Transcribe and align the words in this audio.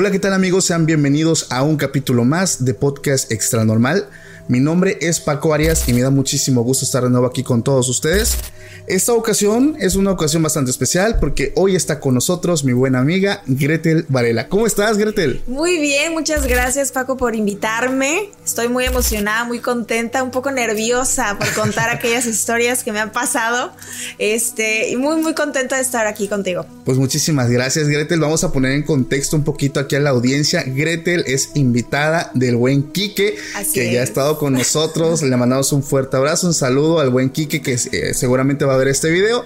Hola, 0.00 0.12
¿qué 0.12 0.20
tal 0.20 0.32
amigos? 0.32 0.66
Sean 0.66 0.86
bienvenidos 0.86 1.50
a 1.50 1.64
un 1.64 1.76
capítulo 1.76 2.24
más 2.24 2.64
de 2.64 2.72
Podcast 2.72 3.32
Extra 3.32 3.64
Normal. 3.64 4.06
Mi 4.48 4.60
nombre 4.60 4.96
es 5.02 5.20
Paco 5.20 5.52
Arias 5.52 5.86
y 5.90 5.92
me 5.92 6.00
da 6.00 6.08
muchísimo 6.08 6.62
gusto 6.62 6.86
estar 6.86 7.04
de 7.04 7.10
nuevo 7.10 7.26
aquí 7.26 7.42
con 7.42 7.62
todos 7.62 7.86
ustedes. 7.90 8.38
Esta 8.86 9.12
ocasión 9.12 9.76
es 9.78 9.96
una 9.96 10.10
ocasión 10.12 10.42
bastante 10.42 10.70
especial 10.70 11.18
porque 11.20 11.52
hoy 11.56 11.76
está 11.76 12.00
con 12.00 12.14
nosotros 12.14 12.64
mi 12.64 12.72
buena 12.72 13.00
amiga 13.00 13.42
Gretel 13.46 14.06
Varela. 14.08 14.48
¿Cómo 14.48 14.66
estás, 14.66 14.96
Gretel? 14.96 15.42
Muy 15.46 15.78
bien, 15.78 16.14
muchas 16.14 16.46
gracias 16.46 16.90
Paco 16.90 17.18
por 17.18 17.36
invitarme. 17.36 18.30
Estoy 18.42 18.68
muy 18.68 18.86
emocionada, 18.86 19.44
muy 19.44 19.58
contenta, 19.58 20.22
un 20.22 20.30
poco 20.30 20.50
nerviosa 20.50 21.36
por 21.38 21.52
contar 21.52 21.90
aquellas 21.94 22.24
historias 22.24 22.82
que 22.82 22.90
me 22.90 23.00
han 23.00 23.12
pasado. 23.12 23.72
Este, 24.16 24.88
y 24.88 24.96
muy 24.96 25.20
muy 25.20 25.34
contenta 25.34 25.76
de 25.76 25.82
estar 25.82 26.06
aquí 26.06 26.26
contigo. 26.26 26.64
Pues 26.86 26.96
muchísimas 26.96 27.50
gracias, 27.50 27.88
Gretel. 27.88 28.20
Vamos 28.20 28.42
a 28.44 28.52
poner 28.52 28.72
en 28.72 28.84
contexto 28.84 29.36
un 29.36 29.44
poquito 29.44 29.80
aquí 29.80 29.96
a 29.96 30.00
la 30.00 30.08
audiencia. 30.08 30.62
Gretel 30.66 31.24
es 31.26 31.50
invitada 31.52 32.30
del 32.32 32.56
buen 32.56 32.84
Quique, 32.90 33.36
que 33.74 33.92
ya 33.92 34.00
ha 34.00 34.04
estado 34.04 34.37
con 34.38 34.54
nosotros. 34.54 35.22
Le 35.22 35.36
mandamos 35.36 35.72
un 35.72 35.82
fuerte 35.82 36.16
abrazo, 36.16 36.46
un 36.46 36.54
saludo 36.54 37.00
al 37.00 37.10
buen 37.10 37.30
Quique 37.30 37.60
que 37.60 37.74
eh, 37.74 38.14
seguramente 38.14 38.64
va 38.64 38.74
a 38.74 38.78
ver 38.78 38.88
este 38.88 39.10
video. 39.10 39.44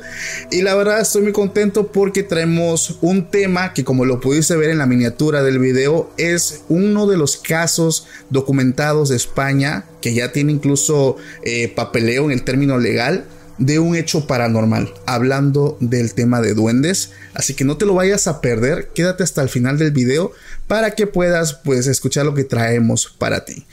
Y 0.51 0.62
la 0.62 0.75
verdad 0.75 1.01
estoy 1.01 1.23
muy 1.23 1.33
contento 1.33 1.89
porque 1.91 2.23
traemos 2.23 2.98
un 3.01 3.31
tema 3.31 3.73
que 3.73 3.85
como 3.85 4.05
lo 4.05 4.20
pudiste 4.20 4.57
ver 4.57 4.70
en 4.70 4.79
la 4.79 4.87
miniatura 4.87 5.43
del 5.43 5.59
video 5.59 6.11
es 6.19 6.63
uno 6.69 7.07
de 7.07 7.17
los 7.17 7.37
casos 7.37 8.07
documentados 8.31 9.09
de 9.09 9.17
España 9.17 9.85
que 10.01 10.15
ya 10.15 10.33
tiene 10.33 10.53
incluso 10.53 11.17
eh, 11.45 11.69
papeleo 11.69 12.25
en 12.25 12.33
el 12.33 12.45
término 12.45 12.79
legal 12.79 13.25
de 13.59 13.79
un 13.79 13.95
hecho 13.95 14.27
paranormal, 14.27 14.93
hablando 15.07 15.77
del 15.81 16.15
tema 16.15 16.41
de 16.41 16.55
duendes. 16.55 17.13
Así 17.35 17.55
que 17.55 17.65
no 17.65 17.77
te 17.77 17.87
lo 17.87 17.95
vayas 17.95 18.27
a 18.27 18.41
perder, 18.41 18.89
quédate 18.95 19.23
hasta 19.23 19.43
el 19.43 19.48
final 19.48 19.79
del 19.79 19.93
video 19.93 20.33
para 20.67 20.93
que 20.93 21.07
puedas 21.07 21.55
pues 21.55 21.87
escuchar 21.87 22.27
lo 22.27 22.35
que 22.35 22.45
traemos 22.45 23.14
para 23.19 23.45
ti. 23.45 23.64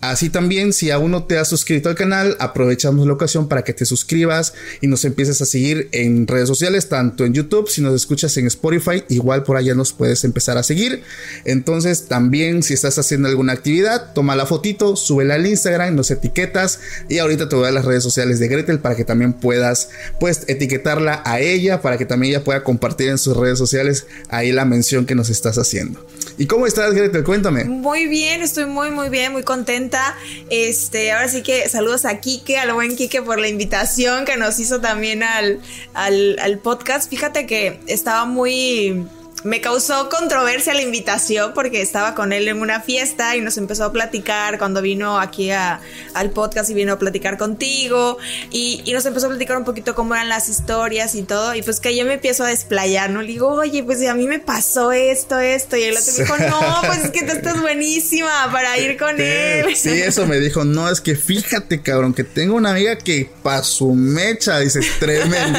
Así 0.00 0.28
también, 0.28 0.74
si 0.74 0.90
aún 0.90 1.10
no 1.10 1.24
te 1.24 1.38
has 1.38 1.48
suscrito 1.48 1.88
al 1.88 1.94
canal, 1.94 2.36
aprovechamos 2.38 3.06
la 3.06 3.14
ocasión 3.14 3.48
para 3.48 3.64
que 3.64 3.72
te 3.72 3.86
suscribas 3.86 4.52
y 4.82 4.88
nos 4.88 5.06
empieces 5.06 5.40
a 5.40 5.46
seguir 5.46 5.88
en 5.92 6.26
redes 6.26 6.48
sociales, 6.48 6.90
tanto 6.90 7.24
en 7.24 7.32
YouTube, 7.32 7.68
si 7.70 7.80
nos 7.80 7.94
escuchas 7.94 8.36
en 8.36 8.46
Spotify, 8.46 9.04
igual 9.08 9.42
por 9.42 9.56
allá 9.56 9.74
nos 9.74 9.94
puedes 9.94 10.22
empezar 10.24 10.58
a 10.58 10.62
seguir. 10.62 11.02
Entonces, 11.46 12.06
también 12.08 12.62
si 12.62 12.74
estás 12.74 12.98
haciendo 12.98 13.28
alguna 13.28 13.54
actividad, 13.54 14.12
toma 14.12 14.36
la 14.36 14.44
fotito, 14.44 14.96
súbela 14.96 15.34
al 15.34 15.46
Instagram, 15.46 15.96
nos 15.96 16.10
etiquetas 16.10 16.78
y 17.08 17.18
ahorita 17.18 17.48
te 17.48 17.56
voy 17.56 17.66
a 17.66 17.72
las 17.72 17.86
redes 17.86 18.02
sociales 18.02 18.38
de 18.38 18.48
Gretel 18.48 18.80
para 18.80 18.96
que 18.96 19.04
también 19.04 19.32
puedas 19.32 19.88
pues 20.20 20.42
etiquetarla 20.46 21.22
a 21.24 21.40
ella, 21.40 21.80
para 21.80 21.96
que 21.96 22.04
también 22.04 22.34
ella 22.34 22.44
pueda 22.44 22.62
compartir 22.64 23.08
en 23.08 23.18
sus 23.18 23.34
redes 23.34 23.58
sociales 23.58 24.06
ahí 24.28 24.52
la 24.52 24.66
mención 24.66 25.06
que 25.06 25.14
nos 25.14 25.30
estás 25.30 25.56
haciendo. 25.56 26.04
¿Y 26.38 26.46
cómo 26.46 26.66
estás, 26.66 26.92
Gretel? 26.92 27.24
Cuéntame. 27.24 27.64
Muy 27.64 28.06
bien, 28.06 28.42
estoy 28.42 28.66
muy, 28.66 28.90
muy 28.90 29.08
bien, 29.08 29.32
muy 29.32 29.42
contenta. 29.42 30.14
Este, 30.50 31.12
ahora 31.12 31.28
sí 31.28 31.42
que 31.42 31.68
saludos 31.68 32.04
a 32.04 32.20
Kike, 32.20 32.58
al 32.58 32.72
buen 32.72 32.94
Kike 32.96 33.22
por 33.22 33.38
la 33.38 33.48
invitación 33.48 34.24
que 34.24 34.36
nos 34.36 34.58
hizo 34.58 34.80
también 34.80 35.22
al, 35.22 35.60
al 35.94 36.58
podcast. 36.58 37.08
Fíjate 37.08 37.46
que 37.46 37.80
estaba 37.86 38.26
muy 38.26 39.06
me 39.46 39.60
causó 39.60 40.08
controversia 40.08 40.74
la 40.74 40.82
invitación 40.82 41.52
porque 41.54 41.80
estaba 41.80 42.14
con 42.14 42.32
él 42.32 42.48
en 42.48 42.60
una 42.60 42.80
fiesta 42.80 43.36
y 43.36 43.40
nos 43.40 43.56
empezó 43.58 43.84
a 43.84 43.92
platicar 43.92 44.58
cuando 44.58 44.82
vino 44.82 45.20
aquí 45.20 45.52
a, 45.52 45.80
al 46.14 46.30
podcast 46.30 46.68
y 46.70 46.74
vino 46.74 46.94
a 46.94 46.98
platicar 46.98 47.38
contigo 47.38 48.18
y, 48.50 48.82
y, 48.84 48.92
nos 48.92 49.06
empezó 49.06 49.26
a 49.26 49.28
platicar 49.28 49.56
un 49.56 49.64
poquito 49.64 49.94
cómo 49.94 50.14
eran 50.14 50.28
las 50.28 50.48
historias 50.48 51.14
y 51.14 51.22
todo 51.22 51.54
y 51.54 51.62
pues 51.62 51.78
que 51.78 51.96
yo 51.96 52.04
me 52.04 52.14
empiezo 52.14 52.42
a 52.42 52.48
desplayar, 52.48 53.10
¿no? 53.10 53.22
Le 53.22 53.28
digo, 53.28 53.48
oye, 53.48 53.84
pues 53.84 54.06
a 54.08 54.14
mí 54.14 54.26
me 54.26 54.40
pasó 54.40 54.90
esto, 54.90 55.38
esto 55.38 55.76
y 55.76 55.84
él 55.84 55.96
otro 55.96 56.12
me 56.12 56.24
dijo, 56.24 56.36
no, 56.50 56.80
pues 56.84 57.04
es 57.04 57.10
que 57.10 57.22
tú 57.22 57.32
estás 57.32 57.60
buenísima 57.60 58.50
para 58.50 58.76
ir 58.78 58.96
con 58.96 59.20
él. 59.20 59.76
Sí, 59.76 59.90
eso 59.90 60.26
me 60.26 60.40
dijo, 60.40 60.64
no, 60.64 60.90
es 60.90 61.00
que 61.00 61.14
fíjate, 61.14 61.82
cabrón, 61.82 62.14
que 62.14 62.24
tengo 62.24 62.56
una 62.56 62.70
amiga 62.70 62.98
que 62.98 63.30
pa' 63.42 63.62
su 63.62 63.94
mecha, 63.94 64.58
dice, 64.58 64.80
tremendo. 64.98 65.58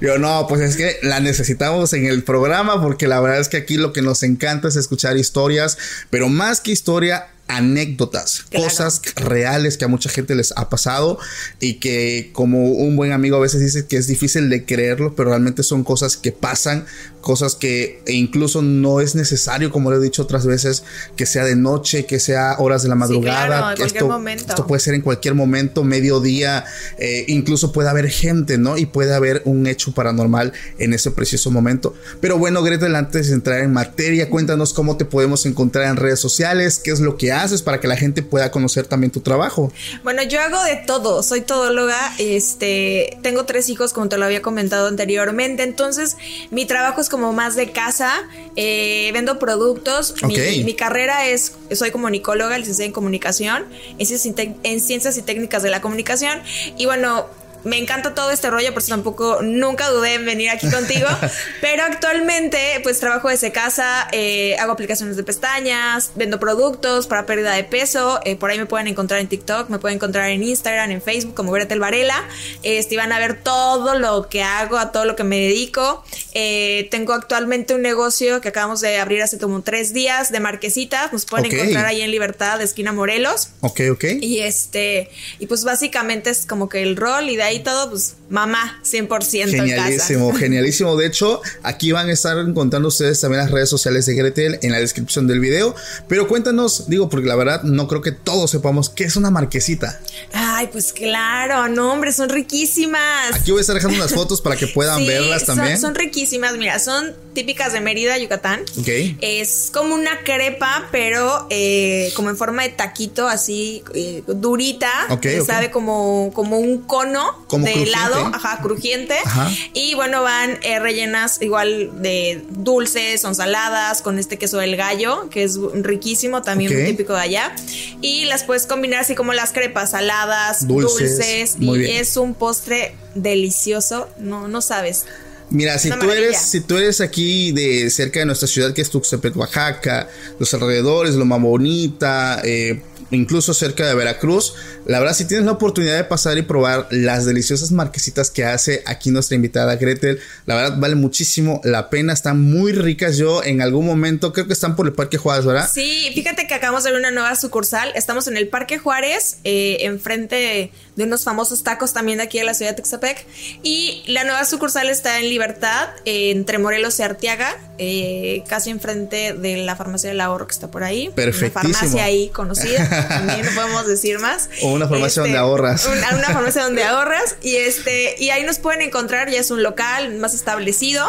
Yo, 0.00 0.18
no, 0.18 0.46
pues 0.48 0.60
es 0.60 0.76
que 0.76 0.98
la 1.02 1.18
necesitamos 1.18 1.92
en 1.92 2.06
el 2.06 2.22
programa 2.22 2.80
porque 2.80 3.08
la 3.08 3.15
la 3.16 3.20
verdad 3.20 3.40
es 3.40 3.48
que 3.48 3.56
aquí 3.56 3.78
lo 3.78 3.94
que 3.94 4.02
nos 4.02 4.22
encanta 4.22 4.68
es 4.68 4.76
escuchar 4.76 5.16
historias, 5.16 5.78
pero 6.10 6.28
más 6.28 6.60
que 6.60 6.70
historia, 6.70 7.28
anécdotas, 7.48 8.44
cosas 8.54 9.00
reales 9.14 9.78
que 9.78 9.86
a 9.86 9.88
mucha 9.88 10.10
gente 10.10 10.34
les 10.34 10.52
ha 10.56 10.68
pasado 10.68 11.18
y 11.58 11.74
que 11.74 12.30
como 12.34 12.72
un 12.72 12.94
buen 12.94 13.12
amigo 13.12 13.36
a 13.36 13.40
veces 13.40 13.62
dice 13.62 13.86
que 13.86 13.96
es 13.96 14.06
difícil 14.06 14.50
de 14.50 14.66
creerlo, 14.66 15.14
pero 15.14 15.30
realmente 15.30 15.62
son 15.62 15.82
cosas 15.82 16.18
que 16.18 16.30
pasan, 16.32 16.84
cosas 17.26 17.56
que 17.56 18.00
incluso 18.06 18.62
no 18.62 19.00
es 19.00 19.16
necesario, 19.16 19.72
como 19.72 19.90
le 19.90 19.96
he 19.96 20.00
dicho 20.00 20.22
otras 20.22 20.46
veces, 20.46 20.84
que 21.16 21.26
sea 21.26 21.42
de 21.42 21.56
noche, 21.56 22.06
que 22.06 22.20
sea 22.20 22.54
horas 22.60 22.84
de 22.84 22.88
la 22.88 22.94
madrugada, 22.94 23.72
sí, 23.72 23.76
claro, 23.78 23.84
esto, 23.84 24.06
momento. 24.06 24.44
esto 24.50 24.64
puede 24.68 24.78
ser 24.78 24.94
en 24.94 25.00
cualquier 25.00 25.34
momento, 25.34 25.82
mediodía, 25.82 26.64
eh, 26.98 27.24
incluso 27.26 27.72
puede 27.72 27.88
haber 27.88 28.10
gente, 28.10 28.58
¿no? 28.58 28.78
Y 28.78 28.86
puede 28.86 29.12
haber 29.12 29.42
un 29.44 29.66
hecho 29.66 29.90
paranormal 29.90 30.52
en 30.78 30.92
ese 30.92 31.10
preciso 31.10 31.50
momento. 31.50 31.94
Pero 32.20 32.38
bueno, 32.38 32.62
Gretel, 32.62 32.94
antes 32.94 33.26
de 33.26 33.34
entrar 33.34 33.58
en 33.58 33.72
materia, 33.72 34.30
cuéntanos 34.30 34.72
cómo 34.72 34.96
te 34.96 35.04
podemos 35.04 35.46
encontrar 35.46 35.86
en 35.86 35.96
redes 35.96 36.20
sociales, 36.20 36.78
qué 36.78 36.92
es 36.92 37.00
lo 37.00 37.16
que 37.16 37.32
haces 37.32 37.60
para 37.60 37.80
que 37.80 37.88
la 37.88 37.96
gente 37.96 38.22
pueda 38.22 38.52
conocer 38.52 38.86
también 38.86 39.10
tu 39.10 39.20
trabajo? 39.20 39.72
Bueno, 40.04 40.22
yo 40.22 40.40
hago 40.40 40.62
de 40.62 40.76
todo, 40.76 41.24
soy 41.24 41.40
todóloga, 41.40 41.98
este, 42.20 43.18
tengo 43.24 43.46
tres 43.46 43.68
hijos 43.68 43.92
como 43.92 44.08
te 44.08 44.16
lo 44.16 44.26
había 44.26 44.42
comentado 44.42 44.86
anteriormente, 44.86 45.64
entonces 45.64 46.16
mi 46.52 46.66
trabajo 46.66 47.00
es 47.00 47.08
como 47.08 47.15
más 47.18 47.56
de 47.56 47.72
casa, 47.72 48.12
eh, 48.56 49.10
vendo 49.12 49.38
productos, 49.38 50.14
okay. 50.22 50.58
mi, 50.58 50.64
mi, 50.64 50.74
carrera 50.74 51.26
es, 51.26 51.54
soy 51.72 51.90
comunicóloga, 51.90 52.58
licenciada 52.58 52.86
en 52.86 52.92
comunicación, 52.92 53.66
en 53.98 54.06
ciencias, 54.06 54.36
en 54.62 54.80
ciencias 54.80 55.16
y 55.16 55.22
técnicas 55.22 55.62
de 55.62 55.70
la 55.70 55.80
comunicación 55.80 56.40
y 56.76 56.86
bueno, 56.86 57.26
me 57.66 57.78
encanta 57.78 58.14
todo 58.14 58.30
este 58.30 58.48
rollo, 58.48 58.72
por 58.72 58.82
eso 58.82 58.90
tampoco 58.90 59.42
nunca 59.42 59.88
dudé 59.90 60.14
en 60.14 60.24
venir 60.24 60.50
aquí 60.50 60.70
contigo. 60.70 61.08
pero 61.60 61.82
actualmente, 61.82 62.80
pues 62.82 63.00
trabajo 63.00 63.28
desde 63.28 63.50
casa, 63.50 64.08
eh, 64.12 64.56
hago 64.58 64.72
aplicaciones 64.72 65.16
de 65.16 65.24
pestañas, 65.24 66.12
vendo 66.14 66.38
productos 66.38 67.06
para 67.08 67.26
pérdida 67.26 67.52
de 67.54 67.64
peso. 67.64 68.20
Eh, 68.24 68.36
por 68.36 68.50
ahí 68.50 68.58
me 68.58 68.66
pueden 68.66 68.86
encontrar 68.86 69.20
en 69.20 69.28
TikTok, 69.28 69.68
me 69.68 69.78
pueden 69.78 69.96
encontrar 69.96 70.30
en 70.30 70.42
Instagram, 70.42 70.92
en 70.92 71.02
Facebook, 71.02 71.34
como 71.34 71.50
Gretel 71.52 71.80
Varela. 71.80 72.28
Este, 72.62 72.96
van 72.96 73.12
a 73.12 73.18
ver 73.18 73.42
todo 73.42 73.98
lo 73.98 74.28
que 74.28 74.42
hago, 74.42 74.78
a 74.78 74.92
todo 74.92 75.04
lo 75.04 75.16
que 75.16 75.24
me 75.24 75.40
dedico. 75.40 76.04
Eh, 76.34 76.86
tengo 76.90 77.14
actualmente 77.14 77.74
un 77.74 77.82
negocio 77.82 78.40
que 78.40 78.48
acabamos 78.48 78.80
de 78.80 78.98
abrir 78.98 79.22
hace 79.22 79.38
como 79.38 79.62
tres 79.62 79.92
días 79.92 80.30
de 80.30 80.38
marquesitas. 80.38 81.12
Nos 81.12 81.26
pueden 81.26 81.52
encontrar 81.52 81.86
ahí 81.86 82.02
en 82.02 82.10
Libertad, 82.10 82.58
de 82.58 82.64
esquina 82.64 82.92
Morelos. 82.92 83.50
Ok, 83.60 83.80
ok. 83.90 84.04
Y 84.20 84.40
este, 84.40 85.10
y 85.38 85.46
pues 85.46 85.64
básicamente 85.64 86.30
es 86.30 86.46
como 86.46 86.68
que 86.68 86.82
el 86.82 86.96
rol 86.96 87.28
y 87.28 87.36
de 87.36 87.42
ahí 87.42 87.55
todo, 87.60 87.90
pues 87.90 88.16
mamá, 88.28 88.80
100% 88.84 89.50
Genialísimo, 89.50 90.26
en 90.26 90.30
casa. 90.30 90.38
genialísimo. 90.38 90.96
De 90.96 91.06
hecho, 91.06 91.40
aquí 91.62 91.92
van 91.92 92.08
a 92.08 92.12
estar 92.12 92.36
encontrando 92.38 92.88
ustedes 92.88 93.20
también 93.20 93.42
las 93.42 93.50
redes 93.50 93.68
sociales 93.68 94.06
de 94.06 94.14
Gretel 94.14 94.58
en 94.62 94.72
la 94.72 94.78
descripción 94.78 95.26
del 95.26 95.40
video. 95.40 95.74
Pero 96.08 96.26
cuéntanos, 96.28 96.88
digo, 96.88 97.08
porque 97.08 97.28
la 97.28 97.36
verdad 97.36 97.62
no 97.62 97.86
creo 97.88 98.02
que 98.02 98.12
todos 98.12 98.50
sepamos 98.50 98.88
qué 98.88 99.04
es 99.04 99.16
una 99.16 99.30
marquesita. 99.30 100.00
Ay, 100.32 100.68
pues 100.72 100.92
claro, 100.92 101.68
no, 101.68 101.92
hombre, 101.92 102.12
son 102.12 102.28
riquísimas. 102.28 103.34
Aquí 103.34 103.50
voy 103.50 103.58
a 103.58 103.60
estar 103.60 103.76
dejando 103.76 103.96
unas 103.96 104.12
fotos 104.12 104.40
para 104.40 104.56
que 104.56 104.66
puedan 104.66 105.06
verlas 105.06 105.44
también. 105.44 105.80
Son, 105.80 105.94
riquísimas, 105.94 106.56
mira, 106.56 106.78
son 106.78 107.14
típicas 107.32 107.72
de 107.72 107.80
Mérida, 107.80 108.18
Yucatán. 108.18 108.62
Ok. 108.78 108.88
Es 109.20 109.70
como 109.72 109.94
una 109.94 110.20
crepa, 110.24 110.88
pero 110.90 111.46
eh, 111.50 112.12
como 112.16 112.30
en 112.30 112.36
forma 112.36 112.62
de 112.62 112.70
taquito, 112.70 113.28
así 113.28 113.82
eh, 113.94 114.22
durita. 114.26 114.90
Ok, 115.10 115.26
sabe 115.46 115.70
como, 115.70 116.30
como 116.34 116.58
un 116.58 116.82
cono 116.82 117.45
como 117.46 117.64
de 117.64 117.82
helado, 117.82 118.26
ajá, 118.32 118.60
crujiente. 118.62 119.14
Ajá. 119.24 119.50
Y 119.72 119.94
bueno, 119.94 120.22
van 120.22 120.58
eh, 120.62 120.78
rellenas 120.78 121.40
igual 121.40 122.02
de 122.02 122.42
dulces, 122.50 123.20
son 123.20 123.34
saladas, 123.34 124.02
con 124.02 124.18
este 124.18 124.38
queso 124.38 124.58
del 124.58 124.76
gallo, 124.76 125.28
que 125.30 125.44
es 125.44 125.58
riquísimo, 125.74 126.42
también 126.42 126.72
muy 126.72 126.84
típico 126.84 127.14
de 127.14 127.20
allá. 127.20 127.54
Y 128.00 128.24
las 128.24 128.44
puedes 128.44 128.66
combinar 128.66 129.00
así 129.00 129.14
como 129.14 129.32
las 129.32 129.52
crepas, 129.52 129.92
saladas, 129.92 130.66
dulces, 130.66 131.56
y 131.60 131.84
es 131.84 132.16
un 132.16 132.34
postre 132.34 132.94
delicioso, 133.14 134.08
no, 134.18 134.48
no 134.48 134.60
sabes. 134.60 135.04
Mira, 135.48 135.78
si 135.78 135.90
tú 135.90 136.10
eres, 136.10 136.38
si 136.38 136.60
tú 136.60 136.76
eres 136.76 137.00
aquí 137.00 137.52
de 137.52 137.88
cerca 137.90 138.18
de 138.18 138.26
nuestra 138.26 138.48
ciudad 138.48 138.72
que 138.72 138.82
es 138.82 138.90
Tuxtepec, 138.90 139.36
Oaxaca, 139.36 140.08
los 140.40 140.52
alrededores, 140.54 141.14
Loma 141.14 141.36
Bonita, 141.36 142.40
eh, 142.44 142.82
incluso 143.10 143.54
cerca 143.54 143.86
de 143.86 143.94
Veracruz. 143.94 144.54
La 144.86 144.98
verdad, 144.98 145.14
si 145.14 145.24
tienes 145.24 145.46
la 145.46 145.52
oportunidad 145.52 145.96
de 145.96 146.04
pasar 146.04 146.38
y 146.38 146.42
probar 146.42 146.88
las 146.90 147.24
deliciosas 147.24 147.72
marquesitas 147.72 148.30
que 148.30 148.44
hace 148.44 148.82
aquí 148.86 149.10
nuestra 149.10 149.34
invitada 149.34 149.76
Gretel, 149.76 150.20
la 150.46 150.54
verdad 150.54 150.78
vale 150.78 150.94
muchísimo 150.94 151.60
la 151.64 151.90
pena, 151.90 152.12
están 152.12 152.40
muy 152.40 152.72
ricas. 152.72 153.16
Yo 153.16 153.42
en 153.42 153.62
algún 153.62 153.86
momento 153.86 154.32
creo 154.32 154.46
que 154.46 154.52
están 154.52 154.76
por 154.76 154.86
el 154.86 154.92
Parque 154.92 155.18
Juárez, 155.18 155.44
¿verdad? 155.44 155.68
Sí, 155.72 156.10
fíjate 156.14 156.46
que 156.46 156.54
acabamos 156.54 156.84
de 156.84 156.90
ver 156.90 157.00
una 157.00 157.10
nueva 157.10 157.34
sucursal. 157.36 157.92
Estamos 157.94 158.28
en 158.28 158.36
el 158.36 158.48
Parque 158.48 158.78
Juárez, 158.78 159.38
eh, 159.44 159.78
enfrente 159.80 160.70
de 160.96 161.04
unos 161.04 161.24
famosos 161.24 161.62
tacos 161.62 161.92
también 161.92 162.18
de 162.18 162.24
aquí 162.24 162.38
de 162.38 162.44
la 162.44 162.54
ciudad 162.54 162.72
de 162.72 162.76
Texapec. 162.76 163.26
Y 163.62 164.02
la 164.06 164.24
nueva 164.24 164.44
sucursal 164.44 164.88
está 164.88 165.20
en 165.20 165.28
Libertad, 165.28 165.88
entre 166.04 166.58
Morelos 166.58 166.98
y 166.98 167.02
Arteaga, 167.02 167.56
eh, 167.78 168.42
casi 168.48 168.70
enfrente 168.70 169.34
de 169.34 169.58
la 169.58 169.76
farmacia 169.76 170.08
del 170.08 170.20
ahorro 170.20 170.46
que 170.46 170.52
está 170.52 170.70
por 170.70 170.84
ahí. 170.84 171.10
Perfectísimo. 171.14 171.68
Una 171.68 171.78
farmacia 171.78 172.04
ahí 172.04 172.28
conocida. 172.30 172.85
también 173.08 173.46
no 173.46 173.52
podemos 173.52 173.86
decir 173.86 174.18
más. 174.18 174.48
O 174.62 174.72
una 174.72 174.88
farmacia 174.88 175.22
donde 175.22 175.36
este, 175.36 175.46
ahorras. 175.46 175.86
Una, 175.86 176.16
una, 176.16 176.26
farmacia 176.26 176.62
donde 176.62 176.84
ahorras. 176.84 177.36
Y 177.42 177.56
este, 177.56 178.16
y 178.18 178.30
ahí 178.30 178.44
nos 178.44 178.58
pueden 178.58 178.82
encontrar, 178.82 179.30
ya 179.30 179.40
es 179.40 179.50
un 179.50 179.62
local 179.62 180.14
más 180.18 180.34
establecido. 180.34 181.04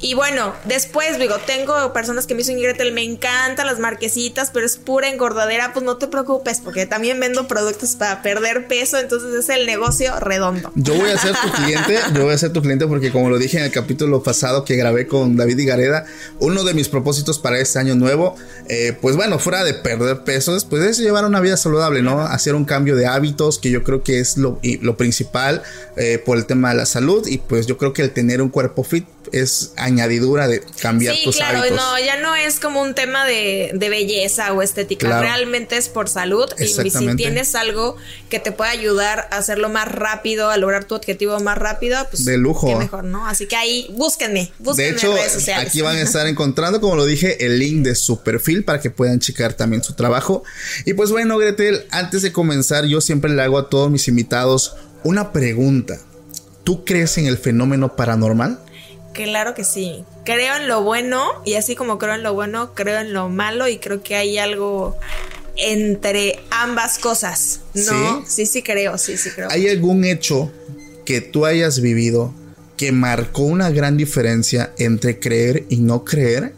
Y 0.00 0.14
bueno, 0.14 0.52
después, 0.64 1.18
digo, 1.18 1.36
tengo 1.46 1.92
personas 1.92 2.26
que 2.26 2.34
me 2.34 2.38
dicen, 2.38 2.60
Gretel, 2.60 2.92
me 2.92 3.04
encantan 3.04 3.66
las 3.66 3.78
marquesitas, 3.78 4.50
pero 4.50 4.66
es 4.66 4.76
pura 4.76 5.08
engordadera, 5.08 5.72
pues 5.72 5.84
no 5.84 5.96
te 5.96 6.08
preocupes, 6.08 6.60
porque 6.60 6.86
también 6.86 7.20
vendo 7.20 7.46
productos 7.46 7.94
para 7.94 8.20
perder 8.20 8.66
peso, 8.66 8.98
entonces 8.98 9.32
es 9.32 9.48
el 9.48 9.64
negocio 9.64 10.18
redondo. 10.18 10.72
Yo 10.74 10.94
voy 10.94 11.10
a 11.10 11.18
ser 11.18 11.36
tu 11.36 11.50
cliente, 11.52 11.98
yo 12.14 12.24
voy 12.24 12.34
a 12.34 12.38
ser 12.38 12.52
tu 12.52 12.62
cliente 12.62 12.86
porque 12.88 13.12
como 13.12 13.30
lo 13.30 13.38
dije 13.38 13.58
en 13.58 13.64
el 13.64 13.70
capítulo 13.70 14.22
pasado 14.24 14.64
que 14.64 14.74
grabé 14.74 15.06
con 15.06 15.36
David 15.36 15.58
y 15.58 15.66
Gareda, 15.66 16.04
uno 16.40 16.64
de 16.64 16.74
mis 16.74 16.88
propósitos 16.88 17.38
para 17.38 17.60
este 17.60 17.78
año 17.78 17.94
nuevo, 17.94 18.34
eh, 18.68 18.96
pues 19.00 19.14
bueno, 19.14 19.38
fuera 19.38 19.62
de 19.62 19.74
perder 19.74 20.24
peso, 20.24 20.56
pues 20.68 20.82
es 20.82 20.98
llevar 21.02 21.24
una 21.24 21.40
vida 21.40 21.56
saludable, 21.56 22.02
¿no? 22.02 22.20
Hacer 22.20 22.54
un 22.54 22.64
cambio 22.64 22.96
de 22.96 23.06
hábitos, 23.06 23.58
que 23.58 23.70
yo 23.70 23.82
creo 23.82 24.02
que 24.02 24.20
es 24.20 24.36
lo, 24.36 24.58
lo 24.80 24.96
principal 24.96 25.62
eh, 25.96 26.22
por 26.24 26.38
el 26.38 26.46
tema 26.46 26.70
de 26.70 26.76
la 26.76 26.86
salud, 26.86 27.26
y 27.26 27.38
pues 27.38 27.66
yo 27.66 27.76
creo 27.76 27.92
que 27.92 28.02
el 28.02 28.10
tener 28.12 28.40
un 28.40 28.48
cuerpo 28.48 28.84
fit 28.84 29.06
es 29.32 29.72
añadidura 29.76 30.46
de 30.48 30.62
cambiar 30.80 31.14
sí, 31.14 31.24
tus 31.24 31.36
claro, 31.36 31.60
hábitos. 31.60 31.76
no, 31.76 31.98
ya 31.98 32.20
no 32.20 32.36
es 32.36 32.60
como 32.60 32.82
un 32.82 32.94
tema 32.94 33.24
de, 33.24 33.70
de 33.74 33.88
belleza 33.88 34.52
o 34.52 34.62
estética, 34.62 35.20
realmente 35.20 35.76
es 35.76 35.88
por 35.88 36.08
salud 36.08 36.46
y 36.58 36.68
si 36.68 37.16
tienes 37.16 37.54
algo 37.54 37.96
que 38.28 38.38
te 38.38 38.52
pueda 38.52 38.70
ayudar 38.70 39.28
a 39.30 39.38
hacerlo 39.38 39.68
más 39.68 39.90
rápido, 39.90 40.50
a 40.50 40.56
lograr 40.56 40.84
tu 40.84 40.94
objetivo 40.94 41.38
más 41.40 41.58
rápido, 41.58 41.98
pues 42.10 42.24
de 42.24 42.36
lujo. 42.38 42.66
Qué 42.66 42.76
mejor, 42.76 43.04
¿no? 43.04 43.26
Así 43.26 43.46
que 43.46 43.56
ahí 43.56 43.88
búsquenme, 43.92 44.52
búsquenme 44.58 44.90
de 44.90 44.96
hecho, 44.96 45.10
en 45.10 45.16
redes 45.16 45.32
sociales. 45.32 45.68
aquí 45.68 45.80
van 45.80 45.96
a 45.96 46.02
estar 46.02 46.26
encontrando, 46.26 46.80
como 46.80 46.96
lo 46.96 47.04
dije, 47.04 47.44
el 47.44 47.58
link 47.58 47.84
de 47.84 47.94
su 47.94 48.22
perfil 48.22 48.64
para 48.64 48.80
que 48.80 48.90
puedan 48.90 49.18
checar 49.18 49.54
también 49.54 49.82
su 49.82 49.94
trabajo. 49.94 50.44
Y 50.84 50.94
pues 50.94 51.10
bueno, 51.10 51.38
Gretel, 51.38 51.86
antes 51.90 52.22
de 52.22 52.32
comenzar, 52.32 52.84
yo 52.84 53.00
siempre 53.00 53.30
le 53.30 53.42
hago 53.42 53.58
a 53.58 53.68
todos 53.68 53.90
mis 53.90 54.08
invitados 54.08 54.76
una 55.04 55.32
pregunta. 55.32 55.98
¿Tú 56.64 56.84
crees 56.84 57.18
en 57.18 57.26
el 57.26 57.38
fenómeno 57.38 57.96
paranormal? 57.96 58.60
Claro 59.12 59.54
que 59.54 59.64
sí. 59.64 60.04
Creo 60.24 60.56
en 60.56 60.68
lo 60.68 60.82
bueno 60.82 61.22
y 61.44 61.54
así 61.54 61.74
como 61.74 61.98
creo 61.98 62.14
en 62.14 62.22
lo 62.22 62.34
bueno, 62.34 62.74
creo 62.74 63.00
en 63.00 63.12
lo 63.12 63.28
malo 63.28 63.68
y 63.68 63.78
creo 63.78 64.02
que 64.02 64.16
hay 64.16 64.38
algo 64.38 64.96
entre 65.56 66.40
ambas 66.50 66.98
cosas. 66.98 67.60
¿No? 67.74 68.24
Sí, 68.26 68.46
sí, 68.46 68.62
creo, 68.62 68.96
sí, 68.98 69.16
sí 69.16 69.30
creo. 69.30 69.48
¿Hay 69.50 69.68
algún 69.68 70.04
hecho 70.04 70.50
que 71.04 71.20
tú 71.20 71.44
hayas 71.46 71.80
vivido 71.80 72.32
que 72.76 72.92
marcó 72.92 73.42
una 73.42 73.70
gran 73.70 73.96
diferencia 73.96 74.72
entre 74.78 75.18
creer 75.18 75.64
y 75.68 75.76
no 75.76 76.04
creer? 76.04 76.54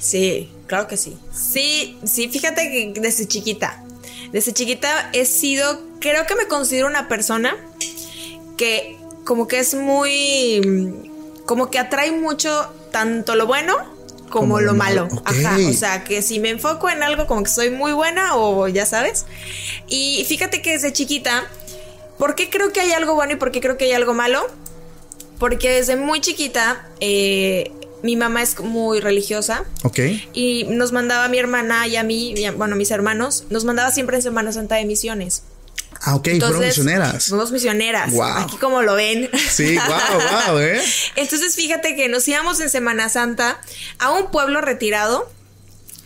Sí, 0.00 0.50
claro 0.66 0.86
que 0.86 0.96
sí. 0.96 1.16
Sí, 1.32 1.98
sí, 2.04 2.28
fíjate 2.28 2.70
que 2.70 3.00
desde 3.00 3.26
chiquita, 3.26 3.84
desde 4.32 4.52
chiquita 4.52 5.10
he 5.12 5.24
sido, 5.24 5.82
creo 6.00 6.26
que 6.26 6.36
me 6.36 6.46
considero 6.46 6.86
una 6.86 7.08
persona 7.08 7.56
que 8.56 8.96
como 9.24 9.46
que 9.46 9.58
es 9.58 9.74
muy 9.74 11.07
como 11.48 11.70
que 11.70 11.78
atrae 11.78 12.12
mucho 12.12 12.70
tanto 12.92 13.34
lo 13.34 13.46
bueno 13.46 13.74
como, 14.28 14.60
lo 14.60 14.74
malo. 14.74 15.08
Ajá. 15.24 15.56
O 15.66 15.72
sea, 15.72 16.04
que 16.04 16.20
si 16.20 16.40
me 16.40 16.50
enfoco 16.50 16.90
en 16.90 17.02
algo 17.02 17.26
como 17.26 17.42
que 17.42 17.48
soy 17.48 17.70
muy 17.70 17.92
buena 17.92 18.36
o 18.36 18.68
ya 18.68 18.84
sabes. 18.84 19.24
Y 19.88 20.26
fíjate 20.28 20.60
que 20.60 20.72
desde 20.72 20.92
chiquita, 20.92 21.48
¿por 22.18 22.34
qué 22.34 22.50
creo 22.50 22.70
que 22.70 22.80
hay 22.82 22.92
algo 22.92 23.14
bueno 23.14 23.32
y 23.32 23.36
por 23.36 23.50
qué 23.50 23.62
creo 23.62 23.78
que 23.78 23.86
hay 23.86 23.92
algo 23.92 24.12
malo? 24.12 24.46
Porque 25.38 25.70
desde 25.70 25.96
muy 25.96 26.20
chiquita, 26.20 26.86
eh, 27.00 27.72
mi 28.02 28.14
mamá 28.16 28.42
es 28.42 28.60
muy 28.60 29.00
religiosa. 29.00 29.64
Ok. 29.84 30.00
Y 30.34 30.64
nos 30.64 30.92
mandaba 30.92 31.24
a 31.24 31.28
mi 31.28 31.38
hermana 31.38 31.86
y 31.86 31.96
a 31.96 32.02
mí, 32.02 32.34
bueno, 32.58 32.74
a 32.74 32.76
mis 32.76 32.90
hermanos, 32.90 33.44
nos 33.48 33.64
mandaba 33.64 33.90
siempre 33.90 34.16
en 34.16 34.22
Semana 34.22 34.52
Santa 34.52 34.74
de 34.74 34.84
misiones. 34.84 35.44
Ah, 36.02 36.14
ok, 36.14 36.28
fueron 36.38 36.60
misioneras. 36.60 37.26
Fuimos 37.26 37.50
misioneras. 37.50 38.12
Aquí 38.36 38.56
como 38.56 38.82
lo 38.82 38.94
ven. 38.94 39.30
Sí, 39.50 39.76
wow, 39.76 40.48
wow, 40.48 40.58
¿eh? 40.58 40.80
Entonces 41.16 41.56
fíjate 41.56 41.96
que 41.96 42.08
nos 42.08 42.26
íbamos 42.28 42.60
en 42.60 42.70
Semana 42.70 43.08
Santa 43.08 43.60
a 43.98 44.10
un 44.10 44.30
pueblo 44.30 44.60
retirado 44.60 45.30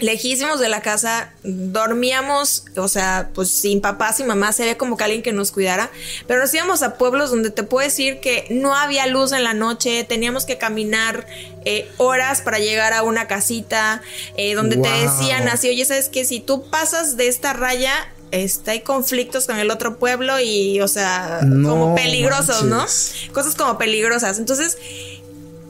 lejísimos 0.02 0.60
de 0.60 0.68
la 0.68 0.82
casa, 0.82 1.32
dormíamos, 1.44 2.64
o 2.76 2.88
sea, 2.88 3.30
pues 3.34 3.50
sin 3.50 3.80
papás 3.80 4.20
y 4.20 4.24
mamás, 4.24 4.56
se 4.56 4.64
ve 4.64 4.76
como 4.76 4.96
que 4.96 5.04
alguien 5.04 5.22
que 5.22 5.32
nos 5.32 5.52
cuidara, 5.52 5.90
pero 6.26 6.40
nos 6.40 6.52
íbamos 6.52 6.82
a 6.82 6.98
pueblos 6.98 7.30
donde 7.30 7.50
te 7.50 7.62
puedo 7.62 7.86
decir 7.86 8.20
que 8.20 8.46
no 8.50 8.74
había 8.74 9.06
luz 9.06 9.32
en 9.32 9.44
la 9.44 9.54
noche, 9.54 10.04
teníamos 10.04 10.44
que 10.44 10.58
caminar 10.58 11.26
eh, 11.64 11.88
horas 11.98 12.42
para 12.42 12.58
llegar 12.58 12.92
a 12.92 13.02
una 13.02 13.28
casita, 13.28 14.02
eh, 14.36 14.54
donde 14.54 14.76
te 14.76 14.88
decían 14.88 15.48
así, 15.48 15.68
oye, 15.68 15.84
¿sabes 15.84 16.08
que 16.08 16.24
Si 16.24 16.40
tú 16.40 16.68
pasas 16.70 17.16
de 17.16 17.28
esta 17.28 17.52
raya, 17.52 17.92
este, 18.32 18.72
hay 18.72 18.80
conflictos 18.80 19.46
con 19.46 19.58
el 19.58 19.70
otro 19.70 19.98
pueblo 19.98 20.40
y, 20.40 20.80
o 20.80 20.88
sea, 20.88 21.40
como 21.40 21.94
peligrosos, 21.94 22.64
¿no? 22.64 22.84
Cosas 23.32 23.54
como 23.54 23.78
peligrosas. 23.78 24.38
Entonces, 24.38 24.78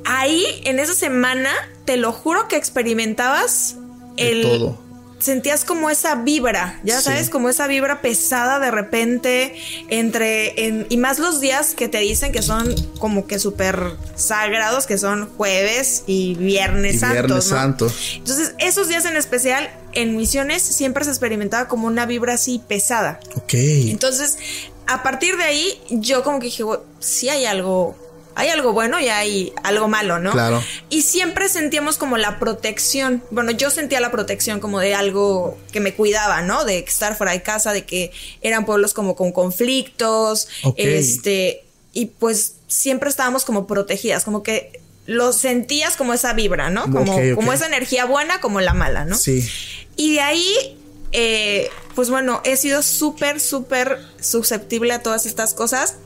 ahí, 0.05 0.47
en 0.65 0.79
esa 0.79 0.95
semana, 0.95 1.51
te 1.85 1.97
lo 1.97 2.13
juro 2.13 2.49
que 2.49 2.57
experimentabas 2.57 3.77
el... 4.17 4.43
todo. 4.43 4.83
Sentías 5.19 5.65
como 5.65 5.89
esa 5.89 6.17
vibra, 6.17 6.81
ya 6.83 7.01
sabes, 7.01 7.31
como 7.31 7.49
esa 7.49 7.69
vibra 7.69 8.03
pesada 8.03 8.59
de 8.59 8.73
repente 8.73 9.55
entre, 9.89 10.67
en, 10.67 10.85
y 10.89 10.97
más 10.97 11.21
los 11.21 11.41
días 11.41 11.75
que 11.77 11.87
te 11.87 11.99
dicen 11.99 12.33
que 12.33 12.43
son 12.43 12.75
como 12.99 13.29
que 13.29 13.39
súper 13.39 13.93
sagrados, 14.17 14.87
que 14.87 14.99
son 14.99 15.29
jueves 15.37 16.03
y 16.09 16.35
viernes 16.35 17.05
y 17.05 17.07
Viernes 17.07 17.45
santo. 17.45 17.89
Entonces, 18.17 18.57
esos 18.59 18.89
días 18.89 19.05
en 19.05 19.17
especial 19.17 19.71
en 19.93 20.17
misiones 20.17 20.63
siempre 20.63 21.05
se 21.05 21.11
experimentaba 21.11 21.69
como 21.69 21.87
una 21.87 22.07
vibra 22.07 22.35
así 22.35 22.61
pesada. 22.67 23.21
Ok. 23.37 23.55
Entonces, 23.55 24.39
a 24.87 25.03
partir 25.03 25.37
de 25.37 25.45
ahí, 25.45 25.81
yo 25.91 26.23
como 26.23 26.39
que 26.39 26.47
dije, 26.47 26.65
sí 27.01 27.29
hay 27.29 27.45
algo, 27.45 27.97
hay 28.35 28.49
algo 28.49 28.73
bueno 28.73 29.01
y 29.01 29.09
hay 29.09 29.53
algo 29.63 29.89
malo, 29.89 30.19
¿no? 30.19 30.33
Claro. 30.33 30.63
Y 30.91 31.03
siempre 31.03 31.49
sentíamos 31.49 31.99
como 31.99 32.17
la 32.19 32.39
protección. 32.39 33.23
Bueno, 33.31 33.51
yo 33.53 33.71
sentía 33.71 34.01
la 34.01 34.11
protección 34.11 34.61
como 34.61 34.81
de 34.81 34.95
algo 34.95 35.57
que 35.73 35.81
me 35.81 35.95
cuidaba, 35.95 36.43
¿no? 36.43 36.65
De 36.65 36.79
estar 36.79 37.17
fuera 37.17 37.33
de 37.33 37.43
casa, 37.43 37.73
de 37.73 37.85
que 37.85 38.11
eran 38.41 38.65
pueblos 38.65 38.95
como 38.95 39.15
con 39.15 39.33
conflictos. 39.33 40.49
Este. 40.77 41.65
Y 41.95 42.07
pues 42.07 42.55
siempre 42.69 43.11
estábamos 43.11 43.45
como 43.45 43.67
protegidas, 43.67 44.25
como 44.25 44.43
que 44.43 44.82
lo 45.07 45.33
sentías 45.33 45.97
como 45.97 46.15
esa 46.15 46.33
vibra, 46.33 46.71
¿no? 46.71 46.85
Como, 46.85 47.17
como 47.35 47.53
esa 47.53 47.67
energía 47.67 48.05
buena 48.05 48.41
como 48.41 48.61
la 48.61 48.75
mala, 48.75 49.05
¿no? 49.05 49.17
Sí. 49.17 49.49
Y 49.97 50.15
de 50.15 50.21
ahí, 50.21 50.79
eh, 51.13 51.71
pues 51.95 52.09
bueno, 52.09 52.41
he 52.45 52.57
sido 52.57 52.83
súper, 52.83 53.41
súper 53.41 53.99
susceptible 54.21 54.93
a 54.93 55.03
todas 55.03 55.27
estas 55.27 55.55
cosas. 55.55 55.97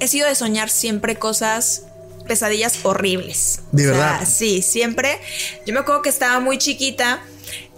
He 0.00 0.08
sido 0.08 0.28
de 0.28 0.34
soñar 0.34 0.68
siempre 0.68 1.16
cosas 1.16 1.84
pesadillas 2.26 2.78
horribles. 2.84 3.60
De 3.72 3.86
verdad. 3.86 4.26
Sí, 4.28 4.62
siempre. 4.62 5.18
Yo 5.66 5.74
me 5.74 5.80
acuerdo 5.80 6.02
que 6.02 6.08
estaba 6.08 6.40
muy 6.40 6.58
chiquita. 6.58 7.22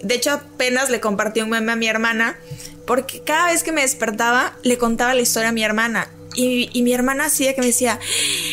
De 0.01 0.15
hecho, 0.15 0.31
apenas 0.31 0.89
le 0.89 0.99
compartí 0.99 1.41
un 1.41 1.49
meme 1.49 1.71
a 1.71 1.75
mi 1.75 1.87
hermana. 1.87 2.37
Porque 2.85 3.23
cada 3.23 3.47
vez 3.47 3.63
que 3.63 3.71
me 3.71 3.81
despertaba, 3.81 4.55
le 4.63 4.77
contaba 4.77 5.13
la 5.13 5.21
historia 5.21 5.49
a 5.49 5.51
mi 5.51 5.63
hermana. 5.63 6.09
Y, 6.35 6.81
mi 6.83 6.93
hermana 6.93 7.25
hacía 7.25 7.55
que 7.55 7.61
me 7.61 7.67
decía, 7.67 7.99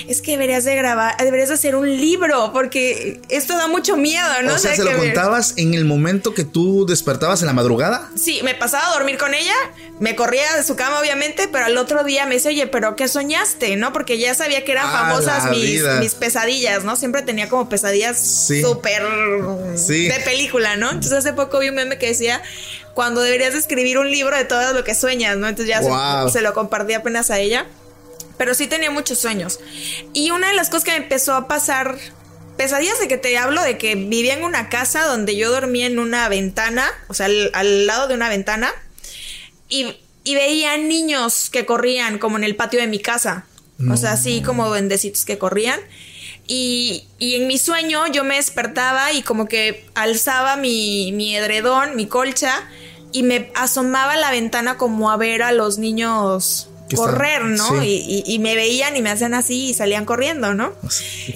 es 0.08 0.22
que 0.22 0.32
deberías 0.32 0.64
de 0.64 0.74
grabar, 0.74 1.16
deberías 1.18 1.48
de 1.48 1.56
hacer 1.56 1.76
un 1.76 1.88
libro, 1.88 2.50
porque 2.52 3.20
esto 3.28 3.56
da 3.56 3.66
mucho 3.66 3.96
miedo, 3.96 4.26
¿no? 4.44 4.54
O 4.54 4.58
sea, 4.58 4.74
¿se 4.74 4.84
lo 4.84 4.96
contabas 4.96 5.54
en 5.56 5.74
el 5.74 5.84
momento 5.84 6.34
que 6.34 6.44
tú 6.44 6.86
despertabas 6.86 7.42
en 7.42 7.46
la 7.46 7.52
madrugada? 7.52 8.10
Sí, 8.16 8.40
me 8.42 8.54
pasaba 8.54 8.88
a 8.88 8.94
dormir 8.94 9.18
con 9.18 9.34
ella, 9.34 9.54
me 10.00 10.16
corría 10.16 10.56
de 10.56 10.64
su 10.64 10.76
cama, 10.76 11.00
obviamente, 11.00 11.48
pero 11.50 11.66
al 11.66 11.76
otro 11.76 12.04
día 12.04 12.26
me 12.26 12.36
dice, 12.36 12.48
oye, 12.48 12.66
¿pero 12.66 12.96
qué 12.96 13.08
soñaste? 13.08 13.76
¿No? 13.76 13.92
Porque 13.92 14.18
ya 14.18 14.34
sabía 14.34 14.64
que 14.64 14.72
eran 14.72 14.90
famosas 14.90 15.50
mis, 15.50 16.14
pesadillas, 16.14 16.84
¿no? 16.84 16.96
Siempre 16.96 17.22
tenía 17.22 17.48
como 17.48 17.68
pesadillas 17.68 18.46
súper 18.50 19.02
de 19.02 20.22
película, 20.24 20.76
¿no? 20.76 20.90
Entonces 20.90 21.12
hace 21.12 21.32
poco 21.32 21.58
vi 21.58 21.68
un 21.68 21.76
meme 21.76 21.98
que 21.98 22.08
decía, 22.08 22.42
cuando 22.94 23.22
deberías 23.22 23.54
escribir 23.54 23.98
un 23.98 24.10
libro 24.10 24.36
de 24.36 24.44
todo 24.44 24.72
lo 24.72 24.84
que 24.84 24.94
sueñas, 24.94 25.36
¿no? 25.36 25.48
Entonces 25.48 25.74
ya 25.74 26.28
se, 26.28 26.42
lo 26.42 26.54
compartí 26.54 26.94
apenas 26.94 27.30
a 27.30 27.38
ella. 27.38 27.66
Pero 28.38 28.54
sí 28.54 28.66
tenía 28.66 28.90
muchos 28.90 29.18
sueños. 29.18 29.60
Y 30.12 30.30
una 30.30 30.48
de 30.48 30.54
las 30.54 30.68
cosas 30.68 30.84
que 30.84 30.90
me 30.92 30.96
empezó 30.98 31.34
a 31.34 31.48
pasar, 31.48 31.98
pesadillas 32.56 32.98
de 32.98 33.08
que 33.08 33.16
te 33.16 33.36
hablo, 33.38 33.62
de 33.62 33.78
que 33.78 33.94
vivía 33.94 34.34
en 34.34 34.42
una 34.42 34.68
casa 34.68 35.06
donde 35.06 35.36
yo 35.36 35.50
dormía 35.50 35.86
en 35.86 35.98
una 35.98 36.28
ventana, 36.28 36.86
o 37.08 37.14
sea, 37.14 37.26
al, 37.26 37.86
lado 37.86 38.08
de 38.08 38.14
una 38.14 38.28
ventana, 38.28 38.72
y, 39.68 39.96
veía 40.24 40.76
niños 40.76 41.50
que 41.50 41.66
corrían 41.66 42.18
como 42.18 42.36
en 42.36 42.44
el 42.44 42.56
patio 42.56 42.80
de 42.80 42.86
mi 42.86 42.98
casa. 42.98 43.46
O 43.90 43.96
sea, 43.96 44.12
así 44.12 44.42
como 44.42 44.68
duendecitos 44.68 45.24
que 45.24 45.38
corrían. 45.38 45.80
Y, 46.46 47.04
en 47.20 47.46
mi 47.46 47.56
sueño 47.58 48.06
yo 48.08 48.24
me 48.24 48.36
despertaba 48.36 49.12
y 49.12 49.22
como 49.22 49.46
que 49.46 49.86
alzaba 49.94 50.56
mi, 50.56 51.12
mi 51.12 51.36
edredón, 51.36 51.96
mi 51.96 52.06
colcha, 52.06 52.68
y 53.12 53.22
me 53.22 53.50
asomaba 53.54 54.14
a 54.14 54.16
la 54.16 54.30
ventana 54.30 54.76
como 54.76 55.10
a 55.10 55.16
ver 55.16 55.42
a 55.42 55.52
los 55.52 55.78
niños 55.78 56.68
correr, 56.94 57.44
¿no? 57.44 57.82
Y, 57.82 58.38
me 58.40 58.54
veían 58.54 58.96
y 58.96 59.02
me 59.02 59.10
hacían 59.10 59.34
así 59.34 59.70
y 59.70 59.74
salían 59.74 60.04
corriendo, 60.04 60.52
¿no? 60.54 60.72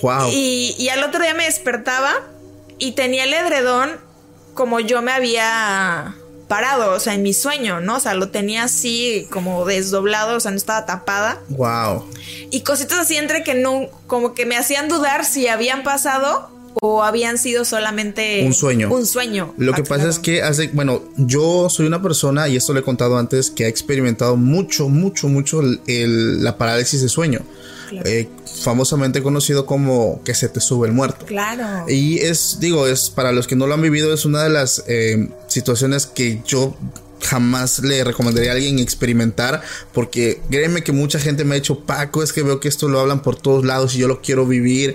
Wow. 0.02 0.28
Y, 0.30 0.74
y 0.78 0.88
al 0.88 1.02
otro 1.02 1.22
día 1.22 1.34
me 1.34 1.44
despertaba 1.44 2.12
y 2.78 2.92
tenía 2.92 3.24
el 3.24 3.32
edredón 3.32 3.98
como 4.54 4.80
yo 4.80 5.02
me 5.02 5.12
había 5.12 6.16
parado, 6.48 6.92
o 6.92 7.00
sea, 7.00 7.14
en 7.14 7.22
mi 7.22 7.32
sueño, 7.32 7.80
¿no? 7.80 7.96
O 7.96 8.00
sea, 8.00 8.14
lo 8.14 8.28
tenía 8.30 8.64
así 8.64 9.26
como 9.30 9.64
desdoblado, 9.64 10.36
o 10.36 10.40
sea, 10.40 10.50
no 10.50 10.56
estaba 10.56 10.86
tapada. 10.86 11.40
Wow. 11.48 12.04
Y 12.50 12.60
cositas 12.60 12.98
así 12.98 13.16
entre 13.16 13.42
que 13.42 13.54
no, 13.54 13.88
como 14.06 14.34
que 14.34 14.46
me 14.46 14.56
hacían 14.56 14.88
dudar 14.88 15.24
si 15.24 15.48
habían 15.48 15.82
pasado 15.82 16.50
o 16.80 17.02
habían 17.02 17.38
sido 17.38 17.64
solamente 17.64 18.44
un 18.44 18.54
sueño. 18.54 18.92
Un 18.92 19.06
sueño. 19.06 19.54
Lo 19.56 19.72
que 19.72 19.82
pasa 19.82 20.08
es 20.08 20.18
que 20.18 20.42
hace, 20.42 20.68
bueno, 20.68 21.02
yo 21.16 21.68
soy 21.70 21.86
una 21.86 22.02
persona, 22.02 22.48
y 22.48 22.56
esto 22.56 22.72
lo 22.72 22.80
he 22.80 22.82
contado 22.82 23.18
antes, 23.18 23.50
que 23.50 23.64
ha 23.64 23.68
experimentado 23.68 24.36
mucho, 24.36 24.88
mucho, 24.88 25.28
mucho 25.28 25.62
la 25.62 26.58
parálisis 26.58 27.00
de 27.02 27.08
sueño. 27.08 27.40
Eh, 28.04 28.28
famosamente 28.62 29.22
conocido 29.22 29.66
como 29.66 30.22
que 30.24 30.34
se 30.34 30.48
te 30.48 30.60
sube 30.60 30.88
el 30.88 30.94
muerto. 30.94 31.26
Claro. 31.26 31.88
Y 31.88 32.18
es, 32.18 32.58
digo, 32.60 32.86
es 32.86 33.10
para 33.10 33.32
los 33.32 33.46
que 33.46 33.56
no 33.56 33.66
lo 33.66 33.74
han 33.74 33.82
vivido, 33.82 34.12
es 34.12 34.24
una 34.24 34.42
de 34.42 34.50
las 34.50 34.84
eh, 34.86 35.28
situaciones 35.46 36.06
que 36.06 36.42
yo 36.46 36.76
jamás 37.22 37.80
le 37.80 38.04
recomendaría 38.04 38.50
a 38.50 38.54
alguien 38.54 38.78
experimentar 38.78 39.62
porque 39.92 40.40
créeme 40.50 40.82
que 40.82 40.92
mucha 40.92 41.18
gente 41.18 41.44
me 41.44 41.54
ha 41.54 41.58
dicho 41.58 41.80
Paco 41.80 42.22
es 42.22 42.32
que 42.32 42.42
veo 42.42 42.60
que 42.60 42.68
esto 42.68 42.88
lo 42.88 43.00
hablan 43.00 43.22
por 43.22 43.36
todos 43.36 43.64
lados 43.64 43.94
y 43.94 43.98
yo 43.98 44.08
lo 44.08 44.20
quiero 44.20 44.46
vivir 44.46 44.94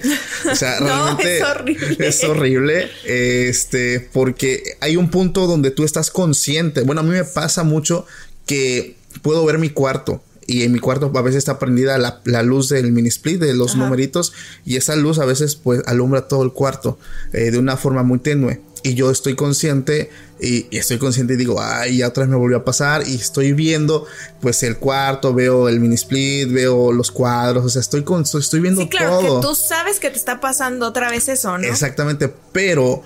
o 0.50 0.56
sea 0.56 0.80
realmente 0.80 1.38
es 1.38 1.44
horrible 1.44 2.08
es 2.08 2.24
horrible 2.24 2.92
este 3.06 4.00
porque 4.14 4.78
hay 4.80 4.98
un 4.98 5.10
punto 5.10 5.48
donde 5.48 5.72
tú 5.72 5.84
estás 5.84 6.12
consciente 6.12 6.82
bueno 6.82 7.02
a 7.02 7.04
mí 7.04 7.10
me 7.10 7.24
pasa 7.24 7.64
mucho 7.64 8.06
que 8.46 8.96
puedo 9.22 9.44
ver 9.46 9.58
mi 9.58 9.70
cuarto 9.70 10.22
y 10.52 10.64
en 10.64 10.74
mi 10.74 10.80
cuarto 10.80 11.10
a 11.16 11.22
veces 11.22 11.38
está 11.38 11.60
prendida 11.60 11.98
la, 11.98 12.44
luz 12.44 12.68
del 12.68 12.92
mini 12.92 13.08
split 13.08 13.40
de 13.40 13.54
los 13.54 13.78
numeritos 13.78 14.34
y 14.66 14.76
esa 14.76 14.98
luz 14.98 15.18
a 15.20 15.26
veces 15.26 15.56
pues 15.56 15.82
alumbra 15.86 16.28
todo 16.28 16.44
el 16.44 16.52
cuarto 16.52 17.00
eh, 17.32 17.52
de 17.52 17.58
una 17.58 17.78
forma 17.78 18.04
muy 18.04 18.20
tenue. 18.20 18.60
Y 18.84 18.96
yo 18.96 19.12
estoy 19.12 19.36
consciente 19.36 20.10
y, 20.42 20.68
estoy 20.76 20.98
consciente 20.98 21.36
y 21.36 21.38
digo, 21.38 21.62
ay, 21.62 21.98
ya 21.98 22.10
otra 22.10 22.24
vez 22.24 22.32
me 22.32 22.36
volvió 22.36 22.58
a 22.58 22.66
pasar 22.66 23.08
y 23.08 23.16
estoy 23.16 23.54
viendo 23.54 24.06
pues 24.42 24.62
el 24.64 24.78
cuarto, 24.78 25.34
veo 25.34 25.70
el 25.70 25.80
mini 25.80 25.96
split, 25.96 26.52
veo 26.52 26.92
los 26.92 27.12
cuadros, 27.12 27.64
o 27.64 27.70
sea, 27.70 27.80
estoy 27.80 28.04
con, 28.04 28.24
estoy 28.24 28.60
viendo 28.60 28.82
sí, 28.82 28.90
claro, 28.90 29.22
que 29.22 29.48
tú 29.48 29.56
sabes 29.56 30.00
que 30.00 30.10
te 30.10 30.18
está 30.18 30.42
pasando 30.42 30.88
otra 30.88 31.10
vez 31.10 31.30
eso, 31.30 31.58
¿no? 31.58 31.68
Exactamente, 31.68 32.34
pero 32.52 33.04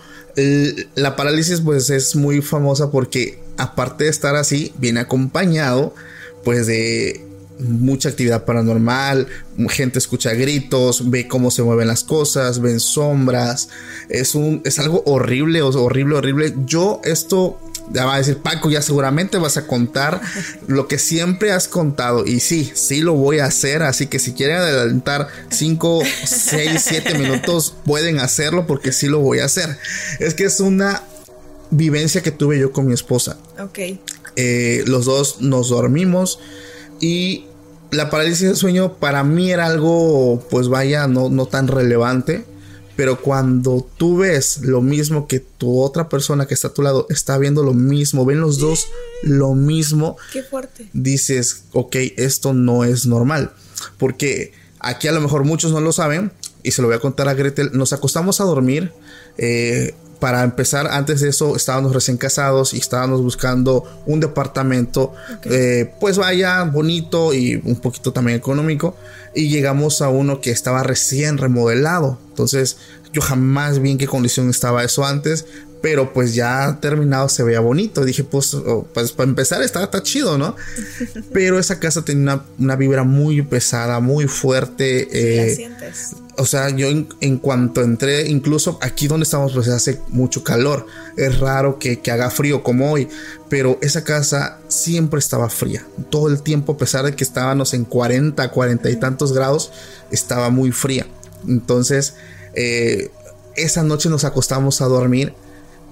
la 0.95 1.15
parálisis 1.15 1.61
pues 1.61 1.89
es 1.89 2.15
muy 2.15 2.41
famosa 2.41 2.89
porque 2.89 3.39
aparte 3.57 4.05
de 4.05 4.09
estar 4.09 4.35
así, 4.35 4.73
viene 4.77 5.01
acompañado 5.01 5.93
pues 6.45 6.67
de 6.67 7.24
mucha 7.59 8.09
actividad 8.09 8.45
paranormal, 8.45 9.27
gente 9.69 9.99
escucha 9.99 10.33
gritos, 10.33 11.09
ve 11.09 11.27
cómo 11.27 11.51
se 11.51 11.63
mueven 11.63 11.87
las 11.87 12.03
cosas, 12.03 12.59
ven 12.59 12.79
sombras, 12.79 13.69
es 14.09 14.35
un 14.35 14.61
es 14.65 14.79
algo 14.79 15.03
horrible, 15.05 15.61
horrible, 15.61 16.15
horrible. 16.15 16.53
Yo 16.65 17.01
esto 17.03 17.59
ya 17.91 18.05
va 18.05 18.15
a 18.15 18.17
decir 18.17 18.37
Paco, 18.37 18.69
ya 18.69 18.81
seguramente 18.81 19.37
vas 19.37 19.57
a 19.57 19.67
contar 19.67 20.21
lo 20.67 20.87
que 20.87 20.97
siempre 20.97 21.51
has 21.51 21.67
contado 21.67 22.25
y 22.25 22.39
sí, 22.39 22.71
sí 22.73 23.01
lo 23.01 23.13
voy 23.13 23.39
a 23.39 23.45
hacer, 23.45 23.83
así 23.83 24.07
que 24.07 24.19
si 24.19 24.33
quieren 24.33 24.57
adelantar 24.57 25.27
5, 25.49 26.03
6, 26.25 26.81
7 26.83 27.17
minutos 27.17 27.75
pueden 27.85 28.19
hacerlo 28.19 28.67
porque 28.67 28.91
sí 28.91 29.07
lo 29.07 29.19
voy 29.19 29.39
a 29.39 29.45
hacer. 29.45 29.77
Es 30.19 30.33
que 30.33 30.45
es 30.45 30.59
una 30.59 31.03
vivencia 31.71 32.21
que 32.21 32.31
tuve 32.31 32.59
yo 32.59 32.71
con 32.71 32.85
mi 32.85 32.93
esposa. 32.93 33.37
Ok. 33.59 33.79
Eh, 34.37 34.83
los 34.87 35.05
dos 35.05 35.39
nos 35.39 35.69
dormimos 35.69 36.39
y 36.99 37.45
la 37.91 38.09
parálisis 38.09 38.47
del 38.47 38.55
sueño 38.55 38.93
para 38.93 39.23
mí 39.23 39.51
era 39.51 39.65
algo, 39.65 40.45
pues 40.49 40.67
vaya, 40.67 41.07
no, 41.07 41.29
no 41.29 41.45
tan 41.45 41.67
relevante. 41.67 42.45
Pero 42.95 43.21
cuando 43.21 43.85
tú 43.97 44.17
ves 44.17 44.59
lo 44.61 44.81
mismo 44.81 45.27
que 45.27 45.41
tu 45.41 45.81
otra 45.81 46.07
persona 46.07 46.45
que 46.45 46.53
está 46.53 46.69
a 46.69 46.73
tu 46.73 46.81
lado 46.81 47.07
está 47.09 47.37
viendo 47.37 47.61
lo 47.61 47.73
mismo, 47.73 48.25
ven 48.25 48.39
los 48.39 48.57
dos 48.57 48.87
lo 49.21 49.53
mismo. 49.53 50.15
Qué 50.31 50.43
fuerte. 50.43 50.89
Dices, 50.93 51.63
ok, 51.73 51.95
esto 52.15 52.53
no 52.53 52.85
es 52.85 53.05
normal. 53.05 53.51
Porque 53.97 54.53
aquí 54.79 55.09
a 55.09 55.11
lo 55.11 55.19
mejor 55.19 55.43
muchos 55.43 55.73
no 55.73 55.81
lo 55.81 55.91
saben, 55.91 56.31
y 56.63 56.71
se 56.71 56.81
lo 56.81 56.87
voy 56.87 56.97
a 56.97 56.99
contar 56.99 57.27
a 57.27 57.33
Gretel. 57.33 57.71
Nos 57.73 57.93
acostamos 57.93 58.41
a 58.41 58.45
dormir. 58.45 58.91
Eh, 59.37 59.93
para 60.19 60.43
empezar, 60.43 60.87
antes 60.87 61.21
de 61.21 61.29
eso 61.29 61.55
estábamos 61.55 61.93
recién 61.93 62.17
casados 62.17 62.73
y 62.73 62.77
estábamos 62.77 63.21
buscando 63.21 63.83
un 64.05 64.19
departamento, 64.19 65.13
eh, 65.43 65.91
pues 65.99 66.17
vaya, 66.17 66.63
bonito 66.63 67.33
y 67.33 67.55
un 67.63 67.75
poquito 67.77 68.13
también 68.13 68.37
económico. 68.37 68.95
Y 69.33 69.49
llegamos 69.49 70.01
a 70.01 70.09
uno 70.09 70.39
que 70.39 70.51
estaba 70.51 70.83
recién 70.83 71.37
remodelado. 71.37 72.17
Entonces, 72.29 72.77
yo 73.11 73.21
jamás 73.21 73.79
vi 73.79 73.91
en 73.91 73.97
qué 73.97 74.07
condición 74.07 74.49
estaba 74.49 74.83
eso 74.83 75.05
antes, 75.05 75.45
pero 75.85 76.13
pues 76.13 76.33
ya 76.33 76.79
terminado 76.81 77.29
se 77.29 77.43
veía 77.43 77.59
bonito. 77.59 78.03
Dije, 78.03 78.23
pues, 78.23 78.55
oh, 78.55 78.87
pues 78.91 79.11
para 79.11 79.29
empezar 79.29 79.61
está, 79.61 79.83
está 79.83 80.01
chido, 80.01 80.35
¿no? 80.35 80.55
pero 81.31 81.59
esa 81.59 81.79
casa 81.79 82.03
tenía 82.03 82.41
una, 82.57 82.75
vibra 82.75 83.03
muy 83.03 83.43
pesada, 83.43 83.99
muy 83.99 84.25
fuerte. 84.25 85.07
Eh, 85.11 85.69
o 86.39 86.45
sea, 86.47 86.71
yo 86.71 86.87
en, 86.87 87.37
cuanto 87.37 87.83
entré, 87.83 88.27
incluso 88.27 88.79
aquí 88.81 89.07
donde 89.07 89.25
estamos, 89.25 89.53
pues 89.53 89.67
hace 89.67 90.01
mucho 90.07 90.43
calor. 90.43 90.87
Es 91.17 91.37
raro 91.37 91.77
que, 91.77 92.01
haga 92.11 92.31
frío 92.31 92.63
como 92.63 92.91
hoy, 92.91 93.07
pero 93.47 93.77
esa 93.83 94.03
casa 94.03 94.57
siempre 94.67 95.19
estaba 95.19 95.51
fría. 95.51 95.85
Todo 96.09 96.29
el 96.29 96.41
tiempo, 96.41 96.73
a 96.73 96.77
pesar 96.77 97.05
de 97.05 97.15
que 97.15 97.23
estábamos 97.23 97.75
en 97.75 97.85
40, 97.85 98.49
40 98.49 98.89
y 98.89 98.95
tantos 98.95 99.33
grados, 99.33 99.71
estaba 100.09 100.49
muy 100.49 100.71
fría. 100.71 101.05
Entonces, 101.47 102.15
eh, 102.55 103.11
esa 103.55 103.83
noche 103.83 104.09
nos 104.09 104.23
acostamos 104.23 104.81
a 104.81 104.85
dormir 104.85 105.35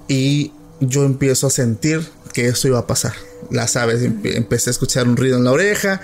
y 0.08 0.52
yo 0.80 1.04
empiezo 1.04 1.46
a 1.46 1.50
sentir 1.50 2.06
que 2.32 2.46
eso 2.48 2.68
iba 2.68 2.78
a 2.78 2.86
pasar. 2.86 3.14
Las 3.50 3.76
aves, 3.76 4.02
empecé 4.02 4.70
a 4.70 4.72
escuchar 4.72 5.06
un 5.06 5.16
ruido 5.16 5.36
en 5.36 5.44
la 5.44 5.52
oreja 5.52 6.00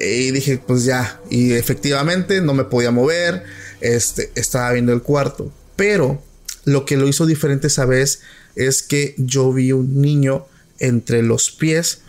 y 0.00 0.30
dije, 0.30 0.60
pues 0.64 0.84
ya, 0.84 1.20
y 1.30 1.52
efectivamente 1.52 2.40
no 2.40 2.54
me 2.54 2.64
podía 2.64 2.90
mover 2.90 3.44
este, 3.80 4.30
estaba 4.34 4.72
viendo 4.72 4.92
el 4.92 5.02
cuarto. 5.02 5.52
Pero 5.76 6.22
lo 6.64 6.84
que 6.86 6.96
lo 6.96 7.06
hizo 7.06 7.26
diferente 7.26 7.66
esa 7.66 7.84
vez 7.84 8.20
es 8.56 8.82
que 8.82 9.14
yo 9.18 9.52
vi 9.52 9.72
un 9.72 10.00
niño 10.00 10.46
entre 10.78 11.22
los 11.22 11.50
pies 11.50 12.00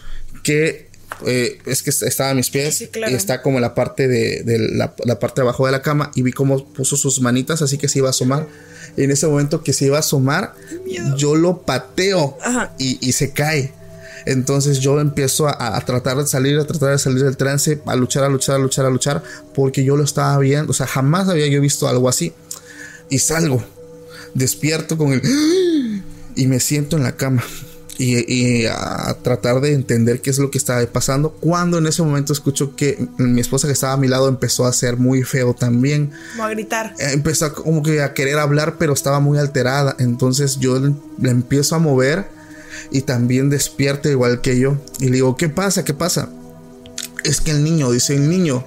que 0.44 0.90
eh, 1.25 1.60
es 1.66 1.82
que 1.82 1.92
estaba 1.92 2.32
a 2.32 2.34
mis 2.34 2.50
pies 2.50 2.82
y 2.82 3.14
está 3.14 3.42
como 3.42 3.58
en 3.58 3.62
la 3.62 3.74
parte 3.74 4.08
de, 4.08 4.44
la, 4.74 4.96
parte 4.96 5.42
de 5.42 5.44
abajo 5.44 5.66
de 5.66 5.72
la 5.72 5.82
cama 5.82 6.12
y 6.14 6.24
vi 6.24 6.32
cómo 6.32 6.66
puso 6.74 6.98
sus 6.98 7.22
manitas 7.22 7.62
así 7.62 7.78
que 7.78 7.88
se 7.88 8.00
iba 8.00 8.08
a 8.08 8.12
asomar. 8.12 8.48
Y 8.98 9.04
en 9.04 9.12
ese 9.12 9.28
momento 9.28 9.62
que 9.64 9.74
se 9.74 9.86
iba 9.86 9.98
a 9.98 10.00
asomar, 10.00 10.54
yo 11.18 11.36
lo 11.36 11.62
pateo 11.62 12.38
y, 12.78 13.12
se 13.12 13.32
cae. 13.32 13.74
Entonces 14.25 14.80
yo 14.80 15.00
empiezo 15.00 15.48
a, 15.48 15.80
tratar 15.82 16.18
de 16.18 16.28
salir, 16.28 16.58
a 16.58 16.66
tratar 16.66 16.92
de 16.92 17.00
salir 17.00 17.24
del 17.24 17.38
trance, 17.38 17.82
a 17.86 17.96
luchar, 17.96 18.24
a 18.24 18.30
luchar, 18.30 18.56
a 18.56 18.60
luchar, 18.60 18.86
a 18.86 18.90
luchar, 18.90 19.24
porque 19.54 19.84
yo 19.84 19.98
lo 19.98 20.04
estaba 20.04 20.38
viendo, 20.40 20.72
o 20.72 20.74
sea, 20.74 20.88
jamás 20.88 21.30
había 21.30 21.48
yo 21.48 21.62
visto 21.62 21.88
algo 21.88 22.10
así. 22.10 22.34
Y 23.10 23.20
salgo, 23.20 23.64
despierto 24.34 24.98
con 24.98 25.14
el... 25.14 25.22
Y 26.36 26.48
me 26.48 26.60
siento 26.60 26.98
en 26.98 27.04
la 27.04 27.16
cama 27.16 27.44
y, 27.98 28.66
a 28.66 29.16
tratar 29.22 29.62
de 29.62 29.74
entender 29.74 30.22
qué 30.22 30.30
es 30.30 30.40
lo 30.40 30.52
que 30.52 30.58
estaba 30.58 30.86
pasando. 30.88 31.32
Cuando 31.32 31.78
en 31.78 31.88
ese 31.88 32.04
momento 32.04 32.34
escucho 32.34 32.75
que 32.75 33.08
mi 33.18 33.42
esposa 33.42 33.68
que 33.68 33.74
estaba 33.74 33.94
a 33.94 33.98
mi 33.98 34.08
lado 34.08 34.28
empezó 34.28 34.66
a 34.66 34.74
ser 34.74 34.98
muy 34.98 35.24
feo 35.24 35.54
también. 35.54 36.12
Como 36.32 36.44
a 36.44 36.50
gritar. 36.50 36.94
Eh, 37.00 37.12
empezó 37.14 37.54
como 37.54 37.84
que 37.84 38.02
a 38.02 38.14
querer 38.14 38.40
hablar, 38.40 38.78
pero 38.78 38.94
estaba 38.94 39.20
muy 39.20 39.38
alterada. 39.38 39.96
Entonces 40.00 40.60
yo 40.60 40.80
le 40.80 41.30
empiezo 41.30 41.75
a 41.75 41.80
mover 41.80 42.28
y 42.92 43.02
también 43.02 43.50
despierta 43.50 44.10
igual 44.10 44.42
que 44.42 44.60
yo. 44.60 44.78
Y 45.00 45.06
le 45.06 45.14
digo, 45.14 45.38
¿qué 45.38 45.50
pasa? 45.50 45.84
¿Qué 45.86 45.94
pasa? 45.94 46.30
Es 47.24 47.42
que 47.42 47.52
el 47.52 47.64
niño, 47.64 47.92
dice 47.92 48.16
el 48.16 48.30
niño. 48.30 48.66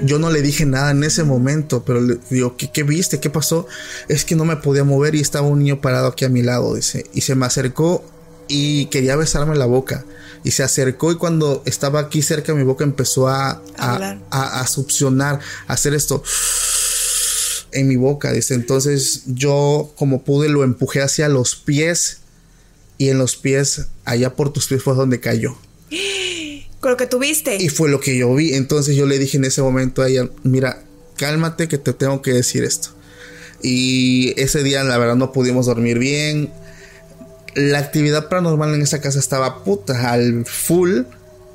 Yo 0.00 0.20
no 0.20 0.30
le 0.30 0.42
dije 0.42 0.64
nada 0.64 0.92
en 0.92 1.02
ese 1.02 1.24
momento, 1.24 1.82
pero 1.84 2.00
le 2.00 2.18
digo, 2.30 2.56
¿qué, 2.56 2.70
¿qué, 2.70 2.84
viste? 2.84 3.18
¿Qué 3.18 3.30
pasó? 3.30 3.66
Es 4.06 4.24
que 4.24 4.36
no 4.36 4.44
me 4.44 4.54
podía 4.54 4.84
mover 4.84 5.16
y 5.16 5.20
estaba 5.20 5.48
un 5.48 5.58
niño 5.58 5.80
parado 5.80 6.06
aquí 6.06 6.24
a 6.24 6.28
mi 6.28 6.42
lado, 6.42 6.74
dice. 6.76 7.06
Y 7.12 7.22
se 7.22 7.34
me 7.34 7.46
acercó 7.46 8.04
y 8.48 8.86
quería 8.86 9.16
besarme 9.16 9.56
la 9.56 9.66
boca. 9.66 10.04
Y 10.44 10.52
se 10.52 10.62
acercó 10.62 11.12
y 11.12 11.16
cuando 11.16 11.62
estaba 11.66 12.00
aquí 12.00 12.22
cerca 12.22 12.52
de 12.52 12.58
mi 12.58 12.64
boca 12.64 12.84
empezó 12.84 13.28
a, 13.28 13.62
a, 13.76 14.18
a, 14.30 14.66
succionar, 14.66 15.40
a 15.66 15.72
hacer 15.72 15.94
esto 15.94 16.22
en 17.72 17.88
mi 17.88 17.96
boca. 17.96 18.32
Dice, 18.32 18.54
entonces 18.54 19.22
yo 19.26 19.92
como 19.96 20.22
pude 20.22 20.48
lo 20.48 20.64
empujé 20.64 21.02
hacia 21.02 21.28
los 21.28 21.56
pies 21.56 22.18
y 22.98 23.10
en 23.10 23.18
los 23.18 23.36
pies, 23.36 23.86
allá 24.04 24.34
por 24.34 24.52
tus 24.52 24.66
pies 24.66 24.82
fue 24.82 24.94
donde 24.94 25.20
cayó. 25.20 25.56
Con 26.80 26.92
lo 26.92 26.96
que 26.96 27.06
tuviste. 27.06 27.56
Y 27.56 27.68
fue 27.68 27.88
lo 27.88 28.00
que 28.00 28.16
yo 28.16 28.32
vi. 28.34 28.54
Entonces 28.54 28.94
yo 28.94 29.04
le 29.04 29.18
dije 29.18 29.36
en 29.36 29.44
ese 29.44 29.62
momento 29.62 30.02
a 30.02 30.08
ella, 30.08 30.30
mira, 30.44 30.84
cálmate 31.16 31.66
que 31.66 31.76
te 31.76 31.92
tengo 31.92 32.22
que 32.22 32.32
decir 32.32 32.62
esto. 32.62 32.90
Y 33.60 34.40
ese 34.40 34.62
día 34.62 34.84
la 34.84 34.96
verdad 34.96 35.16
no 35.16 35.32
pudimos 35.32 35.66
dormir 35.66 35.98
bien 35.98 36.52
la 37.54 37.78
actividad 37.78 38.28
paranormal 38.28 38.74
en 38.74 38.82
esa 38.82 39.00
casa 39.00 39.18
estaba 39.18 39.64
puta 39.64 40.10
al 40.10 40.44
full. 40.46 41.02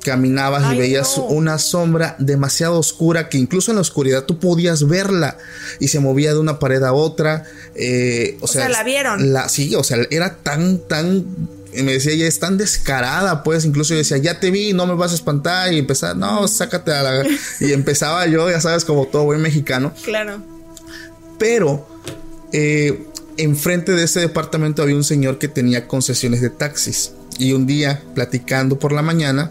Caminabas 0.02 0.74
y 0.74 0.78
veías 0.78 1.16
una 1.16 1.56
sombra 1.56 2.14
demasiado 2.18 2.78
oscura 2.78 3.30
que 3.30 3.38
incluso 3.38 3.70
en 3.70 3.76
la 3.76 3.80
oscuridad 3.80 4.24
tú 4.24 4.38
podías 4.38 4.86
verla 4.86 5.38
y 5.80 5.88
se 5.88 5.98
movía 5.98 6.34
de 6.34 6.40
una 6.40 6.58
pared 6.58 6.82
a 6.82 6.92
otra. 6.92 7.44
Eh, 7.74 8.36
o, 8.42 8.46
sea, 8.46 8.68
la 8.68 8.82
vieron. 8.82 9.32
La, 9.32 9.48
sí, 9.48 9.74
o 9.74 9.82
sea, 9.82 9.96
era 10.10 10.36
tan, 10.42 10.86
tan 10.86 11.24
me 11.82 11.92
decía, 11.92 12.12
ella 12.12 12.26
es 12.26 12.38
tan 12.38 12.58
descarada, 12.58 13.42
pues 13.42 13.64
incluso 13.64 13.94
yo 13.94 13.98
decía, 13.98 14.18
ya 14.18 14.38
te 14.38 14.50
vi, 14.50 14.72
no 14.72 14.86
me 14.86 14.94
vas 14.94 15.12
a 15.12 15.14
espantar 15.14 15.72
y 15.72 15.78
empezaba, 15.78 16.14
no, 16.14 16.46
sácate 16.46 16.92
a 16.92 17.02
la... 17.02 17.26
y 17.60 17.72
empezaba 17.72 18.26
yo, 18.26 18.48
ya 18.50 18.60
sabes, 18.60 18.84
como 18.84 19.06
todo 19.06 19.24
buen 19.24 19.40
mexicano. 19.40 19.92
Claro. 20.04 20.42
Pero 21.38 21.86
eh, 22.52 23.06
enfrente 23.36 23.92
de 23.92 24.04
ese 24.04 24.20
departamento 24.20 24.82
había 24.82 24.96
un 24.96 25.04
señor 25.04 25.38
que 25.38 25.48
tenía 25.48 25.86
concesiones 25.88 26.40
de 26.40 26.50
taxis. 26.50 27.12
Y 27.38 27.52
un 27.52 27.66
día, 27.66 28.02
platicando 28.14 28.78
por 28.78 28.92
la 28.92 29.02
mañana, 29.02 29.50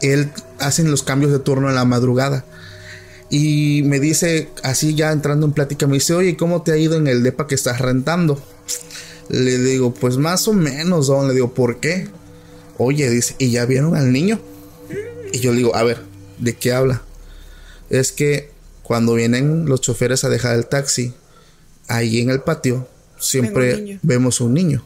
él 0.00 0.30
hace 0.58 0.84
los 0.84 1.02
cambios 1.02 1.32
de 1.32 1.38
turno 1.38 1.68
en 1.68 1.74
la 1.74 1.84
madrugada. 1.84 2.44
Y 3.30 3.82
me 3.84 3.98
dice, 3.98 4.50
así 4.62 4.94
ya 4.94 5.10
entrando 5.10 5.46
en 5.46 5.52
plática, 5.52 5.86
me 5.86 5.94
dice, 5.94 6.14
oye, 6.14 6.36
¿cómo 6.36 6.62
te 6.62 6.72
ha 6.72 6.76
ido 6.76 6.96
en 6.96 7.06
el 7.08 7.22
depa 7.22 7.46
que 7.46 7.54
estás 7.54 7.80
rentando? 7.80 8.40
Le 9.28 9.58
digo, 9.58 9.94
pues 9.94 10.16
más 10.18 10.46
o 10.46 10.52
menos, 10.52 11.06
don. 11.06 11.26
Le 11.26 11.34
digo, 11.34 11.52
¿por 11.54 11.80
qué? 11.80 12.08
Oye, 12.78 13.08
dice, 13.10 13.34
¿y 13.38 13.50
ya 13.50 13.64
vieron 13.66 13.96
al 13.96 14.12
niño? 14.12 14.40
Y 15.32 15.40
yo 15.40 15.50
le 15.50 15.58
digo, 15.58 15.74
a 15.74 15.82
ver, 15.82 15.98
¿de 16.38 16.54
qué 16.54 16.72
habla? 16.72 17.02
Es 17.90 18.12
que 18.12 18.50
cuando 18.82 19.14
vienen 19.14 19.66
los 19.66 19.80
choferes 19.80 20.24
a 20.24 20.28
dejar 20.28 20.56
el 20.56 20.66
taxi, 20.66 21.14
ahí 21.88 22.20
en 22.20 22.30
el 22.30 22.40
patio 22.40 22.88
siempre 23.18 23.98
vemos 24.02 24.40
un 24.40 24.54
niño. 24.54 24.84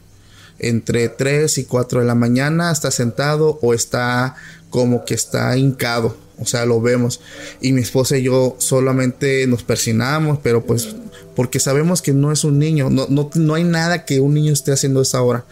Entre 0.59 1.09
3 1.09 1.59
y 1.59 1.65
4 1.65 2.01
de 2.01 2.07
la 2.07 2.15
mañana 2.15 2.73
está 2.73 2.91
sentado 2.91 3.59
o 3.63 3.75
está 3.75 4.35
como 4.71 5.05
que 5.05 5.15
está 5.15 5.57
hincado. 5.57 6.17
O 6.41 6.47
sea, 6.47 6.67
lo 6.67 6.81
vemos. 6.81 7.21
Y 7.61 7.73
mi 7.73 7.83
esposa 7.83 8.17
y 8.17 8.23
yo 8.25 8.57
solamente 8.59 9.47
nos 9.47 9.63
persinamos, 9.63 10.39
pero 10.43 10.65
pues 10.65 10.97
porque 11.35 11.61
sabemos 11.61 12.03
que 12.03 12.13
no 12.13 12.33
es 12.33 12.45
un 12.45 12.59
niño. 12.59 12.91
No, 12.91 13.07
no, 13.09 13.31
no 13.35 13.55
hay 13.55 13.65
nada 13.65 14.05
que 14.05 14.21
un 14.21 14.35
niño 14.35 14.53
esté 14.53 14.73
haciendo 14.73 15.01
a 15.01 15.03
esa 15.03 15.23
hora. 15.23 15.45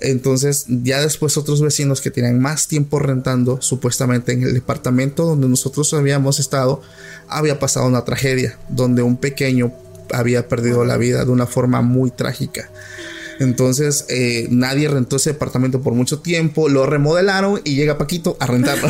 Entonces, 0.00 0.64
ya 0.68 1.00
después 1.00 1.36
otros 1.36 1.60
vecinos 1.60 2.00
que 2.00 2.10
tenían 2.10 2.38
más 2.38 2.68
tiempo 2.68 3.00
rentando, 3.00 3.60
supuestamente 3.60 4.32
en 4.32 4.44
el 4.44 4.54
departamento 4.54 5.24
donde 5.24 5.48
nosotros 5.48 5.92
habíamos 5.92 6.38
estado, 6.38 6.82
había 7.26 7.58
pasado 7.58 7.86
una 7.86 8.04
tragedia, 8.04 8.58
donde 8.68 9.02
un 9.02 9.16
pequeño 9.16 9.72
había 10.12 10.48
perdido 10.48 10.84
la 10.84 10.96
vida 10.96 11.24
de 11.24 11.30
una 11.30 11.46
forma 11.46 11.82
muy 11.82 12.10
trágica. 12.10 12.70
Entonces 13.40 14.04
eh, 14.08 14.48
nadie 14.50 14.88
rentó 14.88 15.16
ese 15.16 15.32
departamento 15.32 15.80
por 15.80 15.94
mucho 15.94 16.20
tiempo, 16.20 16.68
lo 16.68 16.86
remodelaron 16.86 17.60
y 17.64 17.76
llega 17.76 17.98
Paquito 17.98 18.36
a 18.40 18.46
rentarlo. 18.46 18.88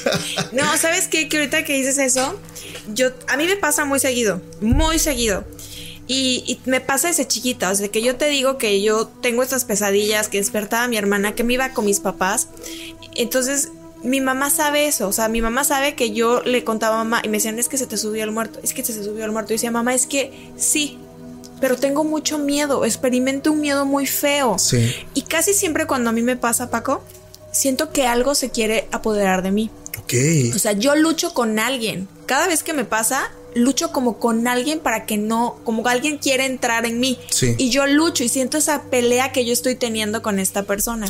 no, 0.52 0.76
¿sabes 0.78 1.08
qué? 1.08 1.28
Que 1.28 1.38
ahorita 1.38 1.64
que 1.64 1.74
dices 1.74 1.98
eso, 1.98 2.38
yo, 2.94 3.10
a 3.28 3.36
mí 3.36 3.46
me 3.46 3.56
pasa 3.56 3.84
muy 3.84 4.00
seguido, 4.00 4.40
muy 4.60 4.98
seguido. 4.98 5.44
Y, 6.08 6.42
y, 6.46 6.68
me 6.68 6.80
pasa 6.80 7.10
ese 7.10 7.28
chiquita, 7.28 7.70
o 7.70 7.74
sea, 7.74 7.88
que 7.88 8.02
yo 8.02 8.16
te 8.16 8.26
digo 8.26 8.58
que 8.58 8.82
yo 8.82 9.06
tengo 9.06 9.42
estas 9.42 9.64
pesadillas, 9.64 10.28
que 10.28 10.38
despertaba 10.38 10.88
mi 10.88 10.96
hermana, 10.96 11.34
que 11.34 11.44
me 11.44 11.54
iba 11.54 11.72
con 11.72 11.84
mis 11.84 12.00
papás. 12.00 12.48
Entonces 13.14 13.70
mi 14.02 14.20
mamá 14.20 14.50
sabe 14.50 14.86
eso, 14.86 15.08
o 15.08 15.12
sea, 15.12 15.28
mi 15.28 15.40
mamá 15.40 15.64
sabe 15.64 15.94
que 15.94 16.12
yo 16.12 16.42
le 16.42 16.64
contaba 16.64 17.00
a 17.00 17.04
mamá 17.04 17.22
y 17.24 17.28
me 17.28 17.36
decían, 17.38 17.58
es 17.58 17.68
que 17.68 17.78
se 17.78 17.86
te 17.86 17.96
subió 17.96 18.24
el 18.24 18.32
muerto, 18.32 18.58
es 18.62 18.74
que 18.74 18.84
se 18.84 18.92
te 18.92 19.04
subió 19.04 19.24
el 19.24 19.32
muerto. 19.32 19.52
Y 19.52 19.56
decía, 19.56 19.70
mamá, 19.70 19.94
es 19.94 20.06
que 20.06 20.50
sí, 20.56 20.98
pero 21.60 21.76
tengo 21.76 22.02
mucho 22.02 22.38
miedo, 22.38 22.84
experimento 22.84 23.52
un 23.52 23.60
miedo 23.60 23.86
muy 23.86 24.06
feo. 24.06 24.58
Sí. 24.58 24.92
Y 25.14 25.22
casi 25.22 25.54
siempre 25.54 25.86
cuando 25.86 26.10
a 26.10 26.12
mí 26.12 26.22
me 26.22 26.36
pasa, 26.36 26.70
Paco, 26.70 27.04
siento 27.52 27.92
que 27.92 28.06
algo 28.06 28.34
se 28.34 28.50
quiere 28.50 28.88
apoderar 28.90 29.42
de 29.42 29.52
mí. 29.52 29.70
Ok. 30.00 30.14
O 30.54 30.58
sea, 30.58 30.72
yo 30.72 30.96
lucho 30.96 31.32
con 31.32 31.58
alguien. 31.58 32.08
Cada 32.26 32.48
vez 32.48 32.64
que 32.64 32.72
me 32.72 32.84
pasa, 32.84 33.30
lucho 33.54 33.92
como 33.92 34.18
con 34.18 34.46
alguien 34.48 34.80
para 34.80 35.06
que 35.06 35.16
no, 35.16 35.60
como 35.64 35.82
que 35.82 35.90
alguien 35.90 36.18
quiere 36.18 36.46
entrar 36.46 36.86
en 36.86 37.00
mí. 37.00 37.18
Y 37.58 37.70
yo 37.70 37.86
lucho 37.86 38.24
y 38.24 38.28
siento 38.28 38.58
esa 38.58 38.84
pelea 38.84 39.32
que 39.32 39.44
yo 39.44 39.52
estoy 39.52 39.74
teniendo 39.74 40.22
con 40.22 40.38
esta 40.38 40.64
persona. 40.64 41.08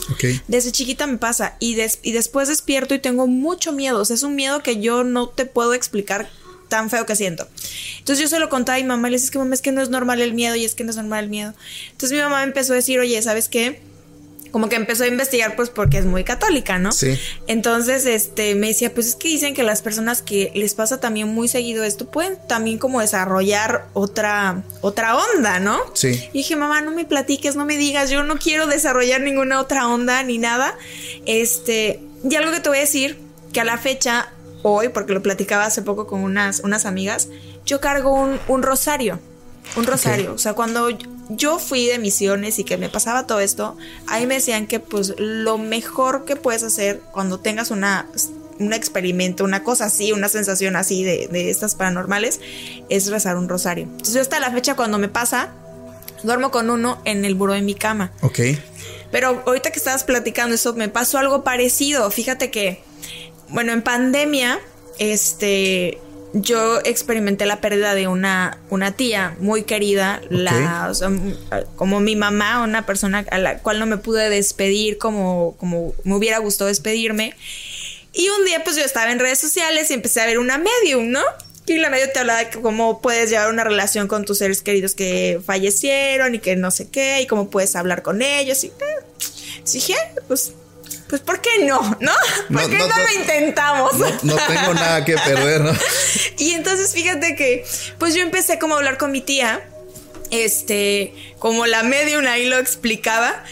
Desde 0.48 0.72
chiquita 0.72 1.07
me 1.07 1.18
pasa 1.18 1.57
y, 1.61 1.76
y 2.02 2.12
después 2.12 2.48
despierto 2.48 2.94
y 2.94 2.98
tengo 2.98 3.26
mucho 3.26 3.72
miedo. 3.72 4.00
O 4.00 4.05
sea, 4.05 4.14
es 4.14 4.22
un 4.22 4.35
miedo 4.35 4.62
que 4.62 4.81
yo 4.81 5.05
no 5.05 5.28
te 5.28 5.46
puedo 5.46 5.74
explicar 5.74 6.28
tan 6.68 6.88
feo 6.88 7.05
que 7.05 7.16
siento. 7.16 7.46
Entonces 7.98 8.22
yo 8.22 8.28
se 8.28 8.38
lo 8.38 8.48
contaba 8.48 8.78
a 8.78 8.81
mi 8.81 8.87
mamá 8.87 9.09
y 9.09 9.11
le 9.11 9.16
decía, 9.16 9.26
es 9.26 9.31
que 9.31 9.38
mamá, 9.38 9.55
es 9.55 9.61
que 9.61 9.72
no 9.72 9.83
es 9.83 9.90
normal 9.90 10.22
el 10.22 10.33
miedo 10.33 10.57
y 10.57 10.64
es 10.64 10.74
que 10.74 10.85
no 10.85 10.90
es 10.90 10.96
normal 10.96 11.24
el 11.24 11.31
miedo. 11.31 11.52
Entonces 11.90 12.16
mi 12.16 12.22
mamá 12.22 12.42
empezó 12.44 12.72
a 12.72 12.76
decir, 12.76 12.98
oye, 12.98 13.20
¿sabes 13.20 13.50
qué? 13.50 13.83
Como 14.52 14.68
que 14.68 14.76
empezó 14.76 15.04
a 15.04 15.06
investigar 15.08 15.56
pues 15.56 15.70
porque 15.70 15.98
es 15.98 16.04
muy 16.04 16.24
católica, 16.24 16.78
¿no? 16.78 16.92
Sí. 16.92 17.18
Entonces, 17.46 18.06
este, 18.06 18.54
me 18.54 18.68
decía, 18.68 18.94
pues 18.94 19.08
es 19.08 19.16
que 19.16 19.28
dicen 19.28 19.54
que 19.54 19.62
las 19.62 19.82
personas 19.82 20.22
que 20.22 20.52
les 20.54 20.74
pasa 20.74 21.00
también 21.00 21.28
muy 21.28 21.48
seguido 21.48 21.82
esto 21.82 22.10
pueden 22.10 22.38
también 22.46 22.78
como 22.78 23.00
desarrollar 23.00 23.86
otra, 23.94 24.62
otra 24.82 25.16
onda, 25.16 25.58
¿no? 25.58 25.78
Sí. 25.94 26.28
Y 26.32 26.38
dije, 26.38 26.54
mamá, 26.54 26.82
no 26.82 26.90
me 26.92 27.06
platiques, 27.06 27.56
no 27.56 27.64
me 27.64 27.78
digas, 27.78 28.10
yo 28.10 28.22
no 28.22 28.36
quiero 28.36 28.66
desarrollar 28.66 29.22
ninguna 29.22 29.58
otra 29.58 29.88
onda 29.88 30.22
ni 30.22 30.36
nada. 30.36 30.76
Este, 31.24 32.00
y 32.22 32.34
algo 32.36 32.52
que 32.52 32.60
te 32.60 32.68
voy 32.68 32.78
a 32.78 32.82
decir, 32.82 33.18
que 33.54 33.60
a 33.60 33.64
la 33.64 33.78
fecha, 33.78 34.32
hoy, 34.62 34.90
porque 34.90 35.14
lo 35.14 35.22
platicaba 35.22 35.64
hace 35.64 35.80
poco 35.80 36.06
con 36.06 36.20
unas, 36.20 36.60
unas 36.60 36.84
amigas, 36.84 37.28
yo 37.64 37.80
cargo 37.80 38.12
un, 38.12 38.38
un 38.48 38.62
rosario. 38.62 39.18
Un 39.77 39.87
rosario. 39.87 40.35
O 40.35 40.38
sea, 40.38 40.55
cuando 40.55 40.90
yo 41.31 41.59
fui 41.59 41.87
de 41.87 41.98
misiones 41.98 42.59
y 42.59 42.64
que 42.64 42.77
me 42.77 42.88
pasaba 42.88 43.27
todo 43.27 43.40
esto, 43.40 43.77
ahí 44.07 44.27
me 44.27 44.35
decían 44.35 44.66
que 44.66 44.81
pues 44.81 45.14
lo 45.18 45.59
mejor 45.59 46.25
que 46.25 46.37
puedes 46.37 46.62
hacer 46.62 47.01
cuando 47.12 47.40
tengas 47.40 47.70
una 47.70 48.07
un 48.59 48.72
experimento, 48.72 49.44
una 49.44 49.64
cosa 49.64 49.87
así, 49.87 50.12
una 50.12 50.29
sensación 50.29 50.77
así 50.77 51.03
de, 51.05 51.29
de 51.29 51.51
estas 51.51 51.75
paranormales, 51.75 52.40
es 52.88 53.11
rezar 53.11 53.37
un 53.37 53.48
rosario. 53.48 53.85
Entonces 53.85 54.14
yo 54.14 54.20
hasta 54.20 54.38
la 54.40 54.51
fecha 54.51 54.77
cuando 54.77 54.98
me 54.98 55.09
pasa, 55.09 55.51
duermo 56.22 56.51
con 56.51 56.70
uno 56.70 57.01
en 57.05 57.25
el 57.25 57.35
buró 57.35 57.55
de 57.55 57.62
mi 57.62 57.75
cama. 57.75 58.12
Ok. 58.20 58.40
Pero 59.11 59.42
ahorita 59.46 59.70
que 59.70 59.79
estabas 59.79 60.05
platicando 60.05 60.55
eso, 60.55 60.75
me 60.75 60.88
pasó 60.88 61.18
algo 61.18 61.44
parecido. 61.44 62.11
Fíjate 62.11 62.51
que, 62.51 62.83
bueno, 63.48 63.72
en 63.72 63.83
pandemia, 63.83 64.59
este, 64.98 65.98
yo 66.34 66.80
experimenté 66.84 67.46
la 67.46 67.60
pérdida 67.60 67.94
de 67.94 68.08
una, 68.08 68.58
una 68.70 68.92
tía 68.92 69.36
muy 69.40 69.64
querida, 69.64 70.22
la, 70.30 70.92
como 71.76 72.00
mi 72.00 72.16
mamá, 72.16 72.62
una 72.62 72.86
persona 72.86 73.24
a 73.30 73.38
la 73.38 73.58
cual 73.58 73.78
no 73.78 73.86
me 73.86 73.98
pude 73.98 74.30
despedir 74.30 74.98
como, 74.98 75.56
como 75.58 75.94
me 76.04 76.14
hubiera 76.14 76.38
gustado 76.38 76.68
despedirme. 76.68 77.34
Y 78.14 78.28
un 78.28 78.44
día 78.44 78.62
pues 78.64 78.76
yo 78.76 78.84
estaba 78.84 79.10
en 79.10 79.18
redes 79.18 79.38
sociales 79.38 79.90
y 79.90 79.94
empecé 79.94 80.20
a 80.20 80.26
ver 80.26 80.38
una 80.38 80.58
medium, 80.58 81.10
¿no? 81.10 81.22
Y 81.66 81.76
la 81.78 81.90
medium 81.90 82.10
te 82.12 82.18
hablaba 82.18 82.44
de 82.44 82.50
cómo 82.50 83.00
puedes 83.00 83.30
llevar 83.30 83.50
una 83.50 83.64
relación 83.64 84.08
con 84.08 84.24
tus 84.24 84.38
seres 84.38 84.62
queridos 84.62 84.94
que 84.94 85.40
fallecieron 85.44 86.34
y 86.34 86.38
que 86.38 86.56
no 86.56 86.70
sé 86.70 86.88
qué, 86.88 87.20
y 87.20 87.26
cómo 87.26 87.50
puedes 87.50 87.76
hablar 87.76 88.02
con 88.02 88.20
ellos. 88.20 88.64
Y 88.64 88.68
eh, 88.68 88.72
dije, 89.70 89.94
pues 90.28 90.52
pues 91.12 91.20
¿por 91.20 91.42
qué 91.42 91.66
no? 91.66 91.79
¿No? 92.01 92.12
¿Por 92.51 92.70
qué 92.70 92.79
no, 92.79 92.88
lo 92.88 93.20
intentamos? 93.20 93.92
No, 94.22 94.35
tengo 94.35 94.72
nada 94.72 95.05
que 95.05 95.14
perder, 95.18 95.61
¿no? 95.61 95.72
y 96.38 96.53
entonces 96.53 96.94
fíjate 96.94 97.37
que, 97.37 97.66
pues 97.98 98.14
yo 98.14 98.22
empecé 98.22 98.59
como 98.59 98.77
a 98.77 98.79
hablar 98.79 98.96
con 98.96 99.12
mi 99.12 99.20
tía, 99.20 99.62
este, 100.31 101.12
como 101.38 101.66
la 101.66 101.83
medium 101.83 102.27
ahí 102.27 102.48
lo 102.48 102.57
explicaba. 102.57 103.44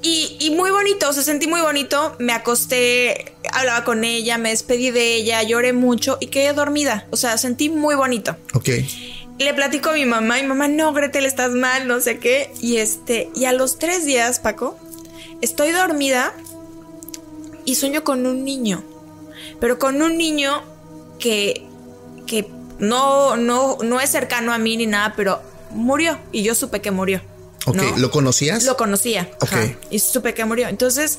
Y, 0.00 0.36
y, 0.38 0.50
muy 0.50 0.70
bonito, 0.70 1.08
o 1.08 1.12
sea, 1.12 1.24
sentí 1.24 1.48
muy 1.48 1.60
bonito. 1.60 2.14
Me 2.20 2.32
acosté, 2.32 3.32
hablaba 3.52 3.82
con 3.82 4.04
ella, 4.04 4.38
me 4.38 4.50
despedí 4.50 4.92
de 4.92 5.16
ella, 5.16 5.42
lloré 5.42 5.72
mucho 5.72 6.18
y 6.20 6.28
quedé 6.28 6.52
dormida. 6.52 7.08
O 7.10 7.16
sea, 7.16 7.36
sentí 7.36 7.68
muy 7.68 7.96
bonito. 7.96 8.36
Ok. 8.54 8.68
Le 9.40 9.54
platico 9.54 9.90
a 9.90 9.94
mi 9.94 10.06
mamá 10.06 10.38
y 10.38 10.44
mamá, 10.44 10.68
no, 10.68 10.92
Gretel, 10.92 11.24
estás 11.26 11.50
mal, 11.50 11.88
no 11.88 12.00
sé 12.00 12.20
qué. 12.20 12.52
Y 12.60 12.76
este, 12.76 13.28
y 13.34 13.46
a 13.46 13.52
los 13.52 13.80
tres 13.80 14.04
días, 14.04 14.38
Paco, 14.38 14.78
estoy 15.40 15.72
dormida 15.72 16.32
y 17.66 17.74
sueño 17.74 18.02
con 18.04 18.26
un 18.26 18.44
niño, 18.44 18.82
pero 19.60 19.78
con 19.78 20.00
un 20.00 20.16
niño 20.16 20.62
que, 21.18 21.66
que 22.26 22.48
no, 22.78 23.36
no, 23.36 23.76
no 23.82 24.00
es 24.00 24.10
cercano 24.10 24.54
a 24.54 24.58
mí 24.58 24.78
ni 24.78 24.86
nada, 24.86 25.12
pero 25.14 25.42
murió 25.70 26.18
y 26.32 26.42
yo 26.42 26.54
supe 26.54 26.80
que 26.80 26.90
murió. 26.90 27.20
Ok, 27.66 27.98
¿lo 27.98 28.10
conocías? 28.10 28.64
Lo 28.64 28.76
conocía. 28.76 29.28
Ok. 29.40 29.52
y 29.90 29.98
supe 29.98 30.34
que 30.34 30.44
murió. 30.44 30.68
Entonces, 30.68 31.18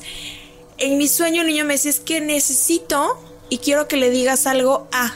en 0.78 0.96
mi 0.96 1.06
sueño 1.06 1.42
el 1.42 1.48
niño 1.48 1.64
me 1.64 1.74
decía, 1.74 1.90
es 1.90 2.00
que 2.00 2.20
necesito 2.20 3.22
y 3.50 3.58
quiero 3.58 3.86
que 3.86 3.96
le 3.96 4.10
digas 4.10 4.46
algo 4.46 4.88
a. 4.90 5.14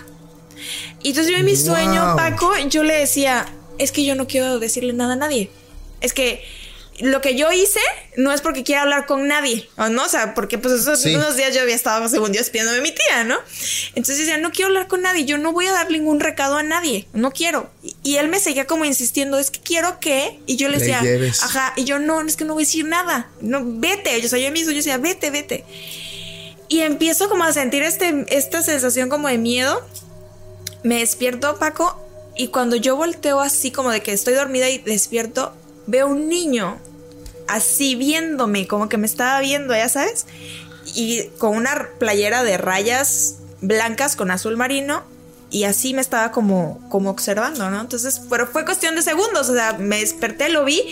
Y 1.03 1.09
entonces 1.09 1.33
yo 1.33 1.39
en 1.39 1.47
mi 1.47 1.57
sueño, 1.57 2.15
Paco, 2.17 2.53
yo 2.69 2.85
le 2.85 2.95
decía, 2.95 3.47
es 3.79 3.91
que 3.93 4.05
yo 4.05 4.15
no 4.15 4.27
quiero 4.27 4.59
decirle 4.59 4.93
nada 4.93 5.15
a 5.15 5.17
nadie. 5.17 5.51
Es 6.01 6.13
que 6.13 6.45
lo 7.01 7.21
que 7.21 7.37
yo 7.37 7.51
hice 7.51 7.81
no 8.17 8.33
es 8.33 8.43
porque 8.43 8.65
quiera 8.65 8.83
hablar 8.83 9.07
con 9.07 9.27
nadie, 9.27 9.69
¿no? 9.91 10.05
O 10.05 10.09
sea, 10.09 10.35
porque 10.35 10.59
pues 10.59 10.75
esos 10.75 11.05
unos 11.07 11.37
días 11.37 11.55
yo 11.55 11.63
había 11.63 11.75
estado, 11.75 12.07
según 12.09 12.33
Dios, 12.33 12.51
pidiéndome 12.51 12.79
a 12.79 12.83
mi 12.83 12.93
tía, 12.93 13.25
¿no? 13.25 13.39
Entonces 13.95 14.19
decía, 14.19 14.39
no 14.39 14.51
quiero 14.51 14.69
hablar 14.69 14.89
con 14.89 15.03
nadie, 15.03 15.25
yo 15.25 15.39
no 15.39 15.53
voy 15.53 15.67
a 15.67 15.73
dar 15.73 15.91
ningún 15.91 16.21
recado 16.21 16.57
a 16.57 16.63
nadie, 16.63 17.09
no 17.15 17.33
quiero. 17.33 17.71
Y, 18.03 18.17
él 18.17 18.29
me 18.29 18.39
seguía 18.39 18.67
como 18.67 18.85
insistiendo, 18.85 19.39
es 19.39 19.51
que 19.51 19.61
quiero 19.61 19.99
que, 20.01 20.41
y 20.47 20.57
yo 20.57 20.69
le 20.69 20.79
decía, 20.79 21.03
ajá, 21.43 21.73
y 21.77 21.85
yo 21.85 21.99
no, 21.99 22.21
es 22.21 22.37
que 22.37 22.45
no 22.45 22.55
voy 22.55 22.65
a 22.65 22.67
decir 22.67 22.85
nada, 22.85 23.31
no, 23.41 23.63
vete, 23.65 24.21
yo, 24.21 24.27
o 24.27 24.31
sea, 24.31 24.39
yo 24.39 24.53
mismo, 24.53 24.71
yo 24.71 24.77
decía, 24.77 24.99
vete, 24.99 25.31
vete. 25.31 25.65
Y 26.69 26.81
empiezo 26.81 27.29
como 27.29 27.45
a 27.45 27.53
sentir 27.53 27.83
este, 27.83 28.27
esta 28.29 28.63
sensación 28.63 29.09
como 29.09 29.29
de 29.29 29.39
miedo, 29.39 29.87
me 30.83 30.99
despierto, 30.99 31.59
Paco, 31.59 31.99
y 32.37 32.49
cuando 32.49 32.77
yo 32.77 32.97
volteo 32.97 33.41
así 33.41 33.71
como 33.71 33.91
de 33.91 34.03
que 34.03 34.13
estoy 34.13 34.35
dormida 34.35 34.69
y 34.69 34.79
despierto, 34.79 35.55
veo 35.87 36.07
un 36.07 36.29
niño 36.29 36.79
así 37.49 37.95
viéndome, 37.95 38.67
como 38.67 38.89
que 38.89 38.97
me 38.97 39.07
estaba 39.07 39.41
viendo, 39.41 39.75
ya 39.75 39.89
sabes, 39.89 40.27
y 40.95 41.25
con 41.39 41.57
una 41.57 41.89
playera 41.99 42.43
de 42.45 42.57
rayas 42.59 43.37
blancas 43.61 44.17
con 44.17 44.31
azul 44.31 44.57
marino 44.57 45.03
y 45.51 45.65
así 45.65 45.95
me 45.95 46.01
estaba 46.01 46.33
como, 46.33 46.81
como 46.89 47.11
observando, 47.11 47.71
¿no? 47.71 47.81
Entonces, 47.81 48.23
pero 48.31 48.47
fue 48.47 48.65
cuestión 48.65 48.97
de 48.97 49.03
segundos, 49.03 49.49
o 49.49 49.55
sea, 49.55 49.75
me 49.75 50.01
desperté, 50.01 50.49
lo 50.49 50.65
vi 50.65 50.83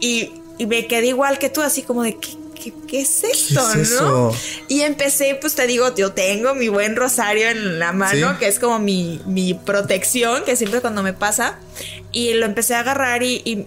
y, 0.00 0.32
me 0.64 0.86
quedé 0.86 1.08
igual 1.08 1.38
que 1.38 1.50
tú, 1.50 1.60
así 1.60 1.82
como 1.82 2.02
de, 2.02 2.16
¿qué, 2.16 2.72
qué, 2.88 3.00
es 3.00 3.24
esto, 3.24 3.62
no? 4.00 4.32
Y 4.68 4.82
empecé, 4.82 5.36
pues 5.38 5.54
te 5.54 5.66
digo, 5.66 5.94
yo 5.94 6.12
tengo 6.12 6.54
mi 6.54 6.68
buen 6.68 6.96
rosario 6.96 7.48
en 7.48 7.78
la 7.78 7.92
mano, 7.92 8.38
que 8.38 8.46
es 8.46 8.58
como 8.58 8.78
mi, 8.78 9.20
mi, 9.26 9.52
protección, 9.52 10.44
que 10.44 10.56
siempre 10.56 10.80
cuando 10.80 11.02
me 11.02 11.12
pasa, 11.12 11.58
y 12.12 12.32
lo 12.34 12.46
empecé 12.46 12.74
a 12.74 12.80
agarrar 12.80 13.22
y 13.22 13.66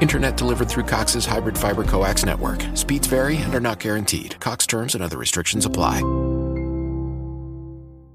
Internet 0.00 0.36
delivered 0.36 0.68
through 0.68 0.84
Cox's 0.84 1.26
hybrid 1.26 1.56
fiber 1.56 1.84
coax 1.84 2.24
network. 2.24 2.64
Speeds 2.74 3.06
vary 3.06 3.36
and 3.36 3.54
are 3.54 3.60
not 3.60 3.78
guaranteed. 3.78 4.38
Cox 4.40 4.66
terms 4.66 4.94
and 4.94 5.02
other 5.02 5.18
restrictions 5.18 5.66
apply. 5.66 6.00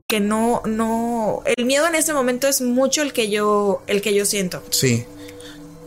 Que 0.07 0.19
no, 0.19 0.61
no, 0.65 1.43
el 1.45 1.65
miedo 1.65 1.85
en 1.85 1.93
este 1.93 2.13
momento 2.13 2.47
es 2.47 2.61
mucho 2.61 3.03
el 3.03 3.13
que 3.13 3.29
yo, 3.29 3.83
el 3.85 4.01
que 4.01 4.13
yo 4.13 4.25
siento. 4.25 4.63
Sí. 4.71 5.05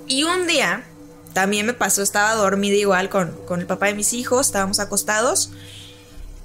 Y 0.07 0.23
un 0.23 0.47
día 0.47 0.85
también 1.33 1.67
me 1.67 1.73
pasó, 1.73 2.03
estaba 2.03 2.35
dormida 2.35 2.77
igual 2.77 3.09
con, 3.09 3.33
con 3.47 3.61
el 3.61 3.67
papá 3.67 3.87
de 3.87 3.95
mis 3.95 4.13
hijos, 4.13 4.47
estábamos 4.47 4.79
acostados. 4.79 5.51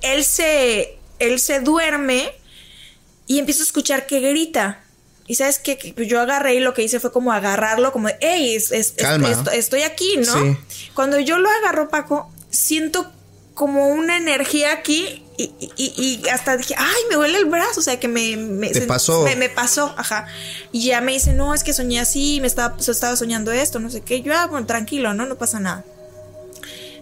Él 0.02 0.24
se, 0.24 0.98
él 1.20 1.40
se 1.40 1.60
duerme 1.60 2.32
y 3.28 3.40
empiezo 3.40 3.62
a 3.62 3.66
escuchar 3.66 4.08
que 4.08 4.22
grita. 4.22 4.84
Y 5.28 5.36
sabes 5.36 5.60
que 5.60 5.94
yo 6.08 6.22
agarré 6.22 6.56
y 6.56 6.60
lo 6.62 6.74
que 6.74 6.84
hice 6.84 7.02
fue 7.02 7.12
como 7.12 7.34
agarrarlo, 7.34 7.92
como, 7.92 8.08
hey, 8.22 8.56
estoy 8.56 9.82
aquí, 9.82 10.18
¿no? 10.26 10.58
Cuando 10.94 11.20
yo 11.20 11.38
lo 11.38 11.50
agarro, 11.50 11.90
Paco, 11.90 12.32
siento 12.50 13.12
como 13.54 13.90
una 13.90 14.16
energía 14.16 14.72
aquí 14.72 15.24
y, 15.38 16.22
hasta 16.32 16.58
dije, 16.58 16.74
ay, 16.78 17.02
me 17.10 17.16
duele 17.16 17.38
el 17.38 17.46
brazo, 17.46 17.82
o 17.82 17.84
sea, 17.84 18.00
que 18.00 18.08
me... 18.08 18.38
me 18.38 18.70
¿Te 18.70 18.82
pasó? 18.82 19.26
Me, 19.36 19.50
pasó, 19.50 19.94
ajá. 19.98 20.28
Y 20.72 20.86
ya 20.86 21.02
me 21.02 21.12
dice, 21.12 21.34
no, 21.34 21.54
es 21.54 21.64
que 21.64 21.74
soñé 21.74 22.00
así, 22.00 22.40
me 22.42 22.48
estaba, 22.48 22.76
estaba 22.80 23.16
soñando 23.16 23.52
esto, 23.52 23.80
no 23.80 23.92
sé 23.92 24.02
qué. 24.02 24.22
Yo, 24.22 24.34
ah, 24.36 24.48
bueno, 24.48 24.66
tranquilo, 24.66 25.14
¿no? 25.14 25.26
No 25.26 25.38
pasa 25.38 25.60
nada. 25.60 25.84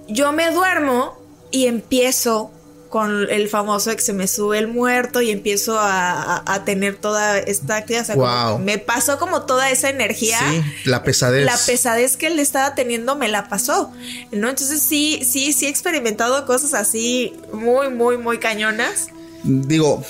Yo 0.07 0.33
me 0.33 0.51
duermo 0.51 1.17
y 1.51 1.67
empiezo 1.67 2.51
con 2.89 3.29
el 3.29 3.49
famoso 3.49 3.93
que 3.95 4.01
se 4.01 4.13
me 4.13 4.27
sube 4.27 4.57
el 4.57 4.67
muerto 4.67 5.21
y 5.21 5.31
empiezo 5.31 5.77
a, 5.79 6.43
tener 6.65 6.95
toda 6.95 7.37
esta 7.37 7.77
actividad. 7.77 8.59
me 8.59 8.77
pasó 8.77 9.19
como 9.19 9.43
toda 9.43 9.69
esa 9.69 9.89
energía. 9.89 10.39
Sí, 10.39 10.61
la 10.89 11.03
pesadez. 11.03 11.45
La 11.45 11.57
pesadez 11.57 12.17
que 12.17 12.27
él 12.27 12.39
estaba 12.39 12.75
teniendo 12.75 13.15
me 13.15 13.27
la 13.27 13.49
pasó. 13.49 13.91
¿No? 14.31 14.49
Entonces 14.49 14.81
sí, 14.81 15.21
sí, 15.29 15.53
sí 15.53 15.65
he 15.65 15.69
experimentado 15.69 16.45
cosas 16.45 16.73
así 16.73 17.33
muy, 17.51 17.89
muy, 17.89 18.17
muy 18.17 18.39
cañonas. 18.39 19.07
Digo, 19.43 20.03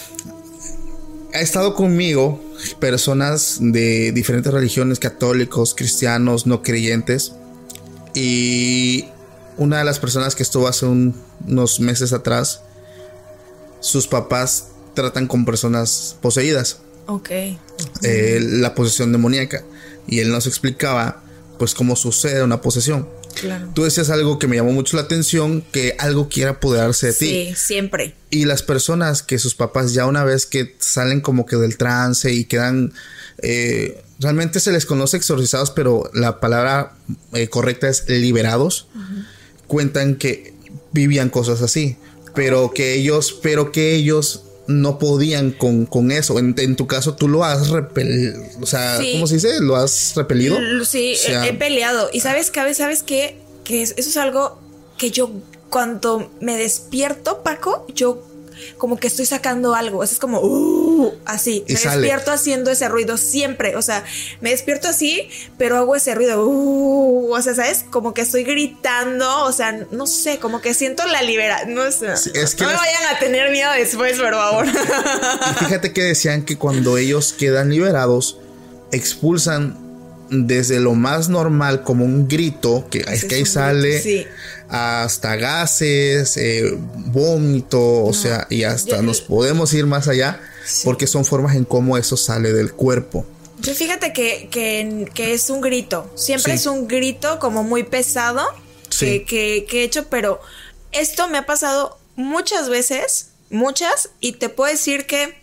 ha 1.33 1.39
estado 1.39 1.75
conmigo 1.75 2.41
personas 2.79 3.57
de 3.59 4.11
diferentes 4.11 4.53
religiones, 4.53 4.99
católicos, 4.99 5.75
cristianos, 5.75 6.45
no 6.45 6.61
creyentes. 6.61 7.33
Y 8.13 9.05
una 9.57 9.79
de 9.79 9.85
las 9.85 9.99
personas 9.99 10.35
que 10.35 10.43
estuvo 10.43 10.67
hace 10.67 10.85
unos 10.85 11.79
meses 11.79 12.13
atrás 12.13 12.61
sus 13.85 14.07
papás 14.07 14.69
tratan 14.95 15.27
con 15.27 15.45
personas 15.45 16.17
poseídas. 16.21 16.79
Ok. 17.07 17.29
Eh, 18.01 18.39
la 18.41 18.73
posesión 18.73 19.11
demoníaca. 19.11 19.63
Y 20.07 20.19
él 20.19 20.31
nos 20.31 20.47
explicaba, 20.47 21.23
pues, 21.59 21.73
cómo 21.73 21.95
sucede 21.95 22.43
una 22.43 22.61
posesión. 22.61 23.07
Claro. 23.39 23.69
Tú 23.73 23.83
decías 23.83 24.09
algo 24.09 24.39
que 24.39 24.47
me 24.47 24.55
llamó 24.55 24.71
mucho 24.71 24.95
la 24.95 25.03
atención, 25.03 25.61
que 25.71 25.95
algo 25.99 26.29
quiera 26.29 26.51
apoderarse 26.51 27.07
de 27.07 27.13
ti. 27.13 27.27
Sí, 27.27 27.53
siempre. 27.55 28.15
Y 28.29 28.45
las 28.45 28.63
personas 28.63 29.21
que 29.21 29.37
sus 29.37 29.55
papás 29.55 29.93
ya 29.93 30.05
una 30.05 30.23
vez 30.23 30.45
que 30.45 30.75
salen 30.79 31.21
como 31.21 31.45
que 31.45 31.57
del 31.57 31.77
trance 31.77 32.31
y 32.33 32.45
quedan... 32.45 32.93
Eh, 33.39 34.01
realmente 34.19 34.59
se 34.61 34.71
les 34.71 34.85
conoce 34.85 35.17
exorcizados, 35.17 35.71
pero 35.71 36.09
la 36.13 36.39
palabra 36.39 36.95
eh, 37.33 37.49
correcta 37.49 37.89
es 37.89 38.05
liberados. 38.07 38.87
Cuentan 39.67 40.15
que 40.15 40.53
vivían 40.91 41.29
cosas 41.29 41.61
así 41.61 41.97
pero 42.35 42.71
que 42.71 42.93
ellos, 42.93 43.39
pero 43.41 43.71
que 43.71 43.95
ellos 43.95 44.43
no 44.67 44.99
podían 44.99 45.51
con, 45.51 45.85
con 45.85 46.11
eso. 46.11 46.37
En, 46.37 46.75
tu 46.75 46.85
caso, 46.85 47.15
tú 47.15 47.27
lo 47.27 47.43
has 47.43 47.69
repelido. 47.69 48.43
O 48.61 48.65
sea, 48.65 48.99
¿cómo 49.13 49.25
se 49.25 49.35
dice? 49.35 49.61
¿Lo 49.61 49.75
has 49.75 50.13
repelido? 50.15 50.57
Sí, 50.85 51.15
he, 51.27 51.53
peleado. 51.53 52.09
Y 52.11 52.19
sabes, 52.19 52.51
Cabe, 52.51 52.75
¿sabes 52.75 53.01
qué? 53.01 53.39
Que 53.63 53.81
eso 53.81 53.93
es 53.97 54.17
algo 54.17 54.59
que 54.97 55.11
yo, 55.11 55.31
cuando 55.69 56.31
me 56.41 56.57
despierto, 56.57 57.41
Paco, 57.41 57.87
yo 57.95 58.23
como 58.77 58.97
que 58.97 59.07
estoy 59.07 59.25
sacando 59.25 59.75
algo. 59.75 60.03
es 60.03 60.19
como, 60.19 60.39
uh, 60.41 61.13
así. 61.25 61.63
me 61.67 61.75
despierto 61.75 62.31
haciendo 62.31 62.71
ese 62.71 62.87
ruido 62.89 63.17
siempre. 63.17 63.75
O 63.75 63.81
sea, 63.81 64.03
me 64.41 64.51
despierto 64.51 64.87
así, 64.87 65.29
pero 65.57 65.77
hago 65.77 65.95
ese 65.95 66.15
ruido. 66.15 66.45
Uh, 66.45 67.33
o 67.33 67.41
sea, 67.41 67.55
¿sabes? 67.55 67.85
Como 67.89 68.13
que 68.13 68.21
estoy 68.21 68.43
gritando. 68.43 69.43
O 69.45 69.51
sea, 69.51 69.85
no 69.91 70.07
sé, 70.07 70.39
como 70.39 70.61
que 70.61 70.73
siento 70.73 71.05
la 71.07 71.21
liberación. 71.21 71.73
No 71.73 71.91
sé. 71.91 72.07
es 72.33 72.55
que 72.55 72.63
no 72.63 72.69
me 72.69 72.75
vayan 72.75 73.15
a 73.15 73.19
tener 73.19 73.51
miedo 73.51 73.71
después, 73.73 74.19
por 74.19 74.33
favor. 74.33 74.65
fíjate 75.59 75.93
que 75.93 76.03
decían 76.03 76.43
que 76.43 76.57
cuando 76.57 76.97
ellos 76.97 77.33
quedan 77.33 77.69
liberados, 77.69 78.39
expulsan 78.91 79.85
desde 80.29 80.79
lo 80.79 80.95
más 80.95 81.29
normal 81.29 81.83
como 81.83 82.05
un 82.05 82.27
grito, 82.27 82.87
que 82.89 83.05
es 83.07 83.25
que 83.25 83.35
ahí 83.35 83.45
sale, 83.45 84.27
hasta 84.69 85.35
gases, 85.35 86.37
eh, 86.37 86.77
vómito, 86.77 88.03
o 88.03 88.13
sea, 88.13 88.47
y 88.49 88.63
hasta 88.63 89.01
nos 89.01 89.21
podemos 89.21 89.73
ir 89.73 89.85
más 89.85 90.07
allá, 90.07 90.39
porque 90.83 91.07
son 91.07 91.25
formas 91.25 91.55
en 91.55 91.65
cómo 91.65 91.97
eso 91.97 92.17
sale 92.17 92.53
del 92.53 92.73
cuerpo. 92.73 93.25
Yo 93.59 93.73
fíjate 93.73 94.13
que, 94.13 94.49
que, 94.51 95.33
es 95.33 95.49
un 95.49 95.61
grito, 95.61 96.11
siempre 96.15 96.53
es 96.53 96.65
un 96.65 96.87
grito 96.87 97.39
como 97.39 97.63
muy 97.63 97.83
pesado 97.83 98.43
que, 98.99 99.25
que 99.25 99.65
he 99.71 99.83
hecho, 99.83 100.07
pero 100.09 100.39
esto 100.91 101.27
me 101.27 101.37
ha 101.37 101.45
pasado 101.45 101.97
muchas 102.15 102.69
veces, 102.69 103.29
muchas, 103.49 104.09
y 104.19 104.33
te 104.33 104.49
puedo 104.49 104.71
decir 104.71 105.05
que 105.05 105.37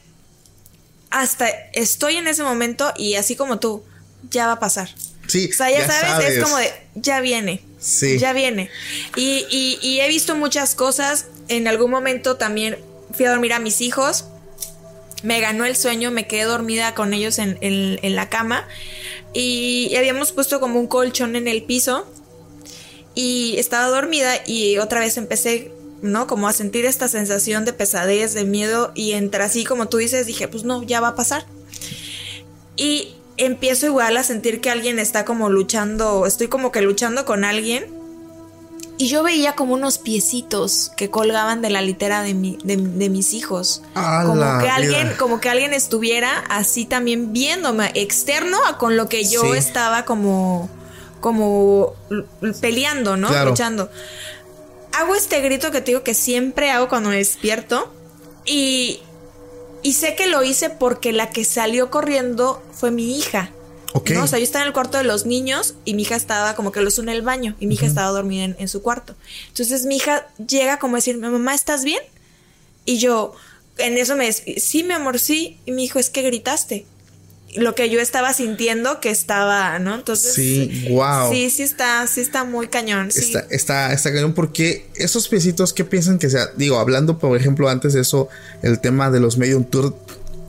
hasta 1.10 1.48
estoy 1.74 2.16
en 2.16 2.26
ese 2.26 2.42
momento 2.42 2.92
y 2.96 3.14
así 3.14 3.36
como 3.36 3.58
tú, 3.58 3.82
ya 4.30 4.46
va 4.46 4.52
a 4.52 4.60
pasar. 4.60 4.88
Sí. 5.26 5.50
O 5.52 5.56
sea, 5.56 5.70
ya, 5.70 5.86
sabes, 5.86 6.36
es 6.36 6.42
como 6.42 6.56
de, 6.56 6.72
ya 6.94 7.20
viene. 7.20 7.62
Sí. 7.78 8.18
Ya 8.18 8.32
viene. 8.32 8.70
Y, 9.16 9.46
y, 9.82 10.00
he 10.00 10.08
visto 10.08 10.34
muchas 10.34 10.74
cosas. 10.74 11.26
En 11.48 11.66
algún 11.68 11.90
momento 11.90 12.36
también 12.36 12.78
fui 13.12 13.26
a 13.26 13.30
dormir 13.30 13.52
a 13.52 13.58
mis 13.58 13.80
hijos. 13.80 14.26
Me 15.22 15.40
ganó 15.40 15.64
el 15.64 15.76
sueño, 15.76 16.10
me 16.10 16.26
quedé 16.26 16.44
dormida 16.44 16.94
con 16.94 17.12
ellos 17.12 17.38
en, 17.38 17.58
en, 17.60 18.16
la 18.16 18.28
cama. 18.28 18.66
Y 19.32 19.94
habíamos 19.96 20.32
puesto 20.32 20.60
como 20.60 20.78
un 20.78 20.86
colchón 20.86 21.36
en 21.36 21.48
el 21.48 21.64
piso. 21.64 22.06
Y 23.14 23.56
estaba 23.58 23.88
dormida 23.88 24.42
y 24.46 24.78
otra 24.78 25.00
vez 25.00 25.16
empecé, 25.16 25.70
¿no? 26.00 26.26
Como 26.26 26.48
a 26.48 26.52
sentir 26.52 26.86
esta 26.86 27.08
sensación 27.08 27.64
de 27.64 27.72
pesadez, 27.72 28.34
de 28.34 28.44
miedo. 28.44 28.92
Y 28.94 29.12
entre 29.12 29.42
así, 29.42 29.64
como 29.64 29.88
tú 29.88 29.98
dices, 29.98 30.26
dije, 30.26 30.48
pues 30.48 30.64
no, 30.64 30.82
ya 30.82 31.00
va 31.00 31.08
a 31.08 31.14
pasar. 31.14 31.46
Y 32.76 33.14
empiezo 33.36 33.86
igual 33.86 34.16
a 34.16 34.22
sentir 34.22 34.60
que 34.60 34.70
alguien 34.70 34.98
está 34.98 35.24
como 35.24 35.50
luchando, 35.50 36.26
estoy 36.26 36.48
como 36.48 36.72
que 36.72 36.82
luchando 36.82 37.24
con 37.24 37.44
alguien. 37.44 38.02
Y 38.98 39.08
yo 39.08 39.22
veía 39.22 39.54
como 39.54 39.74
unos 39.74 39.98
piecitos 39.98 40.92
que 40.96 41.10
colgaban 41.10 41.60
de 41.60 41.70
la 41.70 41.82
litera 41.82 42.22
de, 42.22 42.34
de, 42.62 43.08
mis 43.08 43.32
hijos. 43.32 43.82
como 43.94 44.58
que 44.60 44.68
alguien, 44.68 45.12
como 45.18 45.40
que 45.40 45.48
alguien 45.48 45.72
estuviera 45.72 46.44
así 46.48 46.84
también 46.84 47.32
viéndome, 47.32 47.90
externo 47.94 48.58
a 48.66 48.78
con 48.78 48.96
lo 48.96 49.08
que 49.08 49.24
yo 49.24 49.54
estaba 49.54 50.04
como, 50.04 50.70
como 51.20 51.94
peleando, 52.60 53.16
¿no? 53.16 53.28
Luchando. 53.44 53.90
Hago 54.92 55.16
este 55.16 55.40
grito 55.40 55.70
que 55.72 55.80
te 55.80 55.92
digo 55.92 56.04
que 56.04 56.14
siempre 56.14 56.70
hago 56.70 56.88
cuando 56.88 57.08
me 57.08 57.16
despierto. 57.16 57.92
Y 58.44 59.00
y 59.82 59.94
sé 59.94 60.14
que 60.14 60.26
lo 60.26 60.42
hice 60.42 60.70
porque 60.70 61.12
la 61.12 61.30
que 61.30 61.44
salió 61.44 61.90
corriendo 61.90 62.62
fue 62.72 62.90
mi 62.90 63.18
hija. 63.18 63.50
Okay. 63.94 64.16
O 64.16 64.26
sea, 64.26 64.38
yo 64.38 64.44
estaba 64.44 64.62
en 64.62 64.68
el 64.68 64.72
cuarto 64.72 64.96
de 64.96 65.04
los 65.04 65.26
niños 65.26 65.74
y 65.84 65.94
mi 65.94 66.02
hija 66.02 66.16
estaba 66.16 66.54
como 66.54 66.72
que 66.72 66.80
los 66.80 66.98
une 66.98 67.12
el 67.12 67.22
baño 67.22 67.56
y 67.60 67.66
mi 67.66 67.74
hija 67.74 67.86
estaba 67.86 68.08
dormida 68.10 68.44
en, 68.44 68.68
su 68.68 68.80
cuarto. 68.80 69.14
Entonces 69.48 69.84
mi 69.84 69.96
hija 69.96 70.28
llega 70.38 70.78
como 70.78 70.96
a 70.96 70.98
decirme, 70.98 71.28
mamá, 71.28 71.54
¿estás 71.54 71.84
bien? 71.84 72.00
Y 72.86 72.98
yo, 72.98 73.34
en 73.76 73.98
eso 73.98 74.16
me 74.16 74.26
dice, 74.26 74.58
sí, 74.60 74.82
mi 74.82 74.94
amor, 74.94 75.18
sí. 75.18 75.58
Y 75.66 75.72
mi 75.72 75.84
hijo, 75.84 75.98
es 75.98 76.08
que 76.08 76.22
gritaste 76.22 76.86
lo 77.54 77.74
que 77.74 77.90
yo 77.90 78.00
estaba 78.00 78.32
sintiendo 78.32 79.00
que 79.00 79.10
estaba, 79.10 79.78
¿no? 79.78 79.94
Entonces. 79.94 80.34
Sí, 80.34 80.86
wow. 80.90 81.30
Sí, 81.30 81.50
sí 81.50 81.62
está, 81.62 82.06
sí 82.06 82.20
está 82.20 82.44
muy 82.44 82.68
cañón. 82.68 83.08
Está, 83.08 83.46
está, 83.50 83.92
está 83.92 84.12
cañón 84.12 84.32
porque 84.32 84.86
esos 84.94 85.28
piecitos, 85.28 85.72
¿qué 85.72 85.84
piensan 85.84 86.18
que 86.18 86.30
sea? 86.30 86.50
Digo, 86.56 86.78
hablando, 86.78 87.18
por 87.18 87.36
ejemplo, 87.36 87.68
antes 87.68 87.92
de 87.92 88.00
eso, 88.00 88.28
el 88.62 88.80
tema 88.80 89.10
de 89.10 89.20
los 89.20 89.36
medium 89.36 89.64
tour, 89.64 89.94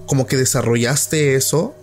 como 0.06 0.28
que 0.28 0.38
desarrollaste 0.38 1.36
eso. 1.36 1.76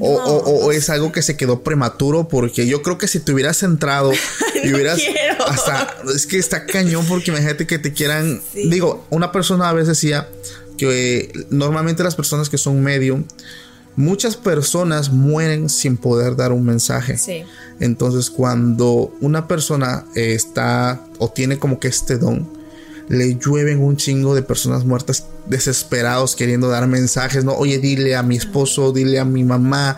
o, 0.00 0.72
es 0.72 0.90
algo 0.90 1.12
que 1.12 1.22
se 1.22 1.36
quedó 1.36 1.62
prematuro 1.62 2.26
porque 2.26 2.66
yo 2.66 2.82
creo 2.82 2.98
que 2.98 3.06
si 3.06 3.20
te 3.20 3.32
hubieras 3.32 3.58
centrado 3.58 4.12
y 4.64 4.72
hubieras 4.74 4.98
hasta 5.46 5.96
es 6.12 6.26
que 6.26 6.36
está 6.36 6.66
cañón 6.66 7.06
porque 7.06 7.30
imagínate 7.30 7.64
que 7.64 7.78
te 7.78 7.92
quieran 7.92 8.42
digo 8.54 9.06
una 9.10 9.30
persona 9.30 9.68
a 9.68 9.72
veces 9.72 9.90
decía 9.90 10.28
que 10.76 11.30
normalmente 11.50 12.02
las 12.02 12.16
personas 12.16 12.48
que 12.48 12.58
son 12.58 12.82
medium 12.82 13.24
muchas 13.96 14.36
personas 14.36 15.10
mueren 15.10 15.68
sin 15.68 15.96
poder 15.96 16.36
dar 16.36 16.52
un 16.52 16.64
mensaje. 16.64 17.16
Entonces, 17.80 18.30
cuando 18.30 19.14
una 19.20 19.46
persona 19.46 20.04
está 20.14 21.00
o 21.18 21.30
tiene 21.30 21.58
como 21.58 21.78
que 21.78 21.88
este 21.88 22.18
don, 22.18 22.48
le 23.08 23.36
llueven 23.36 23.82
un 23.82 23.96
chingo 23.96 24.34
de 24.34 24.42
personas 24.42 24.84
muertas 24.84 25.26
desesperados 25.46 26.34
queriendo 26.34 26.68
dar 26.68 26.86
mensajes, 26.86 27.44
¿no? 27.44 27.52
Oye, 27.52 27.78
dile 27.78 28.16
a 28.16 28.22
mi 28.22 28.36
esposo, 28.36 28.92
dile 28.92 29.18
a 29.18 29.24
mi 29.24 29.44
mamá. 29.44 29.96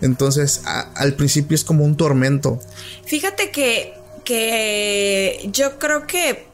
Entonces, 0.00 0.62
al 0.64 1.14
principio 1.14 1.54
es 1.54 1.64
como 1.64 1.84
un 1.84 1.96
tormento. 1.96 2.58
Fíjate 3.04 3.50
que, 3.50 3.94
que 4.24 5.48
yo 5.52 5.78
creo 5.78 6.06
que 6.06 6.46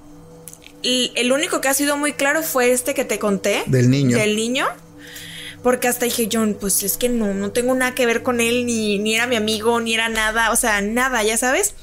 el 0.82 1.32
único 1.32 1.60
que 1.60 1.68
ha 1.68 1.74
sido 1.74 1.96
muy 1.96 2.12
claro 2.12 2.42
fue 2.42 2.72
este 2.72 2.92
que 2.94 3.04
te 3.04 3.18
conté. 3.18 3.64
Del 3.66 3.90
niño. 3.90 4.16
Del 4.16 4.36
niño 4.36 4.66
porque 5.66 5.88
hasta 5.88 6.04
dije, 6.04 6.28
John, 6.32 6.56
pues 6.60 6.84
es 6.84 6.96
que 6.96 7.08
no, 7.08 7.34
no 7.34 7.50
tengo 7.50 7.74
nada 7.74 7.92
que 7.92 8.06
ver 8.06 8.22
con 8.22 8.40
él, 8.40 8.66
ni, 8.66 9.00
ni 9.00 9.16
era 9.16 9.26
mi 9.26 9.34
amigo, 9.34 9.80
ni 9.80 9.94
era 9.94 10.08
nada, 10.08 10.52
o 10.52 10.56
sea, 10.56 10.80
nada, 10.80 11.24
ya 11.24 11.36
sabes. 11.36 11.74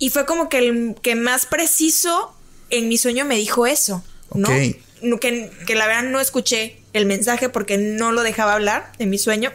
Y 0.00 0.10
fue 0.10 0.26
como 0.26 0.48
que 0.48 0.58
el 0.58 0.96
que 1.02 1.14
más 1.14 1.46
preciso 1.46 2.34
en 2.70 2.88
mi 2.88 2.98
sueño 2.98 3.24
me 3.24 3.36
dijo 3.36 3.68
eso, 3.68 4.02
¿no? 4.34 4.48
Que, 4.48 5.52
que 5.68 5.74
la 5.76 5.86
verdad 5.86 6.02
no 6.02 6.18
escuché 6.18 6.80
el 6.92 7.06
mensaje 7.06 7.48
porque 7.48 7.78
no 7.78 8.10
lo 8.10 8.24
dejaba 8.24 8.54
hablar 8.54 8.90
en 8.98 9.08
mi 9.08 9.18
sueño. 9.18 9.52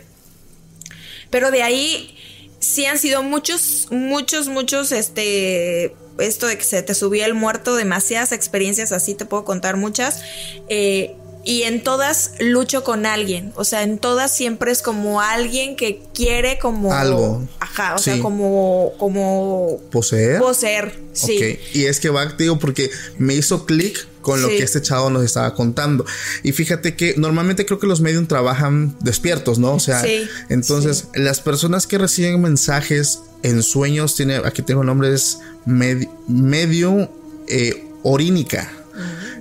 Pero 1.30 1.52
de 1.52 1.64
ahí 1.64 2.18
sí 2.60 2.86
han 2.86 2.98
sido 2.98 3.22
muchos, 3.22 3.90
muchos, 3.92 4.48
muchos, 4.48 4.94
este, 4.94 5.94
esto 6.20 6.48
de 6.48 6.58
que 6.58 6.64
se 6.64 6.82
te 6.84 6.96
subía 6.96 7.26
el 7.26 7.34
muerto, 7.34 7.76
demasiadas 7.76 8.32
experiencias 8.32 8.94
así, 8.94 9.14
te 9.14 9.26
puedo 9.26 9.44
contar 9.44 9.76
muchas. 9.76 10.24
Eh, 10.70 11.18
y 11.46 11.64
en 11.64 11.84
todas 11.84 12.32
lucho 12.40 12.84
con 12.84 13.06
alguien. 13.06 13.52
O 13.56 13.66
sea, 13.66 13.84
en 13.84 13.98
todas 13.98 14.32
siempre 14.32 14.72
es 14.72 14.82
como 14.82 15.22
alguien 15.22 15.76
que 15.76 16.02
quiere 16.14 16.58
como. 16.60 16.94
Algo. 16.94 17.48
Ajá, 17.60 17.96
o 17.96 17.98
sea, 17.98 18.20
como. 18.20 18.94
como. 18.98 19.80
Poseer. 19.92 20.40
Poseer, 20.40 21.00
sí. 21.14 21.60
Y 21.74 21.86
es 21.86 22.00
que 22.00 22.10
va, 22.10 22.26
digo, 22.26 22.60
porque 22.60 22.90
me 23.18 23.34
hizo 23.34 23.66
clic 23.66 24.08
con 24.22 24.42
lo 24.42 24.48
que 24.48 24.64
este 24.64 24.82
chavo 24.82 25.10
nos 25.10 25.24
estaba 25.24 25.54
contando. 25.54 26.06
Y 26.44 26.54
fíjate 26.54 26.96
que 26.96 27.16
normalmente 27.18 27.66
creo 27.66 27.78
que 27.78 27.88
los 27.88 28.00
medium 28.00 28.26
trabajan 28.26 28.96
despiertos, 29.02 29.60
¿no? 29.60 29.74
O 29.74 29.80
sea, 29.80 30.02
entonces 30.50 31.08
las 31.14 31.42
personas 31.42 31.86
que 31.88 31.98
reciben 31.98 32.42
mensajes 32.42 33.20
en 33.44 33.62
sueños, 33.62 34.16
tiene, 34.16 34.38
aquí 34.38 34.62
tengo 34.62 34.82
el 34.82 34.88
nombre, 34.88 35.14
es 35.14 35.40
medium 35.66 37.08
eh, 37.48 37.84
orínica. 38.02 38.72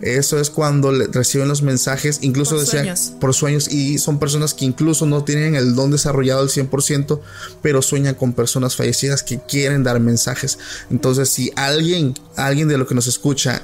Eso 0.03 0.41
es 0.41 0.51
cuando 0.51 0.91
reciben 0.91 1.47
los 1.47 1.63
mensajes, 1.63 2.19
incluso 2.23 2.57
por 2.57 2.67
sueños. 2.67 3.13
por 3.21 3.35
sueños, 3.35 3.73
y 3.73 3.99
son 3.99 4.19
personas 4.19 4.53
que 4.53 4.65
incluso 4.65 5.07
no 5.07 5.23
tienen 5.23 5.55
el 5.55 5.77
don 5.77 5.93
desarrollado 5.93 6.41
al 6.41 6.49
100%, 6.49 7.21
pero 7.63 7.83
sueñan 7.83 8.17
con 8.17 8.33
personas 8.33 8.75
fallecidas 8.75 9.23
que 9.23 9.41
quieren 9.41 9.85
dar 9.85 10.01
mensajes. 10.01 10.59
Entonces, 10.91 11.29
si 11.29 11.53
alguien, 11.55 12.15
alguien 12.35 12.67
de 12.67 12.79
lo 12.79 12.89
que 12.89 12.97
nos 12.97 13.07
escucha, 13.07 13.63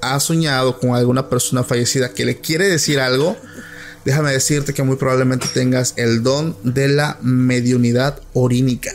ha 0.00 0.20
soñado 0.20 0.78
con 0.78 0.94
alguna 0.94 1.28
persona 1.28 1.64
fallecida 1.64 2.10
que 2.10 2.24
le 2.24 2.38
quiere 2.38 2.68
decir 2.68 3.00
algo, 3.00 3.36
déjame 4.04 4.30
decirte 4.30 4.72
que 4.72 4.84
muy 4.84 4.94
probablemente 4.94 5.48
tengas 5.52 5.94
el 5.96 6.22
don 6.22 6.56
de 6.62 6.86
la 6.86 7.18
mediunidad 7.20 8.20
orínica. 8.32 8.92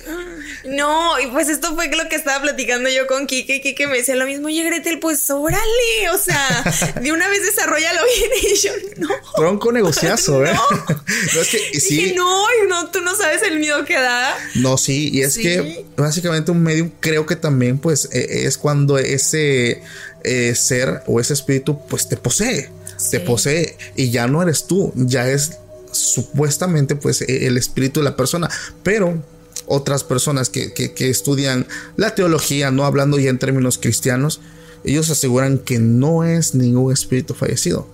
No, 0.65 1.19
y 1.19 1.27
pues 1.27 1.49
esto 1.49 1.75
fue 1.75 1.89
lo 1.95 2.09
que 2.09 2.15
estaba 2.15 2.41
platicando 2.41 2.89
yo 2.89 3.05
con 3.07 3.27
Kike. 3.27 3.61
Kike 3.61 3.87
me 3.87 3.97
decía 3.97 4.15
lo 4.15 4.25
mismo. 4.25 4.47
Oye, 4.47 4.63
Gretel, 4.63 4.99
pues 4.99 5.29
órale. 5.29 6.09
O 6.13 6.17
sea, 6.17 6.63
de 7.01 7.11
una 7.11 7.27
vez 7.27 7.43
desarrollalo 7.43 8.01
bien. 8.03 8.31
Y 8.45 8.57
yo, 8.57 8.71
no. 8.97 9.07
Tronco 9.35 9.71
negociazo, 9.71 10.45
¿eh? 10.45 10.53
No, 10.53 11.41
es 11.41 11.47
que 11.47 11.79
sí. 11.79 12.13
no, 12.15 12.45
no, 12.67 12.91
tú 12.91 13.01
no 13.01 13.15
sabes 13.15 13.41
el 13.43 13.59
miedo 13.59 13.83
que 13.85 13.95
da. 13.95 14.35
No, 14.55 14.77
sí. 14.77 15.09
Y 15.11 15.21
es 15.21 15.37
que 15.37 15.85
básicamente 15.95 16.51
un 16.51 16.61
medium 16.61 16.91
creo 16.99 17.25
que 17.25 17.35
también, 17.35 17.77
pues, 17.77 18.09
e, 18.11 18.45
es 18.45 18.57
cuando 18.57 18.97
ese 18.97 19.81
eh, 20.23 20.55
ser 20.55 21.01
o 21.07 21.19
ese 21.19 21.33
espíritu, 21.33 21.79
pues 21.87 22.07
te 22.07 22.17
posee. 22.17 22.69
te 23.11 23.19
posee 23.19 23.77
y 23.95 24.09
ya 24.09 24.27
no 24.27 24.41
eres 24.41 24.67
tú, 24.67 24.91
ya 24.95 25.27
es 25.29 25.59
supuestamente 25.91 26.95
pues 26.95 27.21
e, 27.21 27.47
el 27.47 27.57
espíritu 27.57 27.99
de 27.99 28.05
la 28.05 28.15
persona, 28.15 28.49
pero 28.83 29.23
otras 29.67 30.03
personas 30.03 30.49
que, 30.49 30.73
que, 30.73 31.09
estudian 31.09 31.67
la 31.97 32.15
teología, 32.15 32.71
no 32.71 32.85
hablando 32.85 33.19
ya 33.19 33.29
en 33.29 33.39
términos 33.39 33.77
cristianos, 33.77 34.41
ellos 34.83 35.09
aseguran 35.09 35.57
que 35.57 35.79
no 35.79 36.23
es 36.23 36.55
ningún 36.55 36.93
espíritu 36.93 37.33
fallecido. 37.33 37.87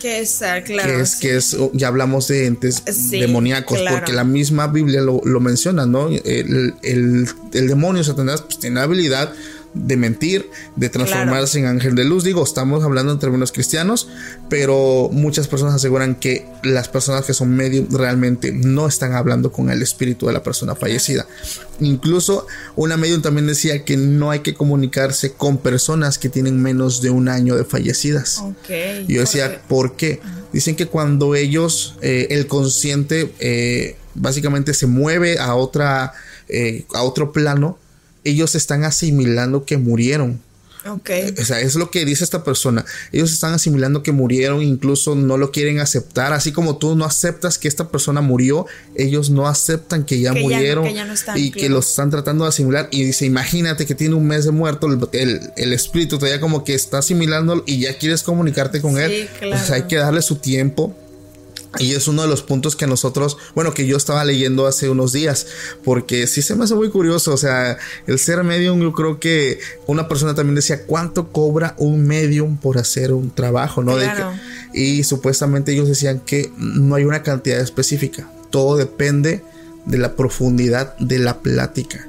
Que 0.00 0.20
es, 0.20 0.42
ah, 0.42 0.62
claro. 0.62 0.88
Que 0.88 1.00
es, 1.00 1.16
que 1.16 1.36
es, 1.36 1.56
ya 1.72 1.88
hablamos 1.88 2.28
de 2.28 2.46
entes 2.46 2.84
demoníacos, 3.10 3.80
porque 3.90 4.12
la 4.12 4.24
misma 4.24 4.68
Biblia 4.68 5.00
lo, 5.00 5.40
menciona, 5.40 5.86
¿no? 5.86 6.08
El, 6.08 6.74
el, 6.82 7.28
el 7.52 7.68
demonio, 7.68 8.04
Satanás, 8.04 8.42
pues 8.42 8.58
tiene 8.60 8.76
la 8.76 8.82
habilidad 8.84 9.32
de 9.74 9.96
mentir, 9.96 10.50
de 10.76 10.88
transformarse 10.88 11.58
en 11.58 11.66
ángel 11.66 11.94
de 11.94 12.04
luz. 12.04 12.24
Digo, 12.24 12.42
estamos 12.42 12.84
hablando 12.84 13.12
en 13.12 13.18
términos 13.18 13.52
cristianos, 13.52 14.08
pero 14.48 15.10
muchas 15.12 15.48
personas 15.48 15.74
aseguran 15.74 16.14
que 16.14 16.46
las 16.62 16.88
personas 16.88 17.24
que 17.24 17.34
son 17.34 17.50
medium 17.50 17.86
realmente 17.90 18.52
no 18.52 18.86
están 18.86 19.14
hablando 19.14 19.52
con 19.52 19.70
el 19.70 19.82
espíritu 19.82 20.26
de 20.26 20.32
la 20.32 20.42
persona 20.42 20.74
fallecida. 20.74 21.26
Incluso 21.80 22.46
una 22.76 22.96
medium 22.96 23.22
también 23.22 23.46
decía 23.46 23.84
que 23.84 23.96
no 23.96 24.30
hay 24.30 24.40
que 24.40 24.54
comunicarse 24.54 25.32
con 25.32 25.58
personas 25.58 26.18
que 26.18 26.28
tienen 26.28 26.60
menos 26.60 27.02
de 27.02 27.10
un 27.10 27.28
año 27.28 27.56
de 27.56 27.64
fallecidas. 27.64 28.42
Yo 29.06 29.20
decía, 29.20 29.62
¿por 29.68 29.96
qué? 29.96 30.20
Dicen 30.52 30.76
que 30.76 30.86
cuando 30.86 31.34
ellos, 31.34 31.96
eh, 32.00 32.28
el 32.30 32.46
consciente, 32.46 33.32
eh, 33.38 33.96
básicamente 34.14 34.74
se 34.74 34.86
mueve 34.86 35.38
a 35.38 35.54
otra, 35.54 36.14
eh, 36.48 36.84
a 36.94 37.02
otro 37.02 37.32
plano, 37.32 37.78
ellos 38.24 38.54
están 38.54 38.84
asimilando 38.84 39.64
que 39.64 39.76
murieron. 39.76 40.40
Ok. 40.86 41.10
O 41.40 41.44
sea, 41.44 41.60
es 41.60 41.74
lo 41.74 41.90
que 41.90 42.04
dice 42.04 42.24
esta 42.24 42.44
persona. 42.44 42.84
Ellos 43.12 43.32
están 43.32 43.52
asimilando 43.52 44.02
que 44.02 44.12
murieron, 44.12 44.62
incluso 44.62 45.14
no 45.14 45.36
lo 45.36 45.50
quieren 45.50 45.80
aceptar. 45.80 46.32
Así 46.32 46.52
como 46.52 46.78
tú 46.78 46.94
no 46.96 47.04
aceptas 47.04 47.58
que 47.58 47.68
esta 47.68 47.88
persona 47.88 48.20
murió, 48.20 48.66
ellos 48.94 49.30
no 49.30 49.48
aceptan 49.48 50.04
que 50.04 50.20
ya 50.20 50.32
murieron 50.32 50.86
y 51.34 51.50
que 51.50 51.68
los 51.68 51.90
están 51.90 52.10
tratando 52.10 52.44
de 52.44 52.50
asimilar. 52.50 52.88
Y 52.90 53.04
dice, 53.04 53.26
imagínate 53.26 53.86
que 53.86 53.94
tiene 53.94 54.14
un 54.14 54.26
mes 54.26 54.44
de 54.44 54.52
muerto, 54.52 54.86
el, 55.12 55.72
espíritu 55.72 56.18
todavía 56.18 56.40
como 56.40 56.64
que 56.64 56.74
está 56.74 56.98
asimilando 56.98 57.62
y 57.66 57.80
ya 57.80 57.98
quieres 57.98 58.22
comunicarte 58.22 58.80
con 58.80 58.98
él. 58.98 59.28
O 59.52 59.58
sea, 59.58 59.76
hay 59.76 59.82
que 59.82 59.96
darle 59.96 60.22
su 60.22 60.36
tiempo 60.36 60.96
y 61.78 61.92
es 61.94 62.08
uno 62.08 62.22
de 62.22 62.28
los 62.28 62.42
puntos 62.42 62.76
que 62.76 62.86
nosotros, 62.86 63.36
bueno, 63.54 63.74
que 63.74 63.86
yo 63.86 63.96
estaba 63.96 64.24
leyendo 64.24 64.66
hace 64.66 64.88
unos 64.88 65.12
días, 65.12 65.46
porque 65.84 66.26
sí 66.26 66.40
se 66.40 66.54
me 66.54 66.64
hace 66.64 66.74
muy 66.74 66.88
curioso, 66.88 67.34
o 67.34 67.36
sea, 67.36 67.76
el 68.06 68.18
ser 68.18 68.42
medium, 68.42 68.80
yo 68.80 68.92
creo 68.92 69.20
que 69.20 69.60
una 69.86 70.08
persona 70.08 70.34
también 70.34 70.54
decía, 70.54 70.84
¿cuánto 70.86 71.30
cobra 71.30 71.74
un 71.78 72.06
medium 72.06 72.56
por 72.56 72.78
hacer 72.78 73.12
un 73.12 73.30
trabajo? 73.30 73.82
¿no? 73.82 73.96
y 74.72 75.02
supuestamente 75.04 75.72
ellos 75.72 75.88
decían 75.88 76.20
que 76.20 76.50
no 76.56 76.94
hay 76.94 77.04
una 77.04 77.22
cantidad 77.22 77.60
específica, 77.60 78.30
todo 78.50 78.76
depende 78.76 79.42
de 79.86 79.98
la 79.98 80.16
profundidad 80.16 80.96
de 80.98 81.18
la 81.18 81.38
plática. 81.38 82.06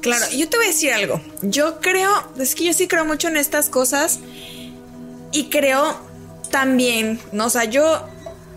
Claro, 0.00 0.24
yo 0.32 0.48
te 0.48 0.56
voy 0.56 0.66
a 0.66 0.68
decir 0.70 0.92
algo, 0.92 1.20
yo 1.42 1.80
creo, 1.80 2.10
es 2.38 2.54
que 2.54 2.64
yo 2.64 2.72
sí 2.72 2.88
creo 2.88 3.04
mucho 3.04 3.28
en 3.28 3.36
estas 3.36 3.68
cosas 3.68 4.20
y 5.32 5.44
creo 5.50 5.94
también, 6.50 7.20
¿no? 7.32 7.46
o 7.46 7.50
sea, 7.50 7.64
yo 7.64 8.08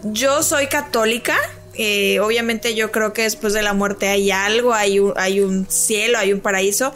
yo 0.04 0.44
soy 0.44 0.68
católica. 0.68 1.38
Eh, 1.76 2.20
obviamente 2.20 2.76
yo 2.76 2.92
creo 2.92 3.13
que 3.13 3.24
después 3.24 3.54
de 3.54 3.62
la 3.62 3.74
muerte 3.74 4.08
hay 4.08 4.30
algo, 4.32 4.74
hay 4.74 5.00
un, 5.00 5.13
hay 5.16 5.39
un 5.39 5.68
cielo, 5.70 6.18
hay 6.18 6.34
un 6.34 6.39
paraíso. 6.39 6.94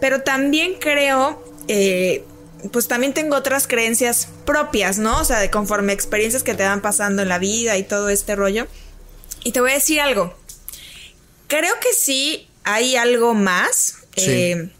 Pero 0.00 0.22
también 0.22 0.74
creo, 0.78 1.42
eh, 1.68 2.24
pues 2.72 2.88
también 2.88 3.12
tengo 3.12 3.36
otras 3.36 3.66
creencias 3.66 4.28
propias, 4.44 4.98
¿no? 4.98 5.20
O 5.20 5.24
sea, 5.24 5.40
de 5.40 5.50
conforme 5.50 5.92
experiencias 5.92 6.42
que 6.42 6.54
te 6.54 6.62
van 6.62 6.80
pasando 6.80 7.22
en 7.22 7.28
la 7.28 7.38
vida 7.38 7.76
y 7.76 7.82
todo 7.82 8.08
este 8.08 8.34
rollo. 8.36 8.66
Y 9.44 9.52
te 9.52 9.60
voy 9.60 9.72
a 9.72 9.74
decir 9.74 10.00
algo. 10.00 10.34
Creo 11.48 11.74
que 11.80 11.92
sí 11.92 12.48
hay 12.64 12.96
algo 12.96 13.34
más. 13.34 13.96
Eh, 14.16 14.70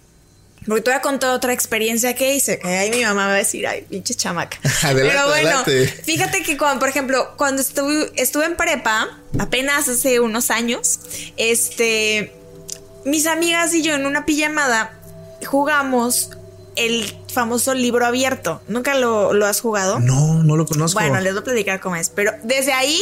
porque 0.66 0.83
te 0.83 0.90
voy 0.90 0.98
a 0.98 1.03
contar 1.03 1.31
otra 1.31 1.53
experiencia 1.53 2.14
que 2.14 2.35
hice, 2.35 2.59
que 2.59 2.68
ahí 2.68 2.90
mi 2.90 3.03
mamá 3.03 3.27
va 3.27 3.35
a 3.35 3.38
decir, 3.38 3.66
ay, 3.66 3.83
pinche 3.83 4.14
chamaca. 4.14 4.59
Pero 4.83 5.29
bueno, 5.29 5.64
fíjate 6.03 6.42
que 6.42 6.57
cuando, 6.57 6.81
por 6.81 6.88
ejemplo, 6.88 7.35
cuando 7.37 7.62
estuve, 7.62 8.11
estuve 8.16 8.46
en 8.46 8.57
prepa, 8.57 9.18
apenas 9.38 9.88
hace 9.88 10.20
unos 10.20 10.50
años, 10.50 11.00
este, 11.37 12.33
mis 13.05 13.27
amigas 13.27 13.74
y 13.74 13.83
yo 13.83 13.94
en 13.94 14.07
una 14.07 14.24
pijamada 14.24 14.98
jugamos 15.46 16.31
el 16.77 17.13
famoso 17.33 17.75
libro 17.75 18.07
abierto. 18.07 18.63
¿Nunca 18.69 18.95
lo, 18.95 19.33
lo, 19.33 19.47
has 19.47 19.61
jugado? 19.61 19.99
No, 20.01 20.43
no 20.43 20.57
lo 20.57 20.67
conozco. 20.67 21.01
Bueno, 21.01 21.21
les 21.21 21.33
voy 21.33 21.41
a 21.41 21.45
platicar 21.45 21.81
cómo 21.81 21.97
es. 21.97 22.11
Pero 22.11 22.33
desde 22.43 22.73
ahí 22.73 23.01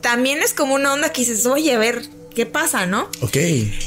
también 0.00 0.42
es 0.42 0.54
como 0.54 0.74
una 0.74 0.92
onda 0.92 1.10
que 1.12 1.22
dices, 1.22 1.46
oye, 1.46 1.74
a 1.74 1.78
ver, 1.78 2.02
¿qué 2.34 2.46
pasa, 2.46 2.86
no? 2.86 3.08
Ok. 3.20 3.36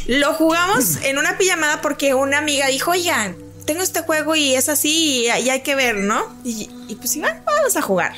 Lo 0.07 0.33
jugamos 0.33 0.97
en 1.03 1.17
una 1.17 1.37
pijamada 1.37 1.81
porque 1.81 2.13
una 2.13 2.37
amiga 2.37 2.67
dijo, 2.67 2.91
oigan, 2.91 3.35
tengo 3.65 3.81
este 3.81 4.01
juego 4.01 4.35
y 4.35 4.55
es 4.55 4.69
así 4.69 5.25
y, 5.25 5.29
hay 5.29 5.61
que 5.61 5.75
ver, 5.75 5.97
¿no? 5.97 6.35
Y, 6.43 6.69
pues 6.95 7.15
igual, 7.15 7.41
vamos 7.45 7.75
a 7.75 7.81
jugar. 7.81 8.13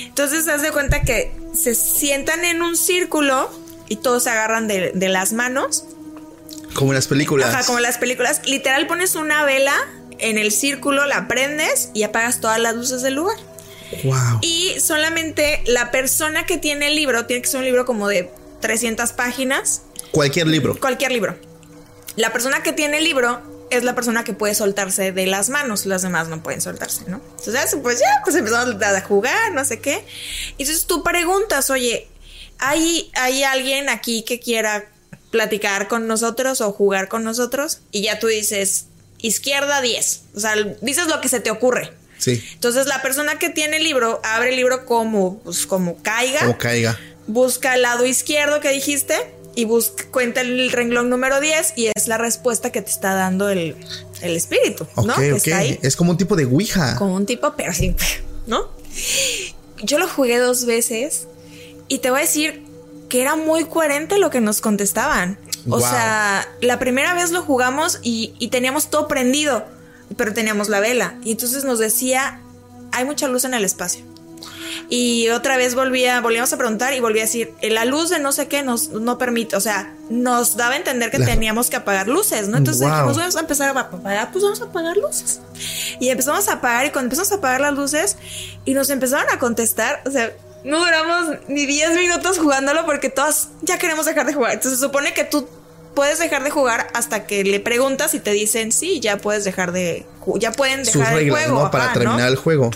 Entonces, 0.00 0.46
haz 0.48 0.62
de 0.62 0.70
cuenta 0.70 1.02
que 1.02 1.32
se 1.52 1.74
sientan 1.74 2.44
en 2.44 2.62
un 2.62 2.76
círculo 2.76 3.50
y 3.88 3.96
todos 3.96 4.24
se 4.24 4.30
agarran 4.30 4.68
de, 4.68 4.92
las 5.08 5.32
manos. 5.32 5.84
Como 6.74 6.92
en 6.92 6.96
las 6.96 7.06
películas. 7.06 7.54
Ajá, 7.54 7.64
como 7.64 7.78
en 7.78 7.82
las 7.82 7.98
películas. 7.98 8.42
Literal 8.46 8.86
pones 8.86 9.14
una 9.14 9.44
vela 9.44 9.74
en 10.18 10.38
el 10.38 10.52
círculo, 10.52 11.04
la 11.06 11.28
prendes 11.28 11.90
y 11.94 12.02
apagas 12.02 12.40
todas 12.40 12.58
las 12.58 12.74
luces 12.74 13.02
del 13.02 13.14
lugar. 13.14 13.36
Wow. 14.02 14.40
Y 14.40 14.74
solamente 14.80 15.62
la 15.66 15.90
persona 15.90 16.46
que 16.46 16.58
tiene 16.58 16.88
el 16.88 16.96
libro, 16.96 17.26
tiene 17.26 17.42
que 17.42 17.48
ser 17.48 17.58
un 17.58 17.66
libro 17.66 17.84
como 17.84 18.08
de 18.08 18.30
300 18.60 19.12
páginas. 19.12 19.82
Cualquier 20.10 20.46
libro. 20.46 20.78
Cualquier 20.78 21.12
libro. 21.12 21.36
La 22.16 22.32
persona 22.32 22.62
que 22.62 22.72
tiene 22.72 22.98
el 22.98 23.04
libro 23.04 23.42
es 23.70 23.84
la 23.84 23.94
persona 23.94 24.24
que 24.24 24.32
puede 24.32 24.54
soltarse 24.54 25.12
de 25.12 25.26
las 25.26 25.48
manos, 25.48 25.86
las 25.86 26.02
demás 26.02 26.28
no 26.28 26.42
pueden 26.42 26.60
soltarse, 26.60 27.02
¿no? 27.08 27.20
Entonces, 27.38 27.76
pues 27.82 27.98
ya, 27.98 28.06
pues 28.24 28.36
empezamos 28.36 28.82
a 28.82 29.00
jugar, 29.02 29.52
no 29.52 29.64
sé 29.64 29.80
qué. 29.80 30.04
Y 30.56 30.62
entonces 30.62 30.86
tú 30.86 31.02
preguntas, 31.02 31.70
oye, 31.70 32.08
¿hay, 32.58 33.10
¿hay 33.14 33.42
alguien 33.42 33.88
aquí 33.88 34.22
que 34.22 34.38
quiera 34.38 34.88
platicar 35.30 35.88
con 35.88 36.06
nosotros 36.06 36.60
o 36.60 36.72
jugar 36.72 37.08
con 37.08 37.24
nosotros? 37.24 37.80
Y 37.90 38.02
ya 38.02 38.18
tú 38.18 38.28
dices, 38.28 38.86
izquierda 39.26 39.80
10. 39.80 40.22
O 40.34 40.40
sea, 40.40 40.54
dices 40.80 41.06
lo 41.08 41.20
que 41.20 41.28
se 41.28 41.40
te 41.40 41.50
ocurre. 41.50 41.92
Sí. 42.18 42.42
Entonces 42.54 42.86
la 42.86 43.02
persona 43.02 43.38
que 43.38 43.50
tiene 43.50 43.78
el 43.78 43.84
libro 43.84 44.20
abre 44.24 44.50
el 44.50 44.56
libro 44.56 44.86
como, 44.86 45.38
pues, 45.40 45.66
como 45.66 46.02
caiga. 46.02 46.40
Como 46.40 46.58
caiga 46.58 46.98
busca 47.26 47.74
el 47.74 47.82
lado 47.82 48.04
izquierdo 48.06 48.60
que 48.60 48.70
dijiste 48.70 49.14
y 49.54 49.64
busca, 49.64 50.04
cuenta 50.10 50.40
el 50.40 50.70
renglón 50.70 51.08
número 51.10 51.40
10 51.40 51.74
y 51.76 51.90
es 51.94 52.08
la 52.08 52.18
respuesta 52.18 52.72
que 52.72 52.82
te 52.82 52.90
está 52.90 53.14
dando 53.14 53.48
el, 53.48 53.76
espíritu, 54.20 54.86
¿no? 54.96 55.14
Es 55.20 55.96
como 55.96 56.12
un 56.12 56.16
tipo 56.16 56.34
de 56.34 56.44
Ouija. 56.46 56.96
Como 56.96 57.14
un 57.14 57.26
tipo, 57.26 57.54
pero 57.56 57.72
sí, 57.72 57.94
¿no? 58.46 58.68
Yo 59.82 59.98
lo 59.98 60.08
jugué 60.08 60.38
dos 60.38 60.64
veces 60.64 61.28
y 61.88 61.98
te 61.98 62.10
voy 62.10 62.20
a 62.20 62.22
decir 62.22 62.62
que 63.08 63.20
era 63.20 63.36
muy 63.36 63.64
coherente 63.64 64.18
lo 64.18 64.30
que 64.30 64.40
nos 64.40 64.60
contestaban. 64.60 65.38
O 65.68 65.80
sea, 65.80 66.46
la 66.60 66.78
primera 66.78 67.14
vez 67.14 67.30
lo 67.30 67.42
jugamos 67.42 67.98
y, 68.02 68.34
y 68.38 68.48
teníamos 68.48 68.90
todo 68.90 69.08
prendido, 69.08 69.64
pero 70.16 70.32
teníamos 70.32 70.68
la 70.68 70.80
vela. 70.80 71.14
Y 71.24 71.32
entonces 71.32 71.64
nos 71.64 71.78
decía, 71.78 72.40
hay 72.92 73.04
mucha 73.04 73.28
luz 73.28 73.44
en 73.44 73.54
el 73.54 73.64
espacio. 73.64 74.04
Y 74.88 75.28
otra 75.30 75.56
vez 75.56 75.74
volvía, 75.74 76.20
volvíamos 76.20 76.52
a 76.52 76.58
preguntar 76.58 76.92
y 76.92 77.00
volvía 77.00 77.22
a 77.22 77.26
decir, 77.26 77.54
eh, 77.60 77.70
la 77.70 77.84
luz 77.84 78.10
de 78.10 78.18
no 78.18 78.32
sé 78.32 78.48
qué 78.48 78.62
nos 78.62 78.90
no 78.90 79.18
permite, 79.18 79.56
o 79.56 79.60
sea, 79.60 79.94
nos 80.10 80.56
daba 80.56 80.74
a 80.74 80.76
entender 80.76 81.10
que 81.10 81.18
teníamos 81.18 81.70
que 81.70 81.76
apagar 81.76 82.08
luces, 82.08 82.48
¿no? 82.48 82.58
Entonces 82.58 82.86
dijimos, 82.86 83.16
vamos 83.16 83.36
a 83.36 83.40
empezar 83.40 83.76
a 83.76 83.80
apagar, 83.80 84.30
pues 84.30 84.44
vamos 84.44 84.60
a 84.60 84.64
apagar 84.64 84.96
luces. 84.96 85.40
Y 86.00 86.08
empezamos 86.10 86.48
a 86.48 86.54
apagar 86.54 86.86
y 86.86 86.90
cuando 86.90 87.06
empezamos 87.06 87.32
a 87.32 87.36
apagar 87.36 87.60
las 87.60 87.74
luces 87.74 88.16
y 88.64 88.74
nos 88.74 88.90
empezaron 88.90 89.26
a 89.32 89.38
contestar, 89.38 90.02
o 90.06 90.10
sea, 90.10 90.32
no 90.64 90.78
duramos 90.78 91.38
ni 91.48 91.66
10 91.66 91.96
minutos 91.96 92.38
jugándolo 92.38 92.84
porque 92.86 93.10
todas 93.10 93.50
ya 93.62 93.78
queremos 93.78 94.06
dejar 94.06 94.26
de 94.26 94.32
jugar. 94.32 94.52
Entonces 94.52 94.80
se 94.80 94.86
supone 94.86 95.12
que 95.12 95.24
tú 95.24 95.46
puedes 95.94 96.18
dejar 96.18 96.42
de 96.42 96.50
jugar 96.50 96.88
hasta 96.92 97.26
que 97.26 97.44
le 97.44 97.60
preguntas 97.60 98.14
y 98.14 98.18
te 98.18 98.32
dicen 98.32 98.72
sí, 98.72 98.98
ya 99.00 99.18
puedes 99.18 99.44
dejar 99.44 99.72
de 99.72 100.04
ya 100.36 100.52
pueden 100.52 100.82
dejar 100.82 101.18
el 101.18 101.30
juego 101.30 101.70
para 101.70 101.92
terminar 101.92 102.28
el 102.28 102.36
juego. 102.36 102.70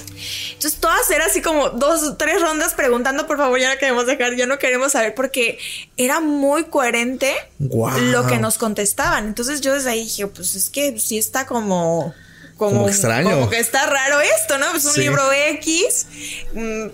Entonces 0.52 0.78
todas 0.78 1.10
eran 1.10 1.28
así 1.28 1.42
como 1.42 1.70
dos, 1.70 2.16
tres 2.18 2.40
rondas 2.40 2.74
preguntando 2.74 3.26
por 3.26 3.38
favor 3.38 3.58
ya 3.58 3.72
no 3.72 3.78
queremos 3.78 4.06
dejar, 4.06 4.36
ya 4.36 4.46
no 4.46 4.58
queremos 4.58 4.92
saber 4.92 5.14
porque 5.14 5.58
era 5.96 6.20
muy 6.20 6.64
coherente 6.64 7.34
lo 7.58 8.26
que 8.26 8.38
nos 8.38 8.58
contestaban. 8.58 9.26
Entonces 9.26 9.60
yo 9.60 9.74
desde 9.74 9.90
ahí 9.90 10.04
dije 10.04 10.26
pues 10.26 10.54
es 10.54 10.70
que 10.70 10.98
sí 10.98 11.18
está 11.18 11.46
como 11.46 12.14
como, 12.58 12.88
extraño, 12.88 13.30
como 13.30 13.48
que 13.48 13.60
está 13.60 13.86
raro 13.86 14.20
esto, 14.20 14.58
¿no? 14.58 14.74
Es 14.74 14.84
un 14.84 14.96
libro 14.96 15.22
X, 15.32 16.06
mm, 16.52 16.86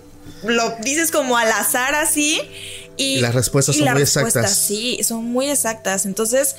lo 0.45 0.77
dices 0.83 1.11
como 1.11 1.37
al 1.37 1.51
azar 1.53 1.95
así 1.95 2.41
y, 2.97 3.21
las 3.21 3.35
respuestas 3.35 3.77
son 3.77 3.93
muy 3.93 4.03
exactas. 4.03 4.57
Sí, 4.57 5.01
son 5.03 5.25
muy 5.25 5.51
exactas. 5.51 6.07
Entonces, 6.07 6.57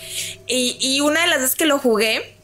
y, 0.47 0.99
una 1.01 1.21
de 1.21 1.27
las 1.27 1.39
veces 1.39 1.55
que 1.55 1.65
lo 1.65 1.79
jugué, 1.79 2.35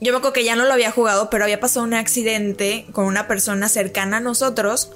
yo 0.00 0.12
me 0.12 0.18
acuerdo 0.18 0.32
que 0.32 0.44
ya 0.44 0.56
no 0.56 0.64
lo 0.64 0.72
había 0.72 0.90
jugado, 0.90 1.28
pero 1.30 1.44
había 1.44 1.60
pasado 1.60 1.84
un 1.84 1.94
accidente 1.94 2.86
con 2.92 3.04
una 3.06 3.28
persona 3.28 3.68
cercana 3.68 4.18
a 4.18 4.20
nosotros. 4.20 4.90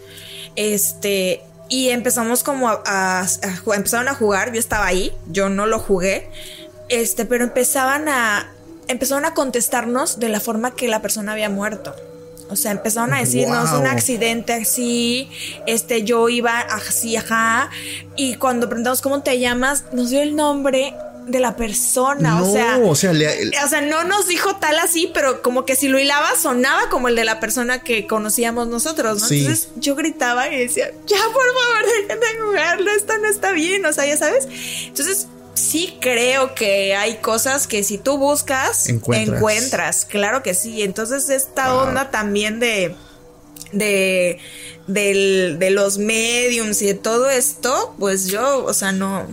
Este, 0.57 1.43
y 1.68 1.91
empezamos 1.91 2.43
como 2.43 2.68
a, 2.70 3.26
empezaron 3.74 4.09
a 4.09 4.14
jugar, 4.14 4.53
yo 4.53 4.61
estaba 4.61 4.86
ahí, 4.86 5.12
yo 5.28 5.49
no 5.49 5.66
lo 5.66 5.78
jugué. 5.78 6.30
Este, 6.89 7.24
pero 7.24 7.45
empezaban 7.45 8.09
a 8.09 8.51
empezaron 8.89 9.24
a 9.24 9.32
contestarnos 9.32 10.18
de 10.18 10.28
la 10.28 10.41
forma 10.41 10.74
que 10.74 10.89
la 10.89 11.01
persona 11.01 11.32
había 11.32 11.49
muerto. 11.49 11.95
O 12.53 12.57
sea, 12.57 12.70
empezaron 12.70 13.14
a 13.14 13.18
decirnos 13.18 13.72
un 13.72 13.86
accidente 13.86 14.53
así, 14.53 15.28
este, 15.66 16.05
yo 16.05 16.28
iba 16.28 16.59
así, 16.59 17.16
ajá. 17.16 17.70
Y 18.16 18.34
cuando 18.36 18.68
preguntamos 18.68 19.00
cómo 19.00 19.22
te 19.22 19.38
llamas, 19.38 19.84
nos 19.92 20.11
dio 20.11 20.22
el 20.22 20.36
nombre 20.36 20.94
de 21.26 21.40
la 21.40 21.57
persona. 21.57 22.42
o 22.42 22.53
sea, 22.53 22.78
o 22.78 22.94
sea, 22.94 23.80
no 23.80 24.05
nos 24.05 24.26
dijo 24.26 24.57
tal 24.57 24.78
así, 24.78 25.11
pero 25.12 25.42
como 25.42 25.64
que 25.64 25.76
si 25.76 25.88
lo 25.88 25.98
hilaba 25.98 26.34
sonaba 26.36 26.88
como 26.90 27.09
el 27.09 27.16
de 27.16 27.24
la 27.24 27.40
persona 27.40 27.82
que 27.82 28.07
conocíamos 28.07 28.68
nosotros, 28.68 29.20
¿no? 29.20 29.28
Entonces 29.28 29.68
yo 29.76 29.94
gritaba 29.94 30.48
y 30.48 30.59
decía, 30.59 30.90
ya 31.07 31.18
por 31.32 31.46
favor, 31.46 31.86
dejen 32.00 32.20
de 32.20 32.42
jugarlo, 32.44 32.90
esto 32.90 33.16
no 33.18 33.28
está 33.28 33.53
bien, 33.53 33.84
o 33.86 33.92
sea, 33.92 34.07
ya 34.07 34.16
sabes. 34.16 34.48
Entonces 34.86 35.28
sí 35.55 35.96
creo 36.00 36.55
que 36.55 36.94
hay 36.94 37.16
cosas 37.16 37.66
que 37.66 37.82
si 37.82 37.98
tú 37.98 38.18
buscas, 38.18 38.88
encuentras. 38.88 40.05
Claro 40.05 40.42
que 40.42 40.55
sí. 40.55 40.82
Entonces, 40.82 41.28
esta 41.28 41.74
onda 41.74 42.11
también 42.11 42.61
de. 42.61 42.94
de. 43.72 44.38
de 44.86 45.70
los 45.70 45.98
mediums 45.98 46.82
y 46.82 46.86
de 46.86 46.94
todo 46.94 47.30
esto, 47.30 47.94
pues 47.98 48.26
yo, 48.26 48.64
o 48.64 48.74
sea, 48.74 48.92
no, 48.92 49.26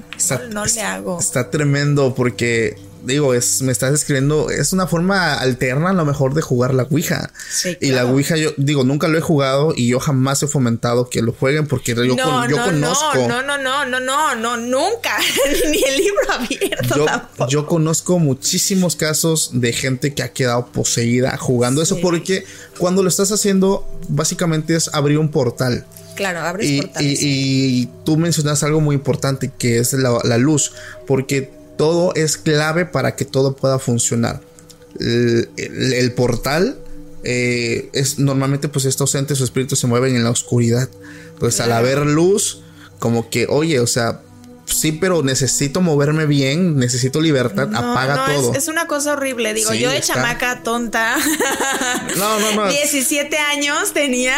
no, 0.49 0.65
le 0.65 0.81
hago. 0.81 1.19
Está 1.19 1.49
tremendo 1.49 2.13
porque 2.15 2.77
digo, 3.03 3.33
es, 3.33 3.61
me 3.61 3.71
estás 3.71 3.93
escribiendo, 3.93 4.49
es 4.49 4.73
una 4.73 4.87
forma 4.87 5.35
alterna 5.35 5.89
a 5.89 5.93
lo 5.93 6.05
mejor 6.05 6.33
de 6.33 6.41
jugar 6.41 6.73
la 6.73 6.83
Ouija. 6.83 7.31
Y 7.79 7.91
la 7.91 8.05
Ouija, 8.05 8.37
yo 8.37 8.51
digo, 8.57 8.83
nunca 8.83 9.07
lo 9.07 9.17
he 9.17 9.21
jugado 9.21 9.73
y 9.75 9.87
yo 9.87 9.99
jamás 9.99 10.43
he 10.43 10.47
fomentado 10.47 11.09
que 11.09 11.21
lo 11.21 11.33
jueguen 11.33 11.67
porque 11.67 11.95
yo, 11.95 12.03
no, 12.15 12.49
yo 12.49 12.63
conozco. 12.63 13.27
No, 13.27 13.41
no, 13.41 13.57
no, 13.57 13.85
no, 13.85 13.99
no, 13.99 14.35
no, 14.35 14.57
nunca. 14.57 15.17
Ni 15.69 15.83
el 15.83 15.97
libro 15.97 16.31
abierto. 16.31 17.05
Yo, 17.49 17.65
conozco 17.65 18.19
muchísimos 18.19 18.95
casos 18.95 19.51
de 19.53 19.73
gente 19.73 20.13
que 20.13 20.23
ha 20.23 20.33
quedado 20.33 20.67
poseída 20.67 21.37
jugando 21.37 21.81
eso 21.81 21.99
porque 22.01 22.45
cuando 22.77 23.03
lo 23.03 23.09
estás 23.09 23.31
haciendo, 23.31 23.87
básicamente 24.07 24.75
es 24.75 24.89
abrir 24.93 25.17
un 25.19 25.29
portal. 25.29 25.85
Claro, 26.15 26.41
abres 26.41 26.67
y, 26.67 26.81
portales. 26.81 27.19
Y, 27.21 27.89
tú 28.03 28.17
mencionas 28.17 28.63
algo 28.63 28.81
muy 28.81 28.95
importante 28.95 29.51
que 29.57 29.79
es 29.79 29.93
la, 29.93 30.19
la 30.23 30.37
luz, 30.37 30.73
porque 31.07 31.58
todo 31.79 32.13
es 32.13 32.35
clave 32.35 32.85
para 32.85 33.15
que 33.15 33.23
todo 33.23 33.55
pueda 33.55 33.79
funcionar. 33.79 34.41
El, 34.99 36.11
portal 36.13 36.77
eh, 37.23 37.89
es 37.93 38.19
normalmente 38.19 38.67
pues 38.67 38.83
estos 38.83 39.15
entes 39.15 39.39
o 39.39 39.45
espíritus 39.45 39.79
se 39.79 39.87
mueven 39.87 40.13
en 40.13 40.25
la 40.25 40.29
oscuridad. 40.29 40.89
Pues 41.39 41.61
al 41.61 41.71
haber 41.71 41.99
luz, 41.99 42.63
como 42.99 43.29
que, 43.29 43.47
oye, 43.47 43.79
o 43.79 43.87
sea, 43.87 44.19
sí, 44.65 44.91
pero 44.91 45.23
necesito 45.23 45.79
moverme 45.79 46.25
bien, 46.25 46.75
necesito 46.75 47.21
libertad, 47.21 47.73
apaga 47.73 48.25
todo. 48.25 48.53
Es, 48.53 48.67
una 48.67 48.85
cosa 48.85 49.13
horrible, 49.13 49.53
digo, 49.53 49.73
yo 49.73 49.89
de 49.89 50.01
chamaca 50.01 50.63
tonta. 50.63 51.15
no, 52.17 52.39
no, 52.41 52.55
no. 52.55 52.67
17 52.67 53.37
años 53.37 53.93
tenía 53.93 54.35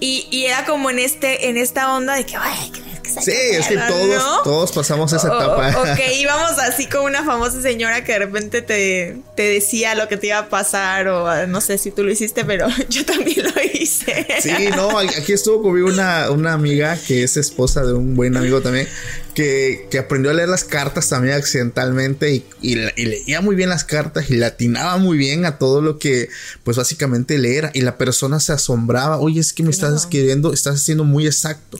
y, 0.00 0.26
y, 0.30 0.46
era 0.46 0.64
como 0.64 0.88
en 0.88 1.00
este, 1.00 1.50
en 1.50 1.58
esta 1.58 1.94
onda 1.94 2.14
de 2.14 2.24
que, 2.24 2.36
ay, 2.36 2.72
Sí, 3.20 3.32
es 3.32 3.66
que 3.66 3.76
todos, 3.76 4.42
todos 4.44 4.72
pasamos 4.72 5.12
esa 5.12 5.28
etapa. 5.28 5.68
ok, 5.80 6.00
íbamos 6.20 6.58
así 6.58 6.86
con 6.86 7.04
una 7.04 7.24
famosa 7.24 7.60
señora 7.62 8.04
que 8.04 8.12
de 8.12 8.18
repente 8.18 8.62
te, 8.62 9.16
te, 9.34 9.42
decía 9.42 9.94
lo 9.94 10.08
que 10.08 10.16
te 10.16 10.28
iba 10.28 10.38
a 10.38 10.48
pasar, 10.48 11.08
o 11.08 11.26
ah, 11.26 11.46
no 11.46 11.60
sé 11.60 11.78
si 11.78 11.90
tú 11.90 12.04
lo 12.04 12.10
hiciste, 12.10 12.44
pero 12.44 12.66
yo 12.88 13.04
también 13.04 13.44
lo 13.44 13.62
hice. 13.62 14.26
Sí, 14.40 14.68
no, 14.74 14.98
aquí 14.98 15.32
estuvo 15.32 15.62
conmigo 15.62 15.88
una, 15.88 16.30
una 16.30 16.52
amiga 16.52 16.98
que 17.06 17.22
es 17.22 17.36
esposa 17.36 17.84
de 17.84 17.92
un 17.92 18.14
buen 18.14 18.36
amigo 18.36 18.60
también, 18.60 18.88
que, 19.38 19.98
aprendió 20.00 20.32
a 20.32 20.34
leer 20.34 20.48
las 20.48 20.64
cartas 20.64 21.08
también 21.08 21.36
accidentalmente 21.36 22.44
y, 22.60 22.74
leía 22.74 23.40
muy 23.40 23.54
bien 23.54 23.68
las 23.68 23.84
cartas 23.84 24.30
y 24.30 24.36
latinaba 24.36 24.96
muy 24.96 25.16
bien 25.16 25.44
a 25.44 25.58
todo 25.58 25.80
lo 25.80 26.00
que, 26.00 26.28
pues 26.64 26.76
básicamente 26.76 27.38
leer. 27.38 27.70
Y 27.72 27.82
la 27.82 27.98
persona 27.98 28.40
se 28.40 28.52
asombraba, 28.52 29.18
oye, 29.18 29.40
es 29.40 29.52
que 29.52 29.62
me 29.62 29.70
estás 29.70 29.94
escribiendo, 29.94 30.52
estás 30.52 30.82
haciendo 30.82 31.04
muy 31.04 31.26
exacto. 31.26 31.78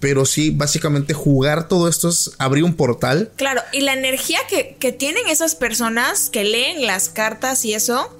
Pero 0.00 0.26
sí, 0.26 0.50
básicamente 0.50 1.14
jugar 1.14 1.66
todo 1.66 1.88
esto 1.88 2.10
es 2.10 2.32
abrir 2.36 2.64
un 2.64 2.74
portal. 2.74 3.30
Claro, 3.36 3.62
y 3.72 3.80
la 3.80 3.94
energía 3.94 4.40
que, 4.50 4.76
que 4.78 4.92
tienen 4.92 5.28
esas 5.28 5.54
personas 5.54 6.28
que 6.28 6.44
leen 6.44 6.86
las 6.86 7.08
cartas 7.08 7.64
y 7.64 7.72
eso 7.72 8.17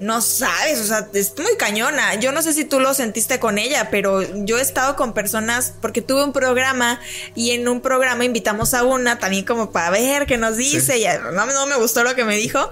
no 0.00 0.22
sabes, 0.22 0.80
o 0.80 0.84
sea, 0.84 1.08
es 1.12 1.34
muy 1.36 1.56
cañona. 1.58 2.14
Yo 2.14 2.32
no 2.32 2.42
sé 2.42 2.54
si 2.54 2.64
tú 2.64 2.80
lo 2.80 2.94
sentiste 2.94 3.38
con 3.38 3.58
ella, 3.58 3.88
pero 3.90 4.22
yo 4.44 4.58
he 4.58 4.62
estado 4.62 4.96
con 4.96 5.12
personas 5.12 5.74
porque 5.80 6.00
tuve 6.00 6.24
un 6.24 6.32
programa 6.32 7.00
y 7.34 7.50
en 7.50 7.68
un 7.68 7.82
programa 7.82 8.24
invitamos 8.24 8.72
a 8.72 8.82
una 8.82 9.18
también 9.18 9.44
como 9.44 9.72
para 9.72 9.90
ver 9.90 10.26
qué 10.26 10.38
nos 10.38 10.56
dice. 10.56 10.98
Y 10.98 11.04
no, 11.22 11.46
no 11.46 11.66
me 11.66 11.76
gustó 11.76 12.02
lo 12.02 12.14
que 12.14 12.24
me 12.24 12.36
dijo, 12.36 12.70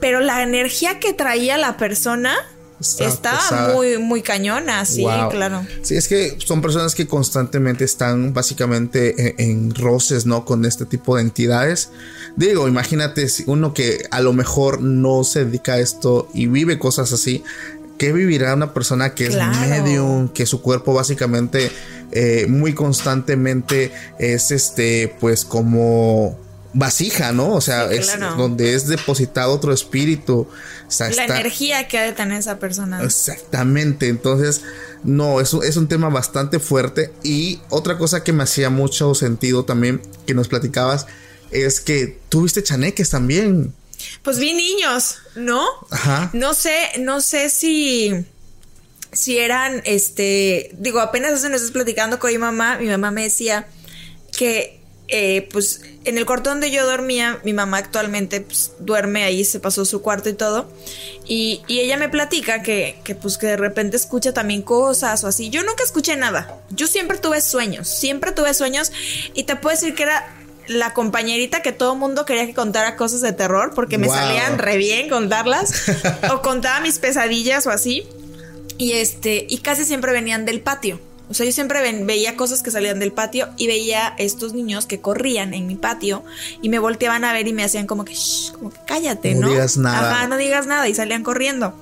pero 0.00 0.18
la 0.20 0.42
energía 0.42 0.98
que 0.98 1.12
traía 1.12 1.56
la 1.58 1.76
persona 1.76 2.36
Está, 2.80 3.72
muy, 3.74 3.98
muy 3.98 4.22
cañona, 4.22 4.84
sí, 4.84 5.04
claro. 5.30 5.66
Sí, 5.82 5.96
es 5.96 6.06
que 6.06 6.36
son 6.38 6.62
personas 6.62 6.94
que 6.94 7.08
constantemente 7.08 7.84
están 7.84 8.32
básicamente 8.32 9.34
en, 9.42 9.74
roces, 9.74 10.26
¿no? 10.26 10.44
Con 10.44 10.64
este 10.64 10.86
tipo 10.86 11.16
de 11.16 11.22
entidades. 11.22 11.90
Digo, 12.36 12.68
imagínate 12.68 13.28
si 13.28 13.44
uno 13.46 13.74
que 13.74 14.06
a 14.10 14.20
lo 14.20 14.32
mejor 14.32 14.80
no 14.80 15.24
se 15.24 15.44
dedica 15.44 15.74
a 15.74 15.78
esto 15.78 16.28
y 16.34 16.46
vive 16.46 16.78
cosas 16.78 17.12
así. 17.12 17.42
¿Qué 17.98 18.12
vivirá 18.12 18.54
una 18.54 18.72
persona 18.72 19.12
que 19.12 19.26
es 19.26 19.36
medium, 19.68 20.28
que 20.28 20.46
su 20.46 20.62
cuerpo 20.62 20.94
básicamente 20.94 21.72
eh, 22.12 22.46
muy 22.48 22.72
constantemente 22.72 23.90
es 24.20 24.52
este, 24.52 25.12
pues 25.18 25.44
como 25.44 26.38
vasija, 26.72 27.32
¿no? 27.32 27.54
O 27.54 27.60
sea, 27.60 27.90
es 27.90 28.18
donde 28.36 28.74
es 28.74 28.86
depositado 28.86 29.52
otro 29.52 29.72
espíritu. 29.72 30.48
la 30.98 31.24
energía 31.24 31.88
que 31.88 31.98
ha 31.98 32.02
de 32.02 32.12
tener 32.12 32.38
esa 32.38 32.58
persona. 32.58 33.02
Exactamente. 33.02 34.08
Entonces, 34.08 34.62
no, 35.04 35.40
es, 35.40 35.54
es 35.54 35.76
un 35.76 35.88
tema 35.88 36.08
bastante 36.08 36.58
fuerte. 36.58 37.12
Y 37.22 37.60
otra 37.70 37.98
cosa 37.98 38.24
que 38.24 38.32
me 38.32 38.42
hacía 38.42 38.70
mucho 38.70 39.14
sentido 39.14 39.64
también, 39.64 40.02
que 40.26 40.34
nos 40.34 40.48
platicabas, 40.48 41.06
es 41.50 41.80
que 41.80 42.18
tuviste 42.28 42.62
chaneques 42.62 43.10
también. 43.10 43.74
Pues 44.22 44.38
vi 44.38 44.52
niños, 44.52 45.16
¿no? 45.34 45.66
Ajá. 45.90 46.30
No 46.32 46.54
sé, 46.54 46.76
no 46.98 47.20
sé 47.20 47.50
si 47.50 48.26
si 49.12 49.38
eran, 49.38 49.80
este, 49.84 50.70
digo, 50.78 51.00
apenas 51.00 51.32
hace 51.32 51.48
nos 51.48 51.62
estás 51.62 51.72
platicando 51.72 52.18
con 52.18 52.30
mi 52.30 52.38
mamá, 52.38 52.76
mi 52.78 52.88
mamá 52.88 53.10
me 53.10 53.22
decía 53.22 53.66
que 54.36 54.77
eh, 55.08 55.48
pues 55.50 55.80
en 56.04 56.18
el 56.18 56.26
cuarto 56.26 56.50
donde 56.50 56.70
yo 56.70 56.86
dormía, 56.86 57.40
mi 57.42 57.54
mamá 57.54 57.78
actualmente 57.78 58.42
pues, 58.42 58.72
duerme 58.78 59.24
ahí, 59.24 59.42
se 59.42 59.58
pasó 59.58 59.84
su 59.86 60.02
cuarto 60.02 60.28
y 60.28 60.34
todo. 60.34 60.70
Y, 61.26 61.62
ella 61.68 61.96
me 61.96 62.08
platica 62.08 62.62
que, 62.62 62.98
que, 63.04 63.14
pues 63.14 63.38
que 63.38 63.46
de 63.46 63.56
repente 63.56 63.96
escucha 63.96 64.32
también 64.32 64.62
cosas 64.62 65.24
o 65.24 65.26
así. 65.26 65.48
Yo 65.48 65.62
nunca 65.64 65.82
escuché 65.82 66.16
nada. 66.16 66.60
Yo 66.70 66.86
siempre 66.86 67.18
tuve 67.18 67.40
sueños, 67.40 67.88
siempre 67.88 68.32
tuve 68.32 68.52
sueños. 68.52 68.92
Y 69.34 69.44
te 69.44 69.56
puedo 69.56 69.74
decir 69.74 69.94
que 69.94 70.04
era 70.04 70.34
la 70.66 70.92
compañerita 70.92 71.62
que 71.62 71.72
todo 71.72 71.94
mundo 71.94 72.26
quería 72.26 72.46
que 72.46 72.52
contara 72.52 72.96
cosas 72.96 73.22
de 73.22 73.32
terror 73.32 73.72
porque 73.74 73.96
me 73.96 74.08
salían 74.08 74.58
re 74.58 74.76
bien 74.76 75.08
contarlas. 75.08 75.72
o 76.32 76.42
contaba 76.42 76.80
mis 76.80 76.98
pesadillas 76.98 77.66
o 77.66 77.70
así. 77.70 78.06
Y 78.76 78.92
este, 78.92 79.46
y 79.48 79.58
casi 79.58 79.84
siempre 79.84 80.12
venían 80.12 80.44
del 80.44 80.60
patio. 80.60 81.00
O 81.30 81.34
sea, 81.34 81.44
yo 81.44 81.52
siempre 81.52 81.80
veía 82.04 82.36
cosas 82.36 82.62
que 82.62 82.70
salían 82.70 82.98
del 82.98 83.12
patio 83.12 83.48
y 83.56 83.66
veía 83.66 84.14
estos 84.18 84.54
niños 84.54 84.86
que 84.86 85.00
corrían 85.00 85.52
en 85.52 85.66
mi 85.66 85.76
patio 85.76 86.24
y 86.62 86.70
me 86.70 86.78
volteaban 86.78 87.24
a 87.24 87.32
ver 87.32 87.46
y 87.46 87.52
me 87.52 87.64
hacían 87.64 87.86
como 87.86 88.04
que, 88.04 88.14
como 88.54 88.70
que 88.70 88.78
cállate, 88.86 89.34
¿no? 89.34 89.42
No 89.42 89.48
digas 89.50 89.76
nada. 89.76 90.10
Ajá, 90.10 90.26
no 90.28 90.38
digas 90.38 90.66
nada 90.66 90.88
y 90.88 90.94
salían 90.94 91.22
corriendo. 91.22 91.74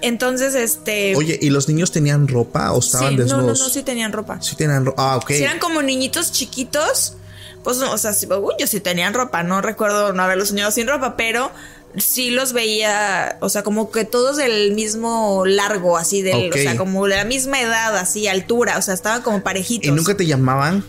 Entonces, 0.00 0.56
este. 0.56 1.14
Oye, 1.14 1.38
¿y 1.40 1.50
los 1.50 1.68
niños 1.68 1.92
tenían 1.92 2.26
ropa 2.26 2.72
o 2.72 2.80
estaban 2.80 3.16
desnudos? 3.16 3.44
No, 3.44 3.52
no, 3.52 3.58
no, 3.58 3.70
sí 3.70 3.82
tenían 3.82 4.12
ropa. 4.12 4.42
Sí 4.42 4.56
tenían 4.56 4.84
ropa. 4.84 5.12
Ah, 5.12 5.16
ok. 5.16 5.30
Si 5.30 5.44
eran 5.44 5.60
como 5.60 5.80
niñitos 5.80 6.32
chiquitos, 6.32 7.14
pues, 7.62 7.78
o 7.78 7.98
sea, 7.98 8.12
sí, 8.12 8.26
yo 8.58 8.66
sí 8.66 8.80
tenían 8.80 9.14
ropa. 9.14 9.44
No 9.44 9.62
recuerdo 9.62 10.12
no 10.12 10.24
haberlos 10.24 10.48
soñado 10.48 10.72
sin 10.72 10.88
ropa, 10.88 11.16
pero 11.16 11.52
sí 11.96 12.30
los 12.30 12.52
veía, 12.52 13.36
o 13.40 13.48
sea, 13.48 13.62
como 13.62 13.90
que 13.90 14.04
todos 14.04 14.36
del 14.36 14.72
mismo 14.72 15.44
largo, 15.46 15.98
así, 15.98 16.22
del, 16.22 16.50
o 16.50 16.54
sea, 16.54 16.76
como 16.76 17.06
de 17.06 17.16
la 17.16 17.24
misma 17.24 17.60
edad, 17.60 17.96
así, 17.96 18.26
altura, 18.26 18.78
o 18.78 18.82
sea, 18.82 18.94
estaban 18.94 19.22
como 19.22 19.42
parejitos. 19.42 19.88
¿Y 19.88 19.92
nunca 19.92 20.16
te 20.16 20.26
llamaban? 20.26 20.84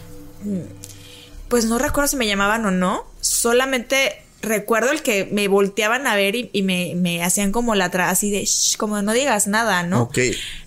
Pues 1.47 1.65
no 1.65 1.77
recuerdo 1.77 2.07
si 2.07 2.15
me 2.15 2.27
llamaban 2.27 2.65
o 2.65 2.71
no, 2.71 3.05
solamente 3.21 4.21
recuerdo 4.41 4.91
el 4.91 5.01
que 5.01 5.25
me 5.31 5.47
volteaban 5.47 6.05
a 6.07 6.15
ver 6.15 6.35
y, 6.35 6.61
me, 6.61 7.23
hacían 7.23 7.51
como 7.51 7.75
la 7.75 7.85
atrás, 7.85 8.11
así 8.11 8.31
de, 8.31 8.47
como 8.77 9.01
no 9.01 9.13
digas 9.13 9.47
nada, 9.47 9.83
¿no? 9.83 10.03
Ok. 10.03 10.19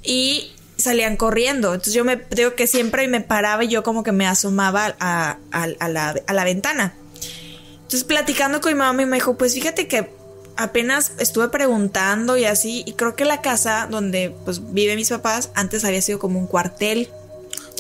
Y 0.03 0.53
salían 0.77 1.17
corriendo. 1.17 1.75
Entonces 1.75 1.95
yo 1.95 2.05
me 2.05 2.21
digo 2.31 2.55
que 2.55 2.67
siempre 2.67 3.07
me 3.09 3.21
paraba 3.21 3.65
y 3.65 3.69
yo 3.69 3.83
como 3.83 4.03
que 4.03 4.13
me 4.13 4.27
asomaba 4.27 4.97
a, 4.99 5.39
la, 5.53 6.15
a 6.27 6.33
la 6.33 6.45
ventana. 6.45 6.95
Entonces 7.75 8.05
platicando 8.05 8.61
con 8.61 8.73
mi 8.73 8.79
mamá 8.79 9.05
me 9.05 9.17
dijo, 9.17 9.37
pues 9.37 9.55
fíjate 9.55 9.87
que 9.87 10.16
apenas 10.57 11.13
estuve 11.19 11.49
preguntando 11.49 12.37
y 12.37 12.45
así, 12.45 12.83
y 12.87 12.95
creo 12.95 13.15
que 13.15 13.25
la 13.25 13.41
casa 13.41 13.89
donde 13.91 14.35
pues 14.45 14.73
viven 14.73 14.97
mis 14.97 15.11
papás 15.11 15.51
antes 15.55 15.85
había 15.85 16.03
sido 16.03 16.19
como 16.19 16.39
un 16.39 16.47
cuartel. 16.47 17.11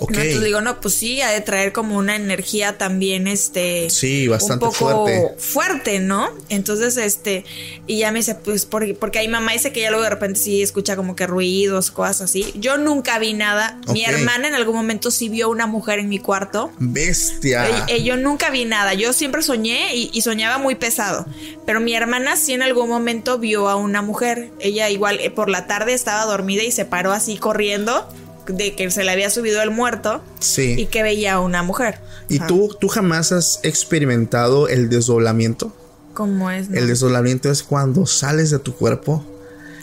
Entonces 0.00 0.44
digo, 0.44 0.60
no, 0.60 0.80
pues 0.80 0.94
sí, 0.94 1.20
ha 1.22 1.30
de 1.30 1.40
traer 1.40 1.72
como 1.72 1.96
una 1.96 2.16
energía 2.16 2.76
también, 2.76 3.26
este. 3.26 3.88
Sí, 3.88 4.28
bastante 4.28 4.66
un 4.66 4.72
poco 4.72 5.06
fuerte. 5.06 5.34
fuerte, 5.38 5.98
¿no? 6.00 6.28
Entonces, 6.50 6.96
este, 6.98 7.44
y 7.86 7.98
ya 7.98 8.12
me 8.12 8.18
dice, 8.18 8.34
pues, 8.34 8.66
porque, 8.66 8.94
porque 8.94 9.20
ahí 9.20 9.28
mamá 9.28 9.52
dice 9.52 9.72
que 9.72 9.80
ya 9.80 9.90
luego 9.90 10.04
de 10.04 10.10
repente 10.10 10.38
sí 10.38 10.62
escucha 10.62 10.96
como 10.96 11.16
que 11.16 11.26
ruidos, 11.26 11.90
cosas 11.90 12.22
así. 12.22 12.52
Yo 12.56 12.76
nunca 12.76 13.18
vi 13.18 13.32
nada. 13.32 13.80
Mi 13.92 14.04
hermana 14.04 14.48
en 14.48 14.54
algún 14.54 14.76
momento 14.76 15.10
sí 15.10 15.28
vio 15.28 15.48
una 15.48 15.66
mujer 15.66 15.98
en 15.98 16.08
mi 16.08 16.18
cuarto. 16.18 16.72
Bestia. 16.78 17.86
yo 18.02 18.16
nunca 18.16 18.50
vi 18.50 18.66
nada. 18.66 18.92
Yo 18.94 19.12
siempre 19.12 19.42
soñé 19.42 19.94
y, 19.94 20.10
y, 20.12 20.20
soñaba 20.20 20.58
muy 20.58 20.74
pesado. 20.74 21.26
Pero 21.64 21.80
mi 21.80 21.94
hermana 21.94 22.36
sí 22.36 22.52
en 22.52 22.62
algún 22.62 22.88
momento 22.88 23.38
vio 23.38 23.68
a 23.68 23.76
una 23.76 24.02
mujer. 24.02 24.50
Ella 24.60 24.90
igual 24.90 25.18
eh, 25.20 25.30
por 25.30 25.48
la 25.48 25.66
tarde 25.66 25.94
estaba 25.94 26.24
dormida 26.26 26.62
y 26.62 26.70
se 26.70 26.84
paró 26.84 27.12
así 27.12 27.38
corriendo 27.38 28.06
de 28.46 28.74
que 28.74 28.90
se 28.90 29.04
le 29.04 29.10
había 29.10 29.30
subido 29.30 29.62
el 29.62 29.70
muerto 29.70 30.22
sí. 30.40 30.74
y 30.78 30.86
que 30.86 31.02
veía 31.02 31.34
a 31.34 31.40
una 31.40 31.62
mujer. 31.62 32.00
¿Y 32.28 32.38
tú, 32.40 32.76
tú 32.80 32.88
jamás 32.88 33.32
has 33.32 33.60
experimentado 33.62 34.68
el 34.68 34.88
desdoblamiento? 34.88 35.74
¿Cómo 36.14 36.50
es? 36.50 36.68
El 36.72 36.86
desdoblamiento 36.86 37.50
es 37.50 37.62
cuando 37.62 38.06
sales 38.06 38.50
de 38.50 38.58
tu 38.58 38.74
cuerpo. 38.74 39.24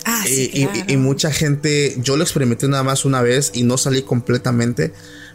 Ah, 0.05 0.23
sí, 0.25 0.49
y, 0.53 0.65
claro. 0.65 0.85
y, 0.87 0.93
y, 0.93 0.97
mucha 0.97 1.31
gente, 1.31 1.95
yo 1.99 2.17
lo 2.17 2.23
experimenté 2.23 2.67
nada 2.67 2.83
más 2.83 3.05
una 3.05 3.21
vez 3.21 3.51
y 3.53 3.63
no 3.63 3.77
salí 3.77 4.01
completamente 4.01 4.91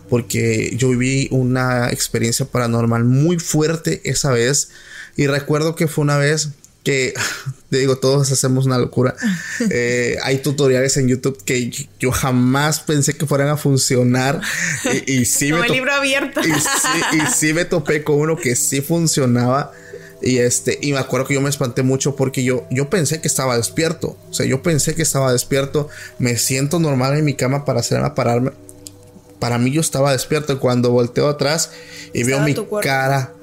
porque 0.08 0.74
yo 0.76 0.90
viví 0.90 1.28
una 1.30 1.90
experiencia 1.90 2.46
paranormal 2.46 3.04
muy 3.04 3.38
fuerte 3.38 4.00
esa 4.04 4.30
vez 4.30 4.70
y 5.16 5.26
recuerdo 5.26 5.74
que 5.74 5.88
fue 5.88 6.02
una 6.02 6.16
vez 6.16 6.50
que 6.88 7.12
te 7.70 7.76
digo, 7.76 7.98
todos 7.98 8.32
hacemos 8.32 8.64
una 8.64 8.78
locura. 8.78 9.14
Eh, 9.70 10.16
hay 10.22 10.38
tutoriales 10.38 10.96
en 10.96 11.08
YouTube 11.08 11.42
que 11.44 11.70
yo 11.98 12.12
jamás 12.12 12.78
pensé 12.80 13.14
que 13.14 13.26
fueran 13.26 13.48
a 13.48 13.56
funcionar. 13.56 14.40
Y, 15.06 15.18
y 15.18 15.24
sí 15.24 15.50
Como 15.50 15.62
me 15.62 15.66
el 15.66 15.72
libro 15.72 15.92
abierto. 15.92 16.40
Y 16.40 16.52
sí, 16.52 17.16
y 17.16 17.26
sí 17.26 17.52
me 17.52 17.64
topé 17.64 18.04
con 18.04 18.16
uno 18.20 18.36
que 18.36 18.54
sí 18.54 18.80
funcionaba. 18.80 19.72
Y 20.22 20.38
este, 20.38 20.78
y 20.80 20.92
me 20.92 20.98
acuerdo 20.98 21.26
que 21.26 21.34
yo 21.34 21.40
me 21.40 21.50
espanté 21.50 21.82
mucho 21.82 22.14
porque 22.14 22.44
yo, 22.44 22.66
yo 22.70 22.88
pensé 22.88 23.20
que 23.20 23.28
estaba 23.28 23.56
despierto. 23.56 24.16
O 24.30 24.32
sea, 24.32 24.46
yo 24.46 24.62
pensé 24.62 24.94
que 24.94 25.02
estaba 25.02 25.32
despierto. 25.32 25.88
Me 26.18 26.38
siento 26.38 26.78
normal 26.78 27.18
en 27.18 27.24
mi 27.24 27.34
cama 27.34 27.64
para 27.64 27.80
hacerme 27.80 28.10
pararme. 28.10 28.52
Para 29.40 29.58
mí 29.58 29.72
yo 29.72 29.80
estaba 29.80 30.12
despierto. 30.12 30.58
Cuando 30.60 30.90
volteo 30.90 31.28
atrás 31.28 31.72
y 32.14 32.20
Estaba 32.20 32.44
veo 32.44 32.64
mi 32.64 32.80
cara 32.80 33.34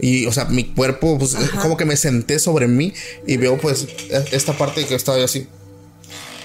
y, 0.00 0.26
o 0.26 0.32
sea, 0.32 0.46
mi 0.46 0.64
cuerpo, 0.64 1.18
pues, 1.18 1.36
como 1.60 1.76
que 1.76 1.84
me 1.84 1.96
senté 1.96 2.38
sobre 2.38 2.66
mí 2.66 2.92
y 3.26 3.36
veo, 3.36 3.58
pues, 3.58 3.86
esta 4.32 4.56
parte 4.56 4.86
que 4.86 4.94
estaba 4.94 5.18
yo 5.18 5.24
así. 5.24 5.46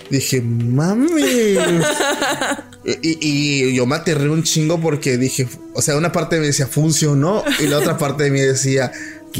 Dije, 0.09 0.41
mami. 0.41 1.21
y, 3.01 3.17
y, 3.19 3.75
yo 3.75 3.85
me 3.85 3.95
aterré 3.95 4.29
un 4.29 4.43
chingo 4.43 4.79
porque 4.79 5.17
dije, 5.17 5.47
o 5.73 5.81
sea, 5.81 5.97
una 5.97 6.11
parte 6.11 6.39
me 6.39 6.47
decía, 6.47 6.67
funcionó. 6.67 7.43
Y 7.59 7.67
la 7.67 7.79
otra 7.79 7.97
parte 7.97 8.25
de 8.25 8.31
mí 8.31 8.39
decía, 8.39 8.91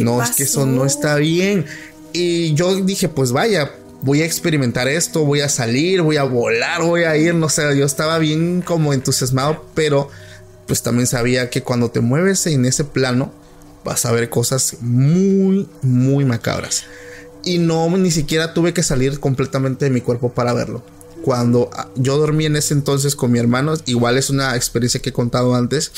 no, 0.03 0.17
pasó? 0.17 0.31
es 0.31 0.37
que 0.37 0.43
eso 0.43 0.65
no 0.65 0.85
está 0.85 1.15
bien. 1.17 1.65
Y 2.13 2.53
yo 2.53 2.75
dije, 2.75 3.09
pues 3.09 3.31
vaya, 3.31 3.71
voy 4.01 4.21
a 4.21 4.25
experimentar 4.25 4.87
esto, 4.87 5.25
voy 5.25 5.41
a 5.41 5.49
salir, 5.49 6.01
voy 6.01 6.17
a 6.17 6.23
volar, 6.23 6.81
voy 6.83 7.03
a 7.03 7.17
ir, 7.17 7.35
no 7.35 7.49
sé, 7.49 7.77
yo 7.77 7.85
estaba 7.85 8.17
bien 8.19 8.61
como 8.61 8.93
entusiasmado, 8.93 9.65
pero 9.75 10.09
pues 10.67 10.81
también 10.81 11.07
sabía 11.07 11.49
que 11.49 11.61
cuando 11.61 11.91
te 11.91 11.99
mueves 11.99 12.47
en 12.47 12.65
ese 12.65 12.83
plano, 12.83 13.31
vas 13.85 14.05
a 14.05 14.11
ver 14.11 14.29
cosas 14.29 14.77
muy, 14.81 15.69
muy 15.81 16.25
macabras. 16.25 16.83
Y 17.45 17.59
no, 17.59 17.87
ni 17.95 18.09
siquiera 18.09 18.53
tuve 18.53 18.73
que 18.73 18.83
salir 18.83 19.19
completamente 19.19 19.85
de 19.85 19.91
mi 19.91 20.01
cuerpo 20.01 20.33
para 20.33 20.53
verlo. 20.53 20.83
Cuando 21.21 21.69
yo 21.95 22.17
dormí 22.17 22.45
en 22.45 22.55
ese 22.55 22.73
entonces 22.73 23.15
con 23.15 23.31
mi 23.31 23.39
hermano, 23.39 23.75
igual 23.85 24.17
es 24.17 24.29
una 24.31 24.55
experiencia 24.55 25.01
que 25.01 25.09
he 25.09 25.13
contado 25.13 25.55
antes. 25.55 25.91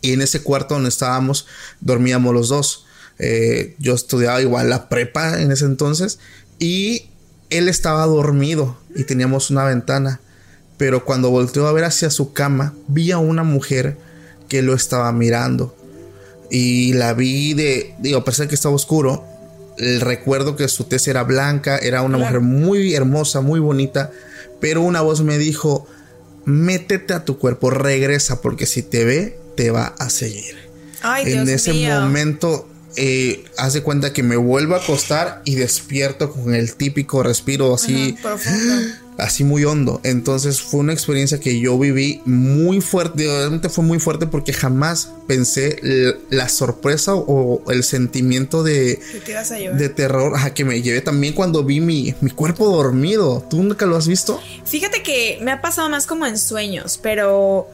Y 0.00 0.12
en 0.12 0.22
ese 0.22 0.42
cuarto 0.42 0.74
donde 0.74 0.88
estábamos, 0.88 1.46
dormíamos 1.80 2.32
los 2.32 2.48
dos. 2.48 2.86
Eh, 3.18 3.74
yo 3.78 3.94
estudiaba 3.94 4.40
igual 4.40 4.70
la 4.70 4.88
prepa 4.88 5.42
en 5.42 5.50
ese 5.50 5.64
entonces. 5.64 6.20
Y 6.60 7.10
él 7.50 7.68
estaba 7.68 8.06
dormido 8.06 8.78
y 8.94 9.02
teníamos 9.02 9.50
una 9.50 9.64
ventana. 9.64 10.20
Pero 10.76 11.04
cuando 11.04 11.30
volteó 11.30 11.66
a 11.66 11.72
ver 11.72 11.84
hacia 11.84 12.10
su 12.10 12.32
cama, 12.32 12.74
vi 12.86 13.10
a 13.10 13.18
una 13.18 13.42
mujer 13.42 13.98
que 14.48 14.62
lo 14.62 14.74
estaba 14.74 15.10
mirando 15.10 15.74
y 16.50 16.92
la 16.94 17.12
vi 17.14 17.54
de, 17.54 17.94
digo, 17.98 18.18
a 18.18 18.24
pesar 18.24 18.48
que 18.48 18.54
estaba 18.54 18.74
oscuro, 18.74 19.24
el 19.78 20.00
recuerdo 20.00 20.56
que 20.56 20.68
su 20.68 20.84
tez 20.84 21.06
era 21.08 21.22
blanca, 21.22 21.76
era 21.78 22.02
una 22.02 22.16
Claro. 22.18 22.40
mujer 22.40 22.60
muy 22.60 22.94
hermosa, 22.94 23.40
muy 23.40 23.60
bonita, 23.60 24.10
pero 24.60 24.80
una 24.82 25.00
voz 25.02 25.22
me 25.22 25.38
dijo, 25.38 25.86
métete 26.44 27.12
a 27.14 27.24
tu 27.24 27.38
cuerpo, 27.38 27.70
regresa, 27.70 28.40
porque 28.40 28.66
si 28.66 28.82
te 28.82 29.04
ve, 29.04 29.38
te 29.56 29.70
va 29.70 29.94
a 29.98 30.08
seguir. 30.10 30.54
Ay, 31.02 31.24
en 31.32 31.44
Dios 31.44 31.60
ese 31.60 31.72
mío. 31.72 32.00
momento, 32.00 32.68
eh, 32.96 33.44
hace 33.58 33.82
cuenta 33.82 34.12
que 34.12 34.22
me 34.22 34.36
vuelvo 34.36 34.74
a 34.74 34.78
acostar 34.78 35.42
y 35.44 35.56
despierto 35.56 36.32
con 36.32 36.54
el 36.54 36.74
típico 36.76 37.22
respiro 37.22 37.74
así 37.74 38.16
Ajá, 38.18 38.28
profundo. 38.30 38.82
Así 39.18 39.44
muy 39.44 39.64
hondo. 39.64 40.00
Entonces 40.02 40.60
fue 40.60 40.80
una 40.80 40.92
experiencia 40.92 41.40
que 41.40 41.58
yo 41.58 41.78
viví 41.78 42.22
muy 42.24 42.80
fuerte. 42.80 43.24
Realmente 43.24 43.68
fue 43.68 43.84
muy 43.84 43.98
fuerte 43.98 44.26
porque 44.26 44.52
jamás 44.52 45.10
pensé 45.26 45.80
la 46.30 46.48
sorpresa 46.48 47.14
o 47.14 47.62
el 47.70 47.84
sentimiento 47.84 48.62
de, 48.62 49.00
te 49.24 49.72
de 49.72 49.88
terror 49.88 50.34
ajá, 50.34 50.54
que 50.54 50.64
me 50.64 50.82
llevé 50.82 51.00
también 51.00 51.34
cuando 51.34 51.64
vi 51.64 51.80
mi, 51.80 52.14
mi 52.20 52.30
cuerpo 52.30 52.68
dormido. 52.68 53.44
¿Tú 53.48 53.62
nunca 53.62 53.86
lo 53.86 53.96
has 53.96 54.08
visto? 54.08 54.40
Fíjate 54.64 55.02
que 55.02 55.38
me 55.42 55.52
ha 55.52 55.60
pasado 55.60 55.88
más 55.88 56.06
como 56.06 56.26
en 56.26 56.38
sueños, 56.38 56.98
pero 57.02 57.68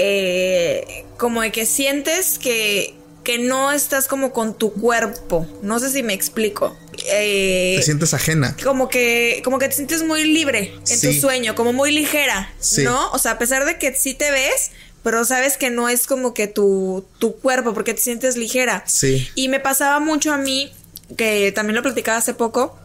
eh, 0.00 1.04
como 1.16 1.42
de 1.42 1.50
que 1.50 1.66
sientes 1.66 2.38
que, 2.38 2.94
que 3.28 3.36
no 3.38 3.72
estás 3.72 4.08
como 4.08 4.32
con 4.32 4.54
tu 4.56 4.72
cuerpo. 4.72 5.46
No 5.60 5.78
sé 5.78 5.90
si 5.90 6.02
me 6.02 6.14
explico. 6.14 6.74
Eh, 7.12 7.74
Te 7.76 7.82
sientes 7.82 8.14
ajena. 8.14 8.56
como 8.64 8.88
que 8.88 9.42
como 9.44 9.58
que 9.58 9.68
te 9.68 9.74
sientes 9.74 10.02
muy 10.02 10.24
libre 10.24 10.72
en 10.88 10.98
tu 11.02 11.12
sueño, 11.12 11.54
como 11.54 11.74
muy 11.74 11.92
ligera, 11.92 12.50
Sí. 12.58 12.84
¿no? 12.84 13.10
O 13.10 13.18
sea, 13.18 13.32
a 13.32 13.38
pesar 13.38 13.66
de 13.66 13.76
que 13.76 13.92
sí 13.92 14.14
te 14.14 14.30
ves, 14.30 14.70
pero 15.02 15.26
sabes 15.26 15.58
que 15.58 15.68
no 15.68 15.90
es 15.90 16.06
como 16.06 16.32
que 16.32 16.46
tu, 16.46 17.04
tu 17.18 17.36
cuerpo, 17.36 17.74
porque 17.74 17.92
te 17.92 18.00
sientes 18.00 18.38
ligera. 18.38 18.82
Sí. 18.86 19.28
Y 19.34 19.48
me 19.48 19.60
pasaba 19.60 20.00
mucho 20.00 20.32
a 20.32 20.38
mí, 20.38 20.72
que 21.18 21.52
también 21.52 21.76
lo 21.76 21.82
platicaba 21.82 22.16
hace 22.16 22.32
poco, 22.32 22.78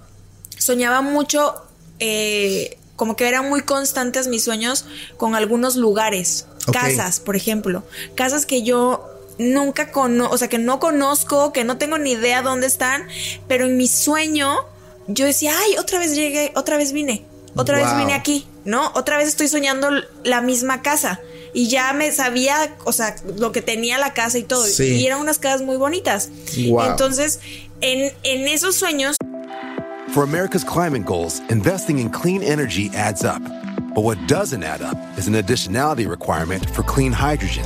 soñaba 0.57 0.99
mucho, 1.01 1.55
eh, 1.99 2.77
como 2.97 3.15
que 3.15 3.29
eran 3.29 3.47
muy 3.47 3.61
constantes 3.61 4.27
mis 4.27 4.43
sueños 4.43 4.83
con 5.15 5.35
algunos 5.35 5.77
lugares, 5.77 6.47
Ok. 6.67 6.73
casas, 6.73 7.21
por 7.21 7.37
ejemplo, 7.37 7.85
casas 8.15 8.45
que 8.45 8.61
yo 8.63 9.09
nunca 9.43 9.91
conozco, 9.91 10.33
o 10.33 10.37
sea, 10.37 10.47
que 10.47 10.57
no 10.57 10.79
conozco, 10.79 11.53
que 11.53 11.63
no 11.63 11.77
tengo 11.77 11.97
ni 11.97 12.11
idea 12.11 12.41
dónde 12.41 12.67
están, 12.67 13.07
pero 13.47 13.65
en 13.65 13.77
mi 13.77 13.87
sueño 13.87 14.55
yo 15.07 15.25
decía, 15.25 15.53
ay, 15.57 15.77
otra 15.77 15.99
vez 15.99 16.15
llegué, 16.15 16.51
otra 16.55 16.77
vez 16.77 16.93
vine, 16.93 17.25
otra 17.55 17.77
vez 17.77 17.95
vine 17.97 18.13
aquí, 18.13 18.47
¿no? 18.65 18.91
Otra 18.95 19.17
vez 19.17 19.27
estoy 19.27 19.47
soñando 19.47 19.89
la 20.23 20.41
misma 20.41 20.81
casa. 20.81 21.19
Y 21.55 21.67
ya 21.67 21.93
me 21.93 22.11
sabía, 22.11 22.75
o 22.83 22.91
sea, 22.91 23.15
lo 23.37 23.51
que 23.51 23.61
tenía 23.61 23.99
la 23.99 24.15
casa 24.15 24.39
y 24.39 24.43
todo. 24.43 24.65
Sí. 24.65 24.95
Y 24.95 25.05
eran 25.05 25.19
unas 25.19 25.37
casas 25.37 25.61
muy 25.61 25.77
bonitas. 25.77 26.29
Wow. 26.67 26.83
Entonces, 26.89 27.41
en, 27.81 28.11
en 28.23 28.47
esos 28.47 28.75
sueños 28.75 29.17
For 30.13 30.23
America's 30.23 30.63
climate 30.63 31.05
goals, 31.05 31.41
investing 31.49 31.97
in 31.97 32.11
clean 32.11 32.43
energy 32.43 32.91
adds 32.93 33.23
up. 33.23 33.41
But 33.95 34.03
what 34.03 34.27
doesn't 34.27 34.63
add 34.63 34.83
up 34.83 34.95
is 35.17 35.27
an 35.27 35.33
additionality 35.33 36.07
requirement 36.07 36.69
for 36.69 36.83
clean 36.83 37.11
hydrogen. 37.11 37.65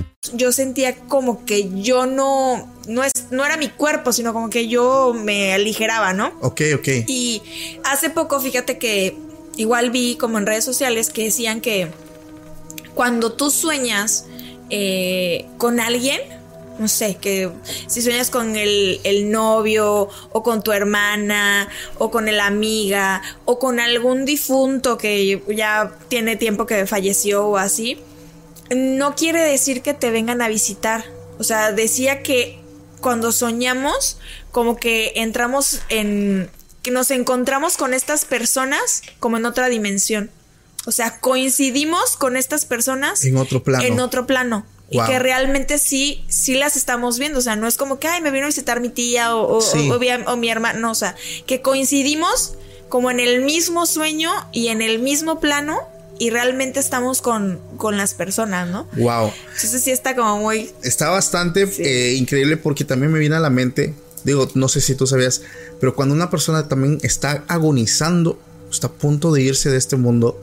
Yo 0.33 0.51
sentía 0.51 0.95
como 0.95 1.45
que 1.45 1.69
yo 1.81 2.05
no, 2.05 2.71
no, 2.87 3.03
es, 3.03 3.11
no 3.31 3.45
era 3.45 3.57
mi 3.57 3.69
cuerpo, 3.69 4.13
sino 4.13 4.33
como 4.33 4.49
que 4.49 4.67
yo 4.67 5.13
me 5.13 5.53
aligeraba, 5.53 6.13
¿no? 6.13 6.33
Ok, 6.41 6.61
ok. 6.75 6.87
Y 7.07 7.41
hace 7.83 8.09
poco, 8.09 8.39
fíjate 8.39 8.77
que 8.77 9.17
igual 9.57 9.91
vi 9.91 10.15
como 10.15 10.37
en 10.37 10.45
redes 10.45 10.63
sociales 10.63 11.09
que 11.09 11.25
decían 11.25 11.61
que 11.61 11.89
cuando 12.93 13.33
tú 13.33 13.51
sueñas 13.51 14.25
eh, 14.69 15.45
con 15.57 15.79
alguien, 15.79 16.21
no 16.79 16.87
sé, 16.87 17.15
que 17.15 17.49
si 17.87 18.01
sueñas 18.01 18.29
con 18.29 18.55
el, 18.55 18.99
el, 19.03 19.29
novio 19.31 20.09
o 20.31 20.43
con 20.43 20.63
tu 20.63 20.71
hermana 20.71 21.69
o 21.97 22.09
con 22.09 22.25
la 22.25 22.47
amiga 22.47 23.21
o 23.45 23.59
con 23.59 23.79
algún 23.79 24.25
difunto 24.25 24.97
que 24.97 25.41
ya 25.55 25.91
tiene 26.07 26.37
tiempo 26.37 26.65
que 26.65 26.87
falleció 26.87 27.47
o 27.47 27.57
así, 27.57 27.97
no 28.75 29.15
quiere 29.15 29.41
decir 29.41 29.81
que 29.81 29.93
te 29.93 30.11
vengan 30.11 30.41
a 30.41 30.47
visitar. 30.47 31.05
O 31.37 31.43
sea, 31.43 31.71
decía 31.71 32.23
que 32.23 32.59
cuando 32.99 33.31
soñamos, 33.31 34.17
como 34.51 34.77
que 34.77 35.13
entramos 35.15 35.81
en, 35.89 36.49
que 36.81 36.91
nos 36.91 37.11
encontramos 37.11 37.77
con 37.77 37.93
estas 37.93 38.25
personas 38.25 39.01
como 39.19 39.37
en 39.37 39.45
otra 39.45 39.69
dimensión. 39.69 40.31
O 40.85 40.91
sea, 40.91 41.19
coincidimos 41.19 42.15
con 42.17 42.37
estas 42.37 42.65
personas 42.65 43.23
en 43.23 43.37
otro 43.37 43.63
plano. 43.63 43.83
En 43.83 43.99
otro 43.99 44.25
plano. 44.25 44.65
Y 44.89 44.99
que 45.05 45.19
realmente 45.19 45.77
sí, 45.77 46.25
sí 46.27 46.55
las 46.55 46.75
estamos 46.75 47.17
viendo. 47.17 47.39
O 47.39 47.41
sea, 47.41 47.55
no 47.55 47.65
es 47.65 47.77
como 47.77 47.97
que, 47.97 48.09
ay, 48.09 48.21
me 48.21 48.29
vino 48.29 48.43
a 48.45 48.47
visitar 48.47 48.81
mi 48.81 48.89
tía 48.89 49.33
o, 49.33 49.59
o, 49.59 50.37
mi 50.37 50.49
hermano. 50.49 50.79
No, 50.79 50.91
o 50.91 50.95
sea, 50.95 51.15
que 51.45 51.61
coincidimos 51.61 52.55
como 52.89 53.09
en 53.09 53.21
el 53.21 53.41
mismo 53.41 53.85
sueño 53.85 54.31
y 54.51 54.67
en 54.67 54.81
el 54.81 54.99
mismo 54.99 55.39
plano 55.39 55.79
y 56.21 56.29
realmente 56.29 56.79
estamos 56.79 57.19
con, 57.19 57.59
con 57.77 57.97
las 57.97 58.13
personas, 58.13 58.69
¿no? 58.69 58.87
Wow. 58.95 59.31
Entonces 59.55 59.81
sí 59.81 59.89
está 59.89 60.15
como 60.15 60.37
muy... 60.37 60.69
Está 60.83 61.09
bastante 61.09 61.67
eh, 61.79 62.13
increíble 62.13 62.57
porque 62.57 62.85
también 62.85 63.11
me 63.11 63.17
viene 63.17 63.37
a 63.37 63.39
la 63.39 63.49
mente, 63.49 63.95
digo, 64.23 64.47
no 64.53 64.67
sé 64.67 64.81
si 64.81 64.93
tú 64.93 65.07
sabías, 65.07 65.41
pero 65.79 65.95
cuando 65.95 66.13
una 66.13 66.29
persona 66.29 66.67
también 66.67 66.99
está 67.01 67.43
agonizando, 67.47 68.39
está 68.69 68.85
a 68.85 68.91
punto 68.91 69.31
de 69.31 69.41
irse 69.41 69.71
de 69.71 69.79
este 69.79 69.95
mundo, 69.95 70.39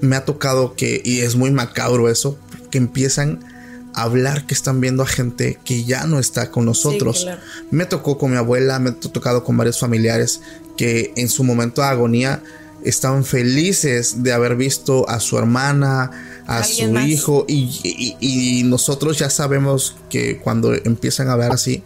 me 0.00 0.16
ha 0.16 0.24
tocado 0.24 0.74
que, 0.74 1.02
y 1.04 1.20
es 1.20 1.36
muy 1.36 1.50
macabro 1.50 2.08
eso, 2.08 2.38
que 2.70 2.78
empiezan 2.78 3.44
a 3.92 4.04
hablar 4.04 4.46
que 4.46 4.54
están 4.54 4.80
viendo 4.80 5.02
a 5.02 5.06
gente 5.06 5.58
que 5.66 5.84
ya 5.84 6.06
no 6.06 6.18
está 6.18 6.50
con 6.50 6.64
nosotros. 6.64 7.26
Me 7.70 7.84
tocó 7.84 8.16
con 8.16 8.30
mi 8.30 8.38
abuela, 8.38 8.78
me 8.78 8.88
ha 8.88 8.94
tocado 8.94 9.44
con 9.44 9.54
varios 9.54 9.78
familiares 9.78 10.40
que 10.78 11.12
en 11.18 11.28
su 11.28 11.44
momento 11.44 11.82
de 11.82 11.88
agonía 11.88 12.42
estaban 12.84 13.24
felices 13.24 14.22
de 14.22 14.32
haber 14.32 14.56
visto 14.56 15.08
a 15.08 15.20
su 15.20 15.38
hermana, 15.38 16.10
a 16.46 16.64
su 16.64 16.98
hijo 16.98 17.44
y, 17.48 18.62
nosotros 18.64 19.18
ya 19.18 19.30
sabemos 19.30 19.96
que 20.08 20.38
cuando 20.38 20.74
empiezan 20.74 21.28
a 21.28 21.36
ver 21.36 21.52
así, 21.52 21.82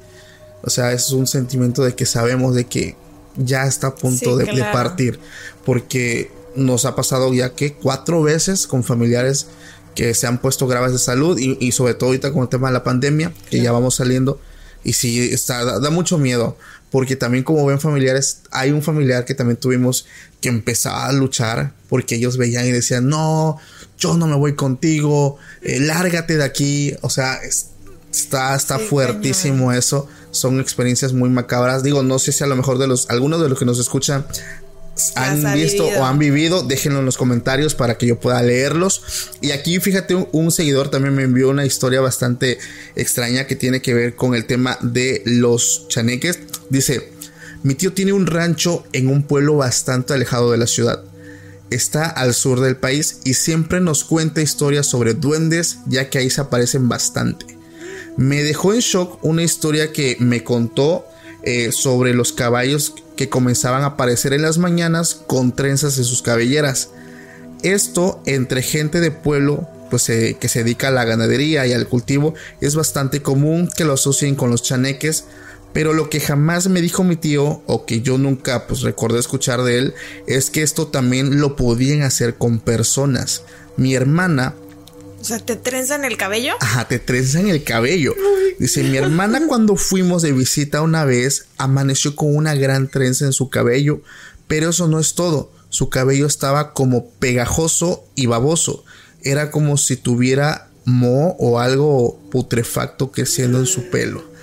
o 0.62 0.70
sea, 0.70 0.92
es 0.92 1.10
un 1.10 1.26
sentimiento 1.26 1.82
de 1.82 1.94
que 1.94 2.06
sabemos 2.06 2.54
de 2.54 2.64
que 2.66 2.96
ya 3.36 3.66
está 3.66 3.88
a 3.88 3.94
punto 3.94 4.36
de, 4.36 4.46
de, 4.46 4.62
partir, 4.72 5.18
porque 5.64 6.30
nos 6.54 6.84
ha 6.84 6.94
pasado 6.96 7.32
ya 7.34 7.54
que 7.54 7.74
cuatro 7.74 8.22
veces 8.22 8.66
con 8.66 8.82
familiares 8.82 9.46
que 9.96 10.14
se 10.14 10.26
han 10.26 10.38
puesto 10.38 10.66
graves 10.66 10.92
de 10.92 10.98
salud 10.98 11.38
y, 11.38 11.72
sobre 11.72 11.94
todo 11.94 12.10
ahorita 12.10 12.30
con 12.30 12.42
el 12.42 12.48
tema 12.48 12.68
de 12.68 12.74
la 12.74 12.84
pandemia, 12.84 13.32
que 13.50 13.60
ya 13.60 13.72
vamos 13.72 13.96
saliendo. 13.96 14.38
Y 14.84 14.92
sí, 14.92 15.30
está, 15.32 15.80
da, 15.80 15.90
mucho 15.90 16.18
miedo, 16.18 16.56
porque 16.96 17.14
también 17.14 17.44
como 17.44 17.66
ven 17.66 17.78
familiares, 17.78 18.38
hay 18.50 18.70
un 18.70 18.80
familiar 18.80 19.26
que 19.26 19.34
también 19.34 19.58
tuvimos 19.58 20.06
que 20.40 20.48
empezaba 20.48 21.04
a 21.04 21.12
luchar 21.12 21.74
porque 21.90 22.14
ellos 22.14 22.38
veían 22.38 22.64
y 22.64 22.70
decían, 22.70 23.06
no, 23.06 23.58
yo 23.98 24.16
no 24.16 24.26
me 24.26 24.34
voy 24.34 24.54
contigo, 24.54 25.36
eh, 25.60 25.78
lárgate 25.78 26.38
de 26.38 26.44
aquí. 26.44 26.94
O 27.02 27.10
sea, 27.10 27.38
está, 28.10 28.56
está 28.56 28.78
fuertísimo 28.78 29.74
eso. 29.74 30.08
Son 30.30 30.58
experiencias 30.58 31.12
muy 31.12 31.28
macabras. 31.28 31.82
Digo, 31.82 32.02
no 32.02 32.18
sé 32.18 32.32
si 32.32 32.42
a 32.44 32.46
lo 32.46 32.56
mejor 32.56 32.78
de 32.78 32.86
los, 32.86 33.10
algunos 33.10 33.42
de 33.42 33.50
los 33.50 33.58
que 33.58 33.66
nos 33.66 33.78
escuchan 33.78 34.24
han 35.16 35.52
visto 35.52 35.86
o 35.86 36.04
han 36.06 36.18
vivido, 36.18 36.62
déjenlo 36.62 37.00
en 37.00 37.04
los 37.04 37.18
comentarios 37.18 37.74
para 37.74 37.98
que 37.98 38.06
yo 38.06 38.18
pueda 38.18 38.42
leerlos. 38.42 39.02
Y 39.42 39.50
aquí 39.50 39.78
fíjate, 39.80 40.14
un, 40.14 40.50
seguidor 40.50 40.90
también 40.90 41.14
me 41.14 41.24
envió 41.24 41.50
una 41.50 41.66
historia 41.66 42.00
bastante 42.00 42.58
extraña 42.94 43.46
que 43.46 43.54
tiene 43.54 43.82
que 43.82 43.92
ver 43.92 44.16
con 44.16 44.34
el 44.34 44.46
tema 44.46 44.78
de 44.80 45.22
los 45.26 45.86
chaneques. 45.88 46.38
Dice, 46.70 47.12
mi 47.62 47.74
tío 47.74 47.92
tiene 47.92 48.12
un 48.12 48.26
rancho 48.26 48.84
en 48.92 49.08
un 49.08 49.22
pueblo 49.22 49.56
bastante 49.56 50.14
alejado 50.14 50.52
de 50.52 50.58
la 50.58 50.66
ciudad. 50.66 51.02
Está 51.70 52.06
al 52.06 52.32
sur 52.34 52.60
del 52.60 52.76
país 52.76 53.18
y 53.24 53.34
siempre 53.34 53.80
nos 53.80 54.04
cuenta 54.04 54.40
historias 54.40 54.86
sobre 54.86 55.14
duendes 55.14 55.78
ya 55.86 56.08
que 56.08 56.18
ahí 56.18 56.30
se 56.30 56.40
aparecen 56.40 56.88
bastante. 56.88 57.58
Me 58.16 58.42
dejó 58.42 58.72
en 58.72 58.80
shock 58.80 59.18
una 59.22 59.42
historia 59.42 59.92
que 59.92 60.16
me 60.20 60.44
contó 60.44 61.06
eh, 61.42 61.72
sobre 61.72 62.14
los 62.14 62.32
caballos 62.32 62.94
que 63.16 63.28
comenzaban 63.28 63.82
a 63.82 63.86
aparecer 63.86 64.32
en 64.32 64.42
las 64.42 64.58
mañanas 64.58 65.20
con 65.26 65.54
trenzas 65.54 65.98
en 65.98 66.04
sus 66.04 66.22
cabelleras. 66.22 66.90
Esto 67.62 68.22
entre 68.26 68.62
gente 68.62 69.00
de 69.00 69.10
pueblo 69.10 69.68
pues, 69.90 70.06
que 70.06 70.48
se 70.48 70.64
dedica 70.64 70.88
a 70.88 70.92
la 70.92 71.04
ganadería 71.04 71.66
y 71.66 71.72
al 71.72 71.88
cultivo 71.88 72.34
es 72.60 72.74
bastante 72.74 73.22
común 73.22 73.68
que 73.74 73.84
lo 73.84 73.94
asocien 73.94 74.34
con 74.34 74.50
los 74.50 74.62
chaneques, 74.62 75.24
pero 75.76 75.92
lo 75.92 76.08
que 76.08 76.20
jamás 76.20 76.68
me 76.68 76.80
dijo 76.80 77.04
mi 77.04 77.16
tío 77.16 77.62
o 77.66 77.84
que 77.84 78.00
yo 78.00 78.16
nunca 78.16 78.66
pues 78.66 78.80
recordé 78.80 79.18
escuchar 79.18 79.62
de 79.62 79.76
él 79.76 79.94
es 80.26 80.48
que 80.48 80.62
esto 80.62 80.86
también 80.86 81.38
lo 81.38 81.54
podían 81.54 82.00
hacer 82.00 82.36
con 82.36 82.60
personas. 82.60 83.42
Mi 83.76 83.94
hermana 83.94 84.54
o 85.20 85.24
sea, 85.24 85.38
¿te 85.38 85.54
trenzan 85.54 86.06
el 86.06 86.16
cabello? 86.16 86.54
Ajá, 86.60 86.88
te 86.88 86.98
trenzan 86.98 87.48
el 87.48 87.62
cabello. 87.62 88.14
Dice, 88.58 88.84
mi 88.84 88.96
hermana 88.96 89.46
cuando 89.46 89.76
fuimos 89.76 90.22
de 90.22 90.32
visita 90.32 90.80
una 90.80 91.04
vez, 91.04 91.44
amaneció 91.58 92.16
con 92.16 92.34
una 92.34 92.54
gran 92.54 92.88
trenza 92.88 93.26
en 93.26 93.34
su 93.34 93.50
cabello, 93.50 94.00
pero 94.46 94.70
eso 94.70 94.88
no 94.88 94.98
es 94.98 95.14
todo. 95.14 95.52
Su 95.68 95.90
cabello 95.90 96.26
estaba 96.26 96.72
como 96.72 97.10
pegajoso 97.10 98.02
y 98.14 98.24
baboso. 98.24 98.82
Era 99.22 99.50
como 99.50 99.76
si 99.76 99.98
tuviera 99.98 100.70
moho 100.86 101.36
o 101.38 101.60
algo 101.60 102.18
putrefacto 102.30 103.12
creciendo 103.12 103.58
en 103.58 103.66
su 103.66 103.90
pelo. 103.90 104.35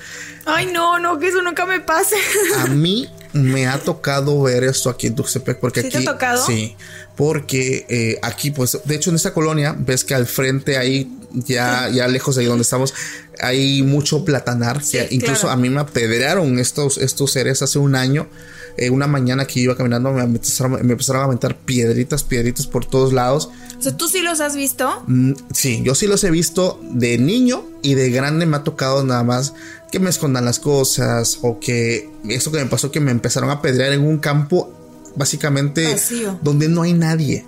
Ay, 0.45 0.67
no, 0.73 0.99
no, 0.99 1.19
que 1.19 1.27
eso 1.27 1.41
nunca 1.41 1.65
me 1.65 1.79
pase. 1.79 2.15
A 2.59 2.67
mí 2.67 3.09
me 3.33 3.67
ha 3.67 3.79
tocado 3.79 4.41
ver 4.41 4.63
esto 4.63 4.89
aquí 4.89 5.07
en 5.07 5.15
Tuxtepec 5.15 5.59
porque 5.59 5.81
¿Sí 5.81 5.87
aquí 5.87 5.97
te 5.97 6.09
ha 6.09 6.13
tocado? 6.13 6.45
sí, 6.45 6.75
porque 7.15 7.85
eh, 7.89 8.19
aquí 8.21 8.51
pues 8.51 8.77
de 8.85 8.95
hecho 8.95 9.09
en 9.09 9.15
esta 9.15 9.33
colonia 9.33 9.75
ves 9.77 10.03
que 10.03 10.13
al 10.13 10.27
frente 10.27 10.77
ahí 10.77 11.11
ya 11.33 11.89
ya 11.89 12.07
lejos 12.07 12.35
de 12.35 12.41
ahí 12.41 12.47
donde 12.47 12.61
estamos 12.61 12.93
hay 13.39 13.81
mucho 13.81 14.23
platanar, 14.23 14.81
incluso 15.09 15.49
a 15.49 15.55
mí 15.55 15.69
me 15.69 15.81
apedrearon 15.81 16.59
estos 16.59 16.97
estos 16.97 17.31
seres 17.31 17.61
hace 17.61 17.79
un 17.79 17.95
año. 17.95 18.27
Eh, 18.75 18.89
una 18.89 19.05
mañana 19.05 19.45
que 19.45 19.59
iba 19.59 19.77
caminando 19.77 20.11
me 20.11 20.23
empezaron, 20.23 20.71
me 20.85 20.93
empezaron 20.93 21.21
a 21.21 21.25
aventar 21.25 21.57
piedritas, 21.57 22.23
piedritas 22.23 22.65
por 22.65 22.85
todos 22.85 23.13
lados. 23.13 23.49
O 23.77 23.81
sea, 23.81 23.95
¿tú 23.95 24.07
sí 24.07 24.21
los 24.21 24.39
has 24.39 24.55
visto? 24.55 25.03
Mm, 25.05 25.33
sí, 25.53 25.81
yo 25.83 25.93
sí 25.93 26.07
los 26.07 26.23
he 26.23 26.31
visto 26.31 26.79
de 26.81 27.19
niño 27.19 27.65
y 27.83 27.93
de 27.93 28.09
grande 28.09 28.47
me 28.47 28.57
ha 28.57 28.63
tocado 28.63 29.03
nada 29.03 29.23
más 29.23 29.53
que 29.93 29.99
me 29.99 30.09
escondan 30.09 30.43
las 30.43 30.57
cosas 30.57 31.37
o 31.43 31.59
que 31.59 32.09
eso 32.27 32.51
que 32.51 32.57
me 32.57 32.65
pasó 32.65 32.89
que 32.89 32.99
me 32.99 33.11
empezaron 33.11 33.51
a 33.51 33.61
pedrear 33.61 33.93
en 33.93 34.01
un 34.01 34.17
campo 34.17 34.73
básicamente 35.15 35.95
donde 36.41 36.67
no 36.67 36.81
hay 36.81 36.93
nadie. 36.93 37.45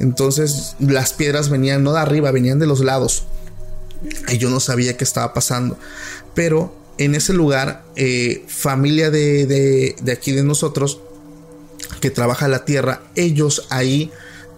Entonces 0.00 0.74
las 0.78 1.12
piedras 1.12 1.50
venían 1.50 1.82
no 1.82 1.92
de 1.92 2.00
arriba, 2.00 2.30
venían 2.30 2.58
de 2.58 2.64
los 2.64 2.80
lados. 2.80 3.24
Y 4.30 4.38
yo 4.38 4.48
no 4.48 4.58
sabía 4.58 4.96
qué 4.96 5.04
estaba 5.04 5.34
pasando. 5.34 5.78
Pero 6.32 6.74
en 6.96 7.14
ese 7.14 7.34
lugar, 7.34 7.84
eh, 7.94 8.42
familia 8.48 9.10
de, 9.10 9.44
de, 9.44 9.94
de 10.00 10.12
aquí 10.12 10.32
de 10.32 10.44
nosotros, 10.44 10.98
que 12.00 12.08
trabaja 12.10 12.48
la 12.48 12.64
tierra, 12.64 13.02
ellos 13.16 13.66
ahí 13.68 14.10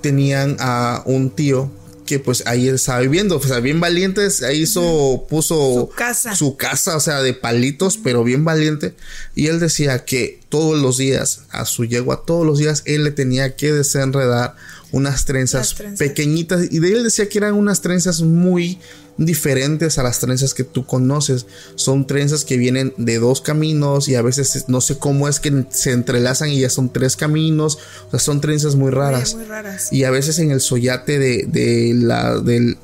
tenían 0.03 0.57
a 0.61 1.03
un 1.05 1.30
tío 1.30 1.68
que 2.05 2.19
pues 2.19 2.43
ahí 2.47 2.69
estaba 2.69 3.01
viviendo, 3.01 3.37
o 3.37 3.43
sea, 3.43 3.61
bien 3.61 3.81
valientes, 3.81 4.43
ahí 4.43 4.63
hizo, 4.63 5.27
puso 5.29 5.55
su 5.55 5.89
casa. 5.89 6.35
su 6.37 6.57
casa, 6.57 6.97
o 6.97 7.01
sea, 7.01 7.23
de 7.23 7.35
palitos, 7.35 7.99
pero 7.99 8.25
bien 8.25 8.45
valiente. 8.45 8.95
Y 9.35 9.47
él 9.47 9.61
decía 9.61 10.05
que 10.05 10.41
todos 10.49 10.81
los 10.81 10.99
días, 10.99 11.43
a 11.51 11.65
su 11.65 11.85
yegua, 11.85 12.25
todos 12.27 12.47
los 12.47 12.59
días, 12.59 12.83
él 12.87 13.05
le 13.05 13.11
tenía 13.11 13.57
que 13.57 13.73
desenredar 13.73 14.55
unas 14.93 15.25
trenzas, 15.25 15.75
pequeñitas. 15.99 16.69
Y 16.71 16.79
de 16.79 16.93
él 16.93 17.05
decía 17.05 17.29
que 17.29 17.39
eran 17.39 17.55
unas 17.55 17.81
trenzas 17.81 18.23
muy 18.23 18.79
diferentes 19.17 19.99
a 19.99 20.03
las 20.03 20.21
trenzas 20.21 20.55
que 20.55 20.65
tú 20.65 20.87
conoces. 20.87 21.47
Son 21.75 22.07
trenzas 22.07 22.45
que 22.45 22.57
vienen 22.57 22.93
de 22.97 23.19
dos 23.19 23.41
caminos 23.41 24.09
y 24.09 24.15
a 24.15 24.23
veces 24.23 24.65
no 24.69 24.81
sé 24.81 24.99
cómo 24.99 25.29
es 25.29 25.41
que 25.41 25.67
se 25.71 25.93
entrelazan 25.93 26.51
y 26.51 26.61
ya 26.61 26.71
son 26.71 26.93
tres 26.93 27.17
caminos. 27.17 27.79
O 28.09 28.11
sea, 28.11 28.21
son 28.21 28.41
trenzas 28.41 28.77
muy 28.77 28.91
raras. 28.91 29.35
Muy, 29.35 29.45
raras. 29.45 29.93
Y 29.93 30.05
a 30.05 30.11
veces 30.11 30.39
en 30.39 30.51
el 30.51 30.61
soyate 30.61 31.19
de, 31.19 31.45
de 31.47 31.95
la, 31.95 32.39
de 32.41 32.77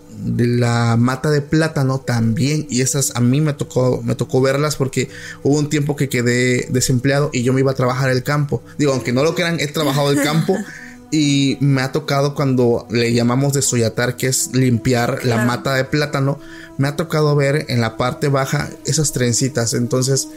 la 0.46 0.96
mata 0.96 1.30
de 1.30 1.40
plátano 1.40 2.00
también. 2.00 2.66
Y 2.70 2.82
esas 2.82 3.12
a 3.14 3.20
mí 3.20 3.40
me 3.40 3.52
tocó, 3.52 4.02
me 4.02 4.14
tocó 4.14 4.40
verlas 4.40 4.76
porque 4.76 5.08
hubo 5.42 5.58
un 5.58 5.68
tiempo 5.68 5.96
que 5.96 6.08
quedé 6.08 6.68
desempleado 6.70 7.30
y 7.32 7.42
yo 7.42 7.52
me 7.52 7.60
iba 7.60 7.72
a 7.72 7.74
trabajar 7.74 8.10
el 8.10 8.22
campo. 8.22 8.62
Digo, 8.78 8.92
aunque 8.92 9.12
no 9.12 9.24
lo 9.24 9.34
crean, 9.34 9.58
he 9.60 9.66
trabajado 9.66 10.10
el 10.10 10.22
campo. 10.22 10.56
Y 11.10 11.56
me 11.60 11.82
ha 11.82 11.92
tocado 11.92 12.34
cuando 12.34 12.86
le 12.90 13.12
llamamos 13.12 13.52
desoyatar, 13.52 14.16
que 14.16 14.28
es 14.28 14.50
limpiar 14.54 15.24
la 15.24 15.44
mata 15.44 15.74
de 15.74 15.84
plátano, 15.84 16.38
me 16.80 16.88
ha 16.88 16.96
tocado 16.96 17.36
ver 17.36 17.66
en 17.68 17.82
la 17.82 17.98
parte 17.98 18.28
baja 18.28 18.70
esas 18.86 19.12
trencitas. 19.12 19.74
Entonces, 19.74 20.28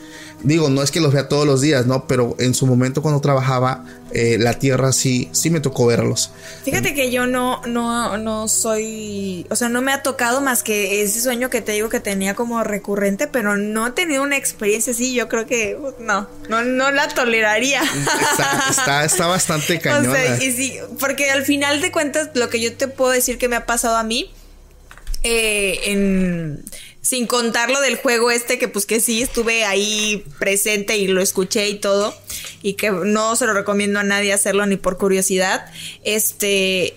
digo, 0.43 0.69
no 0.69 0.83
es 0.83 0.91
que 0.91 0.99
los 0.99 1.13
vea 1.13 1.29
todos 1.29 1.47
los 1.47 1.61
días, 1.61 1.85
¿no? 1.85 2.05
Pero 2.05 2.35
en 2.37 2.53
su 2.53 2.67
momento 2.67 3.01
cuando 3.01 3.21
trabajaba, 3.21 3.85
eh, 4.11 4.35
la 4.37 4.59
tierra 4.59 4.91
sí, 4.91 5.29
sí 5.31 5.49
me 5.49 5.61
tocó 5.61 5.85
verlos. 5.85 6.31
Fíjate 6.65 6.93
que 6.93 7.11
yo 7.11 7.27
no, 7.27 7.61
no, 7.65 8.17
no 8.17 8.49
soy, 8.49 9.47
o 9.51 9.55
sea, 9.55 9.69
no 9.69 9.81
me 9.81 9.93
ha 9.93 10.03
tocado 10.03 10.41
más 10.41 10.63
que 10.63 11.01
ese 11.01 11.21
sueño 11.21 11.49
que 11.49 11.61
te 11.61 11.71
digo 11.71 11.87
que 11.87 12.01
tenía 12.01 12.35
como 12.35 12.61
recurrente, 12.61 13.27
pero 13.27 13.55
no 13.55 13.87
he 13.87 13.91
tenido 13.91 14.21
una 14.21 14.35
experiencia 14.35 14.91
así. 14.91 15.13
Yo 15.13 15.29
creo 15.29 15.45
que 15.45 15.79
no, 16.01 16.27
no, 16.49 16.61
no 16.61 16.91
la 16.91 17.07
toleraría. 17.07 17.81
Está, 18.69 19.05
está, 19.05 19.27
bastante 19.27 19.79
cañona. 19.79 20.09
O 20.13 20.13
sea, 20.13 20.43
y 20.43 20.51
sí, 20.51 20.77
porque 20.99 21.31
al 21.31 21.43
final 21.45 21.79
de 21.79 21.93
cuentas, 21.93 22.31
lo 22.33 22.49
que 22.49 22.59
yo 22.59 22.75
te 22.75 22.89
puedo 22.89 23.11
decir 23.11 23.37
que 23.37 23.47
me 23.47 23.55
ha 23.55 23.65
pasado 23.65 23.95
a 23.95 24.03
mí, 24.03 24.29
eh, 25.23 25.79
en 25.85 26.63
sin 27.01 27.27
contar 27.27 27.69
lo 27.69 27.81
del 27.81 27.97
juego 27.97 28.31
este 28.31 28.57
que 28.57 28.69
pues 28.69 28.85
que 28.85 29.01
sí 29.01 29.21
estuve 29.21 29.65
ahí 29.65 30.23
presente 30.39 30.97
y 30.97 31.07
lo 31.07 31.21
escuché 31.21 31.67
y 31.67 31.75
todo 31.75 32.15
y 32.61 32.73
que 32.73 32.91
no 32.91 33.35
se 33.35 33.45
lo 33.45 33.53
recomiendo 33.53 33.99
a 33.99 34.03
nadie 34.03 34.31
hacerlo 34.31 34.65
ni 34.65 34.77
por 34.77 34.97
curiosidad. 34.97 35.65
Este 36.05 36.93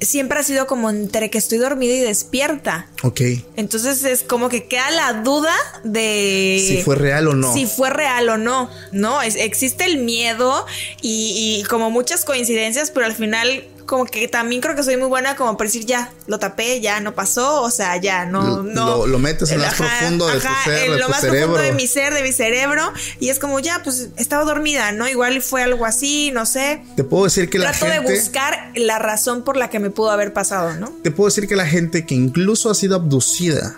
siempre 0.00 0.38
ha 0.38 0.42
sido 0.42 0.66
como 0.66 0.88
entre 0.90 1.30
que 1.30 1.38
estoy 1.38 1.58
dormida 1.58 1.94
y 1.94 2.00
despierta. 2.00 2.88
Ok. 3.02 3.20
Entonces 3.56 4.02
es 4.04 4.22
como 4.22 4.48
que 4.48 4.66
queda 4.66 4.90
la 4.90 5.12
duda 5.22 5.54
de... 5.84 6.64
Si 6.66 6.82
fue 6.82 6.96
real 6.96 7.28
o 7.28 7.34
no. 7.34 7.52
Si 7.52 7.66
fue 7.66 7.90
real 7.90 8.28
o 8.30 8.38
no. 8.38 8.70
No, 8.92 9.20
existe 9.22 9.84
el 9.84 9.98
miedo 9.98 10.66
y, 11.02 11.60
y, 11.60 11.64
como 11.64 11.90
muchas 11.90 12.24
coincidencias, 12.24 12.90
pero 12.90 13.06
al 13.06 13.14
final 13.14 13.64
como 13.90 14.04
que 14.04 14.28
también 14.28 14.60
creo 14.60 14.76
que 14.76 14.84
soy 14.84 14.96
muy 14.96 15.08
buena 15.08 15.34
como 15.34 15.56
para 15.56 15.66
decir 15.66 15.84
ya, 15.84 16.12
lo 16.28 16.38
tapé, 16.38 16.80
ya 16.80 17.00
no 17.00 17.12
pasó, 17.12 17.60
o 17.62 17.72
sea, 17.72 17.96
ya 17.96 18.24
no, 18.24 18.62
no. 18.62 19.04
Lo, 19.04 19.18
metes 19.18 19.50
en 19.50 19.58
lo 19.58 19.64
más 19.64 19.74
profundo 19.74 20.28
de 20.28 20.34
tu 20.34 20.46
ser, 20.64 20.90
en 20.90 21.00
lo 21.00 21.08
más 21.08 21.22
profundo 21.22 21.56
de 21.56 21.72
mi 21.72 21.88
ser, 21.88 22.14
de 22.14 22.22
mi 22.22 22.30
cerebro, 22.30 22.92
y 23.18 23.30
es 23.30 23.40
como 23.40 23.58
ya, 23.58 23.82
pues 23.82 24.10
estaba 24.16 24.44
dormida, 24.44 24.92
¿no? 24.92 25.08
Igual 25.08 25.42
fue 25.42 25.64
algo 25.64 25.86
así, 25.86 26.30
no 26.30 26.46
sé. 26.46 26.84
Te 26.94 27.02
puedo 27.02 27.24
decir 27.24 27.50
que 27.50 27.58
la 27.58 27.72
gente. 27.72 27.86
Trato 27.86 28.06
de 28.06 28.14
buscar 28.14 28.70
la 28.76 29.00
razón 29.00 29.42
por 29.42 29.56
la 29.56 29.70
que 29.70 29.80
me 29.80 29.90
pudo 29.90 30.12
haber 30.12 30.32
pasado, 30.32 30.76
¿no? 30.76 30.92
Te 31.02 31.10
puedo 31.10 31.28
decir 31.28 31.48
que 31.48 31.56
la 31.56 31.66
gente 31.66 32.06
que 32.06 32.14
incluso 32.14 32.70
ha 32.70 32.76
sido 32.76 32.94
abducida 32.94 33.74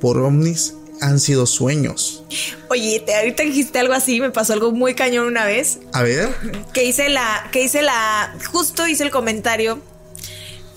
por 0.00 0.18
ovnis 0.18 0.74
han 1.00 1.20
sido 1.20 1.46
sueños. 1.46 2.22
Oye, 2.68 3.00
te, 3.00 3.14
ahorita 3.14 3.42
dijiste 3.42 3.78
algo 3.78 3.94
así, 3.94 4.20
me 4.20 4.30
pasó 4.30 4.52
algo 4.52 4.72
muy 4.72 4.94
cañón 4.94 5.26
una 5.26 5.44
vez. 5.44 5.78
A 5.92 6.02
ver. 6.02 6.34
Que 6.72 6.84
hice 6.84 7.08
la, 7.08 7.48
que 7.52 7.62
hice 7.62 7.82
la, 7.82 8.36
justo 8.50 8.86
hice 8.86 9.04
el 9.04 9.10
comentario. 9.10 9.80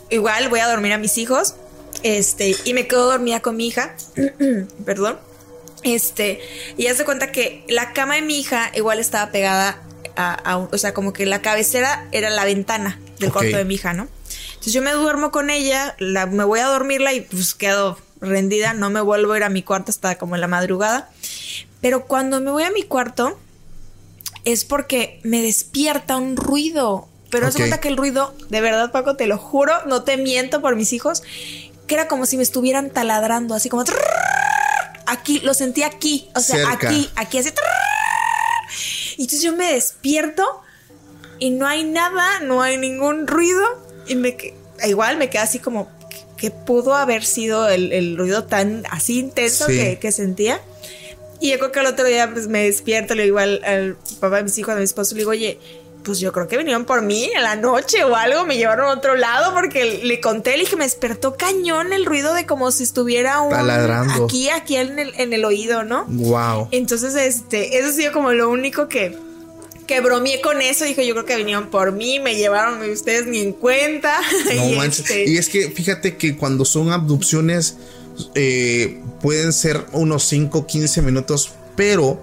Igual 0.09 0.49
voy 0.49 0.59
a 0.59 0.67
dormir 0.67 0.93
a 0.93 0.97
mis 0.97 1.17
hijos. 1.17 1.55
Este, 2.03 2.55
y 2.65 2.73
me 2.73 2.87
quedo 2.87 3.05
dormida 3.05 3.41
con 3.41 3.55
mi 3.55 3.67
hija. 3.67 3.95
Perdón. 4.85 5.19
Este, 5.83 6.39
y 6.77 6.87
haz 6.87 6.97
de 6.97 7.05
cuenta 7.05 7.31
que 7.31 7.65
la 7.67 7.93
cama 7.93 8.15
de 8.15 8.21
mi 8.21 8.39
hija 8.39 8.71
igual 8.73 8.99
estaba 8.99 9.31
pegada 9.31 9.81
a, 10.15 10.57
o 10.57 10.77
sea, 10.77 10.93
como 10.93 11.11
que 11.11 11.25
la 11.25 11.41
cabecera 11.41 12.07
era 12.11 12.29
la 12.29 12.45
ventana 12.45 12.99
del 13.19 13.31
cuarto 13.31 13.57
de 13.57 13.65
mi 13.65 13.75
hija, 13.75 13.93
¿no? 13.93 14.07
Entonces 14.53 14.73
yo 14.73 14.81
me 14.81 14.91
duermo 14.91 15.31
con 15.31 15.49
ella, 15.49 15.95
la, 15.99 16.25
me 16.25 16.43
voy 16.43 16.59
a 16.61 16.67
dormirla 16.67 17.13
y 17.13 17.21
pues 17.21 17.53
quedo 17.53 17.97
rendida, 18.23 18.73
no 18.73 18.89
me 18.89 19.01
vuelvo 19.01 19.33
a 19.33 19.37
ir 19.37 19.43
a 19.43 19.49
mi 19.49 19.63
cuarto 19.63 19.91
hasta 19.91 20.17
como 20.17 20.35
en 20.35 20.41
la 20.41 20.47
madrugada. 20.47 21.09
Pero 21.81 22.05
cuando 22.05 22.39
me 22.39 22.51
voy 22.51 22.63
a 22.63 22.71
mi 22.71 22.83
cuarto 22.83 23.37
es 24.45 24.65
porque 24.65 25.19
me 25.23 25.41
despierta 25.41 26.17
un 26.17 26.35
ruido. 26.35 27.07
Pero 27.29 27.47
okay. 27.47 27.61
cuenta 27.61 27.79
que 27.79 27.87
el 27.87 27.97
ruido, 27.97 28.33
de 28.49 28.61
verdad, 28.61 28.91
Paco, 28.91 29.15
te 29.15 29.27
lo 29.27 29.37
juro, 29.37 29.73
no 29.85 30.03
te 30.03 30.17
miento 30.17 30.61
por 30.61 30.75
mis 30.75 30.93
hijos, 30.93 31.23
que 31.87 31.95
era 31.95 32.07
como 32.07 32.25
si 32.25 32.37
me 32.37 32.43
estuvieran 32.43 32.91
taladrando, 32.91 33.55
así 33.55 33.69
como 33.69 33.83
aquí, 35.07 35.39
lo 35.39 35.53
sentí 35.53 35.83
aquí, 35.83 36.29
o 36.35 36.39
sea, 36.39 36.71
aquí, 36.71 37.09
aquí, 37.15 37.37
así. 37.39 37.49
Y 39.17 39.23
entonces 39.23 39.41
yo 39.41 39.53
me 39.53 39.73
despierto 39.73 40.43
y 41.39 41.49
no 41.49 41.67
hay 41.67 41.83
nada, 41.83 42.39
no 42.41 42.61
hay 42.61 42.77
ningún 42.77 43.27
ruido 43.27 43.63
y 44.07 44.15
me 44.15 44.37
igual 44.85 45.17
me 45.17 45.29
queda 45.29 45.43
así 45.43 45.59
como 45.59 45.89
que 46.43 46.51
pudo 46.51 46.93
haber 46.93 47.23
sido 47.23 47.69
el, 47.69 48.17
ruido 48.17 48.43
tan 48.43 48.83
así 48.91 49.17
intenso 49.17 49.65
que, 49.65 50.11
sentía. 50.11 50.59
Y 51.39 51.51
yo 51.51 51.57
creo 51.57 51.71
que 51.71 51.79
el 51.79 51.85
otro 51.85 52.03
día 52.03 52.29
pues, 52.29 52.49
me 52.49 52.65
despierto, 52.65 53.15
le 53.15 53.23
digo 53.23 53.39
al, 53.39 53.95
papá 54.19 54.35
de 54.35 54.43
mis 54.43 54.57
hijos, 54.57 54.73
a 54.73 54.75
mi 54.75 54.83
esposo, 54.83 55.15
le 55.15 55.19
digo, 55.19 55.31
oye, 55.31 55.57
pues 56.03 56.19
yo 56.19 56.33
creo 56.33 56.49
que 56.49 56.57
vinieron 56.57 56.83
por 56.83 57.01
mí 57.01 57.31
en 57.33 57.43
la 57.43 57.55
noche 57.55 58.03
o 58.03 58.13
algo, 58.17 58.45
me 58.45 58.57
llevaron 58.57 58.89
a 58.89 58.91
otro 58.91 59.15
lado 59.15 59.53
porque 59.53 60.01
le 60.03 60.19
conté, 60.19 60.57
le 60.57 60.65
dije, 60.65 60.75
me 60.75 60.83
despertó 60.83 61.37
cañón 61.37 61.93
el 61.93 62.05
ruido 62.05 62.33
de 62.33 62.45
como 62.45 62.71
si 62.71 62.83
estuviera 62.83 63.39
un 63.39 63.53
aquí, 63.53 64.49
aquí 64.49 64.75
en 64.75 64.99
el, 64.99 65.13
en 65.17 65.31
el 65.31 65.45
oído, 65.45 65.85
¿no? 65.85 66.03
Wow. 66.09 66.67
Entonces, 66.71 67.15
este, 67.15 67.77
eso 67.77 67.87
ha 67.87 67.93
sido 67.93 68.11
como 68.11 68.33
lo 68.33 68.49
único 68.49 68.89
que, 68.89 69.17
que 69.85 70.01
bromeé 70.01 70.41
con 70.41 70.61
eso. 70.61 70.85
Dijo, 70.85 71.01
yo 71.01 71.13
creo 71.13 71.25
que 71.25 71.35
vinieron 71.35 71.69
por 71.69 71.91
mí, 71.91 72.19
me 72.19 72.35
llevaron 72.35 72.81
ustedes 72.89 73.27
ni 73.27 73.39
en 73.39 73.53
cuenta. 73.53 74.19
No 74.55 74.83
y, 74.83 74.87
este... 74.87 75.29
y 75.29 75.37
es 75.37 75.49
que 75.49 75.69
fíjate 75.69 76.17
que 76.17 76.35
cuando 76.37 76.65
son 76.65 76.91
abducciones 76.91 77.77
eh, 78.35 79.01
pueden 79.21 79.53
ser 79.53 79.85
unos 79.93 80.23
5, 80.25 80.67
15 80.67 81.01
minutos, 81.01 81.51
pero 81.75 82.21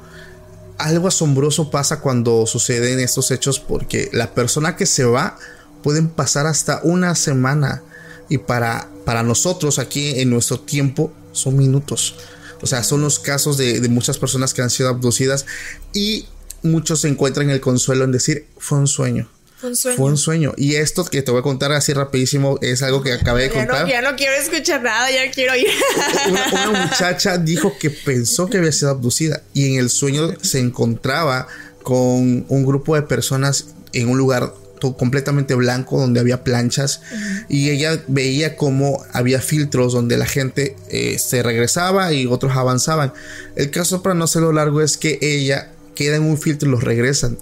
algo 0.79 1.09
asombroso 1.09 1.71
pasa 1.71 2.01
cuando 2.01 2.47
suceden 2.47 3.01
estos 3.01 3.31
hechos 3.31 3.61
porque 3.61 4.09
la 4.13 4.33
persona 4.33 4.77
que 4.77 4.87
se 4.87 5.05
va 5.05 5.37
pueden 5.83 6.09
pasar 6.09 6.47
hasta 6.47 6.81
una 6.83 7.15
semana 7.15 7.83
y 8.29 8.39
para, 8.39 8.89
para 9.05 9.23
nosotros 9.23 9.79
aquí 9.79 10.21
en 10.21 10.31
nuestro 10.31 10.61
tiempo 10.61 11.13
son 11.33 11.57
minutos. 11.57 12.17
O 12.63 12.67
sea, 12.67 12.85
son 12.85 13.01
los 13.01 13.19
casos 13.19 13.57
de, 13.57 13.81
de 13.81 13.89
muchas 13.89 14.19
personas 14.19 14.55
que 14.55 14.63
han 14.63 14.71
sido 14.71 14.89
abducidas 14.89 15.47
y 15.93 16.27
muchos 16.63 17.01
se 17.01 17.09
encuentran 17.09 17.51
el 17.51 17.61
consuelo 17.61 18.05
en 18.05 18.13
decir, 18.13 18.47
fue 18.59 18.79
un 18.79 18.87
sueño. 18.87 19.29
Fue 19.57 19.71
un 19.71 19.77
sueño. 19.77 19.97
Fue 19.97 20.07
un 20.07 20.17
sueño. 20.17 20.55
Y 20.57 20.77
esto 20.77 21.05
que 21.05 21.21
te 21.21 21.31
voy 21.31 21.41
a 21.41 21.43
contar 21.43 21.73
así 21.73 21.93
rapidísimo 21.93 22.59
es 22.63 22.83
algo 22.83 23.03
que 23.03 23.13
acabé 23.13 23.43
de 23.43 23.51
contar. 23.51 23.87
ya 23.87 24.01
no 24.01 24.17
quiero 24.17 24.35
escuchar 24.35 24.83
nada, 24.83 25.11
ya 25.11 25.31
quiero 25.31 25.55
ir. 25.55 25.69
Una, 26.31 26.71
una, 26.71 26.87
muchacha 26.87 27.37
dijo 27.37 27.77
que 27.79 27.91
pensó 27.91 28.49
que 28.49 28.59
había 28.59 28.73
sido 28.73 28.91
abducida 28.91 29.43
y 29.53 29.73
en 29.73 29.81
el 29.81 29.91
sueño 29.91 30.35
se 30.41 30.61
encontraba 30.61 31.47
con 31.83 32.47
un 32.49 32.67
grupo 32.67 32.95
de 32.95 33.03
personas 33.03 33.67
en 33.93 34.09
un 34.09 34.17
lugar 34.17 34.55
completamente 34.97 35.55
blanco 35.55 36.01
donde 36.01 36.21
había 36.21 36.43
planchas 36.43 37.03
y 37.49 37.71
ella 37.71 38.03
veía 38.09 38.57
cómo 38.57 39.05
había 39.13 39.41
filtros 39.41 39.93
donde 39.93 40.17
la 40.17 40.27
gente 40.27 40.77
eh, 40.89 41.19
se 41.19 41.43
regresaba 41.43 42.13
y 42.13 42.27
otros 42.27 42.57
avanzaban. 42.57 43.13
El 43.57 43.71
caso 43.71 44.03
para 44.03 44.15
no 44.15 44.25
hacerlo 44.25 44.53
largo 44.53 44.81
es 44.81 44.97
que 44.97 45.19
ella 45.21 45.71
queda 45.95 46.17
en 46.17 46.23
un 46.23 46.39
filtro 46.39 46.69
y 46.69 46.73
los 46.73 46.83
regresan. 46.83 47.39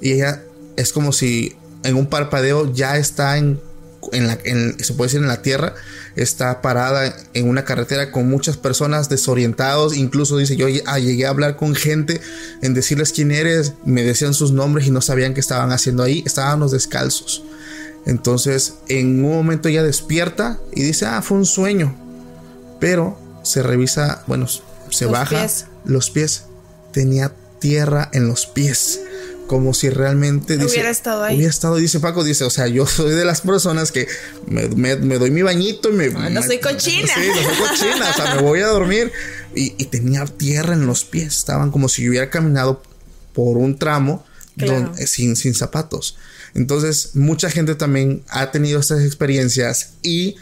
Y 0.00 0.12
ella 0.12 0.42
es 0.76 0.92
como 0.92 1.12
si 1.12 1.56
en 1.82 1.96
un 1.96 2.06
parpadeo 2.06 2.72
ya 2.72 2.96
está 2.96 3.38
en, 3.38 3.60
en 4.12 4.26
la, 4.26 4.38
se 4.78 4.94
puede 4.94 5.08
decir 5.08 5.20
en 5.20 5.28
la 5.28 5.42
tierra, 5.42 5.74
está 6.16 6.62
parada 6.62 7.14
en 7.34 7.48
una 7.48 7.64
carretera 7.64 8.10
con 8.10 8.28
muchas 8.28 8.56
personas 8.56 9.08
desorientados, 9.08 9.96
incluso 9.96 10.36
dice 10.36 10.56
yo 10.56 10.66
ah, 10.86 10.98
llegué 10.98 11.26
a 11.26 11.30
hablar 11.30 11.56
con 11.56 11.74
gente 11.74 12.20
en 12.62 12.74
decirles 12.74 13.12
quién 13.12 13.30
eres, 13.30 13.74
me 13.84 14.02
decían 14.02 14.34
sus 14.34 14.52
nombres 14.52 14.86
y 14.86 14.90
no 14.90 15.00
sabían 15.00 15.34
qué 15.34 15.40
estaban 15.40 15.72
haciendo 15.72 16.02
ahí, 16.02 16.22
estábamos 16.26 16.72
descalzos. 16.72 17.44
Entonces 18.06 18.74
en 18.88 19.24
un 19.24 19.32
momento 19.32 19.68
ella 19.68 19.82
despierta 19.82 20.58
y 20.72 20.82
dice, 20.82 21.06
ah, 21.06 21.22
fue 21.22 21.38
un 21.38 21.46
sueño, 21.46 21.96
pero 22.80 23.18
se 23.42 23.62
revisa, 23.62 24.24
bueno, 24.26 24.46
se 24.48 25.04
los 25.04 25.12
baja 25.12 25.40
pies. 25.40 25.66
los 25.84 26.10
pies, 26.10 26.44
tenía 26.92 27.32
tierra 27.60 28.10
en 28.12 28.26
los 28.28 28.46
pies. 28.46 29.00
Como 29.46 29.74
si 29.74 29.90
realmente 29.90 30.56
dice, 30.56 30.66
hubiera 30.74 30.90
estado 30.90 31.24
ahí. 31.24 31.34
Hubiera 31.36 31.50
estado, 31.50 31.74
dice 31.76 31.98
Paco, 31.98 32.22
dice, 32.22 32.44
o 32.44 32.50
sea, 32.50 32.68
yo 32.68 32.86
soy 32.86 33.14
de 33.14 33.24
las 33.24 33.40
personas 33.40 33.90
que 33.90 34.06
me, 34.46 34.68
me, 34.68 34.94
me 34.94 35.18
doy 35.18 35.32
mi 35.32 35.42
bañito 35.42 35.90
y 35.90 35.92
me. 35.92 36.08
No, 36.08 36.20
no 36.30 36.40
me, 36.40 36.46
soy 36.46 36.60
cochina. 36.60 37.08
Sí, 37.12 37.20
no 37.28 37.34
soy 37.34 37.68
cochina, 37.68 38.10
o 38.10 38.12
sea, 38.14 38.34
me 38.36 38.42
voy 38.42 38.60
a 38.60 38.68
dormir. 38.68 39.10
Y, 39.54 39.74
y, 39.76 39.86
tenía 39.86 40.24
tierra 40.24 40.74
en 40.74 40.86
los 40.86 41.04
pies. 41.04 41.36
Estaban 41.38 41.72
como 41.72 41.88
si 41.88 42.08
hubiera 42.08 42.30
caminado 42.30 42.80
por 43.32 43.56
un 43.56 43.76
tramo 43.76 44.24
Claro. 44.56 44.82
donde- 44.82 45.06
sin, 45.08 45.34
sin 45.34 45.54
zapatos. 45.54 46.16
Entonces, 46.54 47.10
mucha 47.14 47.50
gente 47.50 47.74
también 47.74 48.22
ha 48.28 48.52
tenido 48.52 48.78
estas 48.78 49.02
experiencias 49.02 49.94
y 50.02 50.36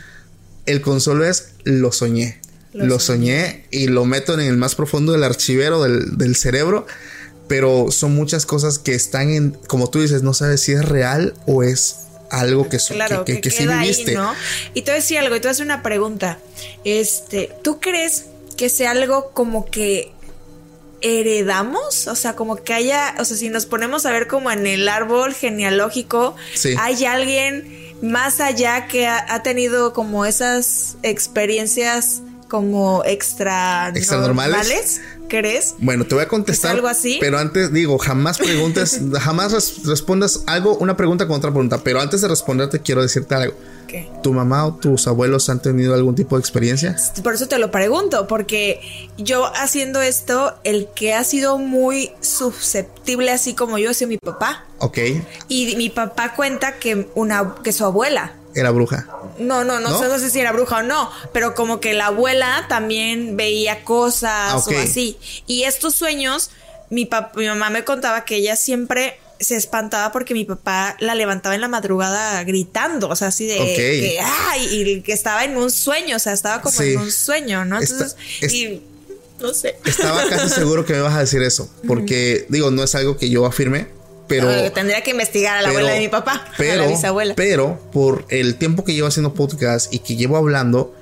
el 0.66 0.83
consuelo 0.83 1.25
es 1.25 1.51
lo 1.64 1.93
soñé. 1.93 2.41
Lo 2.79 2.87
Lo, 2.87 3.01
soñé. 3.01 3.64
y 3.70 3.87
lo 3.89 4.05
meto 4.05 4.35
en 4.35 4.41
el 4.41 4.57
más 4.57 4.74
profundo 4.74 5.12
del 5.12 5.24
archivero 5.24 5.83
del, 5.83 6.16
del 6.18 6.37
cerebro. 6.37 6.87
Pero 7.49 7.91
son 7.91 8.14
muchas 8.14 8.45
cosas 8.45 8.79
que 8.79 8.95
están 8.95 9.31
en, 9.31 9.51
como 9.68 9.89
tú 9.89 10.01
dices, 10.03 10.22
no 10.22 10.35
sabes 10.35 10.61
si 10.61 10.72
es 10.72 10.85
real 10.85 11.33
o 11.47 11.62
es 11.62 12.01
algo 12.31 12.68
que, 12.68 12.79
so- 12.79 12.93
Claro, 12.93 13.24
que, 13.24 13.37
que, 13.37 13.41
que- 13.41 13.49
que 13.51 13.57
sí 13.57 13.66
ahí, 13.66 13.81
viviste. 13.89 14.14
¿no? 14.14 14.35
Y 14.74 14.83
te 14.83 14.91
voy 14.91 14.99
a 14.99 15.01
decir 15.03 15.16
algo, 15.18 15.35
y 15.35 15.41
te 15.41 15.45
voy 15.47 15.49
a 15.49 15.53
hacer 15.53 15.64
una 15.64 15.83
pregunta. 15.83 16.39
Este, 16.85 17.51
¿tú 17.62 17.81
crees 17.81 18.26
que 18.59 18.68
sea 18.68 18.91
algo 18.91 19.31
como 19.33 19.64
que 19.64 20.12
heredamos? 21.01 22.07
O 22.09 22.14
sea, 22.14 22.35
como 22.37 22.57
que 22.57 22.74
haya, 22.74 23.14
o 23.18 23.24
sea, 23.24 23.37
si 23.37 23.49
nos 23.49 23.66
ponemos 23.66 24.05
a 24.07 24.12
ver 24.12 24.26
como 24.26 24.51
en 24.51 24.66
el 24.66 24.89
árbol 24.89 25.33
genealógico, 25.35 26.37
Sí. 26.55 26.74
hay 26.79 27.05
alguien 27.07 27.95
más 28.03 28.41
allá 28.41 28.87
que 28.89 29.07
ha, 29.07 29.24
ha 29.35 29.43
tenido 29.43 29.93
como 29.93 30.24
esas 30.26 30.97
experiencias 31.03 32.20
como 32.49 33.03
extra, 33.05 33.93
¿Extra 33.95 34.19
normales? 34.19 35.01
¿Crees? 35.29 35.75
Bueno, 35.79 36.07
te 36.07 36.15
voy 36.15 36.25
a 36.25 36.29
contestar. 36.29 36.71
algo 36.75 36.89
así? 36.89 37.19
Pero 37.21 37.39
antes 37.39 37.71
digo, 37.73 37.99
jamás 37.99 38.39
preguntes, 38.39 38.99
jamás 39.21 39.53
res- 39.53 39.85
respondas 39.85 40.43
algo, 40.47 40.77
una 40.79 40.97
pregunta 40.97 41.27
con 41.27 41.37
otra 41.37 41.51
pregunta. 41.51 41.79
Pero 41.85 42.01
antes 42.01 42.23
de 42.23 42.29
responderte, 42.29 42.81
quiero 42.81 43.03
decirte 43.03 43.35
algo. 43.35 43.55
¿Qué? 43.87 44.11
¿Tu 44.23 44.33
mamá 44.33 44.67
o 44.67 44.75
tus 44.75 45.07
abuelos 45.07 45.49
han 45.51 45.61
tenido 45.61 45.95
algún 45.95 46.15
tipo 46.15 46.37
de 46.37 46.41
experiencia? 46.41 46.97
Por 47.23 47.35
eso 47.35 47.47
te 47.49 47.59
lo 47.59 47.71
pregunto, 47.71 48.27
porque 48.27 48.81
yo 49.19 49.47
haciendo 49.57 50.01
esto, 50.03 50.55
el 50.65 50.89
que 50.95 51.13
ha 51.15 51.25
sido 51.25 51.59
muy 51.59 52.11
susceptible, 52.21 53.31
así 53.31 53.55
como 53.55 53.79
yo, 53.79 53.91
ha 53.91 53.95
sido 53.95 54.09
mi 54.09 54.19
papá. 54.19 54.65
Ok, 54.79 54.99
Y 55.49 55.77
mi 55.77 55.91
papá 55.91 56.35
cuenta 56.35 56.79
que 56.79 57.09
una 57.15 57.55
que 57.63 57.73
su 57.73 57.85
abuela. 57.85 58.33
Era 58.61 58.71
bruja. 58.71 59.07
No, 59.39 59.65
no, 59.65 59.81
no, 59.81 59.91
¿No? 59.91 59.99
sé, 59.99 60.09
no 60.09 60.19
sé 60.19 60.31
si 60.31 60.41
era 60.41 60.53
bruja 60.53 60.79
o 60.79 60.83
no, 60.83 61.11
pero 61.33 61.55
como 61.55 61.81
que 61.81 61.95
la 61.95 62.07
abuela 62.07 62.67
también 62.69 63.37
veía 63.37 63.85
cosas 63.85 64.31
Ah, 64.53 64.57
o 64.57 64.79
así. 64.79 65.17
Y 65.47 65.63
estos 65.65 65.95
sueños, 65.95 66.51
mi, 66.91 67.09
mi 67.37 67.47
mamá 67.47 67.71
me 67.71 67.85
contaba 67.85 68.25
que 68.25 68.37
ella 68.37 68.57
siempre 68.57 69.19
se 69.41 69.55
espantaba 69.57 70.11
porque 70.11 70.35
mi 70.35 70.45
papá 70.45 70.97
la 70.99 71.15
levantaba 71.15 71.55
en 71.55 71.61
la 71.61 71.69
madrugada 71.69 72.43
gritando, 72.43 73.09
o 73.09 73.15
sea, 73.15 73.29
así 73.29 73.47
de 73.47 73.57
que, 73.57 74.19
ay, 74.21 74.67
y 74.71 75.01
que 75.03 75.13
estaba 75.13 75.45
en 75.45 75.57
un 75.57 75.71
sueño, 75.71 76.17
o 76.17 76.19
sea, 76.19 76.33
estaba 76.33 76.61
como 76.61 76.77
Sí. 76.77 76.95
en 76.95 76.99
un 76.99 77.13
sueño, 77.13 77.65
¿no? 77.65 77.81
Entonces, 77.81 78.17
es- 78.41 78.53
y 78.53 78.83
no 79.41 79.55
sé. 79.55 79.77
Estaba 79.85 80.29
casi 80.29 80.49
seguro 80.49 80.85
que 80.85 80.95
me 80.95 80.99
ibas 80.99 81.15
a 81.15 81.21
decir 81.21 81.41
eso. 81.43 81.71
Porque, 81.87 82.47
digo, 82.49 82.73
no 82.73 82.83
es 82.83 82.97
algo 82.97 83.17
que 83.17 83.31
yo 83.31 83.47
afirme, 83.47 83.87
pero. 84.29 84.49
Tendría 84.72 85.03
que 85.03 85.11
investigar 85.11 85.57
a 85.57 85.62
la 85.62 85.68
pero- 85.68 85.81
abuela 85.81 85.95
de 85.95 86.01
mi 86.01 86.09
papá, 86.09 86.45
Pero, 86.57 86.72
a 86.83 86.87
la 86.87 86.87
bisabuela. 86.87 87.35
pero 87.35 87.81
por 87.93 88.24
el 88.29 88.55
tiempo 88.57 88.85
que 88.85 88.95
llevo 88.95 89.09
haciendo 89.09 89.35
podcast 89.35 89.93
y 89.93 89.99
que 90.01 90.16
llevo 90.16 90.37
hablando, 90.37 90.95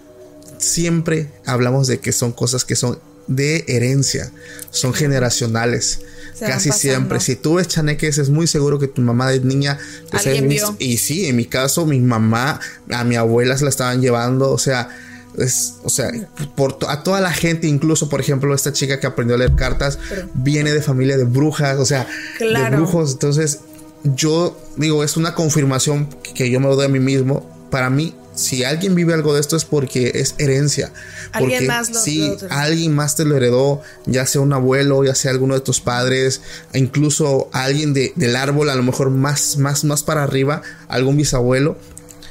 siempre 0.58 1.28
hablamos 1.44 1.86
de 1.86 1.98
que 1.98 2.12
son 2.12 2.32
cosas 2.32 2.64
que 2.64 2.76
son 2.76 2.98
de 3.26 3.64
herencia, 3.68 4.30
son 4.70 4.94
generacionales. 4.94 6.00
Se 6.34 6.44
Casi 6.46 6.70
siempre. 6.70 7.18
Si 7.20 7.34
tú 7.34 7.54
ves 7.54 7.66
chaneques, 7.66 8.18
es 8.18 8.28
muy 8.28 8.46
seguro 8.46 8.78
que 8.78 8.88
tu 8.88 9.00
mamá 9.00 9.30
de 9.30 9.40
niña. 9.40 9.78
pues, 10.10 10.26
Alguien. 10.26 10.54
Y 10.78 10.98
sí, 10.98 11.26
en 11.26 11.36
mi 11.36 11.46
caso, 11.46 11.86
mi 11.86 11.98
mamá, 11.98 12.60
a 12.90 13.04
mi 13.04 13.16
abuela 13.16 13.56
se 13.56 13.64
la 13.64 13.70
estaban 13.70 14.02
llevando. 14.02 14.50
O 14.50 14.58
sea, 14.58 14.90
es, 15.38 15.74
o 15.84 15.88
sea, 15.88 16.10
por 16.56 16.72
to- 16.78 16.88
a 16.88 17.02
toda 17.02 17.20
la 17.20 17.32
gente, 17.32 17.66
incluso, 17.66 18.08
por 18.08 18.20
ejemplo, 18.20 18.54
esta 18.54 18.72
chica 18.72 18.98
que 19.00 19.06
aprendió 19.06 19.36
a 19.36 19.38
leer 19.38 19.54
cartas, 19.54 19.98
viene 20.34 20.72
de 20.72 20.82
familia 20.82 21.16
de 21.16 21.24
brujas, 21.24 21.78
o 21.78 21.84
sea, 21.86 22.06
de 22.38 22.76
brujos. 22.76 23.12
Entonces, 23.12 23.60
yo 24.04 24.56
digo, 24.76 25.02
es 25.04 25.16
una 25.16 25.34
confirmación 25.34 26.08
que 26.34 26.50
yo 26.50 26.60
me 26.60 26.68
lo 26.68 26.76
doy 26.76 26.86
a 26.86 26.88
mí 26.88 27.00
mismo. 27.00 27.48
Para 27.70 27.90
mí, 27.90 28.14
si 28.34 28.64
alguien 28.64 28.94
vive 28.94 29.14
algo 29.14 29.34
de 29.34 29.40
esto 29.40 29.56
es 29.56 29.64
porque 29.64 30.12
es 30.14 30.34
herencia. 30.38 30.92
Alguien 31.32 31.60
Porque 31.60 31.66
más 31.68 31.90
lo- 31.90 32.00
si 32.00 32.18
lo- 32.28 32.36
alguien 32.50 32.94
más 32.94 33.16
te 33.16 33.24
lo 33.24 33.36
heredó, 33.36 33.80
ya 34.04 34.26
sea 34.26 34.42
un 34.42 34.52
abuelo, 34.52 35.02
ya 35.04 35.14
sea 35.14 35.30
alguno 35.32 35.54
de 35.54 35.60
tus 35.60 35.80
padres, 35.80 36.42
e 36.72 36.78
incluso 36.78 37.48
alguien 37.52 37.94
de- 37.94 38.12
del 38.14 38.36
árbol, 38.36 38.68
a 38.70 38.74
lo 38.74 38.82
mejor 38.82 39.10
más, 39.10 39.56
más, 39.56 39.84
más 39.84 40.02
para 40.02 40.22
arriba, 40.22 40.62
algún 40.88 41.16
bisabuelo. 41.16 41.78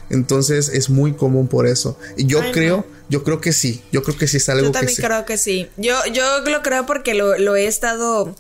Entonces 0.09 0.69
es 0.69 0.89
muy 0.89 1.13
común 1.13 1.47
por 1.47 1.67
eso. 1.67 1.97
Y 2.17 2.25
yo 2.25 2.39
Ay, 2.41 2.47
no. 2.47 2.53
creo, 2.53 2.85
yo 3.09 3.23
creo 3.23 3.41
que 3.41 3.53
sí, 3.53 3.81
yo 3.91 4.03
creo 4.03 4.17
que 4.17 4.27
sí 4.27 4.37
es 4.37 4.49
algo 4.49 4.65
Yo 4.65 4.71
que 4.71 4.79
también 4.79 4.95
sí. 4.95 5.01
creo 5.01 5.25
que 5.25 5.37
sí. 5.37 5.67
Yo, 5.77 5.95
yo 6.13 6.41
lo 6.41 6.61
creo 6.61 6.85
porque 6.85 7.13
lo, 7.13 7.37
lo 7.37 7.55
he 7.55 7.65
estado, 7.67 8.35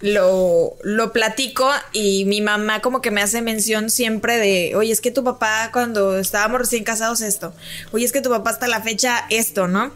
lo, 0.00 0.76
lo 0.82 1.12
platico 1.12 1.68
y 1.92 2.24
mi 2.24 2.40
mamá 2.40 2.80
como 2.80 3.02
que 3.02 3.10
me 3.10 3.20
hace 3.20 3.42
mención 3.42 3.90
siempre 3.90 4.38
de, 4.38 4.74
oye, 4.76 4.92
es 4.92 5.00
que 5.00 5.10
tu 5.10 5.22
papá 5.24 5.70
cuando 5.72 6.18
estábamos 6.18 6.60
recién 6.60 6.84
casados 6.84 7.20
esto, 7.20 7.52
oye, 7.92 8.04
es 8.06 8.12
que 8.12 8.22
tu 8.22 8.30
papá 8.30 8.50
hasta 8.50 8.66
la 8.66 8.80
fecha 8.80 9.26
esto, 9.28 9.68
¿no? 9.68 9.92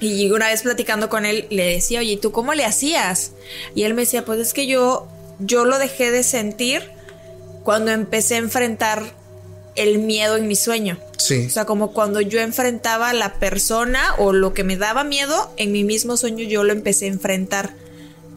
Y 0.00 0.30
una 0.30 0.48
vez 0.48 0.62
platicando 0.62 1.08
con 1.08 1.24
él 1.24 1.46
le 1.50 1.64
decía, 1.66 2.00
oye, 2.00 2.12
¿y 2.12 2.16
tú 2.16 2.30
cómo 2.30 2.54
le 2.54 2.64
hacías? 2.64 3.32
Y 3.74 3.82
él 3.84 3.94
me 3.94 4.02
decía, 4.02 4.24
pues 4.24 4.38
es 4.40 4.52
que 4.52 4.66
yo, 4.66 5.08
yo 5.40 5.64
lo 5.64 5.78
dejé 5.78 6.10
de 6.10 6.22
sentir 6.22 6.90
cuando 7.64 7.90
empecé 7.90 8.36
a 8.36 8.38
enfrentar 8.38 9.17
el 9.78 9.98
miedo 9.98 10.36
en 10.36 10.48
mi 10.48 10.56
sueño. 10.56 10.98
Sí. 11.16 11.46
O 11.46 11.50
sea, 11.50 11.64
como 11.64 11.92
cuando 11.92 12.20
yo 12.20 12.40
enfrentaba 12.40 13.10
a 13.10 13.14
la 13.14 13.34
persona 13.38 14.14
o 14.18 14.32
lo 14.32 14.52
que 14.52 14.64
me 14.64 14.76
daba 14.76 15.04
miedo, 15.04 15.52
en 15.56 15.72
mi 15.72 15.84
mismo 15.84 16.16
sueño 16.16 16.44
yo 16.44 16.64
lo 16.64 16.72
empecé 16.72 17.06
a 17.06 17.08
enfrentar 17.08 17.74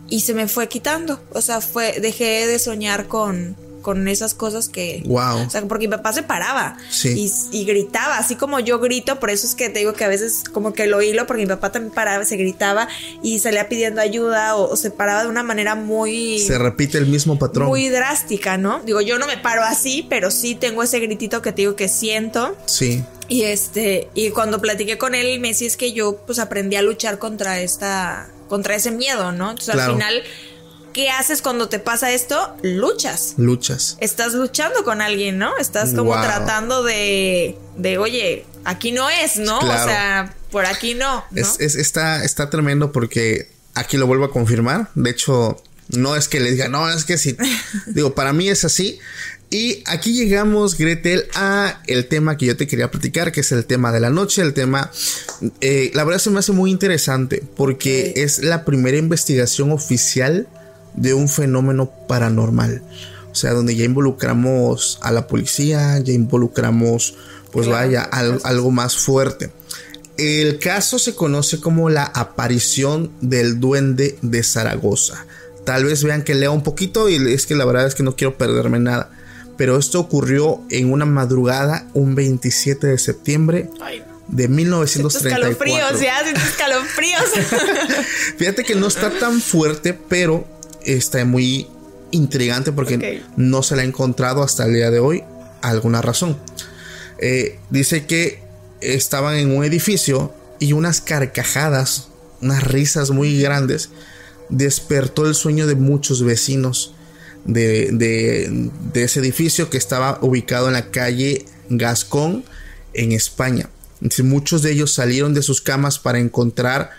y 0.09 0.21
se 0.21 0.33
me 0.33 0.47
fue 0.47 0.67
quitando. 0.67 1.19
O 1.33 1.41
sea, 1.41 1.61
fue 1.61 1.99
dejé 1.99 2.45
de 2.47 2.59
soñar 2.59 3.07
con, 3.07 3.55
con 3.81 4.07
esas 4.07 4.33
cosas 4.33 4.69
que... 4.69 5.01
Wow. 5.05 5.45
O 5.47 5.49
sea, 5.49 5.61
porque 5.67 5.87
mi 5.87 5.91
papá 5.95 6.13
se 6.13 6.23
paraba 6.23 6.77
Sí. 6.89 7.29
y, 7.51 7.57
y 7.59 7.65
gritaba, 7.65 8.17
así 8.17 8.35
como 8.35 8.59
yo 8.59 8.79
grito, 8.79 9.19
por 9.19 9.29
eso 9.29 9.45
es 9.47 9.55
que 9.55 9.69
te 9.69 9.79
digo 9.79 9.93
que 9.93 10.03
a 10.03 10.07
veces 10.07 10.43
como 10.51 10.73
que 10.73 10.87
lo 10.87 11.01
hilo, 11.01 11.25
porque 11.27 11.43
mi 11.43 11.47
papá 11.49 11.71
también 11.71 11.93
paraba, 11.93 12.23
se 12.25 12.37
gritaba 12.37 12.87
y 13.23 13.39
salía 13.39 13.67
pidiendo 13.69 14.01
ayuda 14.01 14.55
o, 14.55 14.71
o 14.71 14.75
se 14.75 14.91
paraba 14.91 15.23
de 15.23 15.29
una 15.29 15.43
manera 15.43 15.75
muy... 15.75 16.39
Se 16.39 16.57
repite 16.57 16.97
el 16.97 17.07
mismo 17.07 17.37
patrón. 17.39 17.67
muy 17.67 17.89
drástica, 17.89 18.57
¿no? 18.57 18.79
Digo, 18.85 19.01
yo 19.01 19.17
no 19.19 19.27
me 19.27 19.37
paro 19.37 19.63
así, 19.63 20.05
pero 20.09 20.31
sí 20.31 20.55
tengo 20.55 20.83
ese 20.83 20.99
gritito 20.99 21.41
que 21.41 21.51
te 21.51 21.63
digo 21.63 21.75
que 21.75 21.87
siento. 21.87 22.55
Sí. 22.65 23.03
Y 23.27 23.43
este, 23.43 24.09
y 24.13 24.29
cuando 24.31 24.59
platiqué 24.61 24.97
con 24.97 25.15
él, 25.15 25.39
me 25.39 25.49
decía 25.49 25.67
es 25.67 25.77
que 25.77 25.93
yo 25.93 26.17
pues 26.25 26.37
aprendí 26.39 26.75
a 26.75 26.81
luchar 26.81 27.17
contra 27.17 27.61
esta, 27.61 28.29
contra 28.49 28.75
ese 28.75 28.91
miedo, 28.91 29.31
¿no? 29.31 29.51
Entonces 29.51 29.73
Claro. 29.73 29.93
al 29.93 29.97
final, 29.97 30.23
¿qué 30.93 31.09
haces 31.09 31.41
cuando 31.41 31.69
te 31.69 31.79
pasa 31.79 32.11
esto? 32.11 32.55
Luchas. 32.63 33.35
Luchas. 33.37 33.97
Estás 33.99 34.33
luchando 34.33 34.83
con 34.83 35.01
alguien, 35.01 35.37
¿no? 35.37 35.57
Estás 35.57 35.89
como 35.93 36.11
Wow. 36.13 36.21
tratando 36.21 36.83
de, 36.83 37.57
de, 37.77 37.97
oye, 37.97 38.45
aquí 38.65 38.91
no 38.91 39.09
es, 39.09 39.37
¿no? 39.37 39.59
Claro. 39.59 39.81
O 39.81 39.85
sea, 39.85 40.35
por 40.51 40.65
aquí 40.65 40.93
no. 40.93 41.23
¿no? 41.31 41.41
Es, 41.41 41.55
es- 41.59 41.75
está, 41.75 42.23
está 42.23 42.49
tremendo 42.49 42.91
porque 42.91 43.49
aquí 43.73 43.97
lo 43.97 44.07
vuelvo 44.07 44.25
a 44.25 44.31
confirmar. 44.31 44.89
De 44.95 45.09
hecho, 45.09 45.61
no 45.89 46.15
es 46.15 46.27
que 46.27 46.39
le 46.39 46.51
diga, 46.51 46.67
no, 46.67 46.89
es 46.89 47.05
que 47.05 47.17
sí. 47.17 47.37
Digo, 47.87 48.13
para 48.15 48.33
mí 48.33 48.49
es 48.49 48.65
así. 48.65 48.99
Y 49.53 49.83
aquí 49.85 50.13
llegamos, 50.13 50.77
Gretel, 50.77 51.25
a 51.35 51.81
el 51.87 52.07
tema 52.07 52.37
que 52.37 52.45
yo 52.45 52.55
te 52.55 52.67
quería 52.67 52.89
platicar, 52.89 53.33
que 53.33 53.41
es 53.41 53.51
el 53.51 53.65
tema 53.65 53.91
de 53.91 53.99
la 53.99 54.09
noche, 54.09 54.41
el 54.41 54.53
tema, 54.53 54.89
eh, 55.59 55.91
la 55.93 56.05
verdad 56.05 56.21
se 56.21 56.29
me 56.29 56.39
hace 56.39 56.53
muy 56.53 56.71
interesante 56.71 57.43
porque 57.57 58.13
es 58.15 58.39
la 58.43 58.63
primera 58.63 58.95
investigación 58.95 59.73
oficial 59.73 60.47
de 60.93 61.13
un 61.13 61.27
fenómeno 61.29 61.89
paranormal. 62.07 62.81
O 63.31 63.35
sea, 63.35 63.51
donde 63.53 63.75
ya 63.75 63.85
involucramos 63.85 64.99
a 65.01 65.11
la 65.11 65.27
policía, 65.27 65.97
ya 65.99 66.13
involucramos, 66.13 67.15
pues 67.51 67.67
vaya, 67.67 68.01
al- 68.03 68.41
algo 68.43 68.71
más 68.71 68.97
fuerte. 68.97 69.51
El 70.17 70.59
caso 70.59 70.99
se 70.99 71.15
conoce 71.15 71.59
como 71.61 71.89
la 71.89 72.03
aparición 72.03 73.11
del 73.21 73.59
duende 73.59 74.17
de 74.21 74.43
Zaragoza. 74.43 75.25
Tal 75.65 75.85
vez 75.85 76.03
vean 76.03 76.23
que 76.23 76.35
lea 76.35 76.51
un 76.51 76.63
poquito 76.63 77.07
y 77.09 77.15
es 77.33 77.45
que 77.45 77.55
la 77.55 77.65
verdad 77.65 77.87
es 77.87 77.95
que 77.95 78.03
no 78.03 78.15
quiero 78.15 78.37
perderme 78.37 78.79
nada. 78.79 79.11
Pero 79.57 79.77
esto 79.77 79.99
ocurrió 79.99 80.61
en 80.69 80.91
una 80.91 81.05
madrugada, 81.05 81.87
un 81.93 82.15
27 82.15 82.87
de 82.87 82.97
septiembre 82.97 83.69
de 84.27 84.43
Siento 84.47 84.55
1934. 84.55 85.49
escalofríos, 85.49 86.01
ya, 86.01 86.21
escalofríos. 86.21 87.23
Fíjate 88.37 88.63
que 88.63 88.75
no 88.75 88.87
está 88.87 89.09
tan 89.11 89.39
fuerte, 89.41 89.93
pero 89.93 90.45
está 90.85 91.23
muy 91.25 91.67
intrigante 92.11 92.71
porque 92.71 92.97
no 93.37 93.63
se 93.63 93.75
le 93.75 93.83
ha 93.83 93.85
encontrado 93.85 94.43
hasta 94.43 94.65
el 94.65 94.73
día 94.73 94.91
de 94.91 94.99
hoy 94.99 95.23
alguna 95.61 96.01
razón. 96.01 96.37
Eh, 97.19 97.59
dice 97.69 98.05
que 98.05 98.39
estaban 98.81 99.35
en 99.35 99.55
un 99.55 99.63
edificio 99.63 100.33
y 100.59 100.73
unas 100.73 101.01
carcajadas, 101.01 102.07
unas 102.41 102.63
risas 102.63 103.11
muy 103.11 103.39
grandes, 103.41 103.89
despertó 104.49 105.25
el 105.27 105.35
sueño 105.35 105.67
de 105.67 105.75
muchos 105.75 106.23
vecinos 106.23 106.93
de, 107.45 107.89
de- 107.93 108.69
de 108.93 109.03
ese 109.03 109.19
edificio 109.19 109.69
que 109.69 109.77
estaba 109.77 110.19
ubicado 110.21 110.67
en 110.67 110.73
la 110.73 110.91
calle 110.91 111.45
Gascón 111.69 112.43
en 112.93 113.11
España. 113.13 113.69
Entonces, 114.01 114.25
muchos 114.25 114.61
de 114.63 114.71
ellos 114.71 114.93
salieron 114.93 115.33
de 115.33 115.43
sus 115.43 115.61
camas 115.61 115.99
para 115.99 116.19
encontrar 116.19 116.89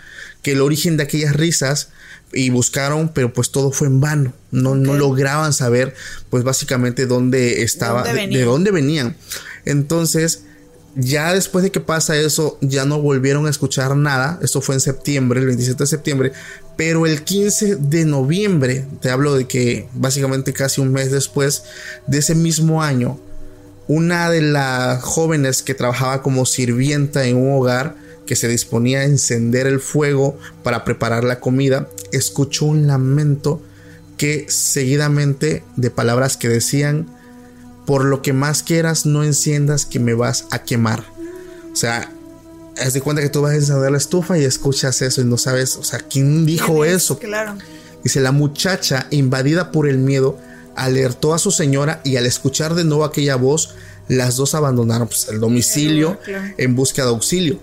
que 0.41 0.53
el 0.53 0.61
origen 0.61 0.97
de 0.97 1.03
aquellas 1.03 1.35
risas 1.35 1.89
y 2.33 2.49
buscaron, 2.49 3.09
pero 3.13 3.31
pues 3.33 3.51
todo 3.51 3.71
fue 3.71 3.87
en 3.87 3.99
vano. 4.01 4.33
No, 4.51 4.75
no 4.75 4.93
lograban 4.95 5.53
saber, 5.53 5.93
pues 6.29 6.43
básicamente 6.43 7.05
dónde 7.05 7.61
estaba, 7.63 8.03
dónde 8.03 8.37
de- 8.39 8.45
dónde 8.45 8.71
venían. 8.71 9.15
Entonces, 9.65 10.43
ya 10.95 11.33
después 11.33 11.63
de 11.63 11.71
que 11.71 11.79
pasa 11.79 12.15
eso, 12.15 12.57
ya 12.61 12.85
no 12.85 13.01
volvieron 13.01 13.47
a 13.47 13.49
escuchar 13.49 13.95
nada. 13.95 14.39
Esto 14.41 14.61
fue 14.61 14.75
en 14.75 14.81
septiembre, 14.81 15.39
el 15.39 15.47
27 15.47 15.83
de 15.83 15.87
septiembre. 15.87 16.31
Pero 16.77 17.05
el 17.05 17.23
15 17.23 17.75
de 17.77 18.05
noviembre, 18.05 18.85
te 19.01 19.09
hablo 19.09 19.35
de 19.35 19.45
que 19.47 19.87
básicamente 19.93 20.53
casi 20.53 20.81
un 20.81 20.91
mes 20.91 21.11
después 21.11 21.63
de 22.07 22.19
ese 22.19 22.35
mismo 22.35 22.83
año, 22.83 23.19
una 23.87 24.29
de 24.29 24.41
las 24.41 25.03
jóvenes 25.03 25.61
que 25.63 25.73
trabajaba 25.73 26.21
como 26.21 26.45
sirvienta 26.45 27.25
en 27.25 27.37
un 27.37 27.53
hogar 27.57 27.95
que 28.25 28.35
se 28.35 28.47
disponía 28.47 28.99
a 28.99 29.05
encender 29.05 29.67
el 29.67 29.79
fuego 29.79 30.37
para 30.63 30.85
preparar 30.85 31.23
la 31.23 31.39
comida, 31.39 31.89
escuchó 32.11 32.65
un 32.65 32.87
lamento 32.87 33.61
que 34.17 34.45
seguidamente 34.49 35.63
de 35.75 35.89
palabras 35.89 36.37
que 36.37 36.49
decían, 36.49 37.07
por 37.85 38.05
lo 38.05 38.21
que 38.21 38.33
más 38.33 38.63
quieras 38.63 39.05
no 39.05 39.23
enciendas 39.23 39.85
que 39.85 39.99
me 39.99 40.13
vas 40.13 40.45
a 40.51 40.63
quemar. 40.63 41.03
O 41.71 41.75
sea, 41.75 42.11
haz 42.77 42.93
de 42.93 43.01
cuenta 43.01 43.21
que 43.21 43.29
tú 43.29 43.41
vas 43.41 43.51
a 43.51 43.55
encender 43.55 43.91
la 43.91 43.97
estufa 43.97 44.37
y 44.37 44.43
escuchas 44.43 45.01
eso 45.01 45.21
y 45.21 45.25
no 45.25 45.37
sabes, 45.37 45.75
o 45.75 45.83
sea, 45.83 45.99
¿quién 45.99 46.45
dijo 46.45 46.85
eso? 46.85 47.19
Claro. 47.19 47.55
Dice, 48.03 48.19
la 48.19 48.31
muchacha, 48.31 49.07
invadida 49.11 49.71
por 49.71 49.87
el 49.87 49.97
miedo, 49.97 50.37
alertó 50.75 51.33
a 51.33 51.39
su 51.39 51.51
señora 51.51 52.01
y 52.03 52.17
al 52.17 52.25
escuchar 52.25 52.75
de 52.75 52.83
nuevo 52.83 53.05
aquella 53.05 53.35
voz, 53.35 53.75
las 54.07 54.35
dos 54.35 54.55
abandonaron 54.55 55.07
pues, 55.07 55.27
el 55.29 55.39
domicilio 55.39 56.19
en 56.57 56.75
busca 56.75 57.03
de 57.03 57.09
auxilio. 57.09 57.59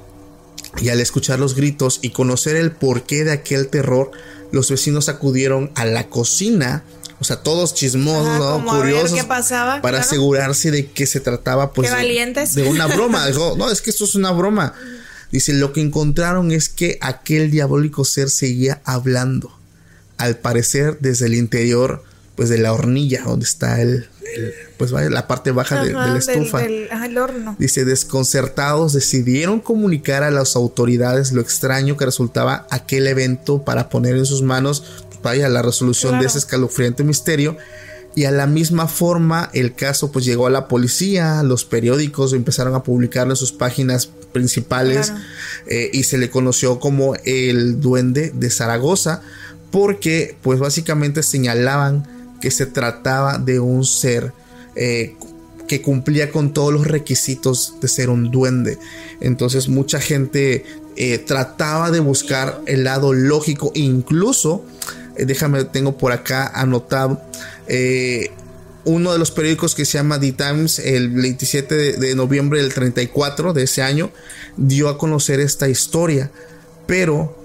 Y 0.79 0.89
al 0.89 1.01
escuchar 1.01 1.39
los 1.39 1.55
gritos 1.55 1.99
y 2.03 2.11
conocer 2.11 2.57
el 2.57 2.73
porqué 2.73 3.25
de 3.25 3.33
aquel 3.33 3.68
terror, 3.68 4.11
los 4.53 4.71
vecinos 4.71 5.09
acudieron 5.09 5.71
a 5.75 5.85
la 5.85 6.09
cocina, 6.09 6.85
o 7.18 7.25
sea, 7.25 7.43
todos 7.43 7.75
chismosos, 7.75 8.62
curiosos, 8.62 9.21
para 9.83 10.01
asegurarse 10.01 10.71
de 10.71 10.91
que 10.91 11.07
se 11.07 11.21
trataba 11.21 11.73
pues 11.73 11.91
de, 11.91 12.62
una 12.68 12.87
broma. 12.87 13.27
Dijo, 13.29 13.57
no, 13.57 13.71
es 13.71 13.83
que 13.83 13.91
esto 13.91 14.05
es 14.05 14.14
una 14.14 14.31
broma. 14.31 14.75
Dice, 15.31 15.53
lo 15.53 15.73
que 15.73 15.81
encontraron 15.81 16.51
es 16.51 16.68
que 16.68 16.99
aquel 17.01 17.51
diabólico 17.51 18.05
ser 18.05 18.31
seguía 18.31 18.81
hablando. 18.85 19.57
Al 20.16 20.39
parecer 20.39 20.99
desde 21.01 21.27
el 21.27 21.35
interior 21.35 22.05
pues 22.35 22.49
de 22.49 22.59
la 22.59 22.73
hornilla 22.73 23.23
donde 23.23 23.45
está 23.45 23.83
el, 23.83 24.09
pues 24.77 24.93
vaya, 24.93 25.11
la 25.11 25.27
parte 25.27 25.51
baja 25.51 25.83
de, 25.83 25.93
la 25.93 26.16
estufa. 26.16 26.61
Dice, 27.59 27.85
desconcertados 27.85 28.93
decidieron 28.93 29.61
comunicar 29.61 30.23
a 30.23 30.31
las 30.31 30.57
autoridades 30.57 31.33
lo 31.33 31.41
extraño 31.41 31.97
que 31.97 32.05
resultaba 32.05 32.66
aquel 32.71 33.07
evento 33.07 33.64
para 33.64 33.89
poner 33.89 34.16
en 34.16 34.27
sus 34.27 34.43
manos, 34.43 34.85
pues 35.09 35.21
vaya, 35.23 35.49
la 35.49 35.62
resolución 35.62 36.21
de 36.21 36.27
ese 36.27 36.39
escalofriante 36.39 37.05
misterio. 37.05 37.57
Y 38.14 38.25
a 38.25 38.33
la 38.33 38.47
misma 38.47 38.89
forma 38.89 39.51
el 39.55 39.75
caso 39.75 40.11
pues 40.11 40.25
llegó 40.25 40.49
a 40.49 40.51
la 40.51 40.66
policía, 40.66 41.45
los 41.45 41.64
periódicos 41.64 42.33
empezaron 42.33 42.75
a 42.75 42.83
publicarlo 42.83 43.35
en 43.35 43.37
sus 43.37 43.53
páginas 43.53 44.07
principales 44.33 45.12
eh, 45.66 45.91
y 45.93 46.03
se 46.03 46.18
le 46.18 46.29
conoció 46.29 46.81
como 46.81 47.14
el 47.25 47.81
duende 47.81 48.33
de 48.35 48.51
Zaragoza 48.51 49.23
porque 49.71 50.37
pues 50.43 50.59
básicamente 50.59 51.23
señalaban 51.23 52.20
que 52.41 52.51
se 52.51 52.66
trataba 52.66 53.38
de 53.38 53.61
un 53.61 53.84
ser 53.84 54.32
eh, 54.74 55.14
que 55.68 55.82
cumplía 55.82 56.32
con 56.32 56.53
todos 56.53 56.72
los 56.72 56.86
requisitos 56.86 57.74
de 57.80 57.86
ser 57.86 58.11
un 58.11 58.30
duende. 58.32 58.78
Entonces 59.20 59.68
mucha 59.68 60.01
gente 60.01 60.64
eh, 60.97 61.18
trataba 61.18 61.93
de 61.93 62.01
buscar 62.01 62.61
el 62.66 62.82
lado 62.84 63.12
lógico, 63.12 63.70
incluso, 63.74 64.64
eh, 65.16 65.26
déjame, 65.26 65.64
tengo 65.64 65.97
por 65.97 66.11
acá 66.12 66.51
anotado, 66.55 67.20
uno 68.84 69.12
de 69.12 69.18
los 69.18 69.30
periódicos 69.30 69.74
que 69.74 69.84
se 69.84 69.99
llama 69.99 70.18
The 70.18 70.32
Times, 70.32 70.78
el 70.80 71.11
27 71.11 71.74
de, 71.76 71.93
de, 71.93 72.14
noviembre 72.16 72.62
del 72.62 72.72
34 72.72 73.53
de 73.53 73.62
ese 73.62 73.82
año, 73.82 74.11
dio 74.57 74.88
a 74.88 74.99
conocer 74.99 75.38
esta 75.38 75.68
historia, 75.68 76.32
pero 76.86 77.36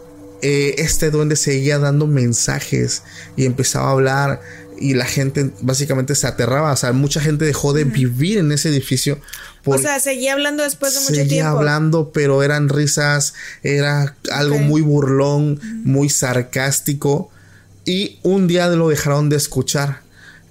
este 0.41 1.11
duende 1.11 1.35
seguía 1.35 1.79
dando 1.79 2.07
mensajes 2.07 3.03
y 3.35 3.45
empezaba 3.45 3.89
a 3.89 3.91
hablar 3.91 4.41
y 4.79 4.93
la 4.93 5.05
gente 5.05 5.51
básicamente 5.61 6.15
se 6.15 6.27
aterraba. 6.27 6.71
O 6.71 6.75
sea, 6.75 6.93
mucha 6.93 7.21
gente 7.21 7.45
dejó 7.45 7.73
de 7.73 7.83
vivir 7.83 8.37
en 8.37 8.51
ese 8.51 8.69
edificio. 8.69 9.19
o 9.65 9.77
sea, 9.77 9.99
seguía 9.99 10.33
hablando 10.33 10.63
después 10.63 10.93
de 10.93 10.99
mucho 11.01 11.13
tiempo. 11.13 11.29
Seguía 11.29 11.49
hablando, 11.49 12.11
pero 12.11 12.43
eran 12.43 12.69
risas, 12.69 13.33
era 13.63 14.15
algo 14.31 14.57
muy 14.59 14.81
burlón, 14.81 15.59
muy 15.83 16.09
sarcástico. 16.09 17.29
Y 17.85 18.19
un 18.23 18.47
día 18.47 18.67
lo 18.67 18.89
dejaron 18.89 19.29
de 19.29 19.37
escuchar. 19.37 20.01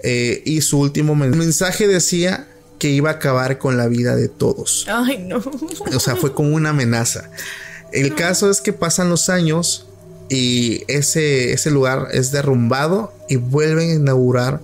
Eh, 0.03 0.43
y 0.45 0.61
su 0.61 0.81
último 0.81 1.15
mensaje 1.15 1.89
decía 1.89 2.47
que 2.79 2.91
iba 2.91 3.11
a 3.11 3.15
acabar 3.15 3.59
con 3.59 3.77
la 3.77 3.89
vida 3.89 4.15
de 4.17 4.29
todos. 4.29 4.87
Ay, 4.89 5.19
no. 5.19 5.43
O 5.95 6.01
sea, 6.01 6.17
fue 6.17 6.35
como 6.35 6.55
una 6.55 6.71
amenaza. 6.71 7.31
El 7.93 8.15
caso 8.15 8.51
es 8.51 8.61
que 8.61 8.73
pasan 8.73 9.09
los 9.09 9.29
años 9.29 9.87
y 10.29 10.83
ese, 10.89 11.53
ese 11.53 11.71
lugar 11.71 12.09
es 12.13 12.33
derrumbado 12.33 13.13
y 13.29 13.37
vuelven 13.37 13.91
a 13.91 13.95
inaugurar 13.95 14.61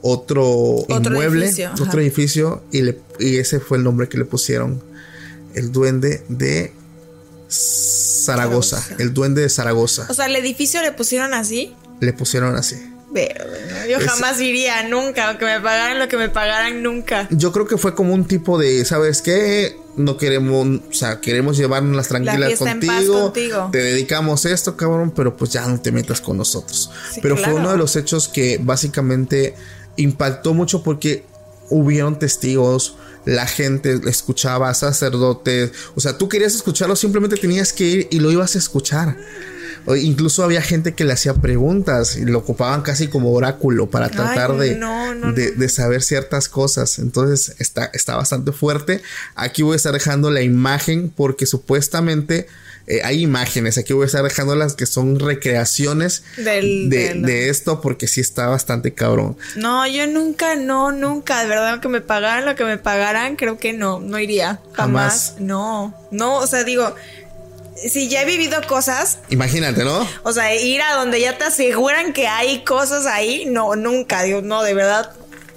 otro, 0.00 0.84
inmueble, 0.88 1.52
otro 1.80 2.00
edificio 2.00 2.62
y, 2.72 2.82
y 3.20 3.36
ese 3.36 3.60
fue 3.60 3.78
el 3.78 3.84
nombre 3.84 4.08
que 4.08 4.18
le 4.18 4.24
pusieron, 4.24 4.82
el 5.54 5.70
duende 5.70 6.22
de 6.28 6.72
Zaragoza, 7.48 8.82
el 8.98 9.14
duende 9.14 9.42
de 9.42 9.48
Zaragoza. 9.48 10.06
O 10.08 10.14
sea, 10.14 10.26
el 10.26 10.36
edificio 10.36 10.82
le 10.82 10.92
pusieron 10.92 11.34
así. 11.34 11.74
Le 12.00 12.12
pusieron 12.12 12.56
así. 12.56 12.91
Pero 13.12 13.44
yo 13.88 13.98
jamás 14.00 14.40
iría, 14.40 14.88
nunca, 14.88 15.28
aunque 15.28 15.44
me 15.44 15.60
pagaran 15.60 15.98
lo 15.98 16.08
que 16.08 16.16
me 16.16 16.28
pagaran, 16.28 16.82
nunca. 16.82 17.28
Yo 17.30 17.52
creo 17.52 17.66
que 17.66 17.76
fue 17.76 17.94
como 17.94 18.14
un 18.14 18.26
tipo 18.26 18.58
de, 18.58 18.84
¿sabes 18.84 19.20
qué? 19.20 19.76
No 19.96 20.16
queremos, 20.16 20.80
o 20.88 20.92
sea, 20.94 21.20
queremos 21.20 21.58
llevarnos 21.58 21.94
las 21.94 22.08
tranquilas 22.08 22.58
contigo, 22.58 23.32
Te 23.70 23.78
dedicamos 23.78 24.46
esto, 24.46 24.76
cabrón, 24.76 25.12
pero 25.14 25.36
pues 25.36 25.50
ya 25.50 25.66
no 25.66 25.80
te 25.80 25.92
metas 25.92 26.20
con 26.20 26.38
nosotros. 26.38 26.90
pero 27.20 27.36
fue 27.36 27.52
uno 27.52 27.70
de 27.70 27.76
los 27.76 27.96
hechos 27.96 28.28
que 28.28 28.58
básicamente 28.62 29.54
impactó 29.96 30.54
mucho 30.54 30.82
porque 30.82 31.24
hubieron 31.68 32.18
testigos, 32.18 32.96
la 33.26 33.46
gente 33.46 34.00
escuchaba, 34.06 34.72
sacerdotes, 34.72 35.72
o 35.94 36.00
sea, 36.00 36.16
tú 36.16 36.28
querías 36.28 36.54
escucharlo, 36.54 36.96
simplemente 36.96 37.36
tenías 37.36 37.72
que 37.72 37.84
ir 37.84 38.08
y 38.10 38.18
lo 38.18 38.30
ibas 38.30 38.54
a 38.54 38.58
escuchar 38.58 39.16
incluso 39.96 40.44
había 40.44 40.62
gente 40.62 40.94
que 40.94 41.04
le 41.04 41.12
hacía 41.12 41.34
preguntas 41.34 42.16
y 42.16 42.24
lo 42.24 42.38
ocupaban 42.38 42.82
casi 42.82 43.08
como 43.08 43.32
oráculo 43.32 43.90
para 43.90 44.08
tratar 44.08 44.56
de, 44.56 44.78
de, 45.56 45.68
saber 45.68 46.02
ciertas 46.02 46.48
cosas. 46.48 46.98
Entonces 46.98 47.56
está, 47.58 47.90
está 47.92 48.16
bastante 48.16 48.52
fuerte. 48.52 49.02
Aquí 49.34 49.62
voy 49.62 49.74
a 49.74 49.76
estar 49.76 49.92
dejando 49.92 50.30
la 50.30 50.42
imagen 50.42 51.12
porque 51.14 51.46
supuestamente 51.46 52.46
eh, 52.86 53.00
hay 53.04 53.22
imágenes. 53.22 53.78
Aquí 53.78 53.92
voy 53.92 54.04
a 54.04 54.06
estar 54.06 54.22
dejando 54.22 54.54
las 54.56 54.74
que 54.74 54.86
son 54.86 55.20
recreaciones 55.20 56.24
de, 56.36 57.48
esto 57.48 57.80
porque 57.80 58.06
sí 58.06 58.20
está 58.20 58.48
bastante 58.48 58.92
cabrón. 58.92 59.36
No, 59.56 59.86
yo 59.86 60.06
nunca, 60.06 60.56
no, 60.56 60.90
nunca. 60.92 61.42
De 61.42 61.48
verdad, 61.48 61.80
que 61.80 61.88
me 61.88 62.00
pagaran 62.00 62.44
lo 62.44 62.54
que 62.56 62.64
me 62.64 62.78
pagaran, 62.78 63.36
creo 63.36 63.58
que 63.58 63.72
no, 63.72 64.00
no 64.00 64.18
iría. 64.18 64.60
Jamás. 64.72 65.36
No, 65.38 65.94
no, 66.10 66.38
o 66.38 66.46
sea, 66.46 66.64
digo 66.64 66.94
si 67.76 68.08
ya 68.08 68.22
he 68.22 68.24
vivido 68.24 68.60
cosas. 68.68 69.18
Imagínate, 69.30 69.84
¿no? 69.84 70.06
O 70.22 70.32
sea, 70.32 70.54
ir 70.54 70.80
a 70.82 70.94
donde 70.94 71.20
ya 71.20 71.38
te 71.38 71.44
aseguran 71.44 72.12
que 72.12 72.26
hay 72.28 72.64
cosas 72.64 73.06
ahí, 73.06 73.44
no, 73.46 73.76
nunca, 73.76 74.22
Dios, 74.22 74.42
no, 74.42 74.62
de 74.62 74.74
verdad. 74.74 75.12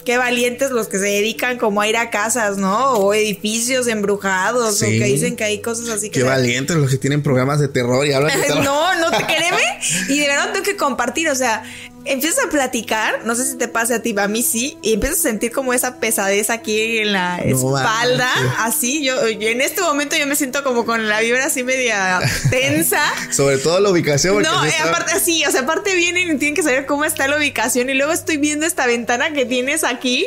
Qué 0.05 0.17
valientes 0.17 0.69
los 0.69 0.87
que 0.87 0.99
se 0.99 1.05
dedican 1.05 1.57
como 1.57 1.81
a 1.81 1.87
ir 1.87 1.97
a 1.97 2.11
casas, 2.11 2.57
¿no? 2.57 2.91
O 2.93 3.15
edificios 3.15 3.87
embrujados, 3.87 4.83
o 4.83 4.85
que 4.85 5.03
dicen 5.03 5.35
que 5.35 5.45
hay 5.45 5.61
cosas 5.63 5.89
así 5.89 6.11
que. 6.11 6.19
Qué 6.19 6.23
valientes 6.23 6.75
los 6.77 6.91
que 6.91 6.97
tienen 6.97 7.23
programas 7.23 7.59
de 7.59 7.69
terror 7.69 8.05
y 8.05 8.13
hablan 8.13 8.39
de 8.39 8.43
terror. 8.47 8.63
no, 8.63 8.99
no 8.99 9.09
te 9.09 9.25
créeme. 9.25 9.63
Y 10.09 10.19
de 10.19 10.27
verdad 10.27 10.51
tengo 10.51 10.63
que 10.63 10.77
compartir, 10.77 11.27
o 11.29 11.35
sea, 11.35 11.63
empiezas 12.05 12.45
a 12.45 12.49
platicar, 12.49 13.25
no 13.25 13.35
sé 13.35 13.45
si 13.45 13.57
te 13.57 13.67
pasa 13.67 13.95
a 13.95 13.99
ti, 13.99 14.15
a 14.17 14.27
mí 14.27 14.43
sí, 14.43 14.77
y 14.81 14.93
empiezas 14.93 15.19
a 15.19 15.21
sentir 15.23 15.51
como 15.51 15.73
esa 15.73 15.99
pesadez 15.99 16.49
aquí 16.49 16.99
en 16.99 17.11
la 17.11 17.37
espalda, 17.39 18.29
así, 18.59 19.03
yo, 19.03 19.25
en 19.25 19.61
este 19.61 19.81
momento 19.81 20.15
yo 20.15 20.27
me 20.27 20.35
siento 20.35 20.63
como 20.63 20.85
con 20.85 21.07
la 21.09 21.19
vibra 21.21 21.45
así 21.45 21.63
media 21.63 22.19
tensa. 22.49 23.01
Sobre 23.31 23.57
todo 23.57 23.79
la 23.79 23.89
ubicación. 23.89 24.41
No, 24.41 24.65
eh, 24.65 24.73
aparte 24.83 25.19
sí, 25.19 25.43
o 25.45 25.51
sea, 25.51 25.61
aparte 25.61 25.95
vienen 25.95 26.35
y 26.35 26.37
tienen 26.37 26.55
que 26.55 26.63
saber 26.63 26.85
cómo 26.85 27.05
está 27.05 27.27
la 27.27 27.37
ubicación 27.37 27.89
y 27.89 27.93
luego 27.93 28.11
estoy 28.11 28.37
viendo 28.37 28.65
esta 28.65 28.85
ventana 28.85 29.33
que 29.33 29.45
tienes 29.45 29.83
aquí, 29.83 30.25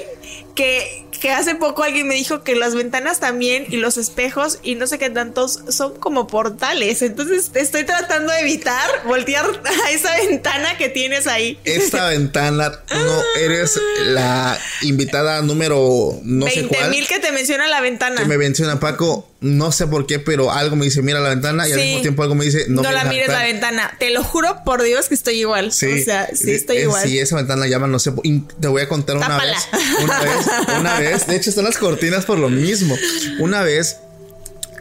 que 0.58 1.04
que 1.20 1.30
hace 1.30 1.54
poco 1.54 1.82
alguien 1.82 2.06
me 2.06 2.14
dijo 2.14 2.42
que 2.42 2.54
las 2.54 2.74
ventanas 2.74 3.20
también 3.20 3.66
y 3.68 3.76
los 3.76 3.96
espejos 3.96 4.58
y 4.62 4.74
no 4.76 4.86
sé 4.86 4.98
qué 4.98 5.10
tantos 5.10 5.60
son 5.68 5.96
como 5.96 6.26
portales. 6.26 7.02
Entonces 7.02 7.50
estoy 7.54 7.84
tratando 7.84 8.32
de 8.32 8.40
evitar 8.40 8.88
voltear 9.04 9.44
a 9.86 9.90
esa 9.90 10.14
ventana 10.16 10.76
que 10.76 10.88
tienes 10.88 11.26
ahí. 11.26 11.58
Esta 11.64 12.08
ventana 12.10 12.72
no 12.90 13.22
eres 13.40 13.78
la 14.06 14.58
invitada 14.82 15.42
número 15.42 16.18
no 16.22 16.46
sé 16.46 16.66
cuál. 16.66 16.90
mil 16.90 17.06
que 17.06 17.18
te 17.18 17.32
menciona 17.32 17.66
la 17.68 17.80
ventana. 17.80 18.20
Que 18.20 18.26
me 18.26 18.38
menciona 18.38 18.80
Paco 18.80 19.28
no 19.40 19.70
sé 19.70 19.86
por 19.86 20.06
qué, 20.06 20.18
pero 20.18 20.50
algo 20.50 20.74
me 20.74 20.84
dice, 20.84 21.00
mira 21.00 21.20
la 21.20 21.28
ventana 21.28 21.68
y 21.68 21.72
al 21.72 21.78
mismo 21.78 22.00
tiempo 22.02 22.22
algo 22.22 22.34
me 22.34 22.44
dice, 22.44 22.66
no, 22.68 22.82
no 22.82 22.90
la 22.90 23.04
mires 23.04 23.28
la 23.28 23.44
ventana. 23.44 23.94
Te 23.98 24.10
lo 24.10 24.24
juro 24.24 24.62
por 24.64 24.82
Dios 24.82 25.08
que 25.08 25.14
estoy 25.14 25.40
igual. 25.40 25.72
Sí, 25.72 25.86
o 25.86 26.04
sea, 26.04 26.28
sí 26.34 26.50
estoy 26.50 26.78
igual. 26.78 27.06
Sí, 27.06 27.18
esa 27.18 27.36
ventana 27.36 27.66
llama, 27.66 27.86
no 27.86 27.98
sé, 28.00 28.12
te 28.60 28.68
voy 28.68 28.82
a 28.82 28.88
contar 28.88 29.16
una 29.16 29.38
vez, 29.38 29.68
una 30.02 30.20
vez. 30.20 30.46
Una 30.80 30.98
vez, 30.98 31.26
de 31.26 31.36
hecho 31.36 31.50
están 31.50 31.64
las 31.64 31.78
cortinas 31.78 32.24
por 32.24 32.38
lo 32.38 32.48
mismo. 32.48 32.96
Una 33.38 33.62
vez 33.62 33.98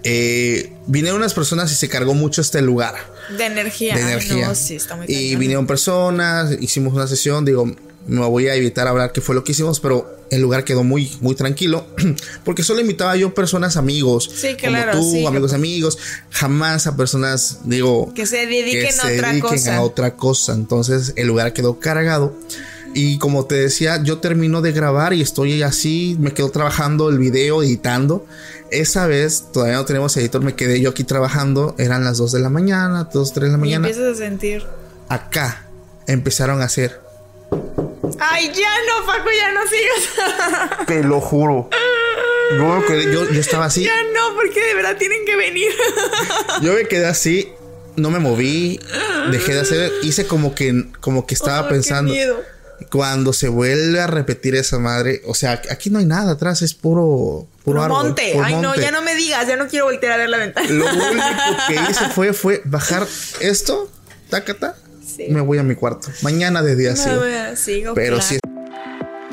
eh, 0.03 0.73
vinieron 0.87 1.19
unas 1.19 1.33
personas 1.33 1.71
y 1.71 1.75
se 1.75 1.87
cargó 1.87 2.15
mucho 2.15 2.41
este 2.41 2.61
lugar. 2.61 2.95
De 3.37 3.45
energía. 3.45 3.95
De 3.95 4.01
energía. 4.01 4.55
sí, 4.55 4.77
está 4.77 4.95
muy 4.95 5.05
y 5.07 5.35
vinieron 5.35 5.67
personas, 5.67 6.51
hicimos 6.59 6.93
una 6.93 7.07
sesión, 7.07 7.45
digo, 7.45 7.75
no 8.07 8.29
voy 8.29 8.47
a 8.47 8.55
evitar 8.55 8.87
hablar 8.87 9.11
qué 9.11 9.21
fue 9.21 9.35
lo 9.35 9.43
que 9.43 9.51
hicimos, 9.51 9.79
pero 9.79 10.16
el 10.29 10.41
lugar 10.41 10.63
quedó 10.63 10.83
muy, 10.83 11.11
muy 11.21 11.35
tranquilo, 11.35 11.85
porque 12.43 12.63
solo 12.63 12.81
invitaba 12.81 13.15
yo 13.15 13.33
personas 13.33 13.77
amigos, 13.77 14.29
sí, 14.33 14.55
claro, 14.55 14.93
como 14.93 15.11
tú, 15.11 15.27
amigos 15.27 15.53
amigos, 15.53 15.97
jamás 16.31 16.87
a 16.87 16.95
personas, 16.95 17.59
digo, 17.63 18.13
que 18.13 18.25
se 18.25 18.45
dediquen, 18.45 18.93
a, 18.99 19.07
otra 19.07 19.39
cosa. 19.39 19.75
a 19.77 19.81
otra 19.81 20.15
cosa. 20.15 20.53
Entonces 20.53 21.13
el 21.15 21.27
lugar 21.27 21.53
quedó 21.53 21.79
cargado 21.79 22.37
Y 22.93 23.17
como 23.19 23.45
te 23.45 23.55
decía, 23.55 24.01
yo 24.03 24.19
termino 24.19 24.61
de 24.61 24.71
grabar 24.71 25.13
y 25.13 25.21
estoy 25.21 25.61
así, 25.61 26.15
me 26.19 26.33
quedo 26.33 26.49
trabajando 26.49 27.09
el 27.09 27.19
video, 27.19 27.61
editando. 27.61 28.25
Esa 28.71 29.07
vez, 29.07 29.45
todavía 29.53 29.75
no 29.77 29.85
tenemos 29.85 30.15
editor, 30.17 30.41
me 30.41 30.55
quedé 30.55 30.81
yo 30.81 30.89
aquí 30.89 31.03
trabajando, 31.03 31.75
eran 31.77 32.03
las 32.03 32.17
2 32.17 32.31
de 32.33 32.39
la 32.39 32.49
mañana, 32.49 33.09
2, 33.13 33.33
3 33.33 33.45
de 33.45 33.51
la 33.51 33.57
mañana. 33.57 33.87
Y 33.87 33.91
empiezas 33.91 34.15
a 34.15 34.17
sentir. 34.17 34.65
Acá 35.09 35.67
empezaron 36.07 36.61
a 36.61 36.65
hacer. 36.65 37.06
Ay, 38.19 38.51
ya 38.53 38.69
no, 38.87 39.05
Paco, 39.05 39.29
ya 39.31 39.51
no 39.51 39.61
sigas. 39.67 40.85
Te 40.87 41.03
lo 41.03 41.21
juro. 41.21 41.69
Yo, 42.51 42.81
yo, 43.11 43.29
yo 43.31 43.39
estaba 43.41 43.65
así. 43.65 43.83
Ya 43.83 43.95
no, 44.13 44.35
porque 44.35 44.61
de 44.63 44.73
verdad 44.73 44.97
tienen 44.97 45.25
que 45.25 45.35
venir. 45.35 45.69
Yo 46.61 46.73
me 46.73 46.87
quedé 46.87 47.05
así, 47.05 47.49
no 47.95 48.09
me 48.09 48.19
moví, 48.19 48.79
dejé 49.31 49.53
de 49.53 49.59
hacer, 49.61 49.91
hice 50.01 50.25
como 50.27 50.55
que, 50.55 50.85
como 51.01 51.27
que 51.27 51.35
estaba 51.35 51.67
Oh, 51.67 51.69
pensando. 51.69 52.11
Qué 52.13 52.19
miedo. 52.19 52.41
Cuando 52.91 53.33
se 53.33 53.49
vuelve 53.49 53.99
a 53.99 54.07
repetir 54.07 54.55
esa 54.55 54.77
madre, 54.77 55.21
o 55.25 55.33
sea, 55.33 55.61
aquí 55.71 55.89
no 55.89 55.97
hay 55.99 56.05
nada 56.05 56.33
atrás, 56.33 56.61
es 56.61 56.75
puro, 56.75 57.47
puro 57.63 57.81
árbol, 57.83 58.05
monte. 58.05 58.31
puro 58.33 58.45
Ay, 58.45 58.55
no, 58.55 58.75
ya 58.75 58.91
no 58.91 59.01
me 59.01 59.15
digas, 59.15 59.47
ya 59.47 59.55
no 59.57 59.67
quiero 59.67 59.85
voltear 59.85 60.13
a 60.13 60.17
ver 60.17 60.29
la 60.29 60.37
ventana. 60.37 60.69
Lo 60.69 60.85
único 60.85 61.25
que 61.67 61.73
hice 61.89 62.07
fue, 62.09 62.33
fue 62.33 62.61
bajar 62.65 63.07
esto, 63.39 63.89
tacata, 64.29 64.77
Sí. 65.07 65.29
me 65.29 65.41
voy 65.41 65.57
a 65.57 65.63
mi 65.63 65.75
cuarto. 65.75 66.09
Mañana 66.21 66.61
de 66.61 66.75
día 66.75 66.95
sí. 66.95 67.09
No, 67.09 67.55
sigo 67.55 67.93
Pero 67.95 68.19
sí 68.19 68.37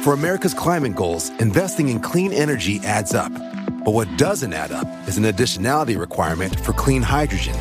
For 0.05 0.13
America's 0.13 0.55
climate 0.55 0.95
goals, 0.95 1.31
investing 1.41 1.89
in 1.89 1.99
clean 1.99 2.33
energy 2.33 2.81
adds 2.85 3.15
up. 3.15 3.33
But 3.85 3.93
what 3.93 4.09
doesn't 4.17 4.53
add 4.53 4.71
up 4.71 4.87
is 5.09 5.19
an 5.19 5.25
additionality 5.25 5.99
requirement 5.99 6.59
for 6.61 6.73
clean 6.73 7.03
hydrogen. 7.03 7.55